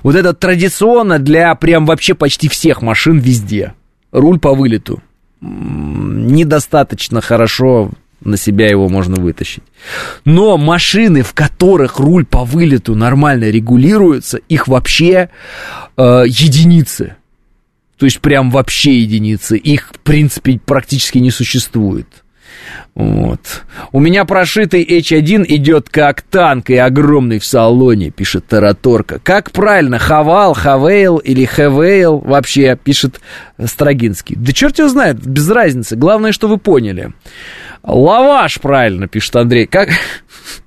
Вот 0.02 0.14
это 0.14 0.32
традиционно 0.32 1.18
для 1.18 1.55
прям 1.55 1.86
вообще 1.86 2.14
почти 2.14 2.48
всех 2.48 2.82
машин 2.82 3.18
везде. 3.18 3.74
Руль 4.12 4.38
по 4.38 4.55
вылету. 4.55 5.02
Недостаточно 5.40 7.20
хорошо 7.20 7.90
на 8.20 8.36
себя 8.36 8.68
его 8.68 8.88
можно 8.88 9.16
вытащить. 9.16 9.62
Но 10.24 10.56
машины, 10.56 11.22
в 11.22 11.34
которых 11.34 11.98
руль 11.98 12.24
по 12.24 12.44
вылету 12.44 12.94
нормально 12.94 13.50
регулируется, 13.50 14.38
их 14.48 14.66
вообще 14.66 15.30
э, 15.96 16.24
единицы. 16.26 17.16
То 17.96 18.06
есть 18.06 18.20
прям 18.20 18.50
вообще 18.50 19.00
единицы. 19.00 19.56
Их, 19.56 19.90
в 19.92 19.98
принципе, 20.00 20.60
практически 20.64 21.18
не 21.18 21.30
существует. 21.30 22.06
Вот. 22.94 23.62
У 23.92 24.00
меня 24.00 24.24
прошитый 24.24 24.84
H1 24.84 25.44
идет 25.48 25.88
как 25.88 26.22
танк 26.22 26.70
и 26.70 26.76
огромный 26.76 27.38
в 27.38 27.44
салоне, 27.44 28.10
пишет 28.10 28.46
Тараторка. 28.46 29.20
Как 29.22 29.52
правильно, 29.52 29.98
Хавал, 29.98 30.54
Хавейл 30.54 31.18
или 31.18 31.44
Хевейл 31.44 32.18
вообще, 32.18 32.76
пишет 32.82 33.20
Строгинский. 33.64 34.34
Да 34.36 34.52
черт 34.52 34.78
его 34.78 34.88
знает, 34.88 35.24
без 35.24 35.48
разницы. 35.48 35.96
Главное, 35.96 36.32
что 36.32 36.48
вы 36.48 36.58
поняли. 36.58 37.12
Лаваш 37.82 38.60
правильно, 38.60 39.08
пишет 39.08 39.36
Андрей. 39.36 39.66
Как... 39.66 39.90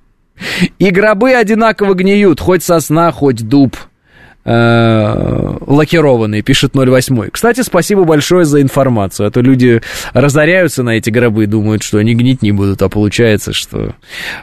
И 0.80 0.90
гробы 0.90 1.34
одинаково 1.34 1.94
гниют, 1.94 2.40
хоть 2.40 2.64
сосна, 2.64 3.12
хоть 3.12 3.48
дуб. 3.48 3.78
Э, 4.44 5.58
лакированный, 5.68 6.42
пишет 6.42 6.72
08. 6.74 7.30
Кстати, 7.32 7.62
спасибо 7.62 8.06
большое 8.06 8.44
за 8.46 8.62
информацию, 8.62 9.28
а 9.28 9.32
то 9.32 9.40
люди 9.42 9.82
разоряются 10.14 10.82
на 10.82 10.92
эти 10.92 11.12
гробы 11.12 11.46
думают, 11.46 11.84
что 11.84 12.00
они 12.00 12.16
гнить 12.16 12.42
не 12.42 12.52
будут, 12.52 12.82
а 12.82 12.90
получается, 12.90 13.54
что 13.54 13.94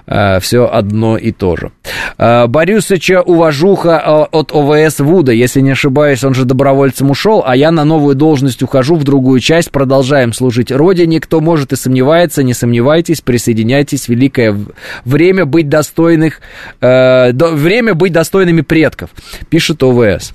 э, 0.06 0.38
все 0.38 0.68
одно 0.72 1.18
и 1.18 1.32
то 1.32 1.56
же. 1.56 1.72
Э, 2.16 2.46
Борисыча 2.46 3.22
уважуха 3.22 4.28
э, 4.32 4.36
от 4.36 4.52
ОВС 4.52 5.00
Вуда, 5.00 5.32
если 5.32 5.60
не 5.60 5.72
ошибаюсь, 5.72 6.22
он 6.22 6.32
же 6.32 6.44
добровольцем 6.44 7.10
ушел, 7.10 7.42
а 7.44 7.56
я 7.56 7.72
на 7.72 7.84
новую 7.84 8.14
должность 8.14 8.62
ухожу 8.62 8.94
в 8.94 9.02
другую 9.02 9.40
часть, 9.40 9.72
продолжаем 9.72 10.32
служить 10.32 10.70
Родине, 10.70 11.20
кто 11.20 11.40
может 11.40 11.72
и 11.72 11.76
сомневается, 11.76 12.44
не 12.44 12.54
сомневайтесь, 12.54 13.20
присоединяйтесь, 13.20 14.06
великое 14.06 14.56
время 15.04 15.44
быть 15.44 15.68
достойных, 15.68 16.40
э, 16.80 17.32
до, 17.32 17.48
время 17.48 17.94
быть 17.94 18.12
достойными 18.12 18.60
предков, 18.60 19.10
пишет 19.50 19.82
ОВС. 19.88 20.34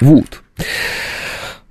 Вот. 0.00 0.42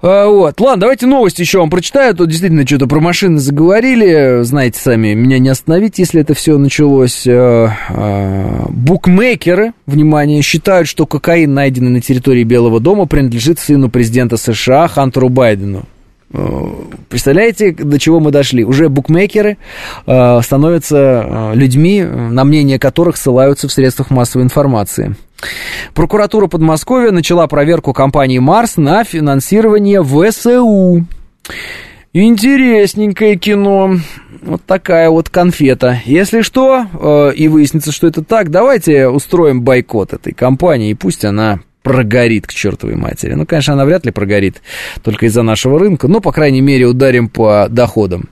А, 0.01 0.27
вот. 0.27 0.59
Ладно, 0.59 0.81
давайте 0.81 1.05
новости 1.05 1.41
еще 1.41 1.59
вам 1.59 1.69
прочитаю. 1.69 2.15
Тут 2.15 2.29
действительно 2.29 2.65
что-то 2.65 2.87
про 2.87 2.99
машины 2.99 3.37
заговорили. 3.37 4.43
Знаете 4.43 4.79
сами, 4.79 5.13
меня 5.13 5.37
не 5.39 5.49
остановить, 5.49 5.99
если 5.99 6.21
это 6.21 6.33
все 6.33 6.57
началось. 6.57 7.25
А, 7.27 7.71
а, 7.89 8.65
букмекеры, 8.69 9.73
внимание, 9.85 10.41
считают, 10.41 10.87
что 10.87 11.05
кокаин, 11.05 11.53
найденный 11.53 11.91
на 11.91 12.01
территории 12.01 12.43
Белого 12.43 12.79
дома, 12.79 13.05
принадлежит 13.05 13.59
сыну 13.59 13.89
президента 13.89 14.37
США 14.37 14.87
Хантеру 14.87 15.29
Байдену. 15.29 15.85
Представляете, 17.09 17.71
до 17.73 17.99
чего 17.99 18.19
мы 18.19 18.31
дошли? 18.31 18.63
Уже 18.63 18.89
букмекеры 18.89 19.57
становятся 20.03 21.51
людьми, 21.53 22.03
на 22.03 22.43
мнение 22.43 22.79
которых 22.79 23.17
ссылаются 23.17 23.67
в 23.67 23.71
средствах 23.71 24.09
массовой 24.09 24.43
информации. 24.43 25.15
Прокуратура 25.93 26.47
Подмосковья 26.47 27.11
начала 27.11 27.47
проверку 27.47 27.93
компании 27.93 28.39
«Марс» 28.39 28.77
на 28.77 29.03
финансирование 29.03 30.03
ВСУ. 30.03 31.05
Интересненькое 32.13 33.37
кино. 33.37 33.95
Вот 34.41 34.61
такая 34.65 35.09
вот 35.09 35.29
конфета. 35.29 36.01
Если 36.05 36.41
что, 36.41 36.85
э, 36.93 37.33
и 37.35 37.47
выяснится, 37.47 37.91
что 37.91 38.07
это 38.07 38.23
так, 38.23 38.49
давайте 38.51 39.07
устроим 39.07 39.61
бойкот 39.61 40.13
этой 40.13 40.33
компании, 40.33 40.91
и 40.91 40.95
пусть 40.95 41.23
она 41.23 41.59
прогорит 41.83 42.47
к 42.47 42.53
чертовой 42.53 42.95
матери. 42.95 43.33
Ну, 43.33 43.45
конечно, 43.45 43.73
она 43.73 43.85
вряд 43.85 44.05
ли 44.05 44.11
прогорит 44.11 44.61
только 45.03 45.25
из-за 45.25 45.41
нашего 45.41 45.79
рынка, 45.79 46.07
но, 46.07 46.19
по 46.19 46.31
крайней 46.31 46.61
мере, 46.61 46.85
ударим 46.85 47.29
по 47.29 47.67
доходам. 47.69 48.29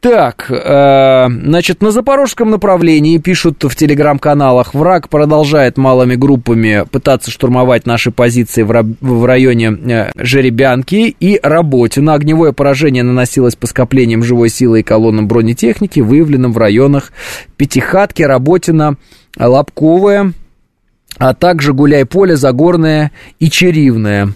Так, 0.00 0.46
э, 0.50 1.28
значит, 1.28 1.80
на 1.80 1.92
запорожском 1.92 2.50
направлении 2.50 3.18
пишут 3.18 3.62
в 3.62 3.76
телеграм-каналах, 3.76 4.74
враг 4.74 5.08
продолжает 5.08 5.76
малыми 5.76 6.16
группами 6.16 6.84
пытаться 6.90 7.30
штурмовать 7.30 7.86
наши 7.86 8.10
позиции 8.10 8.62
в, 8.62 8.96
в 9.00 9.24
районе 9.24 9.70
э, 9.70 10.10
Жеребянки 10.16 11.14
и 11.20 11.38
Работина. 11.40 12.14
Огневое 12.14 12.52
поражение 12.52 13.04
наносилось 13.04 13.54
по 13.54 13.68
скоплениям 13.68 14.24
живой 14.24 14.48
силы 14.48 14.80
и 14.80 14.82
колоннам 14.82 15.28
бронетехники, 15.28 16.00
выявленным 16.00 16.52
в 16.52 16.58
районах 16.58 17.12
Пятихатки, 17.56 18.22
Работина, 18.22 18.96
Лобковая, 19.38 20.32
а 21.18 21.34
также 21.34 21.72
Гуляй-Поле, 21.72 22.36
Загорное 22.36 23.12
и 23.38 23.50
Черивное. 23.50 24.32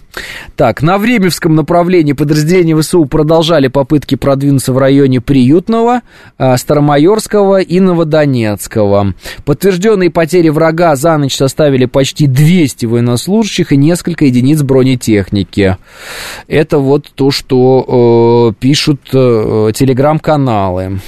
Так, 0.55 0.81
на 0.81 0.97
Времевском 0.97 1.55
направлении 1.55 2.13
подразделения 2.13 2.75
ВСУ 2.75 3.05
продолжали 3.05 3.67
попытки 3.67 4.15
продвинуться 4.15 4.73
в 4.73 4.77
районе 4.77 5.21
Приютного, 5.21 6.01
а, 6.37 6.57
Старомайорского 6.57 7.61
и 7.61 7.79
Новодонецкого. 7.79 9.13
Подтвержденные 9.45 10.09
потери 10.09 10.49
врага 10.49 10.95
за 10.95 11.17
ночь 11.17 11.35
составили 11.35 11.85
почти 11.85 12.27
200 12.27 12.85
военнослужащих 12.85 13.71
и 13.71 13.77
несколько 13.77 14.25
единиц 14.25 14.61
бронетехники. 14.61 15.77
Это 16.47 16.79
вот 16.79 17.11
то, 17.13 17.31
что 17.31 18.53
э, 18.55 18.59
пишут 18.59 19.01
э, 19.13 19.71
телеграм-каналы. 19.73 20.99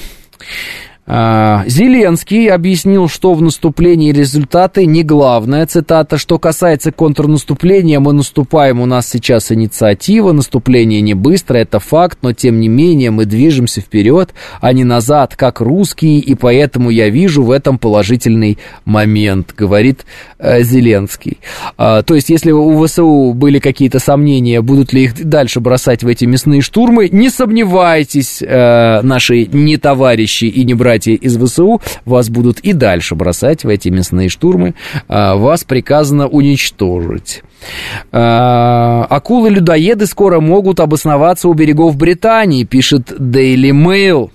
А, 1.11 1.63
Зеленский 1.65 2.51
объяснил, 2.51 3.09
что 3.09 3.33
в 3.33 3.41
наступлении 3.41 4.11
результаты 4.11 4.85
не 4.85 5.01
главное, 5.01 5.65
цитата, 5.65 6.19
что 6.19 6.37
касается 6.37 6.91
контрнаступления, 6.91 7.99
мы 7.99 8.13
наступаем, 8.13 8.79
у 8.79 8.85
нас 8.85 9.09
сейчас 9.09 9.51
инициатива, 9.51 10.33
наступление 10.33 11.01
не 11.01 11.15
быстро, 11.15 11.57
это 11.57 11.79
факт, 11.79 12.19
но 12.21 12.33
тем 12.33 12.59
не 12.59 12.67
менее 12.67 13.09
мы 13.09 13.25
движемся 13.25 13.81
вперед, 13.81 14.35
а 14.61 14.71
не 14.71 14.83
назад, 14.83 15.35
как 15.35 15.61
русские, 15.61 16.19
и 16.19 16.35
поэтому 16.35 16.91
я 16.91 17.09
вижу 17.09 17.41
в 17.41 17.49
этом 17.49 17.79
положительный 17.79 18.59
момент, 18.85 19.55
говорит 19.57 20.05
э, 20.37 20.61
Зеленский. 20.61 21.39
А, 21.75 22.03
то 22.03 22.13
есть, 22.13 22.29
если 22.29 22.51
у 22.51 22.85
ВСУ 22.85 23.33
были 23.33 23.57
какие-то 23.57 23.97
сомнения, 23.97 24.61
будут 24.61 24.93
ли 24.93 25.05
их 25.05 25.27
дальше 25.27 25.59
бросать 25.59 26.03
в 26.03 26.07
эти 26.07 26.25
мясные 26.25 26.61
штурмы, 26.61 27.09
не 27.11 27.31
сомневайтесь, 27.31 28.43
э, 28.43 29.01
наши 29.01 29.47
не 29.47 29.77
товарищи 29.77 30.45
и 30.45 30.63
не 30.63 30.75
братья 30.75 30.98
братья 30.99 31.13
из 31.13 31.37
ВСУ 31.37 31.81
вас 32.03 32.29
будут 32.29 32.59
и 32.59 32.73
дальше 32.73 33.15
бросать 33.15 33.63
в 33.63 33.69
эти 33.69 33.87
мясные 33.87 34.27
штурмы. 34.27 34.75
А, 35.07 35.35
вас 35.35 35.63
приказано 35.63 36.27
уничтожить. 36.27 37.41
А, 38.11 39.07
акулы-людоеды 39.09 40.05
скоро 40.07 40.41
могут 40.41 40.81
обосноваться 40.81 41.47
у 41.47 41.53
берегов 41.53 41.95
Британии, 41.95 42.65
пишет 42.65 43.11
Daily 43.11 43.71
Mail. 43.71 44.29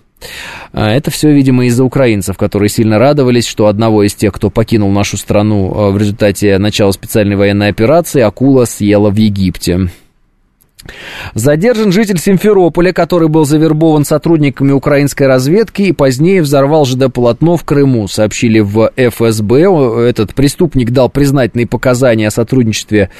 А, 0.72 0.90
это 0.90 1.10
все, 1.10 1.32
видимо, 1.32 1.66
из-за 1.66 1.84
украинцев, 1.84 2.38
которые 2.38 2.70
сильно 2.70 2.98
радовались, 2.98 3.46
что 3.46 3.66
одного 3.66 4.02
из 4.02 4.14
тех, 4.14 4.32
кто 4.32 4.48
покинул 4.48 4.90
нашу 4.90 5.18
страну 5.18 5.90
в 5.92 5.98
результате 5.98 6.56
начала 6.56 6.92
специальной 6.92 7.36
военной 7.36 7.68
операции, 7.68 8.22
акула 8.22 8.64
съела 8.64 9.10
в 9.10 9.16
Египте. 9.16 9.90
Задержан 11.34 11.92
житель 11.92 12.18
Симферополя, 12.18 12.92
который 12.92 13.28
был 13.28 13.44
завербован 13.44 14.04
сотрудниками 14.04 14.72
украинской 14.72 15.24
разведки 15.24 15.82
и 15.82 15.92
позднее 15.92 16.42
взорвал 16.42 16.84
ЖД-полотно 16.84 17.56
в 17.56 17.64
Крыму, 17.64 18.08
сообщили 18.08 18.60
в 18.60 18.90
ФСБ. 18.96 20.08
Этот 20.08 20.34
преступник 20.34 20.90
дал 20.90 21.08
признательные 21.08 21.66
показания 21.66 22.28
о 22.28 22.30
сотрудничестве 22.30 23.10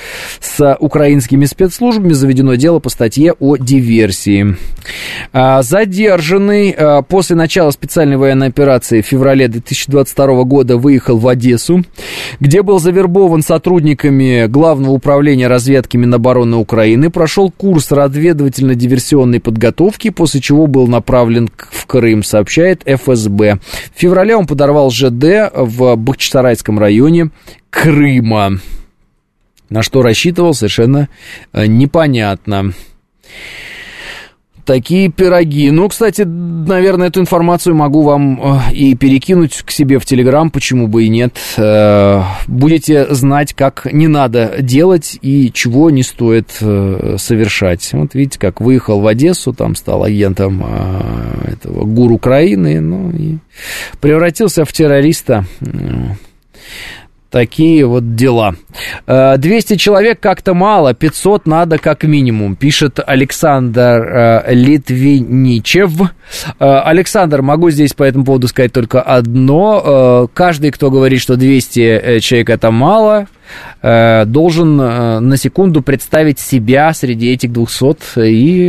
с 0.41 0.77
украинскими 0.79 1.45
спецслужбами. 1.45 2.13
Заведено 2.13 2.55
дело 2.55 2.79
по 2.79 2.91
статье 2.91 3.35
о 3.39 3.57
диверсии. 3.57 4.57
А, 5.33 5.63
задержанный 5.63 6.71
а, 6.71 7.03
после 7.03 7.37
начала 7.37 7.71
специальной 7.71 8.17
военной 8.17 8.49
операции 8.49 9.01
в 9.01 9.07
феврале 9.07 9.49
2022 9.49 10.45
года 10.45 10.77
выехал 10.77 11.19
в 11.19 11.27
Одессу, 11.27 11.85
где 12.41 12.63
был 12.63 12.79
завербован 12.79 13.43
сотрудниками 13.43 14.47
Главного 14.47 14.93
управления 14.93 15.49
разведки 15.49 15.97
Минобороны 15.97 16.57
Украины, 16.57 17.11
прошел 17.11 17.53
курс 17.57 17.91
разведывательно-диверсионной 17.91 19.41
подготовки, 19.41 20.11
после 20.11 20.41
чего 20.41 20.67
был 20.67 20.87
направлен 20.87 21.49
в 21.57 21.87
Крым, 21.87 22.23
сообщает 22.23 22.83
ФСБ. 22.87 23.59
В 23.95 23.99
феврале 23.99 24.37
он 24.37 24.47
подорвал 24.47 24.91
ЖД 24.91 25.53
в 25.55 25.97
Бахчисарайском 25.97 26.79
районе 26.79 27.31
Крыма. 27.71 28.61
На 29.71 29.83
что 29.83 30.03
рассчитывал, 30.03 30.55
совершенно 30.55 31.09
э, 31.53 31.67
непонятно 31.67 32.73
такие 34.65 35.11
пироги. 35.11 35.71
Ну, 35.71 35.89
кстати, 35.89 36.23
наверное, 36.23 37.09
эту 37.09 37.21
информацию 37.21 37.75
могу 37.75 38.03
вам 38.03 38.41
э, 38.69 38.73
и 38.73 38.95
перекинуть 38.95 39.63
к 39.63 39.71
себе 39.71 39.99
в 39.99 40.05
Телеграм, 40.05 40.51
почему 40.51 40.87
бы 40.87 41.05
и 41.05 41.09
нет. 41.09 41.37
Э, 41.57 42.23
будете 42.47 43.13
знать, 43.15 43.55
как 43.55 43.93
не 43.93 44.09
надо 44.09 44.57
делать 44.61 45.19
и 45.23 45.51
чего 45.53 45.91
не 45.91 46.03
стоит 46.03 46.57
э, 46.61 47.17
совершать. 47.19 47.91
Вот 47.93 48.15
видите, 48.15 48.39
как 48.39 48.61
выехал 48.61 49.01
в 49.01 49.07
Одессу, 49.07 49.53
там 49.53 49.75
стал 49.75 50.05
агентом 50.05 50.65
этого 51.45 51.85
ГУР 51.85 52.13
Украины, 52.13 52.81
ну 52.81 53.11
и 53.11 53.39
превратился 54.01 54.65
в 54.65 54.73
террориста. 54.73 55.45
Такие 57.35 57.85
вот 57.85 58.15
дела. 58.15 58.55
200 59.09 59.73
э, 59.73 59.77
человек 59.77 60.21
как-то 60.21 60.55
мало, 60.55 60.95
500 60.95 61.47
надо 61.47 61.79
как 61.79 62.05
минимум, 62.05 62.55
пишет 62.55 63.01
Александр 63.05 63.81
э, 63.81 64.55
Литвиничев. 64.55 66.01
Э, 66.01 66.05
Александр, 66.61 67.43
могу 67.43 67.71
здесь 67.71 67.93
по 67.93 68.05
этому 68.05 68.25
поводу 68.25 68.47
сказать 68.47 68.73
только 68.73 69.03
одно. 69.03 70.31
Каждый, 70.33 70.71
кто 70.71 70.93
говорит, 70.93 71.21
что 71.21 71.35
200 71.35 72.21
человек 72.21 72.51
это 72.51 72.71
мало, 72.71 73.27
должен 74.25 74.81
э, 74.81 75.21
на 75.21 75.37
секунду 75.37 75.83
представить 75.83 76.39
себя 76.39 76.93
среди 76.95 77.33
этих 77.33 77.53
200 77.53 78.29
и 78.29 78.69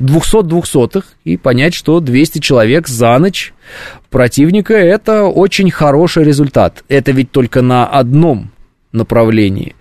200 0.00 0.36
э, 0.36 0.42
двухсотых 0.42 1.04
и 1.24 1.36
понять, 1.36 1.74
что 1.74 2.00
200 2.00 2.38
человек 2.38 2.88
за 2.88 3.18
ночь 3.18 3.52
противника– 4.10 4.74
это 4.74 5.24
очень 5.24 5.70
хороший 5.70 6.24
результат. 6.24 6.84
Это 6.88 7.12
ведь 7.12 7.30
только 7.30 7.62
на 7.62 7.86
одном 7.86 8.50
направлении. 8.92 9.76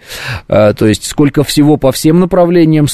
То 0.48 0.76
есть 0.82 1.06
сколько 1.06 1.44
всего 1.44 1.78
по 1.78 1.92
всем 1.92 2.20
направлениям 2.20 2.86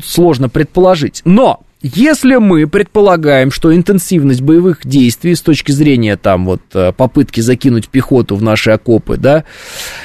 сложно 0.00 0.48
предположить. 0.48 1.20
Но 1.24 1.62
если 1.80 2.36
мы 2.36 2.66
предполагаем, 2.66 3.52
что 3.52 3.74
интенсивность 3.74 4.40
боевых 4.40 4.80
действий 4.84 5.36
с 5.36 5.42
точки 5.42 5.70
зрения 5.70 6.16
там 6.16 6.44
вот 6.44 6.60
э, 6.74 6.92
попытки 6.92 7.40
закинуть 7.40 7.88
пехоту 7.88 8.34
в 8.34 8.42
наши 8.42 8.72
окопы, 8.72 9.16
да, 9.16 9.44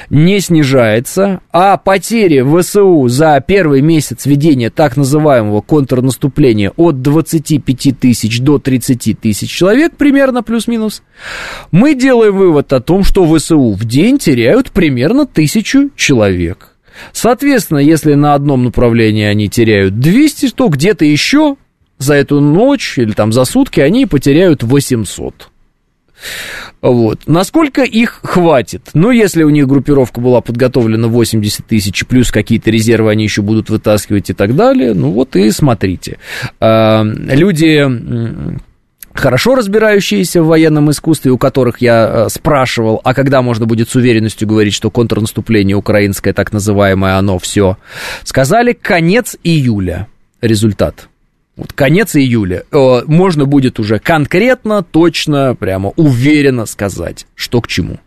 не 0.08 0.38
снижается, 0.38 1.40
а 1.50 1.76
потери 1.76 2.42
ВСУ 2.42 3.08
за 3.08 3.42
первый 3.44 3.80
месяц 3.80 4.24
ведения 4.26 4.70
так 4.70 4.96
называемого 4.96 5.62
контрнаступления 5.62 6.72
от 6.76 7.02
25 7.02 7.98
тысяч 7.98 8.40
до 8.40 8.58
30 8.58 9.18
тысяч 9.18 9.50
человек 9.50 9.96
примерно 9.96 10.44
плюс-минус, 10.44 11.02
мы 11.72 11.94
делаем 11.94 12.36
вывод 12.36 12.72
о 12.72 12.80
том, 12.80 13.02
что 13.02 13.26
ВСУ 13.26 13.72
в 13.72 13.84
день 13.84 14.18
теряют 14.18 14.70
примерно 14.70 15.26
тысячу 15.26 15.90
человек. 15.96 16.74
Соответственно, 17.12 17.78
если 17.78 18.14
на 18.14 18.34
одном 18.34 18.62
направлении 18.62 19.24
они 19.24 19.48
теряют 19.48 19.98
200, 19.98 20.50
то 20.50 20.68
где-то 20.68 21.04
еще 21.04 21.56
за 21.98 22.14
эту 22.14 22.40
ночь 22.40 22.98
или 22.98 23.12
там 23.12 23.32
за 23.32 23.44
сутки 23.44 23.80
они 23.80 24.06
потеряют 24.06 24.62
800. 24.62 25.50
Вот. 26.80 27.20
Насколько 27.26 27.82
их 27.82 28.20
хватит? 28.22 28.90
Ну, 28.94 29.10
если 29.10 29.42
у 29.42 29.50
них 29.50 29.66
группировка 29.66 30.20
была 30.20 30.40
подготовлена 30.40 31.08
80 31.08 31.66
тысяч, 31.66 32.04
плюс 32.06 32.30
какие-то 32.30 32.70
резервы 32.70 33.10
они 33.10 33.24
еще 33.24 33.42
будут 33.42 33.70
вытаскивать 33.70 34.30
и 34.30 34.32
так 34.34 34.54
далее, 34.54 34.94
ну 34.94 35.10
вот 35.10 35.34
и 35.36 35.50
смотрите. 35.50 36.18
А, 36.60 37.02
люди 37.04 37.88
хорошо 39.14 39.54
разбирающиеся 39.54 40.42
в 40.42 40.46
военном 40.46 40.90
искусстве, 40.90 41.30
у 41.30 41.38
которых 41.38 41.80
я 41.80 42.26
э, 42.26 42.28
спрашивал, 42.28 43.00
а 43.04 43.14
когда 43.14 43.42
можно 43.42 43.64
будет 43.64 43.88
с 43.88 43.94
уверенностью 43.94 44.48
говорить, 44.48 44.74
что 44.74 44.90
контрнаступление 44.90 45.76
украинское, 45.76 46.34
так 46.34 46.52
называемое, 46.52 47.16
оно 47.16 47.38
все, 47.38 47.78
сказали 48.24 48.72
конец 48.72 49.36
июля 49.44 50.08
результат 50.42 51.08
вот 51.56 51.72
конец 51.72 52.16
июля, 52.16 52.64
э, 52.70 53.02
можно 53.06 53.44
будет 53.44 53.78
уже 53.78 53.98
конкретно, 53.98 54.82
точно, 54.82 55.54
прямо 55.54 55.90
уверенно 55.96 56.66
сказать, 56.66 57.26
что 57.36 57.60
к 57.60 57.68
чему. 57.68 57.98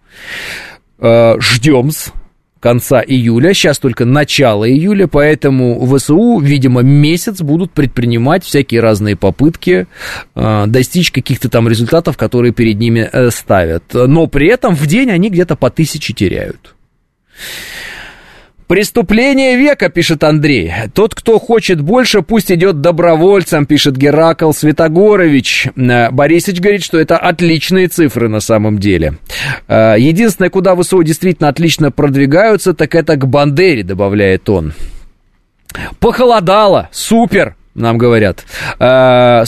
Э, 0.99 1.35
ждем 1.39 1.91
с 1.91 2.11
конца 2.59 3.01
июля, 3.01 3.53
сейчас 3.53 3.79
только 3.79 4.03
начало 4.03 4.69
июля, 4.69 5.07
поэтому 5.07 5.85
ВСУ, 5.95 6.39
видимо, 6.39 6.81
месяц 6.81 7.41
будут 7.41 7.71
предпринимать 7.71 8.43
всякие 8.43 8.81
разные 8.81 9.15
попытки 9.15 9.87
э, 10.35 10.63
достичь 10.67 11.11
каких-то 11.11 11.49
там 11.49 11.69
результатов, 11.69 12.17
которые 12.17 12.51
перед 12.51 12.77
ними 12.79 13.09
ставят. 13.29 13.83
Но 13.93 14.27
при 14.27 14.49
этом 14.49 14.75
в 14.75 14.85
день 14.87 15.09
они 15.09 15.29
где-то 15.29 15.55
по 15.55 15.69
тысяче 15.69 16.13
теряют. 16.13 16.75
Преступление 18.67 19.55
века, 19.55 19.87
пишет 19.87 20.25
Андрей. 20.25 20.73
Тот, 20.93 21.15
кто 21.15 21.39
хочет 21.39 21.79
больше, 21.79 22.21
пусть 22.21 22.51
идет 22.51 22.81
добровольцем, 22.81 23.65
пишет 23.65 23.95
Геракл 23.95 24.51
Святогорович. 24.51 25.69
Э, 25.77 26.11
Борисович 26.11 26.59
говорит, 26.59 26.83
что 26.83 26.99
это 26.99 27.17
отличные 27.17 27.87
цифры 27.87 28.27
на 28.27 28.41
самом 28.41 28.77
деле. 28.77 29.19
Э, 29.69 29.95
единственное, 29.97 30.49
куда 30.49 30.75
ВСУ 30.75 31.01
действительно 31.01 31.47
отлично 31.47 31.91
продвигаются, 31.91 32.73
так 32.73 32.93
это 32.93 33.15
к 33.15 33.25
Бандере, 33.25 33.83
добавляет 33.83 34.49
он. 34.49 34.73
Похолодало, 36.01 36.89
супер, 36.91 37.55
нам 37.73 37.97
говорят. 37.97 38.43
Э, 38.79 39.45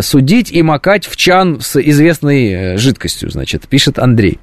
судить 0.00 0.50
и 0.50 0.62
макать 0.62 1.06
в 1.06 1.16
чан 1.16 1.60
с 1.60 1.78
известной 1.78 2.78
жидкостью, 2.78 3.30
значит, 3.30 3.68
пишет 3.68 3.98
Андрей. 3.98 4.40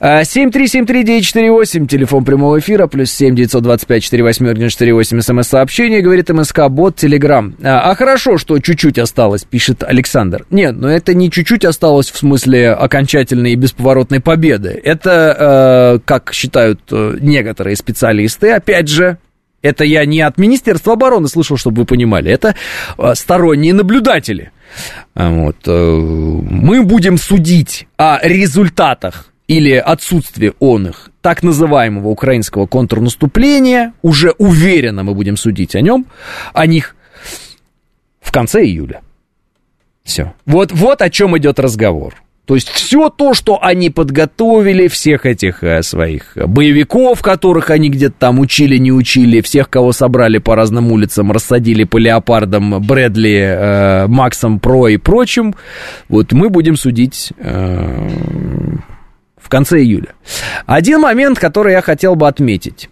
7373948, 0.00 1.86
телефон 1.86 2.24
прямого 2.24 2.58
эфира, 2.58 2.86
плюс 2.86 3.10
7 3.12 3.34
925 3.34 4.04
48 4.04 4.68
48, 4.68 5.20
смс-сообщение, 5.20 6.02
говорит 6.02 6.28
МСК, 6.28 6.68
бот, 6.68 6.96
телеграм. 6.96 7.54
А, 7.62 7.90
а 7.90 7.94
хорошо, 7.94 8.36
что 8.36 8.58
чуть-чуть 8.58 8.98
осталось, 8.98 9.44
пишет 9.44 9.82
Александр. 9.82 10.44
Нет, 10.50 10.76
но 10.76 10.90
это 10.90 11.14
не 11.14 11.30
чуть-чуть 11.30 11.64
осталось 11.64 12.10
в 12.10 12.18
смысле 12.18 12.72
окончательной 12.72 13.52
и 13.52 13.56
бесповоротной 13.56 14.20
победы. 14.20 14.80
Это, 14.84 15.96
э, 15.96 16.00
как 16.04 16.32
считают 16.32 16.80
некоторые 16.90 17.76
специалисты, 17.76 18.50
опять 18.50 18.88
же, 18.88 19.18
это 19.62 19.84
я 19.84 20.04
не 20.04 20.20
от 20.20 20.38
Министерства 20.38 20.92
обороны 20.92 21.28
слышал, 21.28 21.56
чтобы 21.56 21.80
вы 21.80 21.86
понимали. 21.86 22.30
Это 22.30 22.54
э, 22.98 23.14
сторонние 23.14 23.74
наблюдатели. 23.74 24.52
Вот. 25.14 25.56
Э, 25.66 25.70
мы 25.70 26.82
будем 26.82 27.18
судить 27.18 27.88
о 27.96 28.20
результатах 28.22 29.32
или 29.48 29.74
отсутствии 29.74 30.52
он 30.58 30.88
их 30.88 31.10
так 31.22 31.42
называемого 31.42 32.08
украинского 32.08 32.66
контрнаступления, 32.66 33.92
уже 34.02 34.32
уверенно 34.38 35.02
мы 35.02 35.14
будем 35.14 35.36
судить 35.36 35.74
о 35.76 35.80
нем, 35.80 36.06
о 36.52 36.66
них 36.66 36.96
в 38.20 38.32
конце 38.32 38.64
июля. 38.64 39.02
Все. 40.02 40.34
Вот, 40.46 40.72
вот 40.72 41.02
о 41.02 41.10
чем 41.10 41.36
идет 41.36 41.58
разговор. 41.58 42.14
То 42.46 42.54
есть 42.54 42.68
все 42.68 43.10
то, 43.10 43.34
что 43.34 43.58
они 43.60 43.90
подготовили, 43.90 44.86
всех 44.86 45.26
этих 45.26 45.64
э, 45.64 45.82
своих 45.82 46.36
боевиков, 46.36 47.20
которых 47.20 47.70
они 47.70 47.90
где-то 47.90 48.14
там 48.16 48.38
учили, 48.38 48.76
не 48.78 48.92
учили, 48.92 49.40
всех, 49.40 49.68
кого 49.68 49.90
собрали 49.90 50.38
по 50.38 50.54
разным 50.54 50.92
улицам, 50.92 51.32
рассадили 51.32 51.82
по 51.82 51.98
леопардам, 51.98 52.80
Брэдли, 52.80 53.36
э, 53.36 54.06
Максом 54.06 54.60
Про 54.60 54.88
и 54.88 54.96
прочим, 54.96 55.56
вот 56.08 56.30
мы 56.30 56.48
будем 56.48 56.76
судить 56.76 57.32
э, 57.36 58.08
в 59.46 59.48
конце 59.48 59.78
июля. 59.78 60.14
Один 60.66 61.00
момент, 61.00 61.38
который 61.38 61.72
я 61.72 61.80
хотел 61.80 62.16
бы 62.16 62.26
отметить. 62.26 62.90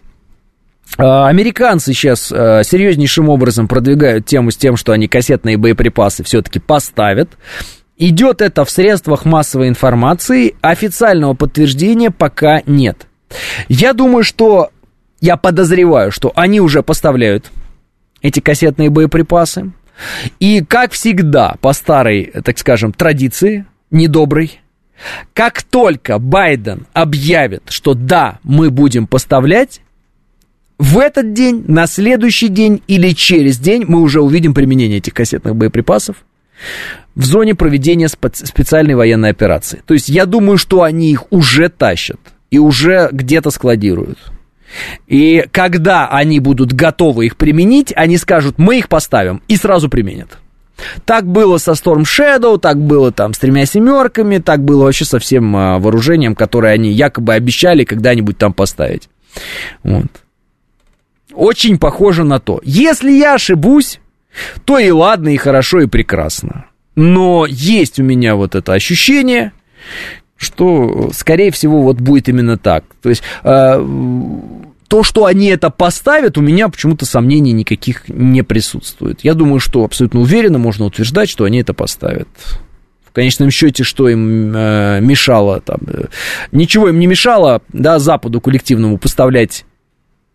Э, 0.97 1.25
американцы 1.25 1.91
сейчас 1.91 2.31
э, 2.31 2.61
серьезнейшим 2.63 3.27
образом 3.27 3.67
продвигают 3.67 4.25
тему 4.25 4.51
с 4.51 4.55
тем, 4.55 4.77
что 4.77 4.93
они 4.93 5.09
кассетные 5.09 5.57
боеприпасы 5.57 6.23
все-таки 6.23 6.59
поставят. 6.59 7.29
Идет 7.97 8.41
это 8.41 8.63
в 8.63 8.69
средствах 8.69 9.25
массовой 9.25 9.67
информации, 9.67 10.55
официального 10.61 11.33
подтверждения 11.33 12.09
пока 12.09 12.61
нет. 12.65 13.07
Я 13.67 13.91
думаю, 13.91 14.23
что, 14.23 14.69
я 15.19 15.35
подозреваю, 15.35 16.11
что 16.11 16.31
они 16.35 16.61
уже 16.61 16.83
поставляют 16.83 17.51
эти 18.21 18.39
кассетные 18.39 18.89
боеприпасы. 18.89 19.73
И, 20.39 20.63
как 20.63 20.93
всегда, 20.93 21.55
по 21.59 21.73
старой, 21.73 22.31
так 22.43 22.57
скажем, 22.57 22.93
традиции, 22.93 23.65
недоброй, 23.91 24.61
как 25.33 25.63
только 25.63 26.19
Байден 26.19 26.87
объявит, 26.93 27.63
что 27.69 27.93
да, 27.93 28.39
мы 28.43 28.69
будем 28.69 29.07
поставлять, 29.07 29.81
в 30.77 30.99
этот 30.99 31.33
день, 31.33 31.63
на 31.67 31.87
следующий 31.87 32.49
день 32.49 32.81
или 32.87 33.11
через 33.11 33.57
день 33.57 33.85
мы 33.87 34.01
уже 34.01 34.21
увидим 34.21 34.53
применение 34.53 34.97
этих 34.97 35.13
кассетных 35.13 35.55
боеприпасов 35.55 36.17
в 37.15 37.23
зоне 37.23 37.55
проведения 37.55 38.09
специальной 38.09 38.95
военной 38.95 39.29
операции. 39.29 39.81
То 39.85 39.93
есть 39.93 40.09
я 40.09 40.25
думаю, 40.25 40.57
что 40.57 40.83
они 40.83 41.11
их 41.11 41.31
уже 41.31 41.69
тащат 41.69 42.19
и 42.51 42.59
уже 42.59 43.09
где-то 43.11 43.51
складируют. 43.51 44.19
И 45.07 45.45
когда 45.51 46.09
они 46.09 46.39
будут 46.41 46.73
готовы 46.73 47.27
их 47.27 47.37
применить, 47.37 47.93
они 47.95 48.17
скажут, 48.17 48.57
мы 48.57 48.79
их 48.79 48.89
поставим, 48.89 49.41
и 49.47 49.55
сразу 49.55 49.89
применят. 49.89 50.39
Так 51.05 51.25
было 51.25 51.57
со 51.57 51.71
Storm 51.71 52.03
Shadow, 52.03 52.57
так 52.59 52.77
было 52.79 53.11
там 53.11 53.33
с 53.33 53.39
тремя 53.39 53.65
семерками, 53.65 54.39
так 54.39 54.63
было 54.63 54.83
вообще 54.83 55.05
со 55.05 55.19
всем 55.19 55.55
а, 55.55 55.79
вооружением, 55.79 56.35
которое 56.35 56.73
они 56.73 56.91
якобы 56.91 57.33
обещали 57.33 57.83
когда-нибудь 57.83 58.37
там 58.37 58.53
поставить. 58.53 59.09
Вот. 59.83 60.07
Очень 61.33 61.77
похоже 61.77 62.23
на 62.23 62.39
то. 62.39 62.61
Если 62.63 63.11
я 63.11 63.35
ошибусь, 63.35 63.99
то 64.65 64.77
и 64.77 64.89
ладно, 64.89 65.29
и 65.29 65.37
хорошо, 65.37 65.81
и 65.81 65.87
прекрасно. 65.87 66.65
Но 66.95 67.45
есть 67.45 67.99
у 67.99 68.03
меня 68.03 68.35
вот 68.35 68.55
это 68.55 68.73
ощущение, 68.73 69.51
что, 70.37 71.11
скорее 71.13 71.51
всего, 71.51 71.81
вот 71.81 71.97
будет 71.97 72.29
именно 72.29 72.57
так. 72.57 72.85
То 73.01 73.09
есть, 73.09 73.23
э, 73.43 73.85
то, 74.87 75.03
что 75.03 75.25
они 75.25 75.47
это 75.47 75.69
поставят, 75.69 76.37
у 76.37 76.41
меня 76.41 76.69
почему-то 76.69 77.05
сомнений 77.05 77.51
никаких 77.53 78.07
не 78.07 78.43
присутствует. 78.43 79.21
Я 79.23 79.33
думаю, 79.33 79.59
что 79.59 79.83
абсолютно 79.83 80.19
уверенно 80.19 80.57
можно 80.57 80.85
утверждать, 80.85 81.29
что 81.29 81.43
они 81.43 81.59
это 81.59 81.73
поставят. 81.73 82.27
В 83.03 83.11
конечном 83.11 83.49
счете, 83.49 83.83
что 83.83 84.09
им 84.09 84.53
э, 84.55 84.99
мешало, 85.01 85.61
там, 85.61 85.79
э, 85.87 86.05
ничего 86.51 86.89
им 86.89 86.99
не 86.99 87.07
мешало, 87.07 87.61
да, 87.71 87.97
Западу 87.97 88.41
коллективному 88.41 88.97
поставлять 88.97 89.65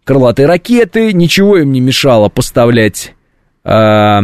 крылатые 0.05 0.47
ракеты, 0.47 1.12
ничего 1.12 1.59
им 1.59 1.72
не 1.72 1.81
мешало 1.81 2.28
поставлять 2.31 3.14
э, 3.64 4.20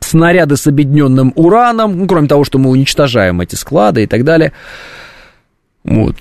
снаряды 0.00 0.56
с 0.56 0.66
объединенным 0.66 1.32
ураном, 1.34 1.98
ну, 1.98 2.06
кроме 2.06 2.28
того, 2.28 2.44
что 2.44 2.58
мы 2.58 2.70
уничтожаем 2.70 3.40
эти 3.40 3.54
склады 3.54 4.04
и 4.04 4.06
так 4.06 4.24
далее. 4.24 4.52
Вот. 5.84 6.16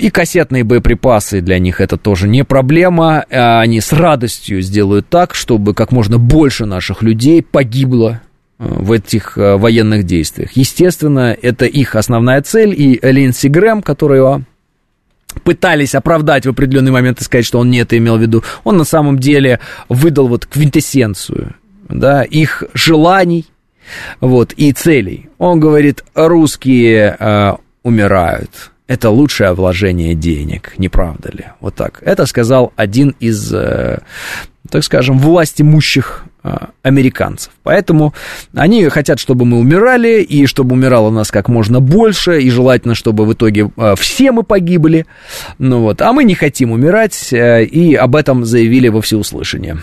И 0.00 0.08
кассетные 0.10 0.62
боеприпасы 0.62 1.40
для 1.40 1.58
них 1.58 1.80
это 1.80 1.96
тоже 1.96 2.28
не 2.28 2.44
проблема. 2.44 3.24
Они 3.28 3.80
с 3.80 3.92
радостью 3.92 4.62
сделают 4.62 5.08
так, 5.08 5.34
чтобы 5.34 5.74
как 5.74 5.90
можно 5.90 6.18
больше 6.18 6.64
наших 6.64 7.02
людей 7.02 7.42
погибло 7.42 8.20
э, 8.58 8.64
в 8.68 8.92
этих 8.92 9.36
э, 9.36 9.56
военных 9.56 10.04
действиях. 10.04 10.52
Естественно, 10.52 11.36
это 11.42 11.66
их 11.66 11.96
основная 11.96 12.40
цель, 12.42 12.72
и 12.72 13.00
Линдси 13.02 13.48
Грэм, 13.48 13.82
которого 13.82 14.44
пытались 15.42 15.96
оправдать 15.96 16.46
в 16.46 16.50
определенный 16.50 16.92
момент 16.92 17.20
и 17.20 17.24
сказать, 17.24 17.44
что 17.44 17.58
он 17.58 17.70
не 17.70 17.78
это 17.78 17.98
имел 17.98 18.16
в 18.16 18.22
виду, 18.22 18.44
он 18.62 18.76
на 18.76 18.84
самом 18.84 19.18
деле 19.18 19.60
выдал 19.88 20.28
вот 20.28 20.46
квинтэссенцию 20.46 21.54
да, 21.88 22.22
их 22.22 22.62
желаний, 22.74 23.46
вот, 24.20 24.52
и 24.52 24.72
целей. 24.72 25.28
Он 25.38 25.58
говорит, 25.58 26.04
русские 26.14 27.16
э, 27.18 27.54
умирают. 27.82 28.70
Это 28.90 29.08
лучшее 29.08 29.52
вложение 29.52 30.16
денег, 30.16 30.72
не 30.76 30.88
правда 30.88 31.30
ли? 31.30 31.44
Вот 31.60 31.76
так. 31.76 32.02
Это 32.04 32.26
сказал 32.26 32.72
один 32.74 33.14
из, 33.20 33.54
э, 33.54 34.00
так 34.68 34.82
скажем, 34.82 35.16
власть 35.20 35.60
имущих 35.60 36.24
э, 36.42 36.56
американцев. 36.82 37.52
Поэтому 37.62 38.14
они 38.52 38.88
хотят, 38.88 39.20
чтобы 39.20 39.44
мы 39.44 39.58
умирали, 39.58 40.22
и 40.22 40.44
чтобы 40.46 40.72
умирало 40.72 41.10
нас 41.10 41.30
как 41.30 41.48
можно 41.48 41.78
больше, 41.78 42.40
и 42.40 42.50
желательно, 42.50 42.96
чтобы 42.96 43.26
в 43.26 43.32
итоге 43.32 43.70
э, 43.76 43.94
все 43.96 44.32
мы 44.32 44.42
погибли. 44.42 45.06
Ну 45.58 45.82
вот. 45.82 46.02
А 46.02 46.12
мы 46.12 46.24
не 46.24 46.34
хотим 46.34 46.72
умирать, 46.72 47.32
и 47.32 47.94
об 47.94 48.16
этом 48.16 48.44
заявили 48.44 48.88
во 48.88 49.00
всеуслышание. 49.00 49.76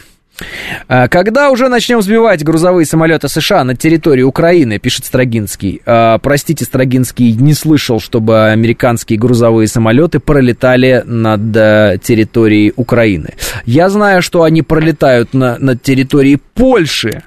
А, 0.87 1.07
когда 1.07 1.49
уже 1.49 1.67
начнем 1.67 2.01
сбивать 2.01 2.43
грузовые 2.43 2.85
самолеты 2.85 3.27
США 3.27 3.63
на 3.63 3.75
территории 3.75 4.21
Украины, 4.21 4.79
пишет 4.79 5.05
Строгинский. 5.05 5.81
А, 5.85 6.17
простите, 6.19 6.65
Строгинский, 6.65 7.33
не 7.33 7.53
слышал, 7.53 7.99
чтобы 7.99 8.49
американские 8.49 9.19
грузовые 9.19 9.67
самолеты 9.67 10.19
пролетали 10.19 11.03
над 11.05 11.55
э, 11.55 11.97
территорией 12.01 12.73
Украины. 12.75 13.33
Я 13.65 13.89
знаю, 13.89 14.21
что 14.21 14.43
они 14.43 14.61
пролетают 14.61 15.33
на, 15.33 15.57
над 15.57 15.81
территорией 15.81 16.39
Польши. 16.53 17.23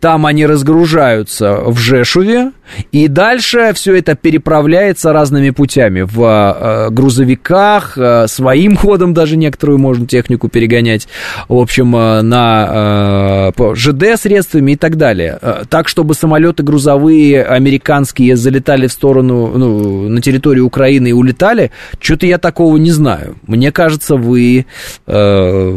Там 0.00 0.26
они 0.26 0.46
разгружаются 0.46 1.60
в 1.64 1.78
Жешуве, 1.78 2.52
и 2.92 3.08
дальше 3.08 3.72
все 3.74 3.96
это 3.96 4.14
переправляется 4.14 5.12
разными 5.12 5.50
путями. 5.50 6.02
В 6.02 6.22
э, 6.22 6.90
грузовиках, 6.90 7.96
э, 7.96 8.26
своим 8.28 8.76
ходом 8.80 9.14
даже 9.14 9.36
некоторую 9.36 9.78
можно 9.78 10.06
технику 10.06 10.48
перегонять. 10.48 11.08
В 11.48 11.56
общем, 11.56 11.96
э, 11.96 12.22
на 12.22 13.52
ЖД 13.74 14.20
средствами 14.20 14.72
и 14.72 14.76
так 14.76 14.96
далее. 14.96 15.38
Так, 15.68 15.88
чтобы 15.88 16.14
самолеты 16.14 16.62
грузовые 16.62 17.44
американские 17.44 18.36
залетали 18.36 18.86
в 18.86 18.92
сторону, 18.92 19.52
ну, 19.56 20.08
на 20.08 20.20
территорию 20.20 20.66
Украины 20.66 21.08
и 21.08 21.12
улетали, 21.12 21.70
что-то 22.00 22.26
я 22.26 22.38
такого 22.38 22.76
не 22.76 22.90
знаю. 22.90 23.36
Мне 23.46 23.72
кажется, 23.72 24.16
вы 24.16 24.66
как-то 25.06 25.74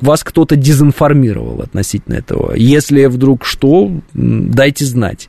вас 0.00 0.24
кто-то 0.24 0.56
дезинформировал 0.56 1.62
относительно 1.62 2.14
этого. 2.14 2.54
Если 2.54 3.06
вдруг 3.06 3.44
что, 3.44 3.90
дайте 4.12 4.84
знать. 4.84 5.28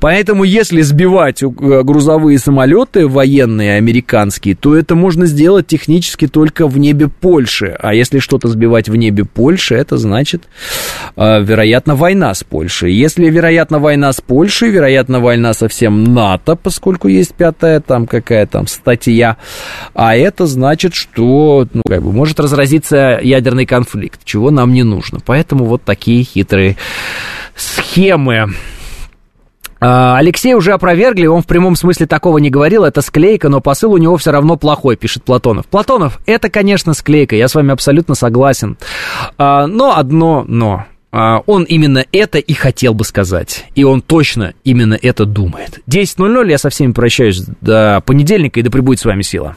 Поэтому, 0.00 0.44
если 0.44 0.82
сбивать 0.82 1.42
э, 1.42 1.46
грузовые 1.46 2.38
самолеты 2.38 3.06
военные 3.08 3.76
американские, 3.76 4.54
то 4.54 4.76
это 4.76 4.94
можно 4.94 5.26
сделать 5.26 5.66
технически 5.66 6.26
только 6.26 6.66
в 6.66 6.78
небе 6.78 7.08
Польши. 7.08 7.76
А 7.78 7.94
если 7.94 8.18
что-то 8.18 8.48
сбивать 8.48 8.88
в 8.88 8.96
небе 8.96 9.24
Польши, 9.24 9.74
это 9.74 9.96
значит, 9.96 10.44
э, 11.16 11.42
вероятно, 11.42 11.94
война 11.94 12.34
с 12.34 12.44
Польшей. 12.44 12.92
Если, 12.92 13.28
вероятно, 13.30 13.78
война 13.78 14.12
с 14.12 14.20
Польшей, 14.20 14.70
вероятно, 14.70 15.20
война 15.20 15.54
со 15.54 15.68
всем 15.68 16.04
НАТО, 16.04 16.56
поскольку 16.56 17.08
есть 17.08 17.34
пятая 17.34 17.80
там 17.80 18.06
какая 18.06 18.46
там 18.46 18.66
статья. 18.66 19.36
А 19.94 20.16
это 20.16 20.46
значит, 20.46 20.94
что 20.94 21.66
ну, 21.72 21.82
как 21.86 22.02
бы, 22.02 22.12
может 22.12 22.40
разразиться 22.40 23.18
ядерный 23.22 23.66
конфликт, 23.66 24.20
чего 24.24 24.50
нам 24.50 24.72
не 24.72 24.82
нужно. 24.82 25.20
Поэтому 25.24 25.64
вот 25.64 25.82
такие 25.82 26.24
хитрые 26.24 26.76
схемы. 27.56 28.52
А, 29.86 30.16
Алексей 30.16 30.54
уже 30.54 30.72
опровергли, 30.72 31.26
он 31.26 31.42
в 31.42 31.46
прямом 31.46 31.76
смысле 31.76 32.06
такого 32.06 32.38
не 32.38 32.48
говорил, 32.48 32.84
это 32.84 33.02
склейка, 33.02 33.50
но 33.50 33.60
посыл 33.60 33.92
у 33.92 33.98
него 33.98 34.16
все 34.16 34.30
равно 34.30 34.56
плохой, 34.56 34.96
пишет 34.96 35.24
Платонов. 35.24 35.66
Платонов, 35.66 36.20
это, 36.24 36.48
конечно, 36.48 36.94
склейка, 36.94 37.36
я 37.36 37.48
с 37.48 37.54
вами 37.54 37.70
абсолютно 37.70 38.14
согласен. 38.14 38.78
А, 39.36 39.66
но 39.66 39.94
одно 39.94 40.42
но. 40.48 40.86
А, 41.12 41.42
он 41.44 41.64
именно 41.64 42.02
это 42.12 42.38
и 42.38 42.54
хотел 42.54 42.94
бы 42.94 43.04
сказать. 43.04 43.66
И 43.74 43.84
он 43.84 44.00
точно 44.00 44.54
именно 44.64 44.98
это 45.00 45.26
думает. 45.26 45.80
10.00, 45.86 46.50
я 46.50 46.56
со 46.56 46.70
всеми 46.70 46.92
прощаюсь 46.92 47.42
до 47.60 48.02
понедельника, 48.06 48.60
и 48.60 48.62
да 48.62 48.70
пребудет 48.70 49.02
с 49.02 49.04
вами 49.04 49.20
сила. 49.20 49.54